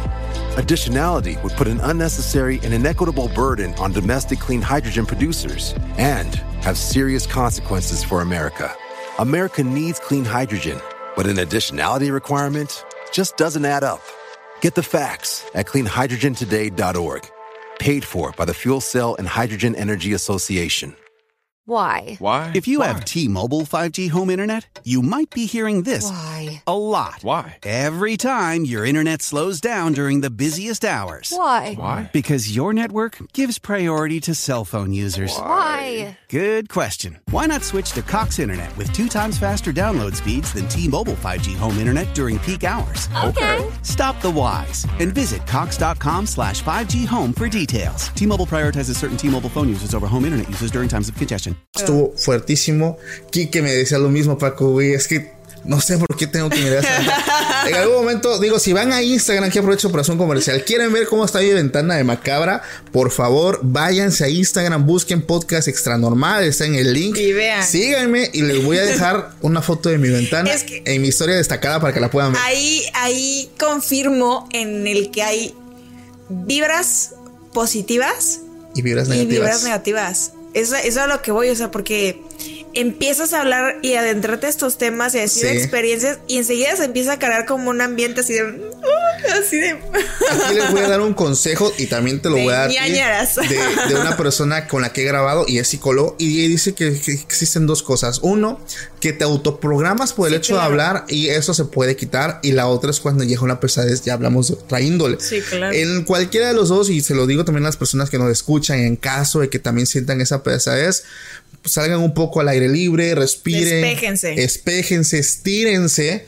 Additionality 0.55 1.41
would 1.41 1.53
put 1.53 1.67
an 1.67 1.79
unnecessary 1.81 2.59
and 2.63 2.73
inequitable 2.73 3.29
burden 3.29 3.73
on 3.75 3.91
domestic 3.91 4.39
clean 4.39 4.61
hydrogen 4.61 5.05
producers 5.05 5.73
and 5.97 6.35
have 6.61 6.77
serious 6.77 7.25
consequences 7.25 8.03
for 8.03 8.21
America. 8.21 8.73
America 9.19 9.63
needs 9.63 9.99
clean 9.99 10.25
hydrogen, 10.25 10.79
but 11.15 11.25
an 11.25 11.37
additionality 11.37 12.11
requirement 12.11 12.85
just 13.11 13.37
doesn't 13.37 13.65
add 13.65 13.83
up. 13.83 14.01
Get 14.61 14.75
the 14.75 14.83
facts 14.83 15.45
at 15.53 15.65
cleanhydrogentoday.org. 15.65 17.29
Paid 17.79 18.03
for 18.05 18.31
by 18.33 18.45
the 18.45 18.53
Fuel 18.53 18.81
Cell 18.81 19.15
and 19.15 19.27
Hydrogen 19.27 19.75
Energy 19.75 20.13
Association. 20.13 20.95
Why? 21.65 22.17
Why? 22.19 22.51
If 22.53 22.67
you 22.67 22.81
have 22.81 23.05
T-Mobile 23.05 23.61
5G 23.61 24.09
home 24.09 24.29
internet, 24.29 24.79
you 24.83 25.01
might 25.01 25.29
be 25.29 25.45
hearing 25.45 25.83
this 25.83 26.09
Why? 26.09 26.61
a 26.67 26.77
lot. 26.77 27.19
Why? 27.21 27.57
Every 27.63 28.17
time 28.17 28.65
your 28.65 28.85
internet 28.85 29.21
slows 29.21 29.61
down 29.61 29.93
during 29.93 30.19
the 30.19 30.29
busiest 30.29 30.83
hours. 30.83 31.31
Why? 31.33 31.75
Why? 31.75 32.09
Because 32.11 32.53
your 32.53 32.73
network 32.73 33.17
gives 33.31 33.59
priority 33.59 34.19
to 34.21 34.35
cell 34.35 34.65
phone 34.65 34.91
users. 34.91 35.33
Why? 35.37 36.17
Good 36.33 36.67
question. 36.67 37.19
Why 37.29 37.45
not 37.45 37.61
switch 37.61 37.91
to 37.91 38.01
Cox 38.01 38.39
Internet 38.39 38.75
with 38.75 38.91
two 38.91 39.07
times 39.07 39.37
faster 39.37 39.71
download 39.71 40.15
speeds 40.15 40.51
than 40.51 40.67
T-Mobile 40.67 41.13
5G 41.21 41.55
home 41.55 41.77
internet 41.77 42.11
during 42.15 42.39
peak 42.39 42.63
hours? 42.63 43.07
Okay. 43.23 43.69
Stop 43.83 44.19
the 44.19 44.31
whys 44.31 44.87
and 44.99 45.13
visit 45.13 45.45
cox.com 45.45 46.25
slash 46.25 46.63
5G 46.63 47.05
home 47.05 47.33
for 47.33 47.47
details. 47.47 48.07
T-Mobile 48.15 48.47
prioritizes 48.47 48.95
certain 48.95 49.15
T-Mobile 49.15 49.51
phone 49.51 49.69
users 49.69 49.93
over 49.93 50.07
home 50.07 50.25
internet 50.25 50.49
users 50.49 50.71
during 50.71 50.89
times 50.89 51.07
of 51.07 51.13
congestion. 51.15 51.55
estuvo 51.75 52.17
fuertísimo. 52.17 52.97
Quique 53.31 53.61
me 53.61 53.69
decía 53.69 53.99
lo 53.99 54.09
mismo, 54.09 54.39
Paco, 54.39 54.71
güey, 54.71 54.95
es 54.95 55.07
que 55.07 55.31
no 55.65 55.79
sé 55.81 55.97
por 55.97 56.15
qué 56.17 56.27
tengo 56.27 56.49
que 56.49 56.57
mirar 56.57 56.79
esa- 56.83 57.67
En 57.69 57.75
algún 57.75 57.95
momento, 57.95 58.39
digo, 58.39 58.59
si 58.59 58.73
van 58.73 58.91
a 58.91 59.01
Instagram, 59.01 59.49
que 59.49 59.59
aprovecho 59.59 59.89
para 59.91 60.01
hacer 60.01 60.11
un 60.13 60.17
comercial, 60.19 60.63
quieren 60.65 60.91
ver 60.91 61.07
cómo 61.07 61.23
está 61.25 61.39
mi 61.39 61.51
ventana 61.53 61.95
de 61.95 62.03
macabra, 62.03 62.61
por 62.91 63.11
favor, 63.11 63.59
váyanse 63.63 64.25
a 64.25 64.29
Instagram, 64.29 64.85
busquen 64.85 65.21
podcast 65.21 65.67
extra 65.67 65.97
normal, 65.97 66.43
está 66.43 66.65
en 66.65 66.75
el 66.75 66.93
link. 66.93 67.15
Y 67.17 67.31
vean. 67.33 67.65
Síganme 67.65 68.29
y 68.33 68.41
les 68.41 68.63
voy 68.63 68.77
a 68.77 68.83
dejar 68.83 69.31
una 69.41 69.61
foto 69.61 69.89
de 69.89 69.97
mi 69.97 70.09
ventana 70.09 70.51
Es 70.51 70.63
que- 70.63 70.83
en 70.85 71.01
mi 71.01 71.07
historia 71.07 71.35
destacada 71.35 71.79
para 71.79 71.93
que 71.93 71.99
la 71.99 72.11
puedan 72.11 72.33
ver. 72.33 72.41
Ahí, 72.43 72.83
ahí 72.93 73.49
confirmo 73.57 74.49
en 74.51 74.85
el 74.87 75.11
que 75.11 75.23
hay 75.23 75.53
vibras 76.29 77.11
positivas 77.53 78.39
Y 78.75 78.81
vibras 78.81 79.07
y 79.07 79.11
negativas. 79.11 79.29
vibras 79.39 79.63
negativas. 79.63 80.31
Eso, 80.53 80.75
eso 80.75 80.87
es 80.87 80.97
a 80.97 81.07
lo 81.07 81.21
que 81.21 81.31
voy, 81.31 81.49
o 81.49 81.55
sea, 81.55 81.71
porque 81.71 82.21
empiezas 82.73 83.33
a 83.33 83.41
hablar 83.41 83.77
y 83.81 83.93
adentrarte 83.95 84.47
a 84.47 84.49
estos 84.49 84.77
temas 84.77 85.13
y 85.15 85.19
a 85.19 85.21
decir 85.21 85.47
Sí. 85.47 85.57
experiencias 85.57 86.19
y 86.27 86.37
enseguida 86.37 86.75
se 86.75 86.85
empieza 86.85 87.13
a 87.13 87.19
crear 87.19 87.45
como 87.45 87.69
un 87.69 87.81
ambiente 87.81 88.21
así 88.21 88.33
de... 88.33 88.61
Así 89.39 89.57
de... 89.57 89.69
Aquí 89.71 90.55
les 90.55 90.71
voy 90.71 90.81
a 90.81 90.89
dar 90.89 91.01
un 91.01 91.13
consejo 91.13 91.71
y 91.77 91.85
también 91.87 92.21
te 92.21 92.29
lo 92.29 92.35
De 92.43 92.43
voy 92.43 92.53
a 92.53 92.57
dar 92.59 92.69
ñañaras. 92.69 93.35
de, 93.35 93.59
de 93.89 93.95
una 93.99 94.17
persona 94.17 94.67
con 94.67 94.81
la 94.81 94.91
que 94.91 95.01
he 95.01 95.05
grabado 95.05 95.45
y 95.47 95.59
es 95.59 95.67
psicólogo 95.69 96.15
y 96.19 96.47
dice 96.47 96.73
que, 96.73 96.99
que 96.99 97.11
existen 97.13 97.65
dos 97.67 97.83
cosas. 97.83 98.19
Uno, 98.21 98.59
que 98.99 99.13
te 99.13 99.23
autoprogramas 99.23 100.13
por 100.13 100.27
el 100.27 100.33
Sí, 100.33 100.37
hecho 100.37 100.53
claro. 100.55 100.61
de 100.61 100.65
hablar 100.71 101.05
y 101.07 101.29
eso 101.29 101.53
se 101.53 101.65
puede 101.65 101.95
quitar. 101.95 102.39
Y 102.43 102.51
la 102.53 102.67
otra 102.67 102.91
es 102.91 102.99
cuando 102.99 103.23
llega 103.23 103.41
una 103.43 103.59
pesadez, 103.59 104.01
ya 104.03 104.13
hablamos 104.13 104.47
de 104.49 104.55
otra 104.55 104.81
índole. 104.81 105.17
Sí, 105.19 105.41
claro. 105.41 105.73
En 105.75 106.03
cualquiera 106.03 106.47
de 106.47 106.53
los 106.53 106.69
dos, 106.69 106.89
y 106.89 107.01
se 107.01 107.13
lo 107.15 107.25
digo 107.27 107.45
también 107.45 107.63
a 107.65 107.69
las 107.69 107.77
personas 107.77 108.09
que 108.09 108.17
nos 108.17 108.29
escuchan, 108.31 108.79
en 108.79 108.95
caso 108.95 109.39
de 109.39 109.49
que 109.49 109.59
también 109.59 109.87
sientan 109.87 110.19
esa 110.21 110.43
pesadez, 110.43 111.03
salgan 111.65 111.99
un 111.99 112.13
poco 112.13 112.39
al 112.41 112.47
aire 112.49 112.67
libre, 112.69 113.15
respiren. 113.15 113.81
Despéjense. 113.81 114.43
Espéjense, 114.43 115.19
estírense, 115.19 116.25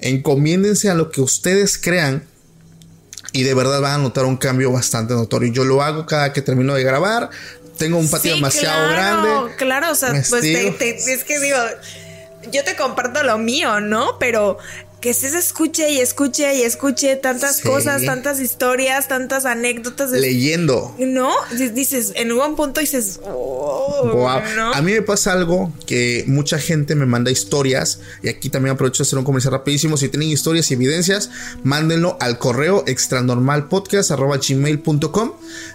encomiéndense 0.00 0.90
a 0.90 0.94
lo 0.94 1.10
que 1.10 1.20
ustedes 1.20 1.78
crean 1.78 2.24
y 3.32 3.44
de 3.44 3.54
verdad 3.54 3.80
van 3.80 3.92
a 3.92 3.98
notar 3.98 4.24
un 4.24 4.36
cambio 4.36 4.72
bastante 4.72 5.14
notorio. 5.14 5.52
Yo 5.52 5.64
lo 5.64 5.82
hago 5.82 6.06
cada 6.06 6.32
que 6.32 6.42
termino 6.42 6.74
de 6.74 6.82
grabar. 6.84 7.30
Tengo 7.78 7.96
un 7.98 8.10
patio 8.10 8.32
Sí, 8.32 8.36
demasiado 8.36 8.88
claro, 8.88 9.22
grande. 9.32 9.56
Claro, 9.56 9.90
o 9.92 9.94
sea, 9.94 10.10
pues 10.10 10.42
te- 10.42 10.70
te- 10.72 11.12
es 11.12 11.24
que 11.24 11.40
digo, 11.40 11.56
yo 12.52 12.62
te 12.64 12.76
comparto 12.76 13.22
lo 13.22 13.38
mío, 13.38 13.80
¿no? 13.80 14.18
Pero 14.18 14.58
que 15.02 15.10
estés 15.10 15.34
escuche 15.34 15.90
y 15.90 15.98
escuche 16.00 16.54
y 16.54 16.62
escuche 16.62 17.16
tantas 17.16 17.56
Sí. 17.56 17.68
cosas, 17.68 18.02
tantas 18.04 18.40
historias, 18.40 19.08
tantas 19.08 19.44
anécdotas. 19.44 20.10
de- 20.12 20.20
Leyendo. 20.20 20.94
no, 20.98 21.30
di- 21.58 21.68
dices, 21.70 22.12
en 22.14 22.30
un 22.32 22.56
punto 22.56 22.80
dices, 22.80 23.20
oh. 23.24 24.40
¿no? 24.56 24.72
A 24.72 24.80
mí 24.80 24.92
me 24.92 25.02
pasa 25.02 25.32
algo 25.32 25.72
que 25.86 26.24
mucha 26.28 26.58
gente 26.58 26.94
me 26.94 27.04
manda 27.04 27.30
historias 27.30 27.98
y 28.22 28.28
aquí 28.28 28.48
también 28.48 28.74
aprovecho 28.74 29.02
de 29.02 29.08
hacer 29.08 29.18
un 29.18 29.24
comercial 29.24 29.52
rapidísimo. 29.52 29.96
Si 29.96 30.08
tienen 30.08 30.28
historias 30.30 30.70
y 30.70 30.74
evidencias, 30.74 31.30
mándenlo 31.64 32.16
al 32.20 32.38
correo 32.38 32.84
extranormalpodcast.gmail.com 32.86 35.32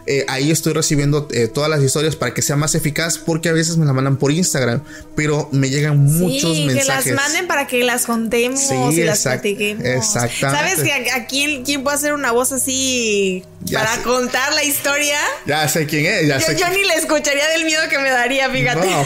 eh, 0.07 0.25
Ahí 0.27 0.51
estoy 0.51 0.73
recibiendo 0.73 1.27
eh, 1.31 1.47
todas 1.47 1.69
las 1.69 1.81
historias 1.83 2.15
para 2.15 2.33
que 2.33 2.41
sea 2.41 2.55
más 2.55 2.75
eficaz 2.75 3.17
porque 3.17 3.49
a 3.49 3.53
veces 3.53 3.77
me 3.77 3.85
la 3.85 3.93
mandan 3.93 4.17
por 4.17 4.31
Instagram, 4.31 4.81
pero 5.15 5.49
me 5.51 5.69
llegan 5.69 5.97
muchos 5.97 6.55
sí, 6.55 6.65
mensajes. 6.65 7.03
que 7.03 7.11
las 7.13 7.23
manden 7.23 7.47
para 7.47 7.67
que 7.67 7.83
las 7.83 8.05
contemos 8.05 8.59
Sí, 8.61 8.75
y 8.91 9.03
las 9.03 9.21
platiquemos. 9.23 9.85
exactamente. 9.85 10.75
¿Sabes 10.75 10.83
que 10.83 11.11
a, 11.11 11.15
a 11.17 11.27
quién, 11.27 11.63
quién 11.65 11.83
puede 11.83 11.97
hacer 11.97 12.13
una 12.13 12.31
voz 12.31 12.51
así 12.51 13.43
Ya 13.63 13.79
para 13.79 13.95
sé. 13.95 14.01
contar 14.03 14.53
la 14.53 14.63
historia? 14.63 15.17
Ya 15.45 15.67
sé 15.67 15.85
quién 15.85 16.05
es, 16.05 16.27
ya 16.27 16.37
Yo, 16.39 16.45
sé 16.47 16.55
yo 16.55 16.65
quién- 16.67 16.81
ni 16.81 16.87
la 16.87 16.93
escucharía 16.95 17.47
del 17.49 17.65
miedo 17.65 17.81
que 17.89 17.97
me 17.99 18.09
daría, 18.09 18.49
fíjate. 18.49 18.87
No, 18.89 19.05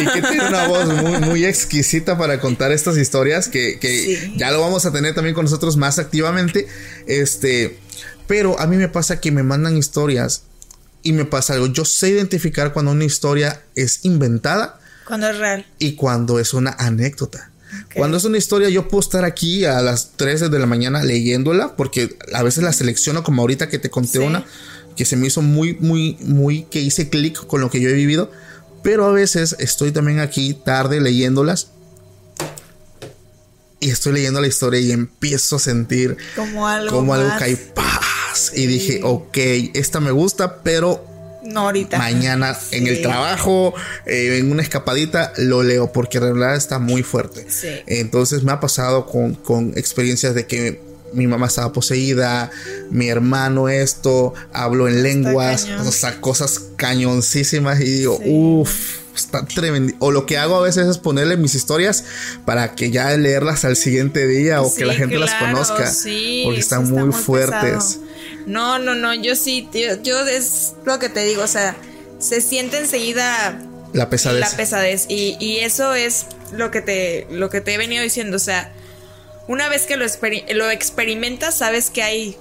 y 0.00 0.06
que 0.06 0.22
tiene 0.28 0.46
una 0.48 0.66
voz 0.68 0.86
muy, 1.02 1.18
muy 1.18 1.44
exquisita 1.44 2.18
para 2.18 2.40
contar 2.40 2.72
estas 2.72 2.96
historias 2.98 3.48
que, 3.48 3.78
que 3.78 3.88
Sí. 4.02 4.34
ya 4.36 4.50
lo 4.50 4.60
vamos 4.60 4.84
a 4.86 4.92
tener 4.92 5.14
también 5.14 5.34
con 5.34 5.44
nosotros 5.44 5.76
más 5.76 5.98
activamente. 5.98 6.66
Este, 7.06 7.78
pero 8.26 8.58
a 8.60 8.66
mí 8.66 8.76
me 8.76 8.88
pasa 8.88 9.20
que 9.20 9.30
me 9.32 9.42
mandan 9.42 9.76
historias 9.76 10.42
y 11.02 11.12
me 11.12 11.24
pasa 11.24 11.54
algo. 11.54 11.66
Yo 11.66 11.84
sé 11.84 12.10
identificar 12.10 12.72
cuando 12.72 12.92
una 12.92 13.04
historia 13.04 13.62
es 13.74 14.04
inventada 14.04 14.78
Cuando 15.06 15.28
es 15.28 15.38
real. 15.38 15.66
y 15.78 15.94
cuando 15.96 16.38
es 16.38 16.54
una 16.54 16.70
anécdota. 16.78 17.50
Cuando 17.94 18.18
es 18.18 18.24
una 18.24 18.36
historia, 18.36 18.68
yo 18.68 18.88
puedo 18.88 19.00
estar 19.00 19.24
aquí 19.24 19.64
a 19.64 19.80
las 19.80 20.12
3 20.16 20.50
de 20.50 20.58
la 20.58 20.66
mañana 20.66 21.02
leyéndola, 21.02 21.74
porque 21.74 22.16
a 22.34 22.42
veces 22.42 22.62
la 22.62 22.72
selecciono, 22.72 23.24
como 23.24 23.40
ahorita 23.42 23.68
que 23.70 23.78
te 23.78 23.88
conté 23.88 24.18
Sí. 24.18 24.18
una, 24.18 24.44
que 24.94 25.06
se 25.06 25.16
me 25.16 25.26
hizo 25.26 25.40
muy, 25.40 25.74
muy, 25.80 26.18
muy, 26.20 26.64
que 26.64 26.80
hice 26.82 27.08
clic 27.08 27.46
con 27.46 27.62
lo 27.62 27.70
que 27.70 27.80
yo 27.80 27.88
he 27.88 27.94
vivido. 27.94 28.30
Pero 28.82 29.06
a 29.06 29.12
veces 29.12 29.56
estoy 29.58 29.90
también 29.90 30.20
aquí 30.20 30.52
tarde 30.52 31.00
leyéndolas. 31.00 31.68
Y 33.82 33.90
estoy 33.90 34.12
leyendo 34.12 34.40
la 34.40 34.46
historia 34.46 34.78
y 34.78 34.92
empiezo 34.92 35.56
a 35.56 35.58
sentir 35.58 36.16
Como 36.36 36.68
algo 36.68 36.96
como 36.96 37.14
algo 37.14 37.36
que 37.36 37.44
hay 37.44 37.56
paz. 37.56 38.52
Y 38.54 38.66
dije, 38.66 39.00
ok, 39.02 39.36
esta 39.74 39.98
me 39.98 40.12
gusta, 40.12 40.62
pero 40.62 41.04
No 41.42 41.62
ahorita. 41.62 41.98
mañana 41.98 42.56
en 42.70 42.86
el 42.86 43.02
trabajo, 43.02 43.74
eh, 44.06 44.38
en 44.38 44.52
una 44.52 44.62
escapadita, 44.62 45.32
lo 45.36 45.64
leo 45.64 45.90
porque 45.92 46.18
en 46.18 46.24
realidad 46.24 46.54
está 46.54 46.78
muy 46.78 47.02
fuerte. 47.02 47.44
Sí. 47.50 47.68
Entonces 47.88 48.44
me 48.44 48.52
ha 48.52 48.60
pasado 48.60 49.06
con, 49.06 49.34
con 49.34 49.72
experiencias 49.76 50.36
de 50.36 50.46
que 50.46 50.80
mi 51.12 51.26
mamá 51.26 51.46
estaba 51.46 51.72
poseída, 51.72 52.50
mi 52.90 53.08
hermano 53.08 53.68
esto, 53.68 54.34
hablo 54.52 54.88
en 54.88 55.02
lenguas, 55.02 55.66
o 55.86 55.92
sea, 55.92 56.20
cosas 56.20 56.60
cañoncísimas 56.76 57.80
y 57.80 57.84
digo, 57.84 58.18
Sí. 58.22 58.28
uff. 58.30 59.02
Está 59.14 59.44
tremendo. 59.44 59.92
O 59.98 60.10
lo 60.10 60.24
que 60.24 60.38
hago 60.38 60.56
a 60.56 60.62
veces 60.62 60.86
es 60.86 60.96
ponerle 60.96 61.36
mis 61.36 61.54
historias 61.54 62.02
para 62.46 62.74
que 62.74 62.90
ya 62.90 63.14
leerlas 63.14 63.66
al 63.66 63.76
siguiente 63.76 64.26
día 64.26 64.62
o 64.62 64.74
que 64.74 64.86
la 64.86 64.94
gente 64.94 65.18
las 65.18 65.34
conozca. 65.34 65.86
sí, 65.92 66.40
porque 66.46 66.60
están 66.60 66.84
está 66.84 66.94
muy, 67.04 67.12
fuertes. 67.12 67.60
pesado. 67.98 68.00
No, 68.46 68.78
no, 68.78 68.94
no, 68.94 69.12
yo 69.12 69.36
sí, 69.36 69.68
yo, 69.74 70.02
yo 70.02 70.26
es 70.26 70.72
lo 70.86 70.98
que 70.98 71.10
te 71.10 71.24
digo, 71.26 71.42
o 71.42 71.46
sea, 71.46 71.76
se 72.20 72.40
siente 72.40 72.78
enseguida 72.78 73.60
La 73.92 74.08
pesadez. 74.08 74.40
La 74.40 74.56
pesadez. 74.56 75.04
Y, 75.10 75.36
y 75.38 75.58
eso 75.58 75.92
es 75.94 76.24
lo 76.56 76.70
que 76.70 76.80
te, 76.80 77.26
lo 77.30 77.50
que 77.50 77.60
te 77.60 77.74
he 77.74 77.76
venido 77.76 78.02
diciendo. 78.02 78.36
O 78.38 78.40
sea, 78.40 78.72
una 79.48 79.68
vez 79.68 79.86
que 79.86 79.96
lo, 79.96 80.06
lo 80.54 80.70
experimentas, 80.70 81.58
sabes 81.58 81.90
que 81.90 82.02
hay 82.02 82.36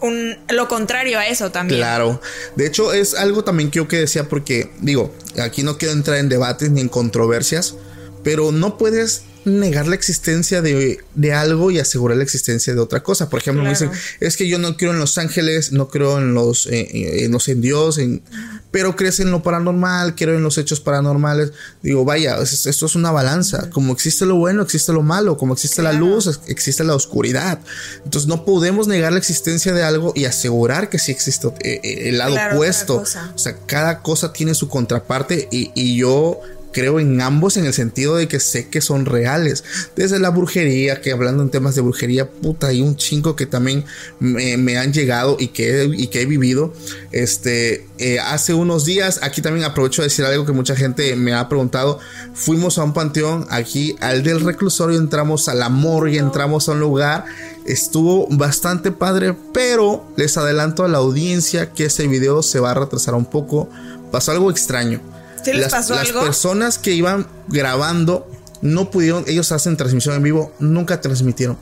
un, 0.00 0.36
lo 0.48 0.68
contrario 0.68 1.18
a 1.18 1.26
eso 1.26 1.50
también. 1.50 1.80
Claro. 1.80 2.20
De 2.56 2.66
hecho, 2.66 2.92
es 2.92 3.14
algo 3.14 3.44
también 3.44 3.70
que 3.70 3.78
yo 3.78 3.88
que 3.88 3.98
decía, 3.98 4.28
porque 4.28 4.70
digo, 4.80 5.14
aquí 5.40 5.62
no 5.62 5.78
quiero 5.78 5.94
entrar 5.94 6.18
en 6.18 6.28
debates 6.28 6.70
ni 6.70 6.80
en 6.80 6.88
controversias, 6.88 7.76
pero 8.24 8.52
no 8.52 8.76
puedes 8.78 9.22
negar 9.44 9.88
la 9.88 9.94
existencia 9.94 10.62
de, 10.62 10.98
algo 11.34 11.70
y 11.70 11.78
asegurar 11.78 12.16
la 12.16 12.24
existencia 12.24 12.74
de 12.74 12.80
otra 12.80 13.02
cosa. 13.02 13.28
Por 13.28 13.40
ejemplo, 13.40 13.62
me 13.62 13.70
dicen, 13.70 13.90
es 14.20 14.36
que 14.36 14.48
yo 14.48 14.58
no 14.58 14.76
creo 14.76 14.92
en 14.92 14.98
los 14.98 15.18
ángeles, 15.18 15.72
no 15.72 15.88
creo 15.88 16.18
en 16.18 16.34
los, 16.34 16.66
eh, 16.66 16.80
eh, 16.80 17.24
en, 17.24 17.32
los 17.32 17.48
en 17.48 17.60
Dios, 17.60 17.98
en, 17.98 18.22
pero 18.70 18.96
crees 18.96 19.20
en 19.20 19.30
lo 19.30 19.42
paranormal, 19.42 20.14
creo 20.14 20.36
en 20.36 20.42
los 20.42 20.58
hechos 20.58 20.80
paranormales. 20.80 21.52
Digo, 21.82 22.04
vaya, 22.04 22.38
esto 22.38 22.86
es 22.86 22.94
una 22.94 23.10
balanza. 23.10 23.68
Como 23.70 23.92
existe 23.92 24.24
lo 24.24 24.36
bueno, 24.36 24.62
existe 24.62 24.92
lo 24.92 25.02
malo. 25.02 25.36
Como 25.36 25.52
existe 25.52 25.82
la 25.82 25.92
luz, 25.92 26.40
existe 26.46 26.82
la 26.82 26.94
oscuridad. 26.94 27.60
Entonces 28.04 28.28
no 28.28 28.44
podemos 28.44 28.88
negar 28.88 29.12
la 29.12 29.18
existencia 29.18 29.72
de 29.74 29.82
algo 29.82 30.12
y 30.16 30.24
asegurar 30.24 30.88
que 30.88 30.98
sí 30.98 31.12
existe 31.12 31.48
eh, 31.60 32.08
el 32.08 32.18
lado 32.18 32.34
opuesto. 32.52 33.04
O 33.34 33.38
sea, 33.38 33.56
cada 33.66 34.00
cosa 34.00 34.32
tiene 34.32 34.54
su 34.54 34.68
contraparte 34.68 35.48
y, 35.50 35.70
y 35.74 35.96
yo 35.96 36.40
creo 36.72 36.98
en 36.98 37.20
ambos 37.20 37.56
en 37.56 37.66
el 37.66 37.74
sentido 37.74 38.16
de 38.16 38.28
que 38.28 38.40
sé 38.40 38.68
que 38.68 38.80
son 38.80 39.06
reales. 39.06 39.64
Desde 39.94 40.18
la 40.18 40.30
brujería, 40.30 41.00
que 41.00 41.12
hablando 41.12 41.42
en 41.42 41.50
temas 41.50 41.74
de 41.74 41.82
brujería, 41.82 42.30
puta, 42.30 42.68
hay 42.68 42.80
un 42.80 42.96
chingo 42.96 43.36
que 43.36 43.46
también 43.46 43.84
me, 44.18 44.78
han 44.78 44.92
llegado 44.92 45.36
y 45.38 45.48
que, 45.48 45.90
y 45.92 46.08
que 46.08 46.22
he 46.22 46.26
vivido. 46.26 46.72
Este, 47.12 47.86
eh, 47.98 48.18
hace 48.18 48.54
unos 48.54 48.84
días, 48.84 49.20
aquí 49.22 49.42
también 49.42 49.64
aprovecho 49.64 50.02
de 50.02 50.08
decir 50.08 50.24
algo 50.24 50.46
que 50.46 50.52
mucha 50.52 50.74
gente 50.74 51.14
me 51.16 51.34
ha 51.34 51.48
preguntado. 51.48 51.98
Fuimos 52.34 52.78
a 52.78 52.84
un 52.84 52.92
panteón 52.92 53.46
aquí, 53.50 53.96
al 54.00 54.22
del 54.22 54.40
reclusorio, 54.40 54.98
entramos 54.98 55.48
a 55.48 55.54
la 55.54 55.68
morgue, 55.68 56.18
entramos 56.18 56.68
a 56.68 56.72
un 56.72 56.80
lugar. 56.80 57.24
Estuvo 57.66 58.26
bastante 58.28 58.90
padre, 58.90 59.36
pero 59.52 60.04
les 60.16 60.36
adelanto 60.36 60.84
a 60.84 60.88
la 60.88 60.98
audiencia 60.98 61.72
que 61.72 61.84
ese 61.84 62.08
video 62.08 62.42
se 62.42 62.58
va 62.58 62.72
a 62.72 62.74
retrasar 62.74 63.14
un 63.14 63.26
poco. 63.26 63.68
Pasó 64.10 64.32
algo 64.32 64.50
extraño 64.50 65.11
las, 65.46 65.90
las 65.90 66.12
personas 66.12 66.78
que 66.78 66.92
iban 66.92 67.26
grabando 67.48 68.28
no 68.62 68.90
pudieron, 68.90 69.24
ellos 69.26 69.52
hacen 69.52 69.76
transmisión 69.76 70.14
en 70.14 70.22
vivo, 70.22 70.54
nunca 70.58 71.00
transmitieron. 71.00 71.58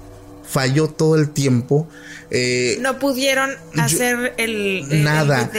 Falló 0.47 0.89
todo 0.89 1.17
el 1.17 1.31
tiempo. 1.31 1.89
Eh, 2.31 2.79
no 2.81 2.99
pudieron 2.99 3.51
hacer 3.79 4.35
el, 4.37 5.03
nada. 5.03 5.51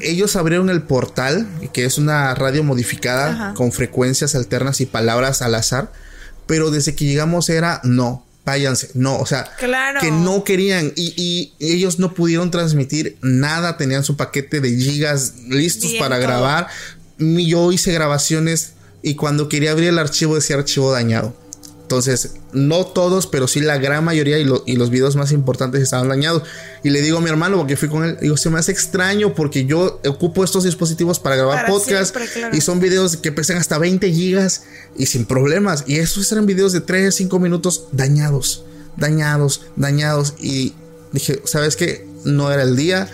Ellos 0.00 0.36
abrieron 0.36 0.70
el 0.70 0.82
portal, 0.82 1.46
que 1.72 1.84
es 1.84 1.98
una 1.98 2.34
radio 2.34 2.62
modificada 2.62 3.54
con 3.54 3.72
frecuencias 3.72 4.34
alternas 4.34 4.80
y 4.80 4.86
palabras 4.86 5.42
al 5.42 5.54
azar. 5.54 5.90
Pero 6.46 6.70
desde 6.70 6.94
que 6.94 7.04
llegamos 7.04 7.48
era 7.48 7.80
no, 7.82 8.24
váyanse. 8.44 8.90
No, 8.94 9.18
o 9.18 9.26
sea, 9.26 9.50
que 10.00 10.10
no 10.12 10.44
querían 10.44 10.92
y, 10.94 11.14
y, 11.16 11.52
ellos 11.58 11.98
no 11.98 12.14
pudieron 12.14 12.50
transmitir 12.50 13.16
nada. 13.22 13.76
Tenían 13.76 14.04
su 14.04 14.16
paquete 14.16 14.60
de 14.60 14.70
gigas 14.76 15.34
listos 15.48 15.92
para 15.98 16.18
grabar 16.18 16.68
yo 17.18 17.72
hice 17.72 17.92
grabaciones 17.92 18.72
y 19.02 19.14
cuando 19.14 19.48
quería 19.48 19.72
abrir 19.72 19.88
el 19.88 19.98
archivo 19.98 20.34
decía 20.34 20.56
archivo 20.56 20.90
dañado. 20.92 21.34
Entonces, 21.86 22.32
no 22.52 22.84
todos, 22.84 23.28
pero 23.28 23.46
sí 23.46 23.60
la 23.60 23.78
gran 23.78 24.04
mayoría 24.04 24.40
y, 24.40 24.44
los 24.44 24.90
videos 24.90 25.14
más 25.14 25.30
importantes 25.30 25.80
estaban 25.80 26.08
dañados. 26.08 26.42
Y 26.82 26.90
le 26.90 27.00
digo 27.00 27.18
a 27.18 27.20
mi 27.20 27.28
hermano, 27.28 27.58
porque 27.58 27.76
fui 27.76 27.88
con 27.88 28.02
él, 28.02 28.18
digo, 28.20 28.36
se 28.36 28.50
me 28.50 28.58
hace 28.58 28.72
extraño 28.72 29.36
porque 29.36 29.66
yo 29.66 30.00
ocupo 30.04 30.42
estos 30.42 30.64
dispositivos 30.64 31.20
para 31.20 31.36
grabar 31.36 31.66
podcast 31.66 32.16
y 32.52 32.60
son 32.60 32.80
videos 32.80 33.16
que 33.16 33.30
pesan 33.30 33.58
hasta 33.58 33.78
20 33.78 34.10
gigas 34.12 34.64
y 34.98 35.06
sin 35.06 35.26
problemas. 35.26 35.84
Y 35.86 35.98
esos 35.98 36.32
eran 36.32 36.46
videos 36.46 36.72
de 36.72 36.80
3, 36.80 37.14
5 37.14 37.38
minutos 37.38 37.84
dañados, 37.92 38.64
dañados, 38.96 39.66
dañados. 39.76 40.34
Y 40.40 40.74
dije, 41.12 41.40
¿sabes 41.44 41.76
qué? 41.76 42.04
No 42.24 42.50
era 42.50 42.64
el 42.64 42.74
día 42.74 43.08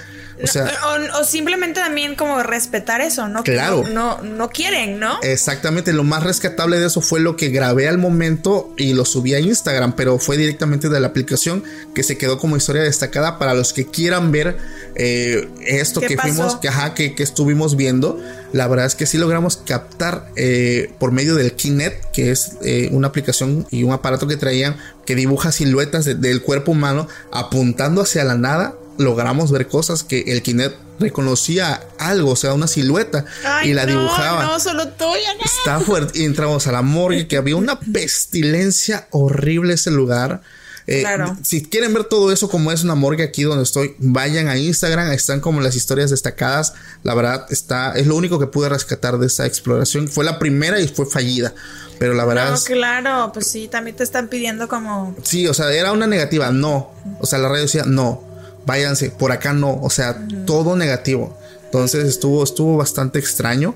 o, 1.18 1.24
simplemente 1.24 1.80
también 1.80 2.14
como 2.14 2.42
respetar 2.42 3.00
eso, 3.00 3.28
¿no? 3.28 3.42
Claro. 3.42 3.84
No, 3.88 4.20
no, 4.22 4.48
quieren, 4.50 4.98
¿no? 4.98 5.18
Exactamente. 5.22 5.92
Lo 5.92 6.04
más 6.04 6.22
rescatable 6.22 6.78
de 6.78 6.86
eso 6.86 7.00
fue 7.00 7.20
lo 7.20 7.36
que 7.36 7.48
grabé 7.48 7.88
al 7.88 7.98
momento 7.98 8.72
y 8.76 8.94
lo 8.94 9.04
subí 9.04 9.34
a 9.34 9.40
Instagram, 9.40 9.94
pero 9.94 10.18
fue 10.18 10.36
directamente 10.36 10.88
de 10.88 11.00
la 11.00 11.08
aplicación 11.08 11.62
que 11.94 12.02
se 12.02 12.18
quedó 12.18 12.38
como 12.38 12.56
historia 12.56 12.82
destacada 12.82 13.38
para 13.38 13.54
los 13.54 13.72
que 13.72 13.86
quieran 13.86 14.32
ver 14.32 14.56
eh, 14.94 15.48
esto 15.66 16.00
que 16.00 16.16
fuimos, 16.16 16.56
que, 16.56 16.68
ajá, 16.68 16.94
que, 16.94 17.14
estuvimos 17.18 17.76
viendo. 17.76 18.20
La 18.52 18.68
verdad 18.68 18.86
es 18.86 18.94
que 18.94 19.06
sí 19.06 19.16
logramos 19.16 19.56
captar 19.56 20.28
eh, 20.36 20.92
por 20.98 21.12
medio 21.12 21.34
del 21.36 21.52
Kinet, 21.52 22.10
que 22.12 22.30
es 22.30 22.52
eh, 22.62 22.88
una 22.92 23.08
aplicación 23.08 23.66
y 23.70 23.84
un 23.84 23.92
aparato 23.92 24.26
que 24.26 24.36
traían 24.36 24.76
que 25.06 25.14
dibuja 25.14 25.52
siluetas 25.52 26.04
del 26.04 26.42
cuerpo 26.42 26.72
humano 26.72 27.08
apuntando 27.32 28.02
hacia 28.02 28.24
la 28.24 28.36
nada 28.36 28.74
logramos 28.98 29.50
ver 29.50 29.68
cosas 29.68 30.04
que 30.04 30.24
el 30.28 30.42
Kinect 30.42 30.76
reconocía 30.98 31.82
algo, 31.98 32.30
o 32.30 32.36
sea, 32.36 32.54
una 32.54 32.66
silueta 32.66 33.24
y 33.64 33.72
la 33.72 33.86
dibujaba. 33.86 34.44
No, 34.44 34.60
solo 34.60 34.88
tuya, 34.88 35.34
Está 35.44 35.80
fuerte. 35.80 36.20
Y 36.20 36.24
entramos 36.24 36.66
a 36.66 36.72
la 36.72 36.82
morgue, 36.82 37.26
que 37.26 37.36
había 37.36 37.56
una 37.56 37.78
pestilencia 37.80 39.08
horrible 39.10 39.74
ese 39.74 39.90
lugar. 39.90 40.42
Eh, 40.88 41.00
claro. 41.00 41.36
Si 41.42 41.62
quieren 41.62 41.94
ver 41.94 42.04
todo 42.04 42.32
eso 42.32 42.48
como 42.48 42.72
es 42.72 42.82
una 42.82 42.96
morgue 42.96 43.22
aquí 43.22 43.44
donde 43.44 43.62
estoy, 43.62 43.94
vayan 43.98 44.48
a 44.48 44.56
Instagram, 44.56 45.12
están 45.12 45.40
como 45.40 45.60
las 45.60 45.76
historias 45.76 46.10
destacadas. 46.10 46.74
La 47.04 47.14
verdad 47.14 47.46
está, 47.50 47.92
es 47.92 48.06
lo 48.06 48.16
único 48.16 48.38
que 48.38 48.46
pude 48.46 48.68
rescatar 48.68 49.18
de 49.18 49.26
esta 49.26 49.46
exploración. 49.46 50.08
Fue 50.08 50.24
la 50.24 50.38
primera 50.38 50.80
y 50.80 50.88
fue 50.88 51.06
fallida. 51.06 51.54
Pero 51.98 52.14
la 52.14 52.24
verdad. 52.24 52.50
No, 52.50 52.60
claro, 52.64 53.30
pues 53.32 53.46
sí, 53.46 53.68
también 53.68 53.96
te 53.96 54.02
están 54.02 54.28
pidiendo 54.28 54.66
como. 54.66 55.14
Sí, 55.22 55.46
o 55.46 55.54
sea, 55.54 55.72
era 55.72 55.92
una 55.92 56.08
negativa, 56.08 56.50
no. 56.50 56.92
O 57.20 57.26
sea, 57.26 57.38
la 57.38 57.48
radio 57.48 57.62
decía 57.62 57.84
no 57.86 58.31
váyanse, 58.66 59.10
por 59.10 59.32
acá 59.32 59.52
no, 59.52 59.80
o 59.82 59.90
sea, 59.90 60.26
todo 60.46 60.76
negativo. 60.76 61.38
Entonces 61.72 62.04
estuvo, 62.04 62.44
estuvo 62.44 62.76
bastante 62.76 63.18
extraño. 63.18 63.74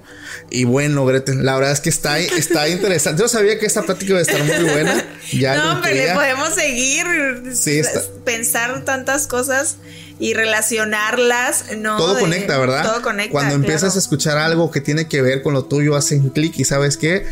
Y 0.51 0.65
bueno, 0.65 1.07
Gretel, 1.07 1.43
la 1.47 1.55
verdad 1.55 1.73
es 1.73 1.81
que 1.81 1.89
está, 1.89 2.19
está 2.19 2.69
interesante. 2.69 3.23
Yo 3.23 3.27
sabía 3.27 3.59
que 3.59 3.65
esta 3.65 3.85
plática 3.85 4.11
iba 4.11 4.19
a 4.19 4.23
estar 4.23 4.45
muy 4.45 4.71
buena. 4.71 5.03
Ya 5.33 5.57
no, 5.57 5.81
pero 5.83 5.97
le 5.97 6.13
podemos 6.13 6.51
seguir. 6.55 7.07
Sí, 7.55 7.81
Pensar 8.25 8.85
tantas 8.85 9.27
cosas 9.27 9.77
y 10.19 10.35
relacionarlas. 10.35 11.77
No, 11.79 11.97
todo 11.97 12.21
conecta, 12.21 12.59
¿verdad? 12.59 12.85
Todo 12.85 13.01
conecta. 13.01 13.33
Cuando 13.33 13.55
empiezas 13.55 13.97
a 13.97 13.99
escuchar 13.99 14.37
algo 14.37 14.71
que 14.71 14.83
tiene 14.83 15.09
que 15.09 15.23
ver 15.23 15.43
con 15.43 15.55
lo 15.55 15.65
tuyo, 15.65 15.97
hacen 15.97 16.29
clic 16.29 16.59
y 16.59 16.65
sabes 16.65 16.99
qué 16.99 17.27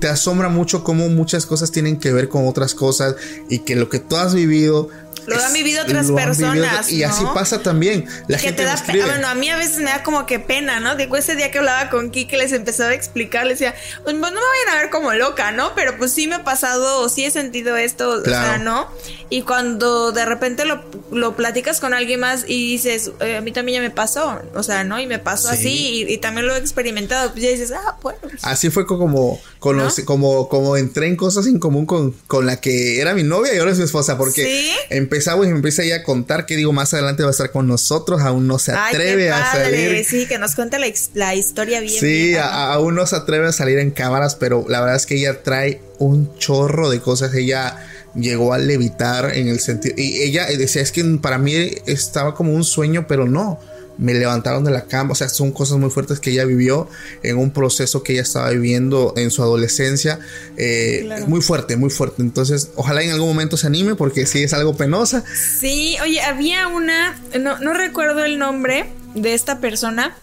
te 0.00 0.08
asombra 0.08 0.48
mucho 0.48 0.84
cómo 0.84 1.08
muchas 1.08 1.46
cosas 1.46 1.72
tienen 1.72 1.98
que 1.98 2.12
ver 2.12 2.28
con 2.28 2.46
otras 2.46 2.74
cosas 2.74 3.16
y 3.48 3.60
que 3.60 3.76
lo 3.76 3.88
que 3.88 3.98
tú 3.98 4.16
has 4.16 4.34
vivido 4.34 4.88
lo 5.26 5.42
han 5.42 5.52
vivido 5.52 5.82
otras 5.82 6.10
personas. 6.10 6.90
y 6.90 7.02
así 7.02 7.24
pasa 7.34 7.62
también. 7.62 8.06
La 8.28 8.38
gente 8.38 8.62
te 8.62 8.64
da 8.64 8.76
pena. 8.76 9.06
Bueno, 9.06 9.28
a 9.28 9.34
mí 9.34 9.48
a 9.50 9.56
veces 9.56 9.78
me 9.78 9.90
da 9.90 10.02
como 10.02 10.26
que 10.26 10.38
pena, 10.38 10.80
¿no? 10.80 10.96
Digo, 10.96 11.16
ese 11.16 11.36
día 11.36 11.50
que 11.50 11.58
hablaba 11.58 11.90
con 11.90 12.10
Kike 12.10 12.36
les 12.36 12.52
empezaba 12.52 12.90
a 12.90 12.94
explicar, 12.94 13.46
les 13.46 13.58
decía, 13.58 13.74
pues 14.04 14.14
no 14.14 14.20
me 14.20 14.30
vayan 14.30 14.74
a 14.74 14.76
ver 14.76 14.90
como 14.90 15.12
loca, 15.12 15.52
¿no? 15.52 15.74
Pero 15.74 15.96
pues 15.96 16.12
sí 16.12 16.26
me 16.26 16.36
ha 16.36 16.44
pasado 16.44 17.00
o 17.00 17.08
sí 17.08 17.24
he 17.24 17.30
sentido 17.30 17.76
esto, 17.76 18.10
o 18.10 18.24
sea, 18.24 18.58
¿no? 18.58 18.88
Y 19.28 19.42
cuando 19.42 20.12
de 20.12 20.24
repente 20.24 20.64
lo, 20.64 20.84
lo 21.10 21.34
platicas 21.36 21.80
con 21.80 21.94
alguien 21.94 22.20
más 22.20 22.44
y 22.46 22.70
dices, 22.70 23.10
eh, 23.20 23.36
a 23.36 23.40
mí 23.40 23.52
también 23.52 23.82
ya 23.82 23.88
me 23.88 23.94
pasó, 23.94 24.40
o 24.54 24.62
sea, 24.62 24.84
¿no? 24.84 25.00
Y 25.00 25.06
me 25.06 25.18
pasó 25.18 25.48
así 25.48 26.04
y, 26.08 26.16
también 26.18 26.46
lo 26.46 26.54
he 26.54 26.58
experimentado, 26.58 27.32
pues 27.32 27.42
ya 27.42 27.50
dices, 27.50 27.72
ah, 27.72 27.96
bueno. 28.02 28.18
Pues". 28.22 28.34
Así 28.42 28.70
fue 28.70 28.86
como, 28.86 29.40
como, 29.58 30.48
como 30.48 30.76
entré 30.76 31.06
en 31.08 31.16
cosas 31.16 31.46
en 31.46 31.58
común 31.58 31.86
con, 31.86 32.12
con 32.26 32.46
la 32.46 32.60
que 32.60 33.00
era 33.00 33.14
mi 33.14 33.22
novia 33.22 33.54
y 33.54 33.58
ahora 33.58 33.72
es 33.72 33.78
mi 33.78 33.84
esposa, 33.84 34.16
porque 34.16 34.44
¿Sí? 34.44 34.70
Empezamos 35.06 35.46
y 35.46 35.50
me 35.50 35.56
empieza 35.56 35.84
ya 35.84 35.96
a 35.96 36.02
contar 36.02 36.46
que 36.46 36.56
digo, 36.56 36.72
más 36.72 36.92
adelante 36.92 37.22
va 37.22 37.28
a 37.28 37.32
estar 37.32 37.50
con 37.50 37.68
nosotros, 37.68 38.20
aún 38.20 38.46
no 38.46 38.58
se 38.58 38.72
atreve 38.72 39.30
a 39.30 39.52
salir. 39.52 40.04
Sí, 40.04 40.26
que 40.26 40.38
nos 40.38 40.54
cuente 40.54 40.78
la, 40.78 41.34
historia 41.34 41.80
bien. 41.80 42.00
Sí, 42.00 42.34
aún 42.36 42.96
no 42.96 43.06
se 43.06 43.16
atreve 43.16 43.46
a 43.46 43.52
salir 43.52 43.78
en 43.78 43.90
cámaras, 43.92 44.34
pero 44.34 44.66
la 44.68 44.80
verdad 44.80 44.96
es 44.96 45.06
que 45.06 45.16
ella 45.16 45.42
trae 45.42 45.80
un 45.98 46.36
chorro 46.38 46.90
de 46.90 47.00
cosas. 47.00 47.32
Ella 47.34 47.78
llegó 48.14 48.52
a 48.52 48.58
levitar 48.58 49.34
en 49.34 49.48
el 49.48 49.60
sentido. 49.60 49.94
Y 49.96 50.22
ella 50.22 50.46
decía, 50.46 50.82
es 50.82 50.92
que 50.92 51.04
para 51.22 51.38
mí 51.38 51.54
estaba 51.86 52.34
como 52.34 52.52
un 52.52 52.64
sueño, 52.64 53.06
pero 53.06 53.26
no. 53.26 53.60
Me 53.98 54.14
levantaron 54.14 54.64
de 54.64 54.70
la 54.70 54.84
cama, 54.84 55.12
o 55.12 55.14
sea, 55.14 55.28
son 55.28 55.52
cosas 55.52 55.78
muy 55.78 55.90
fuertes 55.90 56.20
que 56.20 56.30
ella 56.30 56.44
vivió 56.44 56.88
en 57.22 57.38
un 57.38 57.50
proceso 57.50 58.02
que 58.02 58.12
ella 58.12 58.22
estaba 58.22 58.50
viviendo 58.50 59.14
en 59.16 59.30
su 59.30 59.42
adolescencia, 59.42 60.18
eh, 60.56 61.08
muy 61.26 61.40
fuerte, 61.40 61.76
muy 61.76 61.90
fuerte. 61.90 62.22
Entonces, 62.22 62.70
ojalá 62.76 63.02
en 63.02 63.10
algún 63.10 63.28
momento 63.28 63.56
se 63.56 63.66
anime 63.66 63.94
porque 63.94 64.26
sí 64.26 64.42
es 64.42 64.52
algo 64.52 64.76
penosa. 64.76 65.24
Sí, 65.34 65.96
oye, 66.02 66.20
había 66.20 66.68
una, 66.68 67.20
no, 67.40 67.58
no 67.58 67.72
recuerdo 67.72 68.24
el 68.24 68.38
nombre 68.38 68.86
de 69.14 69.34
esta 69.34 69.60
persona, 69.60 70.16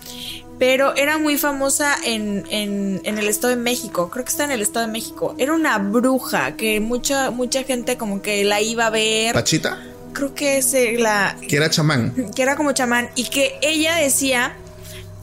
pero 0.59 0.95
era 0.95 1.17
muy 1.17 1.37
famosa 1.37 1.95
en, 2.05 2.45
en, 2.49 3.01
en, 3.03 3.17
el 3.17 3.27
Estado 3.27 3.55
de 3.55 3.61
México, 3.61 4.09
creo 4.09 4.23
que 4.23 4.31
está 4.31 4.45
en 4.45 4.51
el 4.51 4.61
Estado 4.61 4.85
de 4.85 4.91
México. 4.91 5.35
Era 5.37 5.53
una 5.53 5.77
bruja 5.77 6.55
que 6.55 6.79
mucha, 6.79 7.31
mucha 7.31 7.63
gente 7.63 7.97
como 7.97 8.21
que 8.21 8.43
la 8.43 8.61
iba 8.61 8.87
a 8.87 8.89
ver. 8.89 9.33
¿Pachita? 9.33 9.81
Creo 10.13 10.33
que 10.35 10.57
es 10.57 10.73
eh, 10.73 10.95
la... 10.99 11.37
Que 11.47 11.57
era 11.57 11.69
chamán. 11.69 12.31
Que 12.35 12.41
era 12.41 12.55
como 12.55 12.71
chamán 12.71 13.09
y 13.15 13.29
que 13.29 13.57
ella 13.61 13.95
decía 13.95 14.55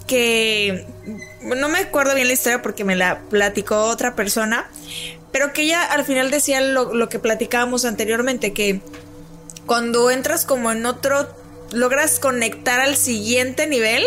que 0.07 0.87
no 1.43 1.69
me 1.69 1.79
acuerdo 1.79 2.15
bien 2.15 2.27
la 2.27 2.33
historia 2.33 2.63
porque 2.63 2.85
me 2.85 2.97
la 2.97 3.21
platicó 3.31 3.85
otra 3.85 4.17
persona, 4.17 4.69
pero 5.33 5.53
que 5.53 5.63
ella 5.63 5.85
al 5.85 6.05
final 6.05 6.31
decía 6.31 6.61
lo, 6.61 6.93
lo 6.95 7.09
que 7.09 7.19
platicábamos 7.19 7.85
anteriormente, 7.85 8.53
que 8.53 8.81
cuando 9.67 10.11
entras 10.11 10.45
como 10.45 10.73
en 10.73 10.85
otro, 10.85 11.33
logras 11.71 12.19
conectar 12.19 12.81
al 12.81 12.97
siguiente 12.97 13.69
nivel, 13.69 14.03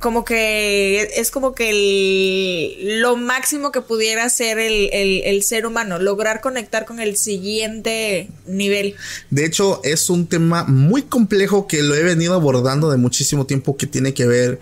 como 0.00 0.24
que 0.24 1.02
es 1.16 1.30
como 1.30 1.54
que 1.54 1.70
el, 1.70 3.00
lo 3.00 3.16
máximo 3.16 3.70
que 3.70 3.82
pudiera 3.82 4.28
ser 4.30 4.58
el, 4.58 4.88
el, 4.92 5.42
ser 5.42 5.66
humano, 5.66 5.98
lograr 5.98 6.40
conectar 6.40 6.86
con 6.86 7.00
el 7.00 7.16
siguiente 7.16 8.28
nivel. 8.46 8.96
De 9.28 9.44
hecho, 9.44 9.80
es 9.84 10.08
un 10.08 10.26
tema 10.26 10.64
muy 10.64 11.02
complejo 11.02 11.66
que 11.66 11.82
lo 11.82 11.94
he 11.94 12.02
venido 12.02 12.34
abordando 12.34 12.90
de 12.90 12.96
muchísimo 12.96 13.44
tiempo 13.46 13.76
que 13.76 13.86
tiene 13.86 14.14
que 14.14 14.26
ver 14.26 14.58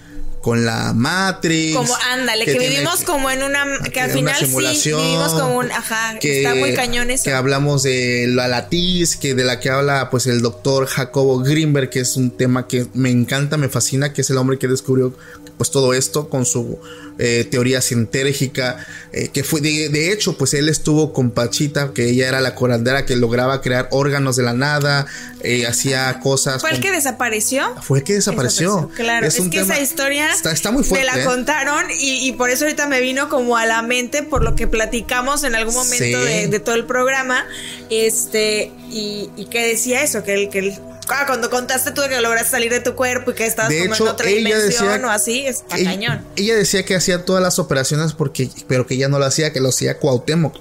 con 0.48 0.64
la 0.64 0.94
Matrix. 0.94 1.76
Como 1.76 1.94
ándale, 2.10 2.46
que, 2.46 2.58
vivimos 2.58 3.02
como 3.02 3.30
en 3.30 3.42
una 3.42 3.66
que 3.92 4.00
al 4.00 4.10
final 4.10 4.34
sí 4.34 4.94
vivimos 4.94 5.32
como 5.32 5.58
un 5.58 5.70
ajá, 5.70 6.18
que, 6.18 6.38
está 6.38 6.54
muy 6.54 6.72
cañón 6.72 7.10
eso. 7.10 7.24
Que 7.24 7.34
hablamos 7.34 7.82
de 7.82 8.24
la 8.28 8.48
latiz, 8.48 9.16
que 9.16 9.34
de 9.34 9.44
la 9.44 9.60
que 9.60 9.68
habla 9.68 10.08
pues 10.08 10.26
el 10.26 10.40
doctor 10.40 10.86
Jacobo 10.86 11.40
Greenberg, 11.40 11.90
que 11.90 12.00
es 12.00 12.16
un 12.16 12.30
tema 12.30 12.66
que 12.66 12.86
me 12.94 13.10
encanta, 13.10 13.58
me 13.58 13.68
fascina, 13.68 14.14
que 14.14 14.22
es 14.22 14.30
el 14.30 14.38
hombre 14.38 14.58
que 14.58 14.68
descubrió 14.68 15.12
pues 15.58 15.70
todo 15.70 15.92
esto 15.92 16.30
con 16.30 16.46
su 16.46 16.78
eh, 17.18 17.46
teoría 17.50 17.80
sintérgica, 17.80 18.86
eh, 19.12 19.28
que 19.28 19.42
fue 19.42 19.60
de, 19.60 20.12
hecho, 20.12 20.38
pues 20.38 20.54
él 20.54 20.68
estuvo 20.68 21.12
con 21.12 21.32
Pachita, 21.32 21.92
que 21.92 22.08
ella 22.10 22.28
era 22.28 22.40
la 22.40 22.54
corandera 22.54 23.04
que 23.06 23.16
lograba 23.16 23.60
crear 23.60 23.88
órganos 23.90 24.36
de 24.36 24.44
la 24.44 24.52
nada, 24.52 25.06
eh, 25.42 25.66
hacía 25.66 26.20
cosas. 26.20 26.60
¿Fue 26.60 26.70
el 26.70 26.80
que 26.80 26.92
desapareció? 26.92 27.74
Fue 27.82 27.98
el 27.98 28.04
que 28.04 28.14
desapareció. 28.14 28.90
Claro, 28.94 29.26
es, 29.26 29.40
que 29.50 29.58
esa 29.58 29.80
historia 29.80 30.28
está, 30.32 30.70
muy 30.70 30.84
fuerte. 30.84 31.10
Me 31.10 31.18
la 31.18 31.24
contaron 31.24 31.86
y, 31.98 32.30
por 32.32 32.50
eso 32.50 32.64
ahorita 32.64 32.86
me 32.86 33.00
vino 33.00 33.28
como 33.28 33.56
a 33.56 33.66
la 33.66 33.82
mente 33.82 34.22
por 34.22 34.44
lo 34.44 34.54
que 34.54 34.68
platicamos 34.68 35.42
en 35.42 35.56
algún 35.56 35.74
momento 35.74 36.22
de, 36.22 36.60
todo 36.60 36.76
el 36.76 36.84
programa, 36.84 37.46
este, 37.90 38.70
y, 38.90 39.46
que 39.50 39.66
decía 39.66 40.02
eso, 40.02 40.22
que 40.22 40.34
el, 40.34 40.50
que 40.50 40.58
el 40.58 40.80
Ah, 41.10 41.24
cuando 41.26 41.48
contaste 41.48 41.92
tú 41.92 42.02
que 42.08 42.20
lograste 42.20 42.50
salir 42.50 42.70
de 42.70 42.80
tu 42.80 42.94
cuerpo 42.94 43.30
y 43.30 43.34
que 43.34 43.46
estabas 43.46 43.72
como 43.72 43.94
en 43.94 44.02
otra 44.02 44.28
dimensión 44.28 45.04
o 45.04 45.10
así, 45.10 45.46
es 45.46 45.64
ella, 45.74 45.90
cañón. 45.92 46.24
Ella 46.36 46.54
decía 46.54 46.84
que 46.84 46.94
hacía 46.94 47.24
todas 47.24 47.42
las 47.42 47.58
operaciones 47.58 48.12
porque, 48.12 48.50
pero 48.66 48.86
que 48.86 48.94
ella 48.94 49.08
no 49.08 49.18
lo 49.18 49.24
hacía, 49.24 49.52
que 49.52 49.60
lo 49.60 49.70
hacía 49.70 49.98
Cuauhtémoc. 49.98 50.56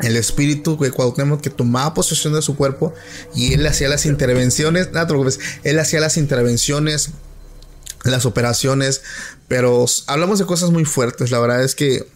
El 0.00 0.16
espíritu 0.16 0.78
de 0.78 0.92
Cuauhtémoc 0.92 1.40
que 1.40 1.50
tomaba 1.50 1.92
posesión 1.92 2.34
de 2.34 2.42
su 2.42 2.56
cuerpo 2.56 2.94
y 3.34 3.54
él 3.54 3.66
hacía 3.66 3.88
las 3.88 4.06
intervenciones, 4.06 4.92
nada, 4.92 5.12
él 5.64 5.78
hacía 5.80 5.98
las 5.98 6.16
intervenciones, 6.16 7.10
las 8.04 8.26
operaciones, 8.26 9.02
pero 9.48 9.86
hablamos 10.06 10.38
de 10.38 10.46
cosas 10.46 10.70
muy 10.70 10.84
fuertes. 10.84 11.32
La 11.32 11.40
verdad 11.40 11.64
es 11.64 11.74
que 11.74 12.06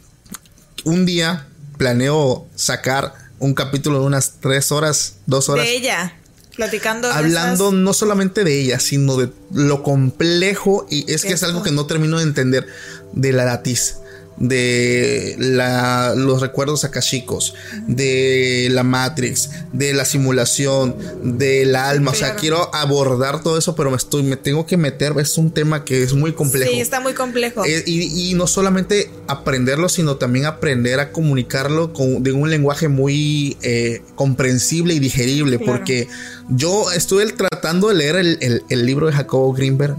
un 0.85 1.07
día 1.07 1.49
planeo 1.77 2.47
sacar 2.55 3.22
un 3.43 3.55
capítulo 3.55 3.99
de 3.99 4.07
unas 4.07 4.35
tres 4.41 4.71
horas, 4.71 5.17
dos 5.27 5.49
horas. 5.49 5.67
De 5.67 5.75
ella. 5.75 6.17
Platicando. 6.55 7.11
Hablando 7.11 7.73
no 7.73 7.93
solamente 7.93 8.45
de 8.45 8.61
ella, 8.61 8.79
sino 8.79 9.17
de 9.17 9.31
lo 9.53 9.83
complejo, 9.83 10.87
y 10.89 11.11
es 11.13 11.23
que 11.23 11.33
es 11.33 11.43
algo 11.43 11.63
que 11.63 11.73
no 11.73 11.87
termino 11.87 12.19
de 12.19 12.25
entender 12.25 12.69
de 13.13 13.33
la 13.33 13.45
latiz 13.45 13.97
de 14.43 15.37
la, 15.39 16.15
los 16.17 16.41
recuerdos 16.41 16.85
akashicos, 16.85 17.55
de 17.87 18.67
la 18.73 18.83
Matrix, 18.83 19.51
de 19.73 19.95
la 19.95 20.05
simulación, 20.05 20.97
del 21.23 21.77
alma. 21.77 22.11
O 22.11 22.15
sea, 22.15 22.35
quiero 22.35 22.75
abordar 22.75 23.43
todo 23.43 23.57
eso, 23.57 23.77
pero 23.77 23.91
me 23.91 23.97
estoy, 23.97 24.25
me 24.25 24.37
tengo 24.37 24.67
que 24.67 24.77
meter. 24.77 25.15
Es 25.19 25.39
un 25.39 25.53
tema 25.53 25.85
que 25.85 26.03
es 26.03 26.13
muy 26.13 26.33
complejo. 26.33 26.73
Sí, 26.73 26.81
está 26.81 26.99
muy 26.99 27.15
complejo. 27.15 27.65
Eh, 27.65 27.85
y, 27.87 28.35
no 28.35 28.49
solamente 28.49 29.11
aprenderlo, 29.29 29.89
sino 29.89 30.17
también 30.17 30.47
aprender 30.47 30.99
a 30.99 31.13
comunicarlo 31.13 31.93
con, 31.93 32.23
de 32.23 32.33
un 32.33 32.51
lenguaje 32.51 32.89
muy 32.89 33.57
eh, 33.63 34.03
comprensible 34.17 34.95
y 34.95 34.99
digerible. 34.99 35.61
Porque 35.61 36.09
yo 36.49 36.91
estuve 36.91 37.25
tratando 37.33 37.89
de 37.89 37.95
leer 37.95 38.17
el, 38.17 38.63
el 38.69 38.87
libro 38.87 39.07
de 39.07 39.13
Jacobo 39.13 39.53
Greenberg 39.53 39.97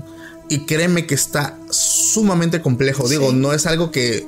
y 0.49 0.65
créeme 0.65 1.06
que 1.06 1.15
está 1.15 1.57
sumamente 1.70 2.61
complejo. 2.61 3.07
Digo, 3.07 3.32
no 3.32 3.53
es 3.53 3.65
algo 3.65 3.91
que. 3.91 4.28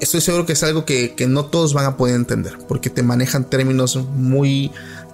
Estoy 0.00 0.20
seguro 0.20 0.46
que 0.46 0.52
es 0.52 0.62
algo 0.62 0.84
que, 0.84 1.14
no 1.28 1.46
todos 1.46 1.74
van 1.74 1.86
a 1.86 1.96
poder 1.96 2.14
entender. 2.14 2.56
Porque 2.68 2.90
te 2.90 3.02
manejan 3.02 3.48
términos 3.48 3.96
muy 3.96 4.70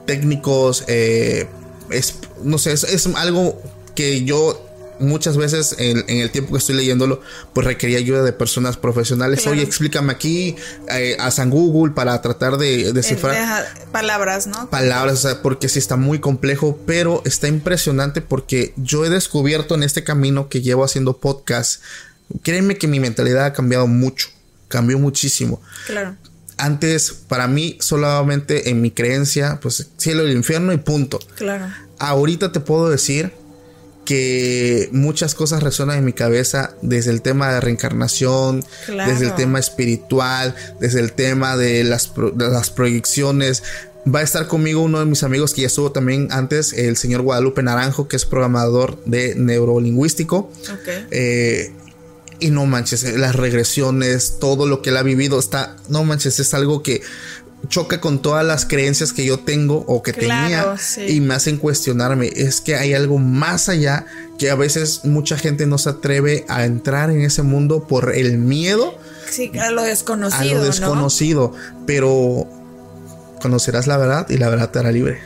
técnicos. 0.06 0.84
Eh, 0.86 1.48
es, 1.90 2.14
no 2.42 2.58
sé, 2.58 2.72
es 2.72 3.06
algo 3.16 3.60
que 3.94 4.24
yo 4.24 4.67
muchas 5.00 5.36
veces 5.36 5.76
en, 5.78 6.04
el 6.08 6.30
tiempo 6.30 6.52
que 6.52 6.58
estoy 6.58 6.76
leyéndolo, 6.76 7.20
pues 7.52 7.66
requería 7.66 7.98
ayuda 7.98 8.22
de 8.22 8.32
personas 8.32 8.76
profesionales. 8.76 9.46
Oye, 9.46 9.62
explícame 9.62 10.12
aquí 10.12 10.56
eh, 10.90 11.16
a 11.18 11.30
San 11.30 11.50
Google 11.50 11.92
para 11.94 12.20
tratar 12.22 12.58
de 12.58 12.92
descifrar 12.92 13.66
palabras, 13.92 14.46
¿no? 14.46 14.68
Palabras, 14.70 15.26
porque 15.42 15.68
sí 15.68 15.78
está 15.78 15.96
muy 15.96 16.18
complejo, 16.18 16.78
pero 16.86 17.22
está 17.24 17.48
impresionante 17.48 18.20
porque 18.20 18.72
yo 18.76 19.04
he 19.04 19.10
descubierto 19.10 19.74
en 19.74 19.82
este 19.82 20.04
camino 20.04 20.48
que 20.48 20.62
llevo 20.62 20.84
haciendo 20.84 21.16
podcast, 21.18 21.82
créeme 22.42 22.76
que 22.76 22.88
mi 22.88 23.00
mentalidad 23.00 23.46
ha 23.46 23.52
cambiado 23.52 23.86
mucho, 23.86 24.28
cambió 24.68 24.98
muchísimo. 24.98 25.60
Claro. 25.86 26.16
Antes, 26.56 27.12
para 27.12 27.46
mí, 27.46 27.78
solamente 27.80 28.70
en 28.70 28.80
mi 28.82 28.90
creencia, 28.90 29.60
pues 29.62 29.90
cielo 29.96 30.26
y 30.28 30.32
infierno 30.32 30.72
y 30.72 30.78
punto. 30.78 31.20
Claro. 31.36 31.72
Ahorita 32.00 32.50
te 32.50 32.58
puedo 32.58 32.90
decir 32.90 33.32
que 34.08 34.88
muchas 34.90 35.34
cosas 35.34 35.62
resuenan 35.62 35.98
en 35.98 36.04
mi 36.06 36.14
cabeza 36.14 36.74
desde 36.80 37.10
el 37.10 37.20
tema 37.20 37.52
de 37.52 37.60
reencarnación, 37.60 38.64
desde 38.86 39.26
el 39.26 39.34
tema 39.34 39.58
espiritual, 39.58 40.54
desde 40.80 41.00
el 41.00 41.12
tema 41.12 41.58
de 41.58 41.84
las, 41.84 42.12
las, 42.38 42.70
proyecciones. 42.70 43.62
Va 44.06 44.20
a 44.20 44.22
estar 44.22 44.46
conmigo 44.48 44.80
uno 44.80 45.00
de 45.00 45.04
mis 45.04 45.24
amigos 45.24 45.52
que 45.52 45.60
ya 45.60 45.66
estuvo 45.66 45.92
también 45.92 46.28
antes, 46.30 46.72
el 46.72 46.96
señor 46.96 47.20
Guadalupe 47.20 47.62
Naranjo, 47.62 48.08
que 48.08 48.16
es 48.16 48.24
programador 48.24 48.98
de 49.04 49.34
neurolingüístico. 49.34 50.50
Eh, 51.10 51.70
y 52.40 52.50
no 52.50 52.64
manches, 52.64 53.02
las 53.18 53.36
regresiones, 53.36 54.38
todo 54.40 54.66
lo 54.66 54.80
que 54.80 54.88
él 54.88 54.96
ha 54.96 55.02
vivido, 55.02 55.38
está, 55.38 55.76
no 55.90 56.02
manches, 56.04 56.40
es 56.40 56.54
algo 56.54 56.82
que 56.82 57.02
choca 57.68 58.00
con 58.00 58.22
todas 58.22 58.46
las 58.46 58.64
creencias 58.64 59.12
que 59.12 59.24
yo 59.24 59.38
tengo 59.40 59.84
o 59.86 60.02
que 60.02 60.12
tenía 60.12 60.76
y 61.06 61.20
me 61.20 61.34
hacen 61.34 61.58
cuestionarme. 61.58 62.30
Es 62.34 62.60
que 62.60 62.76
hay 62.76 62.94
algo 62.94 63.18
más 63.18 63.68
allá 63.68 64.06
que 64.38 64.50
a 64.50 64.54
veces 64.54 65.04
mucha 65.04 65.36
gente 65.36 65.66
no 65.66 65.78
se 65.78 65.90
atreve 65.90 66.44
a 66.48 66.64
entrar 66.64 67.10
en 67.10 67.22
ese 67.22 67.42
mundo 67.42 67.86
por 67.86 68.14
el 68.14 68.38
miedo. 68.38 68.96
Sí, 69.28 69.50
a 69.58 69.70
lo 69.70 69.82
desconocido. 69.82 70.40
A 70.40 70.44
lo 70.44 70.64
desconocido. 70.64 71.52
Pero 71.86 72.48
conocerás 73.42 73.86
la 73.86 73.96
verdad 73.96 74.28
y 74.30 74.38
la 74.38 74.48
verdad 74.48 74.70
te 74.70 74.78
hará 74.78 74.92
libre. 74.92 75.20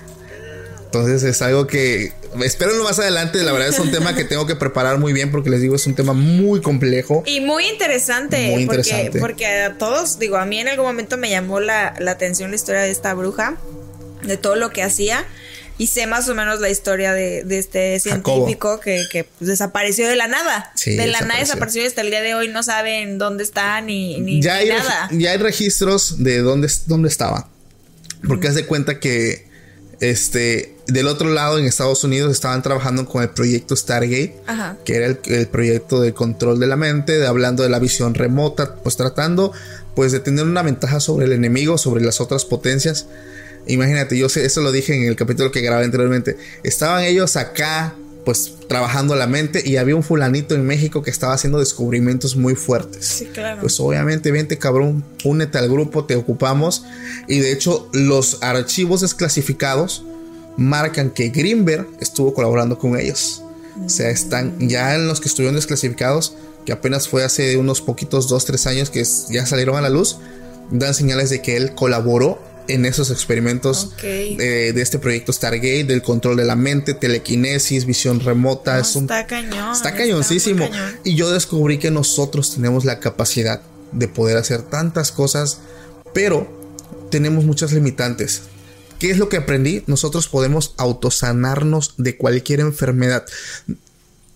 Entonces 0.86 1.22
es 1.22 1.42
algo 1.42 1.66
que 1.66 2.12
espero 2.44 2.82
más 2.82 2.98
adelante. 2.98 3.42
La 3.42 3.52
verdad 3.52 3.68
es 3.68 3.78
un 3.78 3.90
tema 3.90 4.14
que 4.14 4.24
tengo 4.24 4.46
que 4.46 4.56
preparar 4.56 4.98
muy 4.98 5.12
bien 5.12 5.30
porque 5.30 5.50
les 5.50 5.60
digo, 5.60 5.76
es 5.76 5.86
un 5.86 5.94
tema 5.94 6.12
muy 6.12 6.60
complejo. 6.60 7.22
Y 7.26 7.40
muy 7.40 7.66
interesante. 7.66 8.50
Muy 8.52 8.62
interesante. 8.62 9.18
Porque, 9.18 9.20
porque 9.20 9.46
a 9.46 9.78
todos, 9.78 10.18
digo, 10.18 10.36
a 10.36 10.46
mí 10.46 10.58
en 10.58 10.68
algún 10.68 10.86
momento 10.86 11.16
me 11.16 11.30
llamó 11.30 11.60
la, 11.60 11.94
atención 12.08 12.50
la 12.50 12.56
historia 12.56 12.82
de 12.82 12.90
esta 12.90 13.14
bruja, 13.14 13.56
de 14.22 14.36
todo 14.36 14.56
lo 14.56 14.70
que 14.70 14.82
hacía. 14.82 15.26
Y 15.78 15.86
sé 15.86 16.06
más 16.06 16.28
o 16.28 16.34
menos 16.34 16.60
la 16.60 16.68
historia 16.68 17.12
de, 17.12 17.44
este 17.50 17.98
científico 17.98 18.78
que, 18.78 19.06
pues, 19.10 19.48
desapareció 19.48 20.06
de 20.06 20.16
la 20.16 20.28
nada. 20.28 20.72
de 20.84 21.06
la 21.06 21.20
nada 21.22 21.40
desapareció 21.40 21.82
y 21.82 21.86
hasta 21.86 22.02
el 22.02 22.10
día 22.10 22.20
de 22.20 22.34
hoy 22.34 22.48
no 22.48 22.62
saben 22.62 23.18
dónde 23.18 23.42
está 23.42 23.80
ni, 23.80 24.20
ni, 24.20 24.40
ya 24.40 24.56
hay, 24.56 24.68
nada. 24.68 25.08
Ya 25.12 25.32
hay 25.32 25.38
registros 25.38 26.22
de 26.22 26.38
dónde, 26.38 26.70
dónde 26.86 27.08
estaba. 27.08 27.48
Porque 28.26 28.48
haz 28.48 28.54
de 28.54 28.66
cuenta 28.66 29.00
que 29.00 29.48
este, 30.00 30.71
del 30.92 31.08
otro 31.08 31.30
lado, 31.30 31.58
en 31.58 31.64
Estados 31.64 32.04
Unidos, 32.04 32.30
estaban 32.32 32.62
trabajando 32.62 33.06
con 33.06 33.22
el 33.22 33.30
proyecto 33.30 33.74
Stargate, 33.76 34.36
que 34.84 34.96
era 34.96 35.06
el, 35.06 35.48
proyecto 35.48 36.00
de 36.00 36.12
control 36.12 36.60
de 36.60 36.66
la 36.66 36.76
mente, 36.76 37.18
de, 37.18 37.26
hablando 37.26 37.62
de 37.62 37.68
la 37.68 37.78
visión 37.78 38.14
remota, 38.14 38.74
pues 38.76 38.96
tratando 38.96 39.52
pues 39.94 40.12
de 40.12 40.20
tener 40.20 40.44
una 40.44 40.62
ventaja 40.62 41.00
sobre 41.00 41.26
el 41.26 41.32
enemigo, 41.32 41.78
sobre 41.78 42.04
las 42.04 42.20
otras 42.20 42.44
potencias. 42.44 43.06
Imagínate, 43.66 44.18
yo 44.18 44.28
sé, 44.28 44.44
eso 44.44 44.60
lo 44.60 44.72
dije 44.72 44.94
en 44.94 45.04
el 45.04 45.16
capítulo 45.16 45.52
que 45.52 45.60
grabé 45.60 45.84
anteriormente. 45.84 46.36
Estaban 46.62 47.04
ellos 47.04 47.36
acá 47.36 47.94
pues 48.24 48.54
trabajando 48.68 49.16
la 49.16 49.26
mente 49.26 49.62
y 49.64 49.76
había 49.76 49.96
un 49.96 50.02
fulanito 50.02 50.54
en 50.54 50.64
México 50.64 51.02
que 51.02 51.10
estaba 51.10 51.34
haciendo 51.34 51.58
descubrimientos 51.58 52.36
muy 52.36 52.54
fuertes. 52.54 53.04
Sí, 53.04 53.26
claro. 53.26 53.60
Pues 53.60 53.78
obviamente, 53.80 54.30
vente 54.30 54.58
cabrón, 54.58 55.04
únete 55.24 55.58
al 55.58 55.68
grupo, 55.68 56.04
te 56.04 56.16
ocupamos. 56.16 56.84
Y 57.28 57.40
de 57.40 57.52
hecho, 57.52 57.88
los 57.92 58.38
archivos 58.42 59.00
desclasificados 59.00 60.04
marcan 60.56 61.10
que 61.10 61.28
Greenberg 61.30 61.86
estuvo 62.00 62.34
colaborando 62.34 62.78
con 62.78 62.98
ellos. 62.98 63.42
O 63.84 63.88
sea, 63.88 64.10
están 64.10 64.68
ya 64.68 64.94
en 64.94 65.06
los 65.08 65.20
que 65.20 65.28
estuvieron 65.28 65.54
desclasificados, 65.54 66.34
que 66.66 66.72
apenas 66.72 67.08
fue 67.08 67.24
hace 67.24 67.56
unos 67.56 67.80
poquitos, 67.80 68.28
dos, 68.28 68.44
tres 68.44 68.66
años 68.66 68.90
que 68.90 69.02
ya 69.30 69.46
salieron 69.46 69.76
a 69.76 69.80
la 69.80 69.88
luz, 69.88 70.18
dan 70.70 70.94
señales 70.94 71.30
de 71.30 71.40
que 71.42 71.56
él 71.56 71.74
colaboró 71.74 72.38
en 72.68 72.86
esos 72.86 73.10
experimentos 73.10 73.86
Ok. 73.94 74.02
de, 74.02 74.72
de 74.72 74.82
este 74.82 74.98
proyecto 74.98 75.32
Stargate, 75.32 75.84
del 75.84 76.00
control 76.02 76.36
de 76.36 76.44
la 76.44 76.54
mente, 76.54 76.94
telequinesis, 76.94 77.86
visión 77.86 78.20
remota. 78.20 78.74
No, 78.76 78.80
es 78.82 78.94
un- 78.94 79.04
está 79.04 79.26
cañón. 79.26 79.72
Está 79.72 79.94
cañoncísimo. 79.94 80.68
cañón. 80.70 80.96
Y 81.02 81.14
yo 81.16 81.30
descubrí 81.32 81.78
que 81.78 81.90
nosotros 81.90 82.54
tenemos 82.54 82.84
la 82.84 83.00
capacidad 83.00 83.62
de 83.90 84.06
poder 84.06 84.36
hacer 84.36 84.62
tantas 84.62 85.10
cosas, 85.10 85.58
pero 86.14 86.46
tenemos 87.10 87.44
muchas 87.44 87.72
limitantes. 87.72 88.42
¿Qué 89.02 89.10
es 89.10 89.18
lo 89.18 89.28
que 89.28 89.36
aprendí? 89.36 89.82
Nosotros 89.88 90.28
podemos 90.28 90.74
autosanarnos 90.76 91.94
de 91.96 92.16
cualquier 92.16 92.60
enfermedad. 92.60 93.24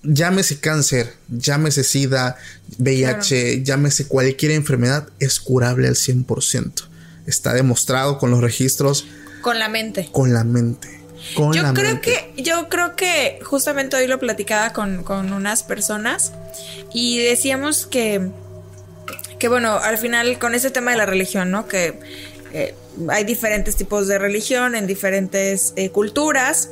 Llámese 0.02 0.58
cáncer, 0.58 1.14
llámese 1.28 1.84
SIDA, 1.84 2.36
VIH, 2.76 3.62
llámese 3.62 4.08
cualquier 4.08 4.50
enfermedad, 4.50 5.08
es 5.20 5.38
curable 5.38 5.86
al 5.86 5.94
100%. 5.94 6.82
Está 7.28 7.54
demostrado 7.54 8.18
con 8.18 8.32
los 8.32 8.40
registros, 8.40 9.06
Con 9.40 9.60
la 9.60 9.68
mente. 9.68 10.08
con 10.10 10.34
la 10.34 10.42
mente. 10.42 11.00
Con 11.36 11.52
Yo 11.52 11.62
la 11.62 11.72
creo 11.72 11.92
mente. 11.92 12.32
que, 12.34 12.42
yo 12.42 12.68
creo 12.68 12.96
que 12.96 13.38
justamente 13.44 13.94
hoy 13.94 14.08
lo 14.08 14.18
platicaba 14.18 14.72
con, 14.72 15.04
con 15.04 15.32
unas 15.32 15.62
personas 15.62 16.32
y 16.92 17.18
decíamos 17.18 17.86
que, 17.86 18.32
que 19.38 19.46
bueno, 19.46 19.78
al 19.78 19.96
final 19.96 20.40
con 20.40 20.56
ese 20.56 20.72
tema 20.72 20.90
de 20.90 20.96
la 20.96 21.06
religión, 21.06 21.52
¿no? 21.52 21.68
Que 21.68 22.00
eh, 22.52 22.74
hay 23.08 23.24
diferentes 23.24 23.76
tipos 23.76 24.08
de 24.08 24.18
religión 24.18 24.74
en 24.74 24.86
diferentes 24.86 25.72
eh, 25.76 25.90
culturas. 25.90 26.70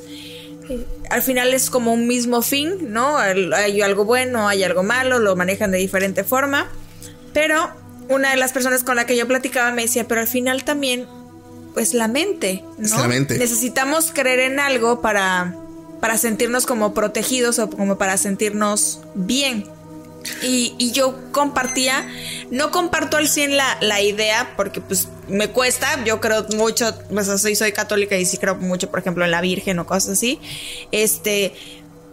Al 1.10 1.22
final 1.22 1.52
es 1.52 1.68
como 1.68 1.92
un 1.92 2.06
mismo 2.06 2.40
fin, 2.40 2.92
¿no? 2.92 3.18
Hay 3.18 3.82
algo 3.82 4.04
bueno, 4.04 4.48
hay 4.48 4.64
algo 4.64 4.82
malo, 4.82 5.18
lo 5.18 5.36
manejan 5.36 5.70
de 5.70 5.78
diferente 5.78 6.24
forma. 6.24 6.70
Pero 7.32 7.70
una 8.08 8.30
de 8.30 8.36
las 8.36 8.52
personas 8.52 8.84
con 8.84 8.96
la 8.96 9.06
que 9.06 9.16
yo 9.16 9.26
platicaba 9.26 9.70
me 9.72 9.82
decía, 9.82 10.08
pero 10.08 10.20
al 10.20 10.26
final 10.26 10.64
también, 10.64 11.06
pues 11.74 11.92
la 11.92 12.08
mente, 12.08 12.64
¿no? 12.78 12.86
Es 12.86 12.92
la 12.92 13.08
mente. 13.08 13.38
Necesitamos 13.38 14.10
creer 14.12 14.40
en 14.40 14.60
algo 14.60 15.02
para, 15.02 15.54
para 16.00 16.16
sentirnos 16.16 16.64
como 16.64 16.94
protegidos 16.94 17.58
o 17.58 17.68
como 17.68 17.98
para 17.98 18.16
sentirnos 18.16 19.00
bien. 19.14 19.66
Y, 20.42 20.74
y 20.78 20.92
yo 20.92 21.18
compartía, 21.32 22.08
no 22.50 22.70
comparto 22.70 23.18
al 23.18 23.28
100 23.28 23.58
la, 23.58 23.76
la 23.82 24.00
idea 24.00 24.54
porque 24.56 24.80
pues 24.80 25.08
me 25.28 25.48
cuesta, 25.48 26.02
yo 26.04 26.20
creo 26.20 26.46
mucho, 26.56 26.94
pues 27.12 27.26
soy, 27.40 27.56
soy 27.56 27.72
católica 27.72 28.16
y 28.16 28.24
sí 28.24 28.38
creo 28.38 28.56
mucho, 28.56 28.90
por 28.90 29.00
ejemplo, 29.00 29.24
en 29.24 29.30
la 29.30 29.40
Virgen 29.40 29.78
o 29.78 29.86
cosas 29.86 30.10
así. 30.10 30.40
Este, 30.92 31.52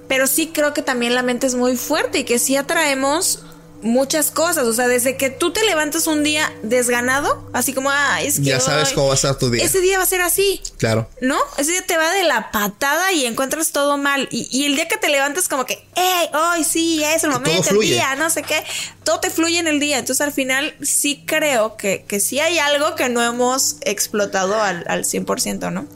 pero 0.07 0.27
sí 0.27 0.51
creo 0.53 0.73
que 0.73 0.81
también 0.81 1.15
la 1.15 1.23
mente 1.23 1.47
es 1.47 1.55
muy 1.55 1.77
fuerte 1.77 2.19
y 2.19 2.23
que 2.23 2.39
sí 2.39 2.55
atraemos 2.55 3.43
muchas 3.81 4.31
cosas. 4.31 4.65
O 4.65 4.73
sea, 4.73 4.87
desde 4.87 5.17
que 5.17 5.29
tú 5.29 5.51
te 5.51 5.63
levantas 5.65 6.07
un 6.07 6.23
día 6.23 6.51
desganado, 6.63 7.49
así 7.53 7.73
como, 7.73 7.89
ah, 7.91 8.21
es 8.21 8.37
que. 8.39 8.45
Ya 8.45 8.59
sabes 8.59 8.89
hoy- 8.89 8.95
cómo 8.95 9.07
va 9.07 9.13
a 9.13 9.15
estar 9.15 9.37
tu 9.37 9.49
día. 9.49 9.63
Ese 9.63 9.81
día 9.81 9.97
va 9.97 10.03
a 10.03 10.07
ser 10.07 10.21
así. 10.21 10.61
Claro. 10.77 11.09
¿No? 11.21 11.37
Ese 11.57 11.71
día 11.71 11.85
te 11.85 11.97
va 11.97 12.11
de 12.13 12.23
la 12.23 12.51
patada 12.51 13.11
y 13.13 13.25
encuentras 13.25 13.71
todo 13.71 13.97
mal. 13.97 14.27
Y, 14.31 14.47
y 14.51 14.65
el 14.65 14.75
día 14.75 14.87
que 14.87 14.97
te 14.97 15.09
levantas 15.09 15.47
como 15.47 15.65
que, 15.65 15.73
¡Ey! 15.95 16.29
¡Hoy 16.33 16.63
sí! 16.63 17.03
Es 17.03 17.23
el 17.23 17.31
momento, 17.31 17.69
el 17.71 17.79
día! 17.79 18.15
No 18.15 18.29
sé 18.29 18.43
qué. 18.43 18.63
Todo 19.03 19.19
te 19.19 19.29
fluye 19.29 19.59
en 19.59 19.67
el 19.67 19.79
día. 19.79 19.99
Entonces 19.99 20.21
al 20.25 20.33
final 20.33 20.75
sí 20.81 21.23
creo 21.25 21.77
que, 21.77 22.05
que 22.07 22.19
sí 22.19 22.39
hay 22.39 22.59
algo 22.59 22.95
que 22.95 23.09
no 23.09 23.23
hemos 23.23 23.77
explotado 23.81 24.61
al, 24.61 24.83
al 24.87 25.03
100%, 25.05 25.71
¿no? 25.71 25.87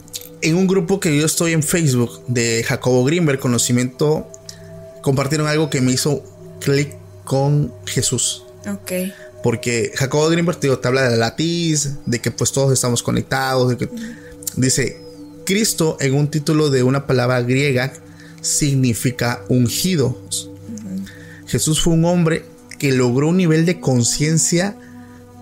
en 0.42 0.54
un 0.54 0.66
grupo 0.66 1.00
que 1.00 1.16
yo 1.16 1.24
estoy 1.24 1.54
en 1.54 1.62
Facebook 1.62 2.22
de 2.28 2.62
Jacobo 2.62 3.02
Greenberg, 3.04 3.40
conocimiento, 3.40 4.30
compartieron 5.02 5.48
algo 5.48 5.70
que 5.70 5.80
me 5.80 5.92
hizo 5.92 6.22
clic 6.60 6.94
con 7.26 7.74
Jesús. 7.84 8.44
Ok. 8.66 8.92
Porque 9.42 9.92
Jacobo 9.94 10.30
Greenberg 10.30 10.58
te, 10.58 10.70
habla 10.82 11.02
de 11.02 11.10
la 11.10 11.16
latiz, 11.16 11.90
de 12.06 12.20
que 12.20 12.30
pues 12.30 12.52
todos 12.52 12.72
estamos 12.72 13.02
conectados, 13.02 13.68
de 13.68 13.76
que 13.76 13.90
dice 14.56 14.98
Cristo 15.44 15.98
en 16.00 16.14
un 16.14 16.28
título 16.30 16.70
de 16.70 16.82
una 16.82 17.06
palabra 17.06 17.42
griega 17.42 17.92
significa 18.40 19.42
ungido. 19.48 20.18
Jesús 21.46 21.82
fue 21.82 21.92
un 21.92 22.06
hombre 22.06 22.44
que 22.78 22.92
logró 22.92 23.28
un 23.28 23.36
nivel 23.36 23.66
de 23.66 23.80
conciencia 23.80 24.76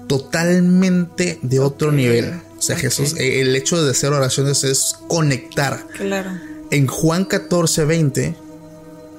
totalmente 0.08 1.38
de 1.42 1.60
otro 1.60 1.92
nivel. 1.92 2.40
O 2.58 2.62
sea. 2.62 2.76
Jesús, 2.76 3.14
eh, 3.18 3.40
el 3.40 3.54
hecho 3.56 3.82
de 3.82 3.90
hacer 3.90 4.12
oraciones 4.12 4.64
es 4.64 4.96
conectar. 5.06 5.86
Claro. 5.96 6.30
En 6.70 6.86
Juan 6.86 7.24
14, 7.24 7.84
20 7.84 8.36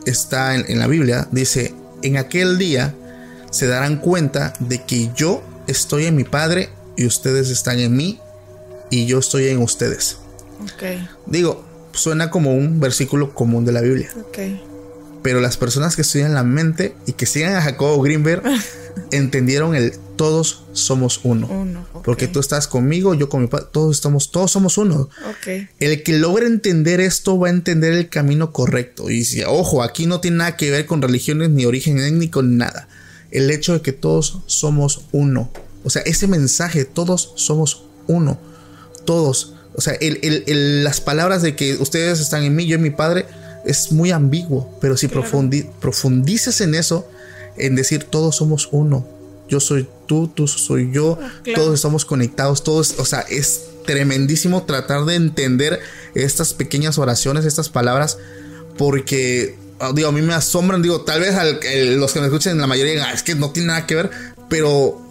está 0.05 0.55
en, 0.55 0.65
en 0.67 0.79
la 0.79 0.87
Biblia, 0.87 1.27
dice, 1.31 1.73
en 2.01 2.17
aquel 2.17 2.57
día 2.57 2.93
se 3.51 3.67
darán 3.67 3.97
cuenta 3.97 4.53
de 4.59 4.83
que 4.83 5.11
yo 5.15 5.41
estoy 5.67 6.05
en 6.05 6.15
mi 6.15 6.23
Padre 6.23 6.69
y 6.97 7.05
ustedes 7.05 7.49
están 7.49 7.79
en 7.79 7.95
mí 7.95 8.19
y 8.89 9.05
yo 9.05 9.19
estoy 9.19 9.47
en 9.47 9.61
ustedes. 9.61 10.17
Ok. 10.61 10.83
Digo, 11.25 11.65
suena 11.93 12.29
como 12.29 12.53
un 12.53 12.79
versículo 12.79 13.33
común 13.33 13.65
de 13.65 13.71
la 13.71 13.81
Biblia, 13.81 14.09
Ok. 14.19 14.37
pero 15.23 15.39
las 15.41 15.57
personas 15.57 15.95
que 15.95 16.01
estudian 16.03 16.33
la 16.33 16.43
mente 16.43 16.95
y 17.05 17.13
que 17.13 17.25
sigan 17.25 17.55
a 17.55 17.61
Jacobo 17.61 18.01
Greenberg 18.01 18.43
entendieron 19.11 19.75
el 19.75 19.93
todos 20.15 20.63
somos 20.73 21.19
uno. 21.23 21.47
Uno. 21.47 21.85
Porque 22.03 22.27
tú 22.27 22.39
estás 22.39 22.67
conmigo, 22.67 23.13
yo 23.13 23.29
con 23.29 23.41
mi 23.41 23.47
padre, 23.47 23.67
todos 23.71 23.95
estamos, 23.95 24.31
todos 24.31 24.51
somos 24.51 24.77
uno. 24.77 25.09
El 25.79 26.03
que 26.03 26.17
logra 26.17 26.45
entender 26.47 26.99
esto 27.01 27.37
va 27.39 27.47
a 27.47 27.51
entender 27.51 27.93
el 27.93 28.09
camino 28.09 28.51
correcto. 28.51 29.09
Y 29.09 29.25
si, 29.25 29.43
ojo, 29.43 29.83
aquí 29.83 30.05
no 30.05 30.21
tiene 30.21 30.37
nada 30.37 30.57
que 30.57 30.71
ver 30.71 30.85
con 30.85 31.01
religiones, 31.01 31.49
ni 31.49 31.65
origen 31.65 31.99
étnico, 31.99 32.41
ni 32.43 32.55
nada. 32.55 32.87
El 33.31 33.49
hecho 33.51 33.73
de 33.73 33.81
que 33.81 33.91
todos 33.91 34.39
somos 34.45 35.01
uno. 35.11 35.51
O 35.83 35.89
sea, 35.89 36.01
ese 36.03 36.27
mensaje, 36.27 36.85
todos 36.85 37.33
somos 37.35 37.83
uno. 38.07 38.39
Todos. 39.05 39.53
O 39.75 39.81
sea, 39.81 39.93
el- 39.93 40.19
el- 40.23 40.43
el- 40.47 40.83
las 40.83 41.01
palabras 41.01 41.41
de 41.41 41.55
que 41.55 41.75
ustedes 41.75 42.19
están 42.19 42.43
en 42.43 42.55
mí, 42.55 42.65
yo 42.65 42.75
en 42.75 42.81
mi 42.81 42.91
padre, 42.91 43.25
es 43.65 43.91
muy 43.91 44.11
ambiguo. 44.11 44.77
Pero 44.79 44.95
si 44.95 45.07
profundi- 45.07 45.69
profundizas 45.81 46.61
en 46.61 46.75
eso, 46.75 47.07
en 47.57 47.75
decir 47.75 48.03
todos 48.03 48.35
somos 48.37 48.69
uno. 48.71 49.07
Yo 49.49 49.59
soy 49.59 49.87
tú, 50.07 50.27
tú 50.27 50.47
soy 50.47 50.91
yo, 50.91 51.17
claro. 51.43 51.61
todos 51.61 51.75
estamos 51.75 52.05
conectados, 52.05 52.63
todos, 52.63 52.95
o 52.99 53.05
sea, 53.05 53.19
es 53.21 53.61
tremendísimo 53.85 54.63
tratar 54.63 55.05
de 55.05 55.15
entender 55.15 55.79
estas 56.15 56.53
pequeñas 56.53 56.97
oraciones, 56.97 57.45
estas 57.45 57.69
palabras, 57.69 58.17
porque, 58.77 59.57
ah, 59.79 59.91
digo, 59.93 60.09
a 60.09 60.11
mí 60.11 60.21
me 60.21 60.33
asombran, 60.33 60.81
digo, 60.81 61.01
tal 61.01 61.19
vez 61.21 61.35
al- 61.35 61.59
el- 61.63 61.97
los 61.99 62.11
que 62.13 62.19
me 62.19 62.25
escuchen, 62.25 62.57
la 62.59 62.67
mayoría 62.67 62.93
digan, 62.93 63.07
"Ah, 63.09 63.13
es 63.13 63.23
que 63.23 63.35
no 63.35 63.51
tiene 63.51 63.67
nada 63.67 63.85
que 63.85 63.95
ver, 63.95 64.09
pero 64.49 65.01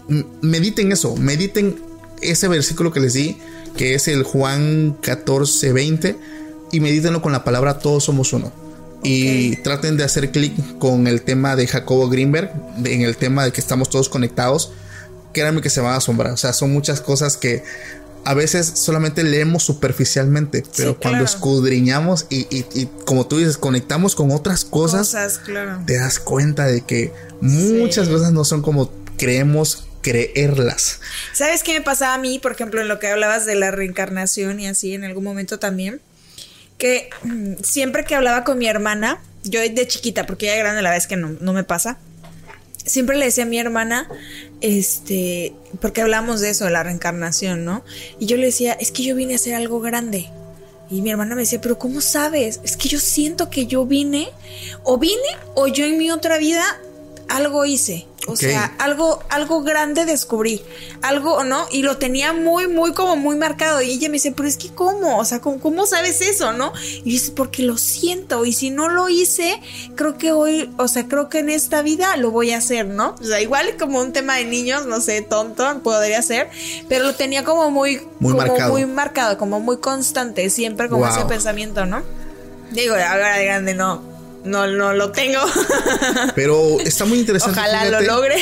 mediten 0.42 0.92
eso, 0.92 1.16
mediten 1.16 1.76
ese 2.20 2.48
versículo 2.48 2.92
que 2.92 3.00
les 3.00 3.14
di, 3.14 3.36
que 3.76 3.94
es 3.94 4.08
el 4.08 4.22
Juan 4.22 4.96
14, 5.00 5.72
20, 5.72 6.16
y 6.72 6.80
medítenlo 6.80 7.22
con 7.22 7.32
la 7.32 7.44
palabra 7.44 7.78
todos 7.78 8.04
somos 8.04 8.32
uno. 8.32 8.52
Y 9.04 9.56
traten 9.56 9.96
de 9.96 10.04
hacer 10.04 10.30
clic 10.30 10.54
con 10.78 11.06
el 11.06 11.22
tema 11.22 11.54
de 11.56 11.66
Jacobo 11.66 12.08
Greenberg, 12.08 12.50
de- 12.78 12.94
en 12.94 13.02
el 13.02 13.16
tema 13.16 13.44
de 13.44 13.52
que 13.52 13.60
estamos 13.60 13.90
todos 13.90 14.08
conectados. 14.08 14.72
Créanme 15.32 15.60
que 15.60 15.70
se 15.70 15.80
van 15.80 15.92
a 15.92 15.96
asombrar. 15.96 16.32
O 16.32 16.36
sea, 16.36 16.52
son 16.52 16.72
muchas 16.72 17.00
cosas 17.00 17.36
que 17.36 17.62
a 18.24 18.32
veces 18.32 18.66
solamente 18.74 19.22
leemos 19.22 19.62
superficialmente, 19.64 20.62
pero 20.76 20.92
cuando 20.98 21.18
claro. 21.18 21.24
escudriñamos 21.26 22.26
y, 22.30 22.46
y- 22.50 22.64
y 22.74 22.88
como 23.04 23.26
tú 23.26 23.36
dices, 23.38 23.58
conectamos 23.58 24.14
con 24.14 24.30
otras 24.30 24.64
cosas, 24.64 25.08
Cosas, 25.08 25.38
claro. 25.38 25.82
te 25.86 25.98
das 25.98 26.18
cuenta 26.20 26.66
de 26.66 26.80
que 26.80 27.12
muchas 27.42 28.06
Sí. 28.06 28.12
cosas 28.12 28.32
no 28.32 28.44
son 28.44 28.62
como 28.62 28.90
creemos 29.18 29.84
creerlas. 30.00 31.00
¿Sabes 31.34 31.62
qué 31.62 31.74
me 31.74 31.80
pasaba 31.82 32.14
a 32.14 32.18
mí, 32.18 32.38
por 32.38 32.52
ejemplo, 32.52 32.80
en 32.80 32.88
lo 32.88 32.98
que 32.98 33.08
hablabas 33.08 33.44
de 33.44 33.54
la 33.56 33.70
reencarnación 33.70 34.60
y 34.60 34.66
así 34.68 34.94
en 34.94 35.04
algún 35.04 35.24
momento 35.24 35.58
también? 35.58 36.00
Que 36.84 37.08
mm, 37.22 37.62
siempre 37.62 38.04
que 38.04 38.14
hablaba 38.14 38.44
con 38.44 38.58
mi 38.58 38.66
hermana, 38.66 39.18
yo 39.42 39.58
de 39.60 39.86
chiquita, 39.86 40.26
porque 40.26 40.44
ya 40.44 40.52
de 40.52 40.58
grande 40.58 40.82
la 40.82 40.90
verdad 40.90 41.02
es 41.02 41.06
que 41.06 41.16
no, 41.16 41.34
no 41.40 41.54
me 41.54 41.64
pasa, 41.64 41.96
siempre 42.84 43.16
le 43.16 43.24
decía 43.24 43.44
a 43.44 43.46
mi 43.46 43.58
hermana, 43.58 44.06
este, 44.60 45.54
porque 45.80 46.02
hablamos 46.02 46.42
de 46.42 46.50
eso, 46.50 46.66
de 46.66 46.72
la 46.72 46.82
reencarnación, 46.82 47.64
¿no? 47.64 47.86
Y 48.20 48.26
yo 48.26 48.36
le 48.36 48.44
decía, 48.44 48.74
es 48.74 48.90
que 48.90 49.02
yo 49.02 49.16
vine 49.16 49.32
a 49.32 49.36
hacer 49.36 49.54
algo 49.54 49.80
grande. 49.80 50.28
Y 50.90 51.00
mi 51.00 51.10
hermana 51.10 51.34
me 51.34 51.40
decía, 51.40 51.58
pero 51.62 51.78
¿cómo 51.78 52.02
sabes? 52.02 52.60
Es 52.64 52.76
que 52.76 52.90
yo 52.90 53.00
siento 53.00 53.48
que 53.48 53.64
yo 53.64 53.86
vine, 53.86 54.28
o 54.82 54.98
vine, 54.98 55.16
o 55.54 55.66
yo 55.68 55.86
en 55.86 55.96
mi 55.96 56.10
otra 56.10 56.36
vida 56.36 56.62
algo 57.28 57.64
hice. 57.64 58.06
O 58.26 58.36
sea, 58.36 58.72
algo, 58.78 59.22
algo 59.28 59.62
grande 59.62 60.06
descubrí. 60.06 60.62
Algo, 61.02 61.44
¿no? 61.44 61.66
Y 61.70 61.82
lo 61.82 61.98
tenía 61.98 62.32
muy, 62.32 62.68
muy, 62.68 62.94
como 62.94 63.16
muy 63.16 63.36
marcado. 63.36 63.82
Y 63.82 63.90
ella 63.90 64.08
me 64.08 64.14
dice, 64.14 64.32
pero 64.32 64.48
es 64.48 64.56
que 64.56 64.70
¿cómo? 64.74 65.18
O 65.18 65.24
sea, 65.26 65.42
¿cómo, 65.42 65.60
cómo 65.60 65.84
sabes 65.84 66.22
eso, 66.22 66.54
no? 66.54 66.72
Y 66.80 66.98
yo 67.00 67.02
dice, 67.04 67.32
porque 67.32 67.62
lo 67.62 67.76
siento. 67.76 68.46
Y 68.46 68.54
si 68.54 68.70
no 68.70 68.88
lo 68.88 69.10
hice, 69.10 69.60
creo 69.94 70.16
que 70.16 70.32
hoy, 70.32 70.72
o 70.78 70.88
sea, 70.88 71.06
creo 71.06 71.28
que 71.28 71.40
en 71.40 71.50
esta 71.50 71.82
vida 71.82 72.16
lo 72.16 72.30
voy 72.30 72.52
a 72.52 72.56
hacer, 72.58 72.86
¿no? 72.86 73.14
O 73.20 73.24
sea, 73.24 73.42
igual 73.42 73.76
como 73.78 74.00
un 74.00 74.14
tema 74.14 74.36
de 74.36 74.46
niños, 74.46 74.86
no 74.86 75.02
sé, 75.02 75.20
tonto, 75.20 75.82
podría 75.82 76.22
ser. 76.22 76.48
Pero 76.88 77.04
lo 77.04 77.14
tenía 77.14 77.44
como 77.44 77.70
muy, 77.70 78.00
Muy 78.20 78.32
como 78.32 78.46
marcado. 78.46 78.72
muy 78.72 78.86
marcado, 78.86 79.36
como 79.36 79.60
muy 79.60 79.76
constante. 79.76 80.48
Siempre 80.48 80.88
como 80.88 81.04
Wow. 81.04 81.14
ese 81.14 81.26
pensamiento, 81.26 81.84
¿no? 81.84 82.02
Digo, 82.70 82.94
ahora 82.94 83.36
de 83.36 83.44
grande 83.44 83.74
no. 83.74 84.13
No, 84.44 84.66
no 84.66 84.92
lo 84.92 85.10
tengo. 85.10 85.40
Pero 86.34 86.78
está 86.80 87.04
muy 87.04 87.18
interesante. 87.18 87.58
Ojalá 87.58 87.86
lo 87.86 88.00
logre. 88.02 88.36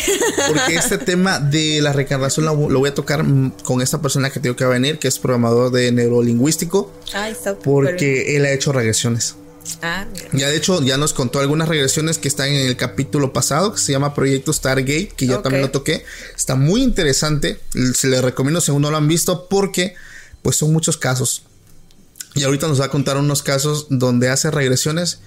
Porque 0.49 0.75
este 0.75 0.99
tema 1.13 1.39
de 1.39 1.81
la 1.81 1.93
reencarnación 1.93 2.45
lo, 2.47 2.57
voy 2.57 2.89
a 2.89 2.95
tocar 2.95 3.23
mm, 3.23 3.53
con 3.63 3.81
esta 3.81 4.03
persona 4.03 4.31
que 4.31 4.41
tengo 4.41 4.57
que 4.57 4.65
venir, 4.65 4.99
que 4.99 5.09
es 5.09 5.19
programador 5.19 5.71
de 5.71 5.93
neurolingüístico. 5.93 6.93
Ay, 7.15 7.33
está 7.33 7.55
Porque 7.55 8.37
él 8.37 8.45
ha 8.45 8.51
hecho 8.51 8.73
regresiones. 8.73 9.37
Ah, 9.81 10.07
ya 10.33 10.49
de 10.49 10.57
hecho 10.57 10.83
ya 10.83 10.97
nos 10.97 11.15
contó 11.15 11.39
algunas 11.39 11.69
regresiones 11.69 12.19
que 12.19 12.27
están 12.27 12.49
en 12.49 12.67
el 12.67 12.77
capítulo 12.77 13.33
pasado 13.33 13.73
que 13.73 13.79
se 13.79 13.93
llama 13.93 14.13
Proyecto 14.13 14.53
Stargate 14.53 15.13
que 15.17 15.29
ya 15.29 15.41
también 15.41 15.63
lo 15.63 15.71
toqué 15.71 16.05
está 16.35 16.57
muy 16.57 16.83
interesante 16.83 17.61
se 17.95 18.09
les 18.09 18.23
recomiendo 18.23 18.61
si 18.61 18.73
aún 18.73 18.83
no 18.83 18.91
lo 18.91 18.97
han 18.97 19.07
visto 19.07 19.47
porque 19.49 19.95
pues 20.43 20.57
son 20.57 20.73
muchos 20.73 20.97
casos 20.97 21.45
y 22.35 22.43
ahorita 22.43 22.67
nos 22.67 22.81
va 22.81 22.87
a 22.87 22.91
contar 22.91 23.17
unos 23.19 23.45
casos 23.45 23.87
donde 23.89 24.31
hace 24.31 24.51
regresiones 24.51 25.21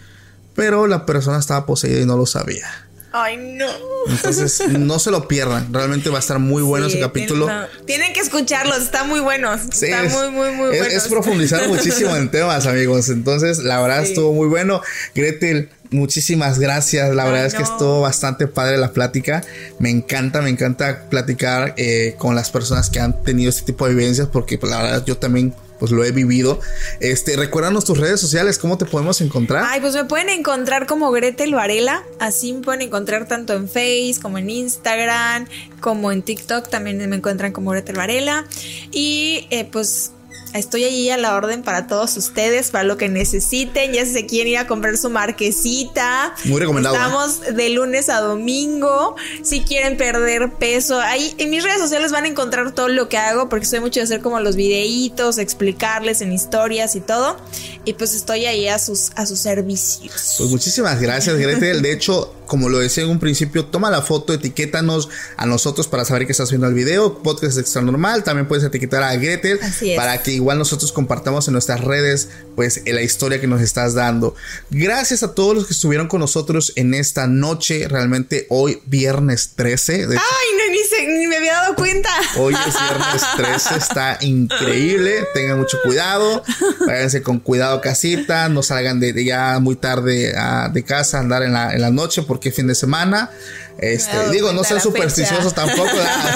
pero 0.56 0.88
la 0.88 1.06
persona 1.06 1.40
estaba 1.40 1.66
poseída 1.66 2.02
y 2.02 2.06
no 2.06 2.18
lo 2.18 2.26
sabía. 2.26 2.86
Ay, 3.18 3.38
no. 3.38 3.68
Entonces, 4.10 4.62
no 4.78 5.00
se 5.00 5.10
lo 5.10 5.26
pierdan. 5.26 5.74
Realmente 5.74 6.10
va 6.10 6.18
a 6.18 6.20
estar 6.20 6.38
muy 6.38 6.62
bueno 6.62 6.88
ese 6.88 7.00
capítulo. 7.00 7.48
Tienen 7.86 8.12
que 8.12 8.20
escucharlos, 8.20 8.82
está 8.82 9.06
muy 9.06 9.22
bueno. 9.22 9.54
está 9.54 10.04
muy, 10.04 10.32
muy, 10.32 10.52
muy 10.52 10.76
es, 10.76 10.80
bueno. 10.80 10.86
Es 10.86 11.08
profundizar 11.08 11.66
muchísimo 11.70 12.14
en 12.18 12.30
temas, 12.30 12.66
amigos. 12.66 13.08
Entonces, 13.08 13.60
la 13.60 13.82
verdad 13.82 14.04
estuvo 14.04 14.34
muy 14.34 14.50
bueno. 14.50 14.82
Gretel, 15.14 15.70
muchísimas 15.92 16.60
gracias. 16.60 17.16
La 17.16 17.24
verdad 17.24 17.46
es 17.46 17.54
que 17.54 17.64
estuvo 17.64 18.02
bastante 18.02 18.48
padre 18.48 18.78
la 18.78 18.92
plática. 18.92 19.42
Me 19.80 19.92
encanta, 19.92 20.42
me 20.42 20.50
encanta 20.50 21.10
platicar 21.10 21.74
eh, 21.78 22.16
con 22.18 22.36
las 22.36 22.52
personas 22.52 22.90
que 22.90 23.00
han 23.00 23.24
tenido 23.24 23.50
este 23.50 23.64
tipo 23.64 23.88
de 23.88 23.94
vivencias 23.94 24.28
porque 24.28 24.58
pues, 24.58 24.70
la 24.70 24.84
verdad 24.84 25.06
yo 25.06 25.18
también 25.18 25.56
pues 25.80 25.92
lo 25.92 26.04
he 26.04 26.12
vivido. 26.12 26.60
Este, 27.00 27.36
recuérdanos 27.36 27.86
tus 27.86 27.98
redes 27.98 28.20
sociales, 28.20 28.58
¿cómo 28.58 28.78
te 28.78 28.86
podemos 28.86 29.22
encontrar? 29.22 29.66
Ay, 29.68 29.82
pues 29.82 29.94
me 29.94 30.06
pueden 30.06 30.30
encontrar 30.30 30.88
como 30.88 31.12
Gretel 31.12 31.54
Varela, 31.54 32.04
así 32.20 32.54
me 32.54 32.62
pueden 32.62 32.82
encontrar 32.82 33.28
tanto 33.28 33.54
en 33.54 33.68
Face 33.68 34.16
como 34.22 34.38
en 34.38 34.50
Instagram, 34.50 35.48
como 35.80 36.12
en 36.12 36.22
TikTok, 36.24 36.70
también 36.70 36.98
me 37.10 37.16
encuentran 37.16 37.52
como 37.52 37.72
Gretel 37.72 37.96
Varela. 37.98 38.46
Y 38.92 39.48
eh, 39.52 39.68
pues 39.72 40.12
Estoy 40.60 40.86
allí 40.86 41.10
a 41.10 41.18
la 41.18 41.36
orden 41.36 41.64
para 41.64 41.88
todos 41.88 42.16
ustedes, 42.18 42.72
para 42.72 42.84
lo 42.84 42.98
que 42.98 43.10
necesiten. 43.10 43.94
Ya 43.94 44.06
si 44.06 44.14
se 44.14 44.26
quieren 44.26 44.54
ir 44.54 44.58
a 44.58 44.68
comprar 44.68 44.98
su 44.98 45.10
marquesita. 45.10 46.34
Muy 46.46 46.60
recomendado. 46.60 46.96
¿eh? 46.96 46.98
Estamos 46.98 47.42
de 47.56 47.70
lunes 47.70 48.10
a 48.10 48.22
domingo. 48.22 49.16
Si 49.44 49.62
quieren 49.62 49.98
perder 49.98 50.54
peso, 50.54 51.00
ahí 51.00 51.34
en 51.38 51.50
mis 51.50 51.64
redes 51.64 51.80
sociales 51.80 52.12
van 52.12 52.26
a 52.26 52.28
encontrar 52.28 52.72
todo 52.72 52.88
lo 52.88 53.10
que 53.10 53.18
hago, 53.18 53.50
porque 53.50 53.66
soy 53.66 53.80
mucho 53.80 54.00
de 54.00 54.06
hacer 54.06 54.22
como 54.22 54.40
los 54.40 54.56
videitos, 54.56 55.38
explicarles 55.38 56.22
en 56.22 56.32
historias 56.32 56.96
y 56.96 57.02
todo. 57.02 57.38
Y 57.84 57.94
pues 57.94 58.14
estoy 58.14 58.46
ahí 58.46 58.68
a 58.68 58.80
sus, 58.80 59.12
a 59.16 59.26
sus 59.26 59.40
servicios. 59.40 60.36
Pues 60.38 60.50
muchísimas 60.50 61.00
gracias, 61.02 61.38
Gretel. 61.38 61.82
De 61.82 61.92
hecho, 61.92 62.35
como 62.46 62.70
lo 62.70 62.80
decía 62.80 63.04
en 63.04 63.10
un 63.10 63.20
principio, 63.20 63.66
toma 63.66 63.90
la 63.90 64.02
foto, 64.02 64.34
etiquétanos 64.34 65.10
a 65.38 65.46
nosotros 65.46 65.88
para 65.88 66.06
saber 66.06 66.26
que 66.26 66.32
estás 66.32 66.50
viendo 66.50 66.68
el 66.68 66.74
video. 66.74 67.20
Podcast 67.20 67.58
Extra 67.58 67.82
Normal. 67.82 68.24
También 68.24 68.48
puedes 68.48 68.64
etiquetar 68.64 69.04
a 69.04 69.16
Gretel 69.16 69.60
para 69.96 70.22
que 70.22 70.32
igual 70.32 70.58
nosotros 70.58 70.92
compartamos 70.92 71.48
en 71.48 71.54
nuestras 71.54 71.82
redes, 71.82 72.30
pues, 72.56 72.82
la 72.86 73.02
historia 73.02 73.40
que 73.40 73.48
nos 73.48 73.62
estás 73.62 73.94
dando. 73.94 74.36
Gracias 74.70 75.24
a 75.24 75.34
todos 75.34 75.56
los 75.56 75.68
que 75.68 75.74
estuvieron 75.74 76.08
con 76.08 76.20
nosotros 76.20 76.74
en 76.76 76.94
esta 76.94 77.28
noche. 77.28 77.88
Realmente 77.88 78.48
hoy, 78.50 78.82
viernes 78.86 79.52
13. 79.56 80.04
Ay, 80.04 80.08
no, 80.10 81.18
ni, 81.18 81.28
me 81.28 81.38
había 81.38 81.54
dado 81.54 81.76
cuenta. 81.76 82.10
Hoy 82.38 82.54
es 82.54 82.74
viernes 82.74 83.24
13. 83.38 83.76
Está 83.78 84.18
increíble. 84.22 85.26
Tengan 85.34 85.60
mucho 85.60 85.78
cuidado. 85.84 86.44
Váyanse 86.86 87.22
con 87.22 87.40
cuidado 87.40 87.82
casita. 87.82 88.50
No 88.50 88.64
salgan 88.64 89.00
de, 89.00 89.24
ya 89.24 89.60
muy 89.60 89.76
tarde 89.76 90.34
ah, 90.38 90.70
de 90.72 90.84
casa, 90.84 91.20
andar 91.20 91.44
en 91.44 91.54
la, 91.54 91.74
en 91.74 91.82
la 91.82 91.92
noche 91.92 92.24
porque 92.24 92.35
fin 92.52 92.68
de 92.68 92.76
semana. 92.76 93.32
Este, 93.78 94.30
digo, 94.32 94.54
no 94.54 94.64
sean 94.64 94.80
supersticiosos 94.80 95.54
tampoco, 95.54 95.90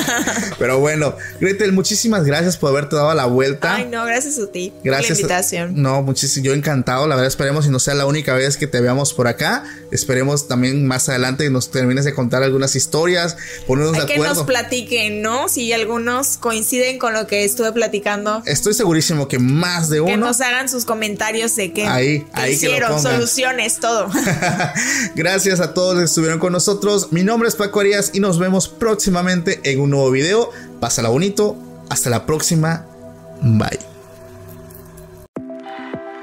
pero 0.60 0.80
bueno, 0.80 1.16
Gretel, 1.40 1.72
muchísimas 1.72 2.26
gracias 2.26 2.58
por 2.58 2.70
haberte 2.72 2.96
dado 2.96 3.14
la 3.14 3.26
vuelta. 3.26 3.76
Ay, 3.76 3.88
no, 3.90 4.06
gracias 4.06 4.38
a 4.40 4.48
ti. 4.48 4.74
Gracias. 4.84 5.20
Por 5.20 5.30
la 5.30 5.36
invitación. 5.36 5.82
No, 5.82 6.02
muchísimo, 6.02 6.46
yo 6.46 6.54
encantado, 6.54 7.08
la 7.08 7.16
verdad, 7.16 7.28
esperemos 7.28 7.66
y 7.66 7.70
no 7.70 7.80
sea 7.80 7.94
la 7.94 8.06
única 8.06 8.34
vez 8.34 8.58
que 8.58 8.68
te 8.68 8.82
veamos 8.82 9.14
por 9.14 9.28
acá. 9.28 9.64
Esperemos 9.92 10.48
también 10.48 10.86
más 10.86 11.08
adelante 11.10 11.46
que 11.46 11.50
nos 11.50 11.72
termines 11.72 12.06
de 12.06 12.14
contar 12.14 12.44
algunas 12.44 12.76
historias, 12.76 13.38
ponernos 13.66 13.94
de 13.94 14.04
acuerdo. 14.04 14.24
Que 14.24 14.30
nos 14.30 14.44
platiquen, 14.44 15.22
¿no? 15.22 15.50
Si 15.50 15.72
algunos 15.74 16.38
coinciden 16.38 17.00
con 17.00 17.14
lo 17.14 17.26
que 17.26 17.44
estuve 17.44 17.72
platicando. 17.72 18.44
Estoy 18.46 18.74
segurísimo 18.74 19.28
que 19.28 19.40
más 19.40 19.90
de 19.90 20.02
uno. 20.02 20.12
Que 20.12 20.18
nos 20.18 20.42
hagan 20.42 20.70
sus 20.70 20.86
comentarios 20.86 21.56
de 21.56 21.74
que, 21.74 21.86
ahí, 21.86 22.28
ahí 22.34 22.54
hicieron, 22.54 23.02
soluciones, 23.02 23.80
todo. 23.80 24.10
gracias 25.16 25.60
a 25.60 25.74
todos 25.74 25.94
los 25.94 26.02
que 26.02 26.06
estuvieron 26.06 26.40
con 26.40 26.54
nosotros. 26.54 27.12
Mi 27.12 27.24
nombre 27.30 27.48
es 27.48 27.56
Paco 27.56 27.80
Arias 27.80 28.10
y 28.16 28.20
nos 28.20 28.40
vemos 28.40 28.68
próximamente 28.68 29.60
en 29.64 29.82
un 29.82 29.92
nuevo 29.92 30.10
video. 30.10 30.50
Pásala 30.80 31.10
bonito. 31.10 31.56
Hasta 31.92 32.10
la 32.10 32.26
próxima. 32.26 32.88
Bye. 33.44 33.78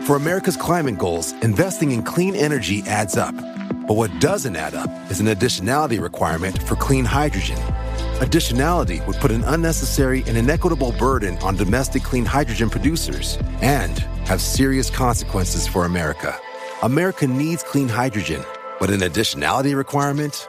For 0.04 0.16
America's 0.16 0.56
climate 0.56 0.98
goals, 0.98 1.32
investing 1.42 1.92
in 1.92 2.02
clean 2.02 2.34
energy 2.34 2.82
adds 2.88 3.16
up. 3.16 3.36
But 3.86 3.96
what 3.96 4.10
doesn't 4.18 4.56
add 4.56 4.74
up 4.74 4.90
is 5.08 5.20
an 5.20 5.28
additionality 5.28 6.00
requirement 6.00 6.60
for 6.64 6.74
clean 6.74 7.04
hydrogen. 7.04 7.58
Additionality 8.18 9.06
would 9.06 9.16
put 9.16 9.30
an 9.30 9.44
unnecessary 9.44 10.24
and 10.26 10.36
inequitable 10.36 10.90
burden 10.98 11.38
on 11.38 11.54
domestic 11.54 12.02
clean 12.02 12.24
hydrogen 12.24 12.68
producers 12.68 13.38
and 13.62 14.00
have 14.26 14.40
serious 14.40 14.90
consequences 14.90 15.68
for 15.68 15.84
America. 15.84 16.36
America 16.82 17.28
needs 17.28 17.62
clean 17.62 17.88
hydrogen, 17.88 18.42
but 18.80 18.90
an 18.90 19.02
additionality 19.02 19.76
requirement 19.76 20.48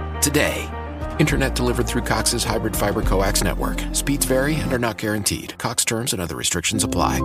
today. 0.21 0.69
Internet 1.19 1.55
delivered 1.55 1.87
through 1.87 2.03
Cox's 2.03 2.43
hybrid 2.43 2.75
fiber 2.75 3.01
coax 3.01 3.43
network. 3.43 3.83
Speeds 3.93 4.25
vary 4.25 4.55
and 4.55 4.71
are 4.73 4.79
not 4.79 4.97
guaranteed. 4.97 5.57
Cox 5.57 5.85
terms 5.85 6.13
and 6.13 6.21
other 6.21 6.35
restrictions 6.35 6.83
apply. 6.83 7.19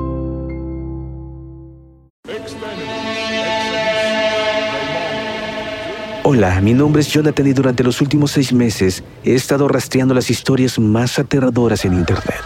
Hola, 6.25 6.61
mi 6.61 6.75
nombre 6.75 7.03
es 7.03 7.09
Jonathan 7.09 7.47
y 7.47 7.53
durante 7.53 7.85
los 7.85 8.01
últimos 8.01 8.33
seis 8.33 8.53
meses 8.53 9.05
he 9.23 9.35
estado 9.35 9.69
rastreando 9.69 10.13
las 10.13 10.29
historias 10.29 10.77
más 10.77 11.21
aterradoras 11.21 11.85
en 11.85 11.95
Internet. 11.95 12.41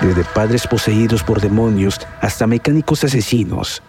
Desde 0.00 0.24
padres 0.24 0.66
poseídos 0.66 1.22
por 1.22 1.40
demonios 1.40 2.00
hasta 2.20 2.48
mecánicos 2.48 3.04
asesinos 3.04 3.82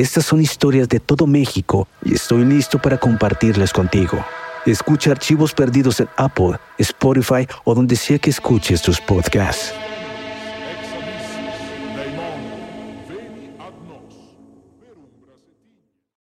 estas 0.00 0.24
son 0.24 0.40
historias 0.40 0.88
de 0.88 1.00
todo 1.00 1.26
México 1.26 1.86
y 2.04 2.14
estoy 2.14 2.44
listo 2.44 2.80
para 2.80 2.98
compartirlas 2.98 3.72
contigo. 3.72 4.24
Escucha 4.64 5.10
archivos 5.10 5.52
perdidos 5.52 6.00
en 6.00 6.08
Apple, 6.16 6.58
Spotify 6.78 7.46
o 7.64 7.74
donde 7.74 7.96
sea 7.96 8.18
que 8.18 8.30
escuches 8.30 8.80
tus 8.80 9.00
podcasts. 9.00 9.74